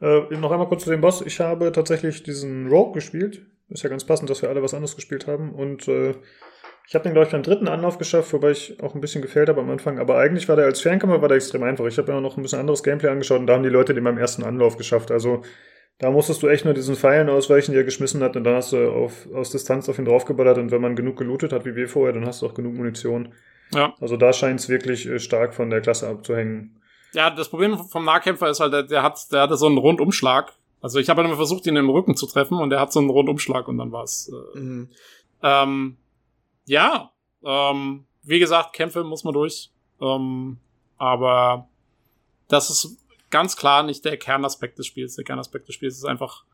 [0.00, 1.20] Äh, noch einmal kurz zu dem Boss.
[1.20, 3.44] Ich habe tatsächlich diesen Rogue gespielt.
[3.68, 5.54] Ist ja ganz passend, dass wir alle was anderes gespielt haben.
[5.54, 6.14] Und äh,
[6.86, 9.48] ich habe den, glaube ich, beim dritten Anlauf geschafft, wobei ich auch ein bisschen gefehlt
[9.48, 9.98] habe am Anfang.
[9.98, 11.86] Aber eigentlich war der als Fernkammer war der extrem einfach.
[11.86, 13.94] Ich habe mir auch noch ein bisschen anderes Gameplay angeschaut und da haben die Leute
[13.94, 15.10] den beim ersten Anlauf geschafft.
[15.10, 15.42] Also
[15.98, 18.72] da musstest du echt nur diesen Pfeilen ausweichen, die er geschmissen hat, und dann hast
[18.72, 20.58] du auf, aus Distanz auf ihn draufgeballert.
[20.58, 23.32] Und wenn man genug gelootet hat wie wir vorher, dann hast du auch genug Munition.
[23.72, 23.94] Ja.
[24.00, 26.80] Also da scheint es wirklich äh, stark von der Klasse abzuhängen.
[27.12, 30.52] Ja, das Problem vom Nahkämpfer ist halt, der, der hat, der hatte so einen Rundumschlag.
[30.82, 32.98] Also ich habe dann immer versucht, ihn im Rücken zu treffen und er hat so
[33.00, 34.30] einen Rundumschlag und dann war's.
[34.54, 34.88] Äh, Mhm.
[35.42, 35.96] ähm,
[36.66, 37.12] ja,
[37.42, 39.70] ähm, wie gesagt, Kämpfe muss man durch.
[40.00, 40.58] Ähm,
[40.96, 41.68] aber
[42.48, 42.96] das ist
[43.30, 45.16] ganz klar nicht der Kernaspekt des Spiels.
[45.16, 46.44] Der Kernaspekt des Spiels ist einfach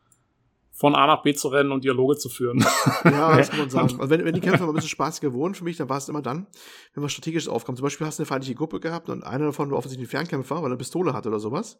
[0.73, 2.59] von A nach B zu rennen und Dialoge zu führen.
[3.03, 3.99] Ja, das kann man sagen.
[3.99, 6.09] Also wenn, wenn die Kämpfe mal ein bisschen spaßiger wurden für mich, dann war es
[6.09, 6.47] immer dann,
[6.93, 7.75] wenn was strategisches aufkam.
[7.75, 10.55] Zum Beispiel hast du eine feindliche Gruppe gehabt und einer davon war offensichtlich ein Fernkämpfer,
[10.55, 11.79] weil er eine Pistole hatte oder sowas.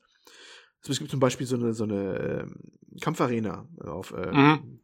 [0.82, 2.56] Also es gibt zum Beispiel so eine, so eine ähm,
[3.02, 4.80] Kampfarena auf, äh, Mhm.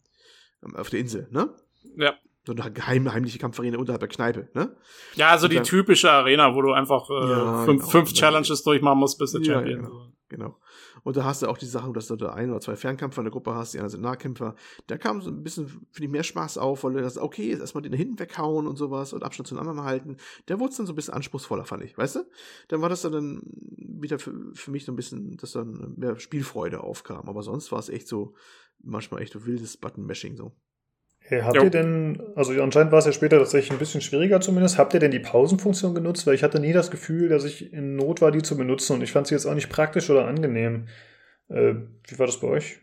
[0.75, 1.53] auf der Insel, ne?
[1.97, 2.13] ja.
[2.47, 4.73] So eine geheim, heimliche Kampfarena unterhalb der Kneipe, ne?
[5.15, 7.91] Ja, also Und die dann- typische Arena, wo du einfach äh, Ja, fünf, genau.
[7.91, 9.81] fünf Challenges durchmachen musst, bis der Ja, Champion.
[9.81, 10.07] genau.
[10.29, 10.59] Genau.
[11.03, 13.25] Und da hast du auch die Sache, dass du da ein oder zwei Fernkämpfer in
[13.25, 14.55] der Gruppe hast, die anderen sind Nahkämpfer.
[14.87, 17.59] Da kam so ein bisschen, finde ich, mehr Spaß auf, weil du das, okay, jetzt
[17.59, 20.15] erstmal den da hinten weghauen und sowas und Abstand zu den anderen halten.
[20.45, 22.19] Da wurde es dann so ein bisschen anspruchsvoller, fand ich, weißt du?
[22.69, 23.41] Dann war das dann
[23.77, 27.27] wieder für, für mich so ein bisschen, dass dann mehr Spielfreude aufkam.
[27.27, 28.35] Aber sonst war es echt so,
[28.81, 30.53] manchmal echt so wildes Button-Mashing so.
[31.29, 31.63] Hey, habt Jo.
[31.63, 35.01] ihr denn, also anscheinend war es ja später tatsächlich ein bisschen schwieriger zumindest, habt ihr
[35.01, 36.25] denn die Pausenfunktion genutzt?
[36.25, 39.01] Weil ich hatte nie das Gefühl, dass ich in Not war, die zu benutzen und
[39.01, 40.87] ich fand sie jetzt auch nicht praktisch oder angenehm.
[41.49, 41.73] Äh,
[42.07, 42.79] wie war das bei euch?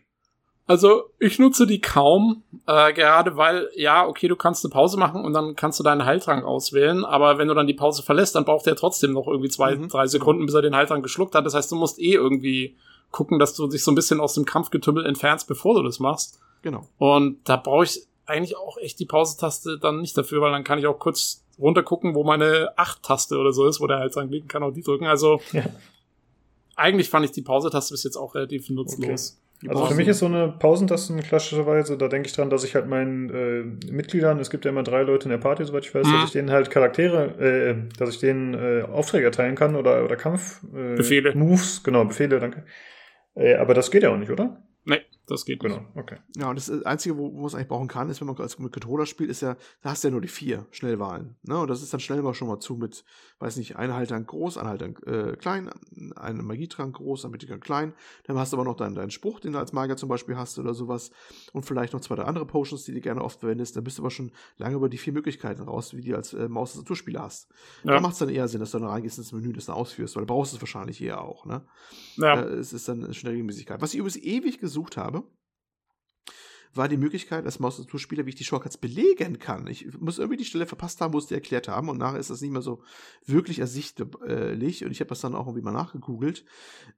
[0.67, 5.25] Also ich nutze die kaum, äh, gerade weil, ja, okay, du kannst eine Pause machen
[5.25, 8.45] und dann kannst du deinen Heiltrank auswählen, aber wenn du dann die Pause verlässt, dann
[8.45, 9.89] braucht er trotzdem noch irgendwie zwei, Mhm.
[9.89, 11.47] drei Sekunden, bis er den Heiltrank geschluckt hat.
[11.47, 12.77] Das heißt, du musst eh irgendwie
[13.09, 16.39] gucken, dass du dich so ein bisschen aus dem Kampfgetümmel entfernst, bevor du das machst.
[16.61, 16.87] Genau.
[16.97, 20.79] Und da brauche ich eigentlich auch echt die Pause-Taste dann nicht dafür, weil dann kann
[20.79, 24.63] ich auch kurz runtergucken, wo meine 8-Taste oder so ist, wo der Heiltrank liegt, kann
[24.63, 25.05] auch die drücken.
[25.05, 25.63] Also Ja.
[26.75, 29.41] eigentlich fand ich die Pause-Taste bis jetzt auch relativ nutzlos.
[29.61, 32.75] Die Also für mich ist so eine Pausentaste klassischerweise, da denke ich dran, dass ich
[32.75, 35.95] halt meinen äh, Mitgliedern, es gibt ja immer drei Leute in der Party, soweit ich
[35.95, 36.11] weiß, Mhm.
[36.11, 40.17] dass ich denen halt Charaktere, äh, dass ich denen äh, Aufträge erteilen kann oder, oder
[40.17, 41.33] Kampf äh, Befehle.
[41.35, 42.65] Moves, genau, Befehle, danke.
[43.35, 44.61] Äh, aber das geht ja auch nicht, oder?
[44.83, 45.75] Nee, das geht nicht.
[45.75, 46.17] Genau, okay.
[46.35, 48.59] Ja, und das Einzige, wo, wo man es eigentlich brauchen kann, ist, wenn man als
[48.59, 51.35] mit Controller spielt, ist ja, da hast du ja nur die vier Schnellwahlen.
[51.43, 51.57] Ne?
[51.57, 53.03] Und das ist dann schnell mal schon mal zu mit,
[53.39, 55.69] weiß nicht, ein Haltern groß, ein Haltern äh, klein,
[56.15, 57.93] ein Magietrank groß, ein Mitteltrank klein.
[58.25, 60.59] Dann hast du aber noch deinen, deinen Spruch, den du als Magier zum Beispiel hast
[60.59, 61.11] oder sowas.
[61.53, 63.75] Und vielleicht noch zwei, drei andere Potions, die du gerne oft verwendest.
[63.75, 66.47] Dann bist du aber schon lange über die vier Möglichkeiten raus, wie die als äh,
[66.47, 67.49] Maus-Tastaturspieler hast.
[67.83, 67.93] Ja.
[67.93, 70.15] Da macht es dann eher Sinn, dass du dann reingehst ins Menü, das dann ausführst,
[70.15, 71.45] weil du brauchst es wahrscheinlich eher auch.
[71.45, 71.61] Ne?
[72.17, 72.41] Ja.
[72.41, 73.81] Äh, es ist dann eine schnelle Regelmäßigkeit.
[73.81, 75.14] Was ich übrigens ewig gesucht habe,
[76.75, 79.67] war die Möglichkeit, als Maustastaturspieler, wie ich die Shortcuts belegen kann.
[79.67, 82.29] Ich muss irgendwie die Stelle verpasst haben, wo es die erklärt haben und nachher ist
[82.29, 82.81] das nicht mehr so
[83.25, 86.45] wirklich ersichtlich und ich habe das dann auch irgendwie mal nachgegoogelt,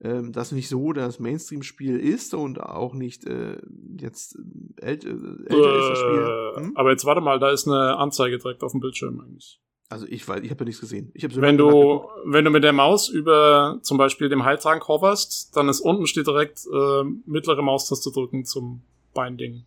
[0.02, 3.58] ähm, dass nicht so das Mainstream-Spiel ist und auch nicht äh,
[4.00, 4.38] jetzt
[4.80, 6.20] äh, ält äh, älter ist das Spiel.
[6.20, 6.72] Äh, Hm?
[6.76, 9.62] Aber jetzt warte mal, da ist eine Anzeige direkt auf dem Bildschirm eigentlich.
[9.90, 11.12] Also ich weiß, ich habe ja nichts gesehen.
[11.14, 15.56] Ich so Wenn du, wenn du mit der Maus über zum Beispiel dem Heiltrank hoverst,
[15.56, 18.82] dann ist unten steht direkt äh, mittlere Maustaste drücken zum
[19.18, 19.66] Binding.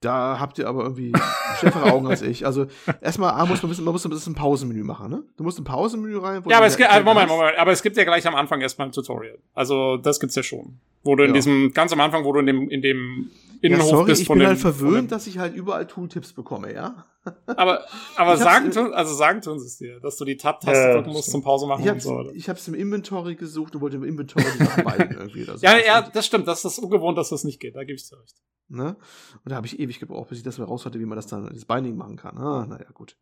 [0.00, 1.12] Da habt ihr aber irgendwie
[1.58, 2.46] schärfere Augen als ich.
[2.46, 2.66] Also
[3.00, 5.24] erstmal A, muss man wissen, man muss ein bisschen ein Pausenmenü machen, ne?
[5.36, 6.42] Du musst ein Pausenmenü rein.
[6.48, 7.28] Ja, aber es gibt, äh, Moment.
[7.28, 9.38] Moment, aber es gibt ja gleich am Anfang erstmal ein Tutorial.
[9.54, 10.78] Also das gibt's ja schon.
[11.02, 11.34] Wo du in Ja.
[11.34, 13.30] diesem, ganz am Anfang, wo du in dem, in dem
[13.60, 17.04] Ja, Innenhof sorry, bist ich bin halt verwöhnt, dass ich halt überall Tooltips bekomme, ja?
[17.46, 17.84] Aber,
[18.16, 21.10] aber sagen tun, also sagen tun sie es dir, dass du die Tab-Taste Ja, drücken
[21.10, 22.30] musst zum Pause machen Ich und hab's, so.
[22.34, 25.42] ich hab's im Inventory gesucht und wollte im Inventory die Sachen beiden irgendwie.
[25.44, 25.64] Oder so.
[25.66, 26.46] Ja, Das ja, das stimmt.
[26.48, 27.74] Das ist ungewohnt, dass das nicht geht.
[27.76, 28.36] Da gebe ich dir recht.
[28.70, 28.96] Ne?
[29.44, 31.26] Und da habe ich ewig gebraucht, bis ich das mal raus hatte, wie man das
[31.26, 32.36] dann, das Binding machen kann.
[32.36, 33.16] Ah, naja, gut.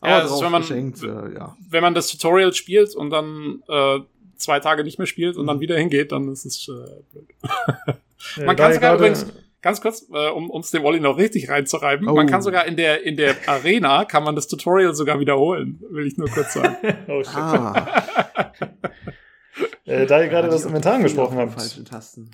[0.00, 1.56] Aber Ja, das ist, drauf wenn man- geschenkt, äh, ja.
[1.68, 4.00] Wenn man das Tutorial spielt und dann äh,
[4.36, 5.46] zwei Tage nicht mehr spielt und Mhm.
[5.48, 7.28] dann wieder hingeht, dann ist es äh, blöd.
[8.36, 9.26] Man da kann sogar übrigens,
[9.62, 12.14] ganz kurz, äh, um uns dem Olli noch richtig reinzureiben, Oh.
[12.14, 16.06] man kann sogar in der, in der Arena, kann man das Tutorial sogar wiederholen, will
[16.06, 16.76] ich nur kurz sagen.
[17.08, 17.36] Oh, shit.
[17.36, 18.52] Ah,
[19.84, 21.54] Äh, da ihr gerade das Inventar angesprochen habt.
[21.54, 22.30] Falschen Tasten.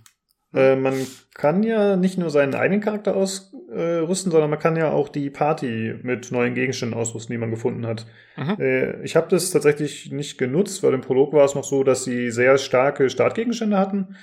[0.54, 0.94] Äh, man
[1.34, 5.94] kann ja nicht nur seinen eigenen Charakter ausrüsten, sondern man kann ja auch die Party
[6.02, 8.06] mit neuen Gegenständen ausrüsten, die man gefunden hat.
[8.36, 8.56] Mhm.
[8.60, 12.04] Äh, ich habe das tatsächlich nicht genutzt, weil im Prolog war es noch so, dass
[12.04, 14.16] sie sehr starke Startgegenstände hatten.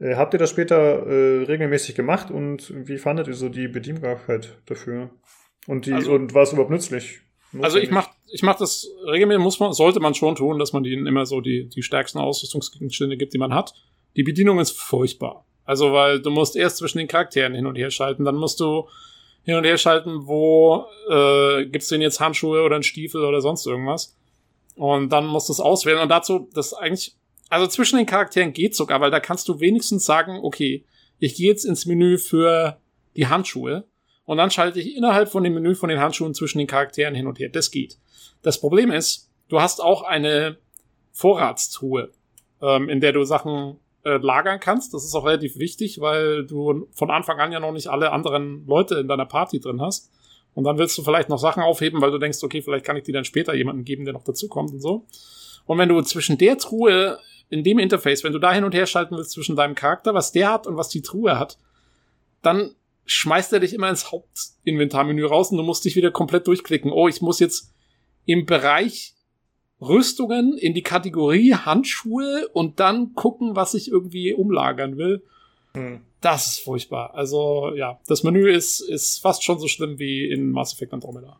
[0.00, 4.58] Äh, habt ihr das später äh, regelmäßig gemacht und wie fandet ihr so die Bedienbarkeit
[4.66, 5.10] dafür?
[5.66, 7.20] Und, die, Also- und war es überhaupt nützlich?
[7.62, 7.90] Also ich Notwendig?
[7.92, 11.24] mach, ich mach das regelmäßig, muss man, sollte man schon tun, dass man denen immer
[11.24, 13.74] so die, die stärksten Ausrüstungsgegenstände gibt, die man hat.
[14.16, 15.46] Die Bedienung ist furchtbar.
[15.64, 18.88] Also, weil du musst erst zwischen den Charakteren hin und her schalten, dann musst du
[19.44, 23.66] hin und her schalten, wo äh, gibt's denn jetzt Handschuhe oder einen Stiefel oder sonst
[23.66, 24.16] irgendwas.
[24.74, 26.00] Und dann musst du es auswählen.
[26.00, 27.16] Und dazu, das eigentlich,
[27.54, 30.84] also zwischen den Charakteren geht sogar, weil da kannst du wenigstens sagen, okay,
[31.20, 32.80] ich gehe jetzt ins Menü für
[33.16, 33.84] die Handschuhe
[34.24, 37.28] und dann schalte ich innerhalb von dem Menü von den Handschuhen zwischen den Charakteren hin
[37.28, 37.48] und her.
[37.48, 37.96] Das geht.
[38.42, 40.56] Das Problem ist, du hast auch eine
[41.12, 42.10] Vorratstruhe,
[42.60, 44.92] ähm, in der du Sachen äh, lagern kannst.
[44.92, 48.66] Das ist auch relativ wichtig, weil du von Anfang an ja noch nicht alle anderen
[48.66, 50.10] Leute in deiner Party drin hast.
[50.54, 53.04] Und dann willst du vielleicht noch Sachen aufheben, weil du denkst, okay, vielleicht kann ich
[53.04, 55.06] die dann später jemandem geben, der noch dazukommt und so.
[55.66, 57.18] Und wenn du zwischen der Truhe
[57.50, 60.32] in dem Interface, wenn du da hin und her schalten willst zwischen deinem Charakter, was
[60.32, 61.58] der hat und was die Truhe hat,
[62.42, 62.74] dann
[63.06, 66.90] schmeißt er dich immer ins Hauptinventarmenü raus und du musst dich wieder komplett durchklicken.
[66.90, 67.72] Oh, ich muss jetzt
[68.24, 69.14] im Bereich
[69.80, 75.22] Rüstungen in die Kategorie Handschuhe und dann gucken, was ich irgendwie umlagern will.
[75.74, 76.00] Hm.
[76.20, 77.14] Das ist furchtbar.
[77.14, 81.38] Also ja, das Menü ist, ist fast schon so schlimm wie in Mass Effect Andromeda.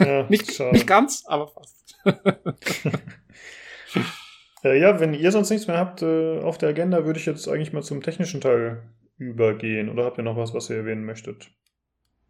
[0.00, 1.96] Ja, nicht, nicht ganz, aber fast.
[4.64, 7.48] äh, ja, wenn ihr sonst nichts mehr habt äh, auf der Agenda, würde ich jetzt
[7.48, 8.82] eigentlich mal zum technischen Teil
[9.18, 9.88] übergehen.
[9.88, 11.50] Oder habt ihr noch was, was ihr erwähnen möchtet?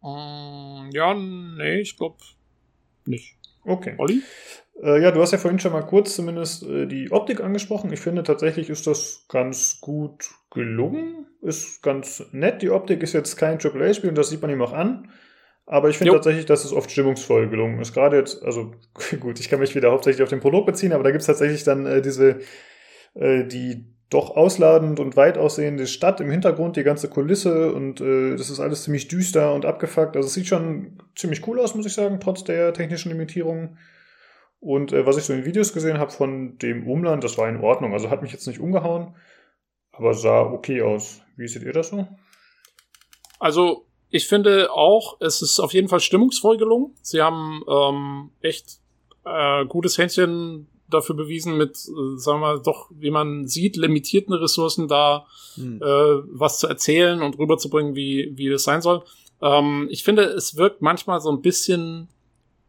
[0.01, 2.17] Um, ja, nee, ich glaube
[3.05, 3.35] nicht.
[3.63, 3.95] Okay.
[3.97, 4.21] Olli?
[4.81, 7.91] Äh, ja, du hast ja vorhin schon mal kurz zumindest äh, die Optik angesprochen.
[7.91, 11.25] Ich finde tatsächlich ist das ganz gut gelungen.
[11.41, 12.61] Ist ganz nett.
[12.61, 15.11] Die Optik ist jetzt kein AAA-Spiel und das sieht man ihm auch an.
[15.69, 17.93] Aber ich finde tatsächlich, dass es oft stimmungsvoll gelungen ist.
[17.93, 18.71] Gerade jetzt, also
[19.19, 21.65] gut, ich kann mich wieder hauptsächlich auf den Produkt beziehen, aber da gibt es tatsächlich
[21.65, 22.39] dann äh, diese,
[23.15, 28.37] äh, die doch ausladend und weit aussehende Stadt im Hintergrund, die ganze Kulisse und äh,
[28.37, 30.15] das ist alles ziemlich düster und abgefuckt.
[30.15, 33.77] Also es sieht schon ziemlich cool aus, muss ich sagen, trotz der technischen Limitierungen.
[34.61, 37.59] Und äh, was ich so in Videos gesehen habe von dem Umland, das war in
[37.59, 37.91] Ordnung.
[37.91, 39.17] Also hat mich jetzt nicht umgehauen,
[39.91, 41.21] aber sah okay aus.
[41.35, 42.07] Wie seht ihr das so?
[43.39, 46.93] Also ich finde auch, es ist auf jeden Fall stimmungsvoll gelungen.
[47.01, 48.79] Sie haben ähm, echt
[49.25, 54.33] äh, gutes Händchen dafür bewiesen, mit, äh, sagen wir mal, doch, wie man sieht, limitierten
[54.33, 55.25] Ressourcen da
[55.55, 55.81] hm.
[55.81, 59.03] äh, was zu erzählen und rüberzubringen, wie, wie das sein soll.
[59.41, 62.07] Ähm, ich finde, es wirkt manchmal so ein bisschen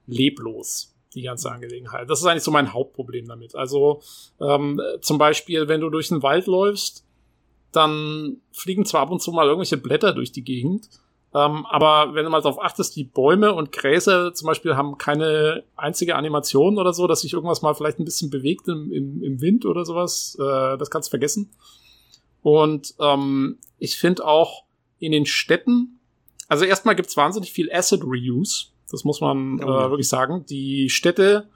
[0.07, 2.11] leblos die ganze Angelegenheit.
[2.11, 3.55] Das ist eigentlich so mein Hauptproblem damit.
[3.55, 4.03] Also
[4.41, 7.05] ähm, zum Beispiel, wenn du durch den Wald läufst,
[7.73, 10.89] dann fliegen zwar ab und zu mal irgendwelche Blätter durch die Gegend,
[11.35, 15.65] ähm, aber wenn du mal darauf achtest, die Bäume und Gräser zum Beispiel haben keine
[15.77, 19.41] einzige Animation oder so, dass sich irgendwas mal vielleicht ein bisschen bewegt im, im, im
[19.41, 20.37] Wind oder sowas.
[20.41, 21.51] Äh, das kannst du vergessen.
[22.43, 24.65] Und ähm, ich finde auch
[24.99, 26.01] in den Städten,
[26.49, 28.69] also erstmal gibt's wahnsinnig viel Asset Reuse.
[28.91, 30.47] Das muss man oh, äh, wirklich sagen.
[30.47, 31.51] Die Städte,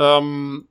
[0.00, 0.66] ähm,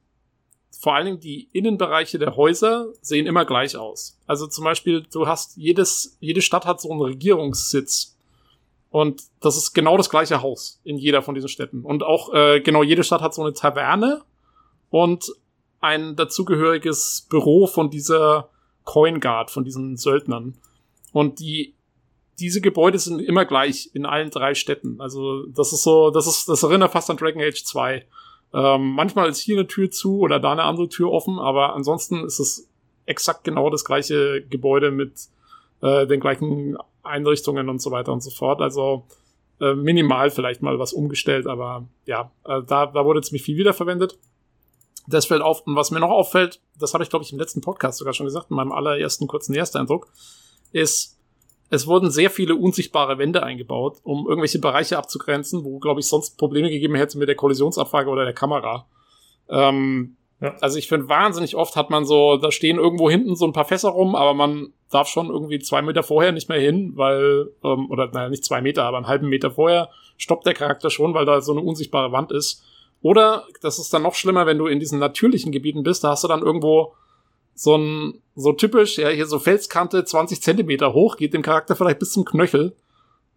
[0.78, 4.20] vor allen Dingen die Innenbereiche der Häuser sehen immer gleich aus.
[4.28, 8.15] Also zum Beispiel, du hast jedes, jede Stadt hat so einen Regierungssitz.
[8.96, 11.84] Und das ist genau das gleiche Haus in jeder von diesen Städten.
[11.84, 14.22] Und auch äh, genau jede Stadt hat so eine Taverne
[14.90, 15.34] und
[15.82, 18.48] ein dazugehöriges Büro von dieser
[18.86, 20.58] Coin Guard, von diesen Söldnern.
[21.12, 21.76] Und die
[22.40, 25.02] diese Gebäude sind immer gleich in allen drei Städten.
[25.02, 28.06] Also das ist so, das ist, das erinnert fast an Dragon Age 2.
[28.54, 32.24] Ähm, manchmal ist hier eine Tür zu oder da eine andere Tür offen, aber ansonsten
[32.24, 32.70] ist es
[33.06, 35.28] exakt genau das gleiche Gebäude mit
[35.86, 38.60] äh, den gleichen Einrichtungen und so weiter und so fort.
[38.60, 39.06] Also
[39.62, 44.18] äh, minimal vielleicht mal was umgestellt, aber ja, äh, da, da wurde ziemlich viel wiederverwendet.
[45.08, 45.62] Das fällt auf.
[45.68, 48.26] Und was mir noch auffällt, das habe ich, glaube ich, im letzten Podcast sogar schon
[48.26, 50.08] gesagt, in meinem allerersten kurzen Ersteindruck,
[50.72, 51.20] ist,
[51.70, 56.38] es wurden sehr viele unsichtbare Wände eingebaut, um irgendwelche Bereiche abzugrenzen, wo, glaube ich, sonst
[56.38, 58.88] Probleme gegeben hätte mit der Kollisionsabfrage oder der Kamera.
[59.48, 60.56] Ähm, ja.
[60.62, 63.66] Also ich finde, wahnsinnig oft hat man so, da stehen irgendwo hinten so ein paar
[63.66, 67.90] Fässer rum, aber man darf schon irgendwie zwei Meter vorher nicht mehr hin, weil, ähm,
[67.90, 71.26] oder naja, nicht zwei Meter, aber einen halben Meter vorher stoppt der Charakter schon, weil
[71.26, 72.64] da so eine unsichtbare Wand ist.
[73.02, 76.24] Oder, das ist dann noch schlimmer, wenn du in diesen natürlichen Gebieten bist, da hast
[76.24, 76.94] du dann irgendwo
[77.54, 82.00] so ein, so typisch, ja, hier so Felskante 20 Zentimeter hoch, geht dem Charakter vielleicht
[82.00, 82.76] bis zum Knöchel,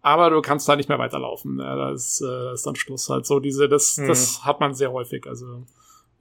[0.01, 1.59] aber du kannst da nicht mehr weiterlaufen.
[1.59, 3.39] Ja, da ist, äh, ist dann Schluss halt so.
[3.39, 4.07] Diese, das, mhm.
[4.07, 5.27] das hat man sehr häufig.
[5.27, 5.63] Also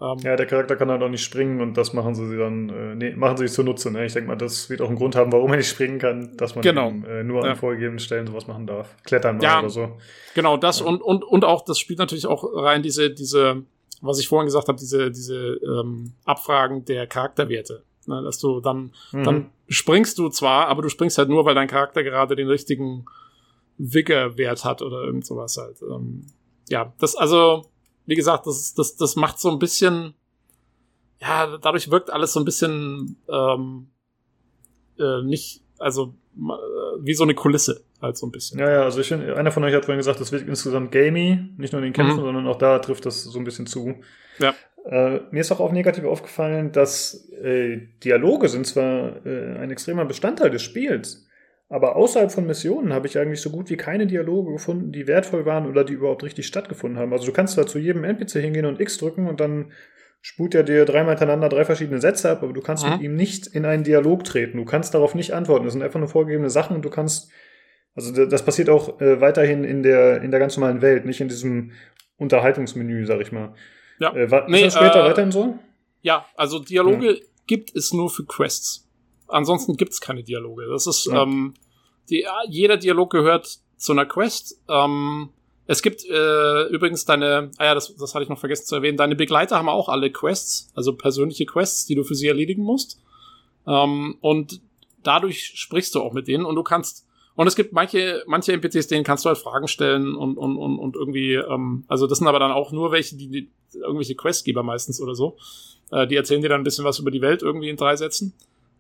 [0.01, 2.95] ähm, ja, der Charakter kann halt auch nicht springen und das machen sie dann, äh,
[2.95, 3.91] nee, machen sie sich zunutze.
[3.91, 4.07] Ne?
[4.07, 6.55] Ich denke mal, das wird auch einen Grund haben, warum er nicht springen kann, dass
[6.55, 6.89] man genau.
[6.89, 7.55] eben, äh, nur an ja.
[7.57, 8.97] vorgegebenen Stellen sowas machen darf.
[9.03, 9.97] Klettern ja, oder so.
[10.35, 10.87] Genau, das ja.
[10.87, 13.65] und, und, und auch, das spielt natürlich auch rein diese, diese,
[14.01, 17.83] was ich vorhin gesagt habe, diese, diese ähm, Abfragen der Charakterwerte.
[18.07, 19.25] Ne, dass du dann, mhm.
[19.25, 23.05] dann springst du zwar, aber du springst halt nur, weil dein Charakter gerade den richtigen
[23.77, 25.83] Vigor-Wert hat oder irgend sowas halt.
[25.83, 26.25] Ähm,
[26.71, 27.67] ja, das, also,
[28.09, 30.15] wie gesagt, das, das, das macht so ein bisschen,
[31.21, 33.89] ja, dadurch wirkt alles so ein bisschen ähm,
[34.99, 36.41] äh, nicht, also äh,
[37.01, 38.59] wie so eine Kulisse halt so ein bisschen.
[38.61, 41.51] Ja, ja, also ich finde, einer von euch hat vorhin gesagt, das wird insgesamt gamey,
[41.59, 42.25] nicht nur in den Kämpfen, mhm.
[42.25, 43.97] sondern auch da trifft das so ein bisschen zu.
[44.39, 44.55] Ja.
[44.87, 50.07] Äh, mir ist auch auf negativ aufgefallen, dass äh, Dialoge sind zwar äh, ein extremer
[50.07, 51.28] Bestandteil des Spiels,
[51.69, 55.45] aber außerhalb von Missionen habe ich eigentlich so gut wie keine Dialoge gefunden, die wertvoll
[55.47, 57.13] waren oder die überhaupt richtig stattgefunden haben.
[57.13, 59.73] Also du kannst da zu jedem NPC hingehen und X drücken und dann
[60.21, 62.93] spult er dir dreimal hintereinander drei verschiedene Sätze ab, aber du kannst Mhm.
[62.93, 64.57] mit ihm nicht in einen Dialog treten.
[64.59, 65.65] Du kannst darauf nicht antworten.
[65.65, 67.31] Das sind einfach nur vorgegebene Sachen und du kannst,
[67.95, 71.21] also da- das passiert auch äh, weiterhin in der, in der ganz normalen Welt, nicht
[71.21, 71.73] in diesem
[72.17, 73.55] Unterhaltungsmenü, sag ich mal.
[74.01, 74.15] Ja.
[74.15, 75.59] Äh, wa- Nee, ist das später äh, weiterhin so?
[76.03, 78.88] Ja, also Dialoge gibt es nur für Quests.
[79.29, 80.67] Ansonsten gibt es keine Dialoge.
[80.69, 81.23] Das ist, Ja.
[81.23, 81.55] ähm,
[82.11, 84.61] die, jeder Dialog gehört zu einer Quest.
[84.69, 85.29] Ähm,
[85.67, 88.97] es gibt äh, übrigens deine, ah ja, das, das hatte ich noch vergessen zu erwähnen,
[88.97, 93.01] deine Begleiter haben auch alle Quests, also persönliche Quests, die du für sie erledigen musst.
[93.67, 94.63] Ähm, und
[95.03, 98.87] dadurch sprichst du auch mit denen und du kannst, und es gibt manche, manche NPCs,
[98.89, 102.27] denen kannst du halt Fragen stellen und, und, und, und irgendwie, ähm, also das sind
[102.27, 105.37] aber dann auch nur welche, die, die irgendwelche Questgeber meistens oder so.
[105.91, 108.33] Äh, die erzählen dir dann ein bisschen was über die Welt irgendwie in drei Sätzen.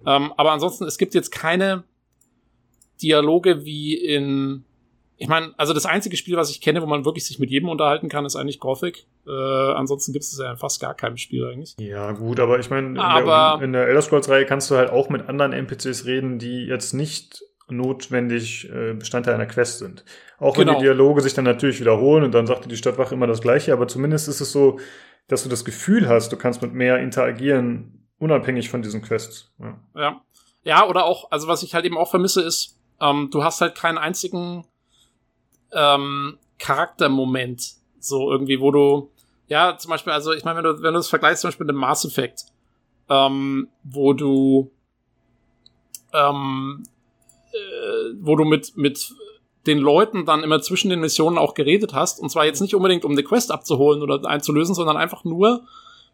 [0.07, 1.85] Ähm, aber ansonsten, es gibt jetzt keine
[3.03, 4.65] Dialoge wie in,
[5.17, 7.69] ich meine, also das einzige Spiel, was ich kenne, wo man wirklich sich mit jedem
[7.69, 9.07] unterhalten kann, ist eigentlich Gothic.
[9.27, 11.75] Äh, ansonsten gibt es ja fast gar keinem Spiel eigentlich.
[11.79, 14.91] Ja, gut, aber ich meine, in, Aber- der, in der Elder Scrolls-Reihe kannst du halt
[14.91, 20.05] auch mit anderen NPCs reden, die jetzt nicht notwendig äh, Bestandteil einer Quest sind.
[20.39, 20.79] Auch wenn Genau.
[20.79, 23.73] die Dialoge sich dann natürlich wiederholen und dann sagt dir die Stadtwache immer das Gleiche,
[23.75, 24.79] aber zumindest ist es so,
[25.27, 29.51] dass du das Gefühl hast, du kannst mit mehr interagieren, unabhängig von diesen Quests.
[29.59, 29.79] Ja.
[29.95, 30.21] Ja.
[30.65, 33.75] Ja, oder auch, also was ich halt eben auch vermisse, ist, ähm, du hast halt
[33.75, 34.67] keinen einzigen
[35.73, 39.11] ähm, Charaktermoment, so irgendwie, wo du,
[39.47, 41.75] ja, zum Beispiel, also ich meine, wenn du, wenn du das vergleichst zum Beispiel mit
[41.75, 42.47] dem Mass Effect,
[43.09, 44.71] ähm, wo du,
[46.13, 46.83] ähm,
[47.53, 49.15] äh, wo du mit, mit
[49.67, 53.05] den Leuten dann immer zwischen den Missionen auch geredet hast, und zwar jetzt nicht unbedingt,
[53.05, 55.65] um eine Quest abzuholen oder einzulösen, sondern einfach nur,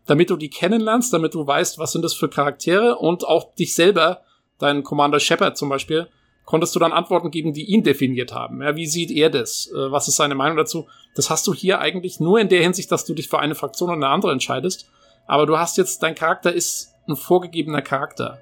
[0.06, 3.74] damit du die kennenlernst, damit du weißt, was sind das für Charaktere und auch dich
[3.74, 4.22] selber,
[4.58, 6.08] deinen Commander Shepard zum Beispiel,
[6.44, 8.62] konntest du dann Antworten geben, die ihn definiert haben.
[8.62, 9.70] Ja, wie sieht er das?
[9.74, 10.86] Äh, Was ist seine Meinung dazu?
[11.14, 13.88] Das hast du hier eigentlich nur in der Hinsicht, dass du dich für eine Fraktion
[13.88, 14.88] oder eine andere entscheidest.
[15.26, 18.40] Aber du hast jetzt, dein Charakter ist ein vorgegebener Charakter.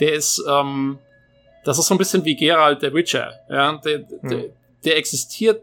[0.00, 0.98] Der ist, ähm,
[1.64, 3.34] das ist so ein bisschen wie Geralt der Witcher.
[3.50, 4.44] Ja, der, der,
[4.84, 5.62] der existiert,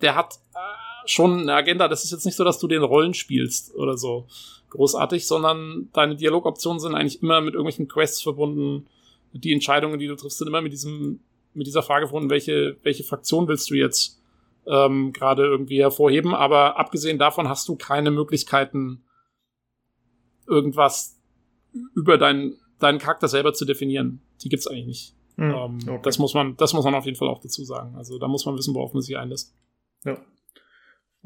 [0.00, 0.58] der hat äh,
[1.06, 1.88] schon eine Agenda.
[1.88, 4.26] Das ist jetzt nicht so, dass du den Rollen spielst oder so
[4.70, 8.86] großartig, sondern deine Dialogoptionen sind eigentlich immer mit irgendwelchen Quests verbunden.
[9.32, 11.20] Die Entscheidungen, die du triffst, sind immer mit diesem,
[11.54, 14.20] mit dieser Frage verbunden, welche, welche Fraktion willst du jetzt
[14.66, 16.34] ähm, gerade irgendwie hervorheben.
[16.34, 19.02] Aber abgesehen davon hast du keine Möglichkeiten,
[20.46, 21.18] irgendwas
[21.94, 24.22] über deinen, deinen Charakter selber zu definieren.
[24.42, 25.14] Die gibt's eigentlich nicht.
[25.36, 26.00] Hm, Ähm, okay.
[26.02, 27.94] Das muss man, das muss man auf jeden Fall auch dazu sagen.
[27.96, 29.54] Also da muss man wissen, worauf man sich einlässt.
[30.04, 30.18] Ja.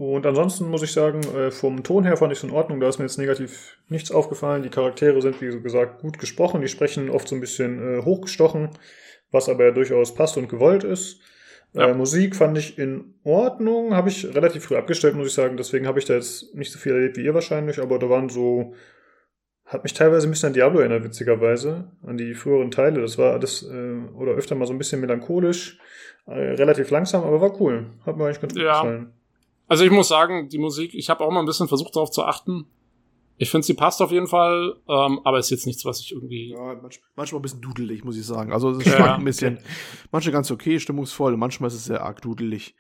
[0.03, 2.81] Und ansonsten muss ich sagen, äh, vom Ton her fand ich es in Ordnung.
[2.81, 4.65] Da ist mir jetzt negativ nichts aufgefallen.
[4.65, 6.61] Die Charaktere sind, wie gesagt, gut gesprochen.
[6.61, 8.71] Die sprechen oft so ein bisschen äh, hochgestochen,
[9.31, 11.21] was aber ja durchaus passt und gewollt ist.
[11.73, 11.87] Ja.
[11.87, 13.95] Äh, Musik fand ich in Ordnung.
[13.95, 15.57] Habe ich relativ früh abgestellt, muss ich sagen.
[15.57, 17.81] Deswegen habe ich da jetzt nicht so viel erlebt wie ihr wahrscheinlich.
[17.81, 18.75] Aber da waren so.
[19.67, 21.93] Hat mich teilweise ein bisschen an Diablo erinnert, witzigerweise.
[22.05, 23.03] An die früheren Teile.
[23.03, 25.79] Das war alles, äh, oder öfter mal so ein bisschen melancholisch.
[26.27, 27.87] Äh, relativ langsam, aber war cool.
[28.05, 28.83] Hat mir eigentlich ganz gut Ja.
[28.83, 29.13] gefallen.
[29.69, 32.25] Also ich muss sagen, die Musik, ich habe auch mal ein bisschen versucht darauf zu
[32.25, 32.67] achten.
[33.39, 36.51] Ich finde, sie passt auf jeden Fall, ähm, aber ist jetzt nichts, was ich irgendwie.
[36.51, 38.53] Ja, manch, manchmal ein bisschen dudelig, muss ich sagen.
[38.53, 39.59] Also es Ja, schwankt ein bisschen.
[40.13, 42.77] Manche ganz okay, stimmungsvoll, manchmal ist es sehr arg dudelig.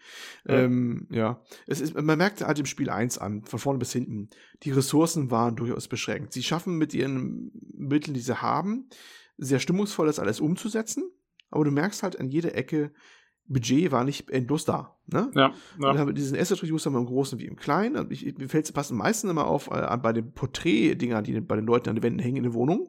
[0.47, 0.61] Ja.
[0.61, 1.43] Ähm, ja.
[1.67, 4.28] Es ist, man merkt halt im Spiel eins an, von vorne bis hinten,
[4.62, 6.33] die Ressourcen waren durchaus beschränkt.
[6.33, 8.89] Sie schaffen mit ihren Mitteln, die sie haben,
[9.39, 11.11] sehr stimmungsvoll das alles umzusetzen,
[11.51, 12.93] aber du merkst halt an jeder Ecke,
[13.47, 14.97] Budget war nicht endlos da.
[15.06, 15.31] Ne?
[15.34, 16.00] Ja, Und dann ja.
[16.00, 17.97] haben wir diesen Asset Reducer im Großen wie im Kleinen.
[17.97, 21.40] Und ich, mir fällt es passen am meisten immer auf äh, bei den Porträt-Dingern, die
[21.40, 22.89] bei den Leuten an den Wänden hängen in der Wohnung.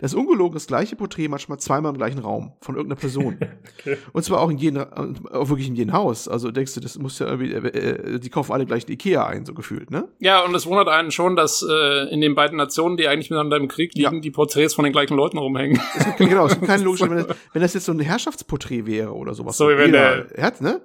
[0.00, 3.38] Das ist ungelogen das gleiche Porträt manchmal zweimal im gleichen Raum von irgendeiner Person.
[3.78, 3.96] Okay.
[4.12, 4.84] Und zwar auch in jedem, äh,
[5.32, 6.28] auch wirklich in jedem Haus.
[6.28, 9.26] Also denkst du, das muss ja irgendwie, äh, äh, die kaufen alle gleich ein Ikea
[9.26, 10.08] ein, so gefühlt, ne?
[10.18, 13.56] ja, und es wundert einen schon, dass äh, in den beiden Nationen, die eigentlich miteinander
[13.56, 14.20] im Krieg liegen, Ja.
[14.20, 15.80] die Porträts von den gleichen Leuten rumhängen.
[15.96, 18.86] Es gibt, genau, es gibt keine logische, wenn das, wenn das jetzt so ein Herrschaftsporträt
[18.86, 19.56] wäre oder sowas.
[19.56, 20.80] So wie wenn jeder hat, ne?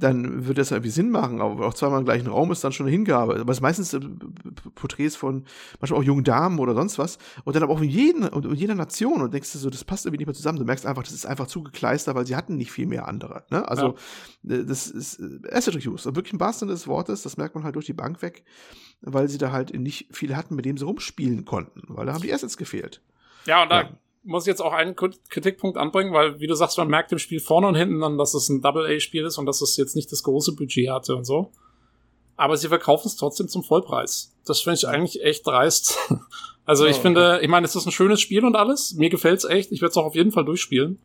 [0.00, 2.86] Dann würde das irgendwie Sinn machen, aber auch zweimal im gleichen Raum ist dann schon
[2.86, 3.38] eine Hingabe.
[3.38, 4.00] Aber es ist meistens äh,
[4.74, 5.44] Porträts von
[5.78, 7.18] manchmal auch jungen Damen oder sonst was.
[7.44, 10.06] Und dann aber auch in, jeden, in jeder Nation und denkst du so, das passt
[10.06, 10.58] irgendwie nicht mehr zusammen.
[10.58, 13.44] Du merkst einfach, das ist einfach zugekleister, weil sie hatten nicht viel mehr andere.
[13.50, 13.68] Ne?
[13.68, 13.94] Also,
[14.48, 16.16] äh, das ist äh, Asset Reuse.
[16.16, 18.44] Wirklich im wahrsten Sinne des Wortes, das merkt man halt durch die Bank weg,
[19.02, 22.22] weil sie da halt nicht viel hatten, mit dem sie rumspielen konnten, weil da haben
[22.22, 23.02] die Assets gefehlt.
[23.46, 23.90] Ja, und da Ja.
[24.22, 27.18] Muss ich jetzt auch einen Krit- Kritikpunkt anbringen, weil, wie du sagst, man merkt im
[27.18, 30.10] Spiel vorne und hinten dann, dass es ein Double-A-Spiel ist und dass es jetzt nicht
[30.12, 31.50] das große Budget hatte und so.
[32.36, 34.34] Aber sie verkaufen es trotzdem zum Vollpreis.
[34.46, 35.96] Das finde ich eigentlich echt dreist.
[36.66, 37.02] Also ich Oh, okay.
[37.02, 38.94] finde, ich meine, es ist ein schönes Spiel und alles.
[38.94, 39.72] Mir gefällt's echt.
[39.72, 41.00] Ich werde es auch auf jeden Fall durchspielen.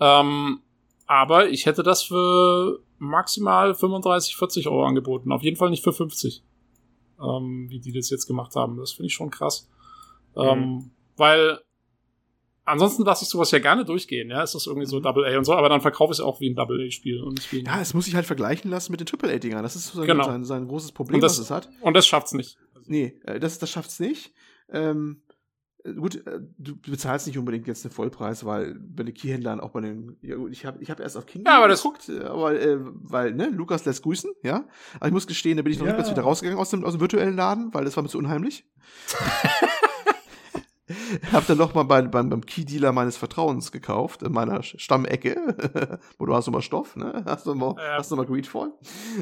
[0.00, 0.60] Ähm,
[1.06, 5.32] aber ich hätte das für maximal 35, 40 Euro angeboten.
[5.32, 6.42] Auf jeden Fall nicht für 50.
[7.22, 8.76] ähm, wie die das jetzt gemacht haben.
[8.76, 9.66] Das finde ich schon krass.
[10.36, 11.60] Ähm, weil
[12.64, 14.42] ansonsten lasse ich sowas ja gerne durchgehen, ja.
[14.42, 16.50] Es ist irgendwie so Double A und so, aber dann verkaufe ich es auch wie
[16.50, 17.22] ein Double A-Spiel
[17.66, 19.62] Ja, es muss sich halt vergleichen lassen mit den Triple A-Dingern.
[19.62, 20.24] Das ist so sein, Genau.
[20.24, 21.68] sein, sein großes Problem, das- was es hat.
[21.80, 22.58] Und das schafft's nicht.
[22.86, 24.32] Nee, äh, das, das schafft's nicht.
[24.72, 25.22] Ähm,
[25.84, 29.70] äh, gut, äh, du bezahlst nicht unbedingt jetzt den Vollpreis, weil bei den Keyhändlern auch
[29.70, 30.16] bei den.
[30.22, 32.78] Ja, gut, ich habe ich hab erst auf King Ja, aber das- geguckt, aber äh,
[32.80, 34.64] weil, ne, Lukas lässt grüßen, ja.
[34.96, 35.96] Aber ich muss gestehen, da bin ich noch Ja.
[35.96, 38.64] nicht wieder rausgegangen aus dem, aus dem virtuellen Laden, weil das war mir zu unheimlich.
[41.32, 46.26] hab dann noch mal bei, beim, beim Key-Dealer meines Vertrauens gekauft, in meiner Stammecke, wo
[46.26, 47.22] du hast immer Stoff, ne?
[47.26, 47.98] Hast du mal, Ja.
[47.98, 48.70] hast du mal Greedfall?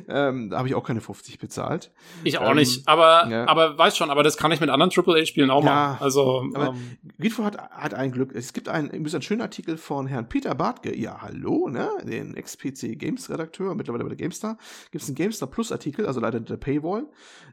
[0.09, 1.91] Ähm, da habe ich auch keine 50 bezahlt.
[2.25, 2.87] Ich auch Ähm, nicht.
[2.89, 3.47] Aber, ja.
[3.49, 6.03] aber weiß schon, aber das kann ich mit anderen Triple A-Spielen auch Ja, machen.
[6.05, 8.35] Also, aber ähm, Greedfall hat, hat ein Glück.
[8.35, 10.97] Es gibt einen, übrigens einen schönen Artikel von Herrn Peter Bartke.
[10.97, 11.89] Ja, hallo, ne?
[12.05, 14.57] Den Ex-PC Games Redakteur, mittlerweile bei der GameStar.
[14.91, 17.07] Gibt es einen GameStar Plus Artikel, also leider der Paywall,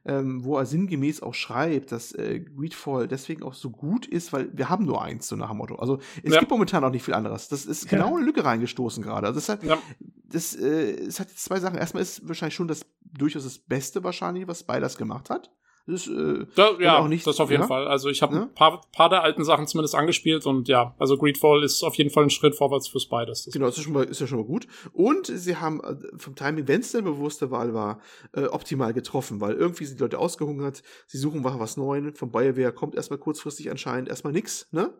[0.06, 4.50] ähm, wo er sinngemäß auch schreibt, dass äh, Greedfall deswegen auch so gut ist, weil
[4.58, 5.76] wir haben nur eins, so nach dem Motto.
[5.76, 6.40] Also es Ja.
[6.40, 7.48] gibt momentan auch nicht viel anderes.
[7.50, 9.27] Das ist genau eine Lücke reingestoßen gerade.
[9.27, 9.77] Also das hat, Ja.
[10.26, 11.77] das, äh, es hat zwei Sachen.
[11.77, 15.52] Erstmal ist wahrscheinlich schon das durchaus das Beste wahrscheinlich, was Spiders gemacht hat.
[15.90, 17.68] Das äh, da, ja, auch nicht- das auf jeden ja?
[17.68, 17.88] Fall.
[17.88, 18.42] Also ich habe Ja?
[18.44, 22.10] ein paar, paar der alten Sachen zumindest angespielt und ja, also Greedfall ist auf jeden
[22.10, 23.46] Fall ein Schritt vorwärts für Spiders.
[23.46, 24.68] Das Genau, das ist, schon mal, ist ja schon mal gut.
[24.92, 28.02] Und sie haben äh, vom Timing, wenn es eine bewusste Wahl war,
[28.34, 32.18] äh, optimal getroffen, weil irgendwie sind die Leute ausgehungert, sie suchen was Neues.
[32.20, 34.94] Von BioWare kommt erstmal kurzfristig anscheinend erstmal nix, ne?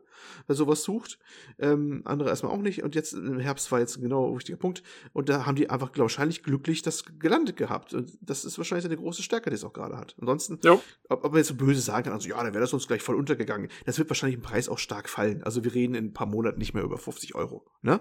[0.48, 1.20] Wer sowas sucht.
[1.60, 2.84] Ähm, andere erstmal auch nicht.
[2.84, 4.84] Und jetzt im Herbst war jetzt ein genau richtiger Punkt.
[5.14, 7.94] Und da haben die einfach, glaub, wahrscheinlich glücklich das gelandet gehabt.
[7.94, 10.16] Und das ist wahrscheinlich eine große Stärke, die es auch gerade hat.
[10.20, 10.82] Ansonsten, Jo.
[11.10, 13.02] ob, ob man jetzt so böse sagen kann, also ja, dann wäre das uns gleich
[13.02, 13.70] voll untergegangen.
[13.86, 15.44] Das wird wahrscheinlich im Preis auch stark fallen.
[15.44, 18.00] Also wir reden in ein paar Monaten nicht mehr über 50 Euro, ne?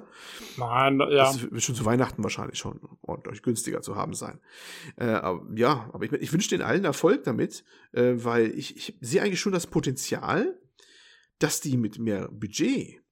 [0.56, 1.24] Nein, ja.
[1.24, 4.40] Das wird schon zu Weihnachten wahrscheinlich schon ordentlich günstiger zu haben sein.
[4.96, 8.98] Äh, aber, ja, aber ich, ich wünsche den allen Erfolg damit, äh, weil ich, ich
[9.00, 10.58] sehe eigentlich schon das Potenzial,
[11.38, 13.02] dass die mit mehr Budget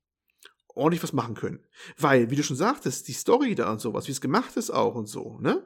[0.75, 1.61] ordentlich was machen können.
[1.99, 4.94] Weil, wie du schon sagtest, die Story da und sowas, wie es gemacht ist auch
[4.94, 5.62] und so, ne?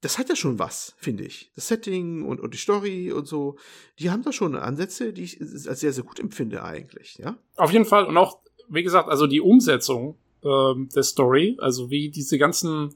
[0.00, 1.50] Das hat ja schon was, finde ich.
[1.56, 3.56] Das Setting und, und die Story und so,
[3.98, 7.36] die haben da schon Ansätze, die ich als sehr, sehr gut empfinde eigentlich, ja?
[7.56, 8.04] Auf jeden Fall.
[8.06, 12.94] Und auch, wie gesagt, also die Umsetzung ähm, der Story, also wie diese ganzen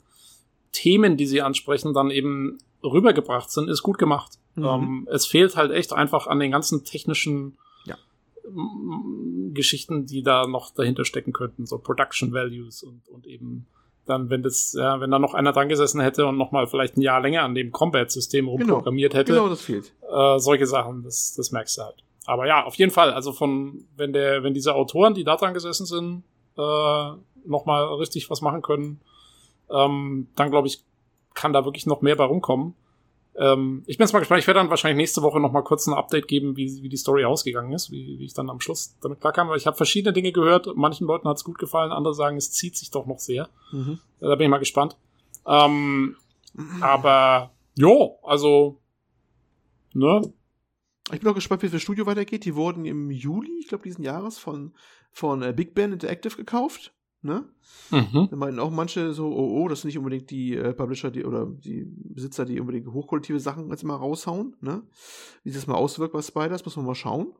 [0.71, 4.39] Themen, die sie ansprechen, dann eben rübergebracht sind, ist gut gemacht.
[4.55, 4.65] Mhm.
[4.65, 7.59] Ähm, es fehlt halt echt einfach an den ganzen technischen
[9.53, 13.67] Geschichten, die da noch dahinter stecken könnten, so Production Values und, und eben
[14.07, 16.97] dann, wenn das, ja, wenn da noch einer dran gesessen hätte und noch mal vielleicht
[16.97, 19.93] ein Jahr länger an dem Combat-System rumprogrammiert hätte, Genau, das fehlt.
[20.13, 22.03] äh, solche Sachen, das, das merkst du halt.
[22.25, 25.55] Aber ja, auf jeden Fall, also von, wenn der, wenn diese Autoren, die da dran
[25.55, 26.25] gesessen sind,
[26.59, 27.11] äh,
[27.47, 29.01] nochmal richtig was machen können,
[29.71, 30.83] ähm, dann glaube ich,
[31.35, 32.75] kann da wirklich noch mehr bei rumkommen.
[33.35, 35.95] Ähm, ich bin jetzt mal gespannt, ich werde dann wahrscheinlich nächste Woche nochmal kurz ein
[35.95, 39.21] Update geben, wie, wie die Story ausgegangen ist, wie, wie ich dann am Schluss damit
[39.21, 42.37] klarkam, weil ich habe verschiedene Dinge gehört, manchen Leuten hat es gut gefallen, andere sagen,
[42.37, 43.49] es zieht sich doch noch sehr.
[43.73, 43.99] Mhm.
[44.21, 44.97] Äh, Da bin ich mal gespannt.
[45.47, 46.17] Ähm,
[46.81, 48.79] aber, jo, also,
[49.95, 50.33] ne,
[51.11, 52.45] Ich bin auch gespannt, wie es für das Studio weitergeht.
[52.45, 54.73] Die wurden im Juli, ich glaube, diesen Jahres von,
[55.11, 56.93] von äh, Big Ben Interactive gekauft.
[57.25, 57.45] Ne?
[57.91, 58.29] mhm.
[58.31, 61.25] Da meinten auch manche so, oh, oh, das sind nicht unbedingt die äh, Publisher die,
[61.25, 64.57] oder die Besitzer, die unbedingt hochqualitative Sachen jetzt mal raushauen.
[64.61, 64.83] Ne?
[65.45, 67.33] Wie sich das mal auswirkt bei Spiders, muss man mal schauen.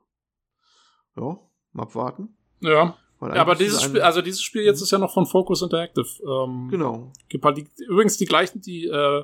[1.17, 1.39] Ja,
[1.73, 2.37] mal abwarten.
[2.61, 2.97] ja.
[3.21, 6.05] Ja, aber dieses Spiel, also dieses Spiel jetzt ist ja noch von Focus Interactive.
[6.27, 7.13] Ähm, Genau.
[7.29, 9.23] gibt halt die, übrigens die gleichen, die äh,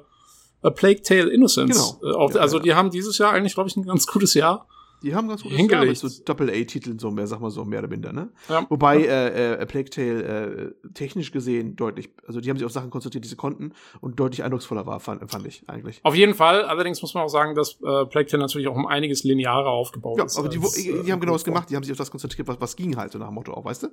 [0.63, 1.99] A Plague Tale Innocence.
[2.01, 2.13] Genau.
[2.13, 2.63] Äh, auch, Ja, also ja.
[2.63, 4.69] die haben dieses Jahr eigentlich, glaube ich, ein ganz gutes Jahr.
[5.03, 5.85] Die haben ganz gutes Hingelegt.
[5.85, 8.31] Jahr mit so Doppel-A-Titeln, so mehr, sag mal so, mehr oder minder, ne?
[8.49, 8.67] Ja.
[8.69, 12.91] Wobei äh, äh, Plague Tale äh, technisch gesehen deutlich, also die haben sich auf Sachen
[12.91, 16.01] konzentriert, die sie konnten und deutlich eindrucksvoller war, fand, fand ich eigentlich.
[16.03, 16.63] Auf jeden Fall.
[16.65, 20.19] Allerdings muss man auch sagen, dass äh, Plague Tale natürlich auch um einiges linearer aufgebaut
[20.19, 20.37] Ja, ist.
[20.39, 22.11] aber die, als, die, äh, die haben genau das gemacht, die haben sich auf das
[22.11, 23.89] konzentriert, was, was ging halt, so nach dem Motto auch, weißt du?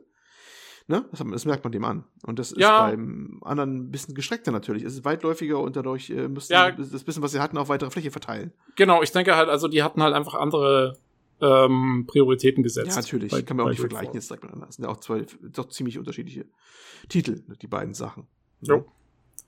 [0.88, 1.04] Ne?
[1.12, 2.04] Das, das merkt man dem an.
[2.28, 2.88] Und das ist Ja.
[2.88, 4.84] beim anderen ein bisschen gestreckter natürlich.
[4.84, 6.72] Es ist weitläufiger und dadurch äh, müssen Ja.
[6.78, 8.52] sie das bisschen, was sie hatten, auf weitere Fläche verteilen.
[8.76, 10.98] Genau, ich denke halt, also die hatten halt einfach andere
[11.42, 12.90] ähm, Prioritäten gesetzt.
[12.90, 13.32] Ja, natürlich.
[13.32, 14.68] bei- Kann man auch nicht vergleichen jetzt direkt miteinander.
[14.68, 16.46] Das sind ja auch zwei doch ziemlich unterschiedliche
[17.10, 18.28] Titel, die beiden Sachen.
[18.62, 18.86] Jo.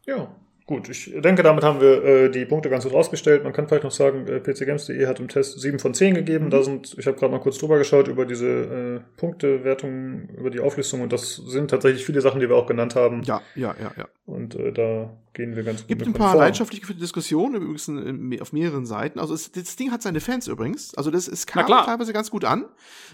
[0.05, 0.35] Ja,
[0.67, 0.89] gut.
[0.89, 3.43] Ich denke, damit haben wir äh, die Punkte ganz gut rausgestellt.
[3.43, 6.49] Man kann vielleicht noch sagen, äh, pcgames.de hat im Test 7 von 10 gegeben.
[6.49, 10.59] Da sind, ich habe gerade mal kurz drüber geschaut über diese äh, Punktewertung, über die
[10.59, 13.23] Auflistung und das sind tatsächlich viele Sachen, die wir auch genannt haben.
[13.23, 14.05] Ja, ja, ja, ja.
[14.25, 16.39] Und äh, da gehen wir ganz gut Gibt ein paar konform.
[16.41, 19.19] leidenschaftlich geführte Diskussionen, übrigens auf mehreren Seiten.
[19.19, 20.95] Also es, das Ding hat seine Fans übrigens.
[20.95, 22.65] Also das es kam teilweise ganz gut an,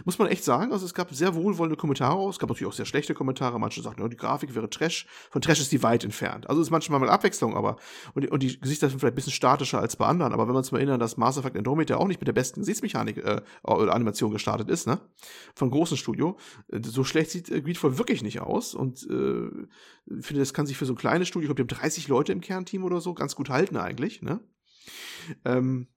[0.06, 0.72] muss man echt sagen.
[0.72, 2.28] Also es gab sehr wohlwollende Kommentare.
[2.30, 3.60] Es gab natürlich auch sehr schlechte Kommentare.
[3.60, 5.06] Manche sagten, ja, die Grafik wäre Trash.
[5.30, 6.50] Von Trash ist die weit entfernt.
[6.50, 7.76] Also es ist manchmal mal Abwechslung, aber
[8.16, 10.32] und, und die Gesichter sind vielleicht ein bisschen statischer als bei anderen.
[10.32, 12.62] Aber wenn wir uns mal erinnern, dass Mass Effect Andromeda auch nicht mit der besten
[12.62, 15.00] Gesichtsmechanik äh, oder Animation gestartet ist, ne?
[15.56, 16.38] Von großen Studio.
[16.72, 18.74] Äh, So schlecht sieht äh, Greedfall wirklich nicht aus.
[18.74, 19.50] Und äh,
[20.18, 22.08] ich finde, das kann sich für so ein kleines Studio, ich glaube, die haben 30
[22.08, 24.40] Leute im Kernteam oder so, ganz gut halten eigentlich, ne?
[25.46, 25.88] Ähm,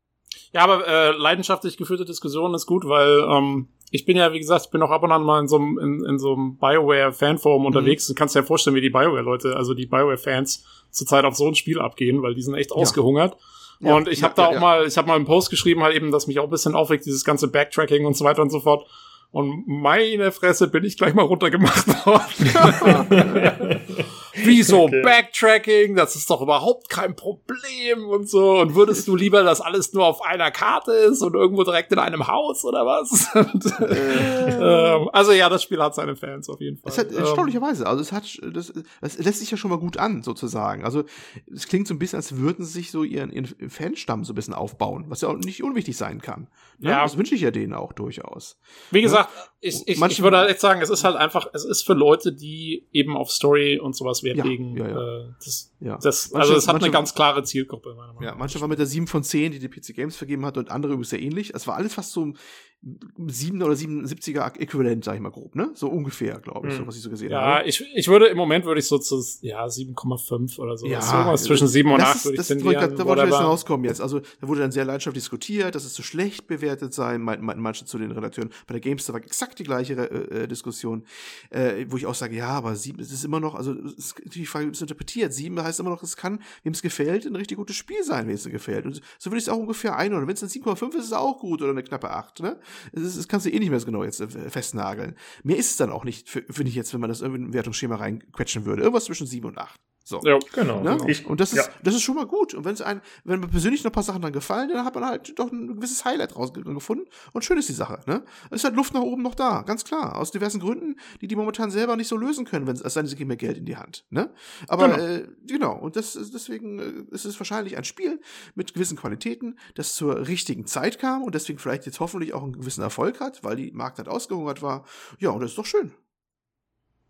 [0.53, 4.67] Ja, aber äh, leidenschaftlich geführte Diskussion ist gut, weil ähm, ich bin ja, wie gesagt,
[4.67, 7.63] ich bin auch ab und an mal in so einem, in, in so einem BioWare-Fanforum
[7.63, 7.67] Mhm.
[7.67, 8.07] unterwegs.
[8.07, 11.55] Du kannst dir ja vorstellen, wie die BioWare-Leute, also die BioWare-Fans zurzeit auf so ein
[11.55, 13.37] Spiel abgehen, weil die sind echt ausgehungert.
[13.81, 14.61] Ja, und ich ja, habe da ja, auch ja.
[14.61, 17.05] mal, ich habe mal einen Post geschrieben, halt eben, dass mich auch ein bisschen aufregt,
[17.07, 18.87] dieses ganze Backtracking und so weiter und so fort.
[19.33, 23.81] Und meine Fresse bin ich gleich mal runtergemacht worden.
[24.47, 25.03] Wieso Okay.
[25.03, 25.97] Backtracking?
[25.97, 28.59] Das ist doch überhaupt kein Problem und so.
[28.61, 31.99] Und würdest du lieber, dass alles nur auf einer Karte ist und irgendwo direkt in
[31.99, 33.29] einem Haus oder was?
[33.35, 36.91] Und, ähm, also ja, das Spiel hat seine Fans auf jeden Fall.
[36.91, 40.23] Es hat erstaunlicherweise, also es hat, das, das lässt sich ja schon mal gut an,
[40.23, 40.85] sozusagen.
[40.85, 41.05] Also
[41.53, 44.37] es klingt so ein bisschen, als würden sie sich so ihren, ihren Fanstamm so ein
[44.37, 46.49] bisschen aufbauen, was ja auch nicht unwichtig sein kann.
[46.79, 46.91] Ne?
[46.91, 47.03] Ja.
[47.03, 48.59] Das wünsche ich ja denen auch durchaus.
[48.91, 51.65] Wie gesagt, ich, ich, Manche- ich würde halt echt sagen, es ist halt einfach, es
[51.65, 54.77] ist für Leute, die eben auf Story und sowas Wert Ja, legen.
[54.77, 55.19] ja, ja.
[55.21, 55.99] Äh, das, Ja.
[56.03, 58.39] das, Manche- also es hat manche- eine ganz klare Zielgruppe, meiner Meinung Ja, nach.
[58.39, 60.93] manche waren mit der 7 von 10, die die PC Games vergeben hat, und andere
[60.93, 61.53] übrigens sehr ähnlich.
[61.55, 62.39] Es war alles fast so ein
[62.83, 65.71] 7 oder 77er Äquivalent, sag ich mal grob, ne?
[65.75, 66.83] So ungefähr, glaube ich, Hm.
[66.83, 67.69] so was ich so gesehen Ja, habe.
[67.69, 70.87] ich, ich würde im Moment würde ich so zu ja 7,5 oder so.
[70.87, 72.97] Ja, so was zwischen 7 und das 8 ist- würde ich das tendieren.
[72.97, 74.01] Da wollte ich jetzt rauskommen jetzt.
[74.01, 77.63] Also, da wurde dann sehr leidenschaftlich diskutiert, dass es zu schlecht bewertet sei, meinten meinten
[77.63, 78.51] manche zu den Redakteuren.
[78.67, 81.05] Bei der GameStar war exakt die gleiche äh, äh, Diskussion,
[81.51, 84.15] äh, wo ich auch sage, ja, aber sieben, es ist immer noch, also es ist
[84.35, 85.33] die Frage, es interpretiert.
[85.33, 88.35] Sieben heißt immer noch, es kann, wem es gefällt, ein richtig gutes Spiel sein, wem
[88.35, 88.85] es gefällt.
[88.87, 90.29] Und so würde ich es auch ungefähr einordnen.
[90.29, 92.57] Wenn es dann 7,5 ist, ist es auch gut oder eine knappe 8, ne?
[92.93, 95.17] Ist, das kannst du eh nicht mehr so genau jetzt äh, festnageln.
[95.43, 97.53] Mehr ist es dann auch nicht, finde ich jetzt, wenn man das irgendwie in ein
[97.55, 98.83] Wertungsschema reinquetschen würde.
[98.83, 99.81] Irgendwas zwischen 7 und 8.
[100.09, 100.21] So.
[100.23, 100.39] Ja.
[100.53, 100.83] Genau.
[100.85, 100.99] Ne?
[101.09, 101.73] Ich, und das ist, ja.
[101.83, 102.55] das ist schon mal gut.
[102.55, 104.95] Und wenn es ein, wenn mir persönlich noch ein paar Sachen dann gefallen, dann hat
[104.95, 107.09] man halt doch ein gewisses Highlight rausgefunden.
[107.33, 108.23] Und schön ist die Sache, ne?
[108.51, 110.15] Es ist halt Luft nach oben noch da, ganz klar.
[110.17, 113.09] Aus diversen Gründen, die die momentan selber nicht so lösen können, wenn es, sei denn,
[113.09, 114.33] sie geben mehr Geld in die Hand, ne?
[114.69, 115.05] Aber, Genau.
[115.05, 115.77] äh, genau.
[115.77, 118.21] Und das, ist- deswegen äh, ist es wahrscheinlich ein Spiel
[118.55, 122.53] mit gewissen Qualitäten, das zur richtigen Zeit kam und deswegen vielleicht jetzt hoffentlich auch einen
[122.53, 124.85] gewissen Erfolg hat, weil die Marktzeit ausgehungert war.
[125.19, 125.91] Ja, und das ist doch schön.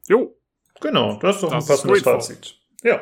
[0.08, 0.34] Jo.
[0.80, 2.02] Genau, das ist doch Das ein passendes.
[2.02, 2.60] Fazit.
[2.86, 3.00] Ja.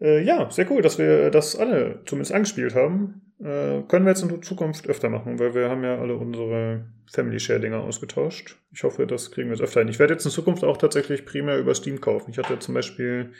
[0.00, 3.32] Äh, ja, sehr cool, dass wir das alle zumindest angespielt haben.
[3.40, 7.40] Äh, können wir jetzt in Zukunft öfter machen, weil wir haben ja alle unsere Family
[7.40, 8.56] Share Dinger ausgetauscht.
[8.72, 9.88] Ich hoffe, das kriegen wir jetzt öfter hin.
[9.88, 12.30] Ich werde jetzt in Zukunft auch tatsächlich primär über Steam kaufen.
[12.30, 13.32] Ich hatte zum Beispiel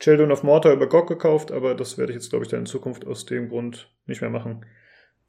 [0.00, 2.66] Children of Mortar über GOG gekauft, aber das werde ich jetzt, glaube ich, dann in
[2.66, 4.66] Zukunft aus dem Grund nicht mehr machen.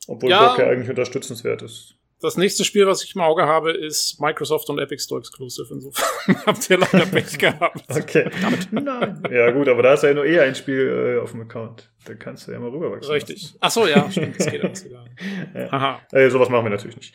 [0.07, 0.47] Obwohl Ja.
[0.47, 1.95] GOG ja eigentlich unterstützenswert ist.
[2.23, 5.67] Das nächste Spiel, was ich im Auge habe, ist Microsoft und Epic Store Exclusive.
[5.73, 7.83] Insofern habt ihr leider Pech gehabt.
[7.89, 8.29] Okay.
[8.71, 9.21] Nein.
[9.29, 11.91] Ja, gut, aber da ist ja nur eh ein Spiel äh, auf dem Account.
[12.05, 13.11] Da kannst du ja mal rüberwachsen.
[13.11, 13.53] Richtig.
[13.59, 14.39] Ach so, ja, stimmt.
[14.39, 15.03] Das geht alles wieder.
[15.53, 15.69] Ja.
[15.69, 16.01] Haha.
[16.13, 17.13] Äh, sowas machen wir natürlich nicht.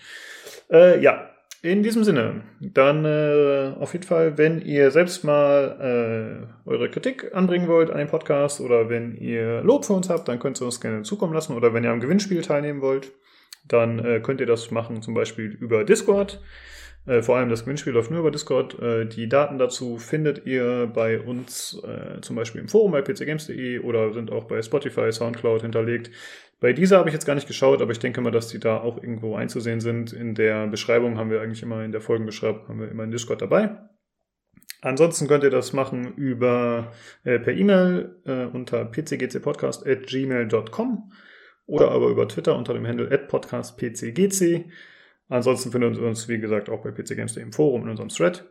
[0.70, 1.30] Äh, ja,
[1.62, 7.34] in diesem Sinne, dann äh, auf jeden Fall, wenn ihr selbst mal äh, eure Kritik
[7.34, 10.66] anbringen wollt an den Podcast oder wenn ihr Lob für uns habt, dann könnt ihr
[10.66, 13.10] uns gerne zukommen lassen oder wenn ihr am Gewinnspiel teilnehmen wollt,
[13.68, 16.40] dann äh, könnt ihr das machen, zum Beispiel über Discord.
[17.06, 18.78] Äh, vor allem das Gewinnspiel läuft nur über Discord.
[18.80, 23.80] Äh, die Daten dazu findet ihr bei uns äh, zum Beispiel im Forum bei pcgames.de
[23.80, 26.10] oder sind auch bei Spotify, Soundcloud hinterlegt.
[26.60, 28.78] Bei dieser habe ich jetzt gar nicht geschaut, aber ich denke mal, dass die da
[28.78, 30.12] auch irgendwo einzusehen sind.
[30.12, 33.40] In der Beschreibung haben wir eigentlich immer, in der Folgenbeschreibung haben wir immer einen Discord
[33.40, 33.78] dabei.
[34.80, 36.92] Ansonsten könnt ihr das machen über
[37.24, 41.12] äh, per E-Mail äh, unter pcgcpodcast.gmail.com
[41.68, 44.64] oder aber über Twitter unter dem Handle @podcastpcgc.
[45.28, 48.44] Ansonsten findet ihr uns, wie gesagt, auch bei pcgames.de im Forum in unserem Thread.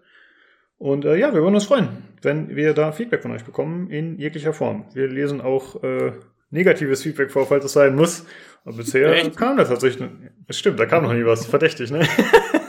[0.78, 1.90] Und äh, ja, wir würden uns freuen,
[2.22, 4.86] wenn wir da Feedback von euch bekommen in jeglicher Form.
[4.94, 6.12] Wir lesen auch äh,
[6.52, 8.26] negatives Feedback vor, falls es sein muss.
[8.64, 9.36] Aber bisher Echt?
[9.36, 10.08] kam das tatsächlich.
[10.48, 11.48] Es stimmt, da kam noch nie was.
[11.48, 12.08] Verdächtig, ne?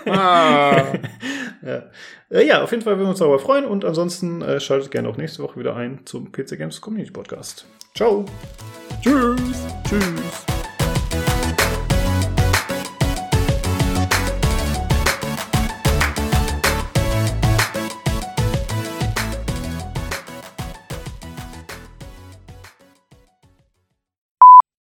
[0.06, 0.94] Ah.
[1.62, 1.82] ja.
[2.30, 3.66] Äh, ja, auf jeden Fall würden wir uns darüber freuen.
[3.66, 7.66] Und ansonsten äh, schaltet gerne auch nächste Woche wieder ein zum PC Games Community Podcast.
[7.94, 8.24] Ciao.
[9.02, 9.66] Tschüss.
[9.88, 10.44] Tschüss.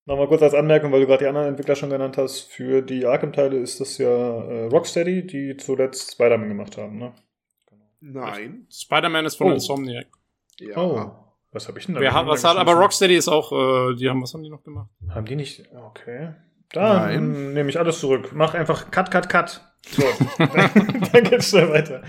[0.05, 2.49] Nochmal kurz als Anmerkung, weil du gerade die anderen Entwickler schon genannt hast.
[2.49, 7.13] Für die Arkham-Teile ist das ja äh, Rocksteady, die zuletzt Spider-Man gemacht haben, ne?
[7.99, 8.67] Nein.
[8.71, 9.53] Spider-Man ist von Oh.
[9.53, 10.07] Insomniac.
[10.59, 10.77] Ja.
[10.77, 11.26] Oh.
[11.51, 12.01] Was habe ich denn da?
[12.01, 14.63] Wer hat, was hat, aber Rocksteady ist auch, äh, die haben, was haben die noch
[14.63, 14.89] gemacht?
[15.09, 15.63] Haben die nicht?
[15.73, 16.33] Okay.
[16.71, 18.31] Da nehme ich alles zurück.
[18.33, 19.61] Mach einfach Cut, Cut, Cut.
[19.89, 20.03] So,
[20.37, 20.49] dann,
[21.13, 22.01] dann geht's schnell weiter.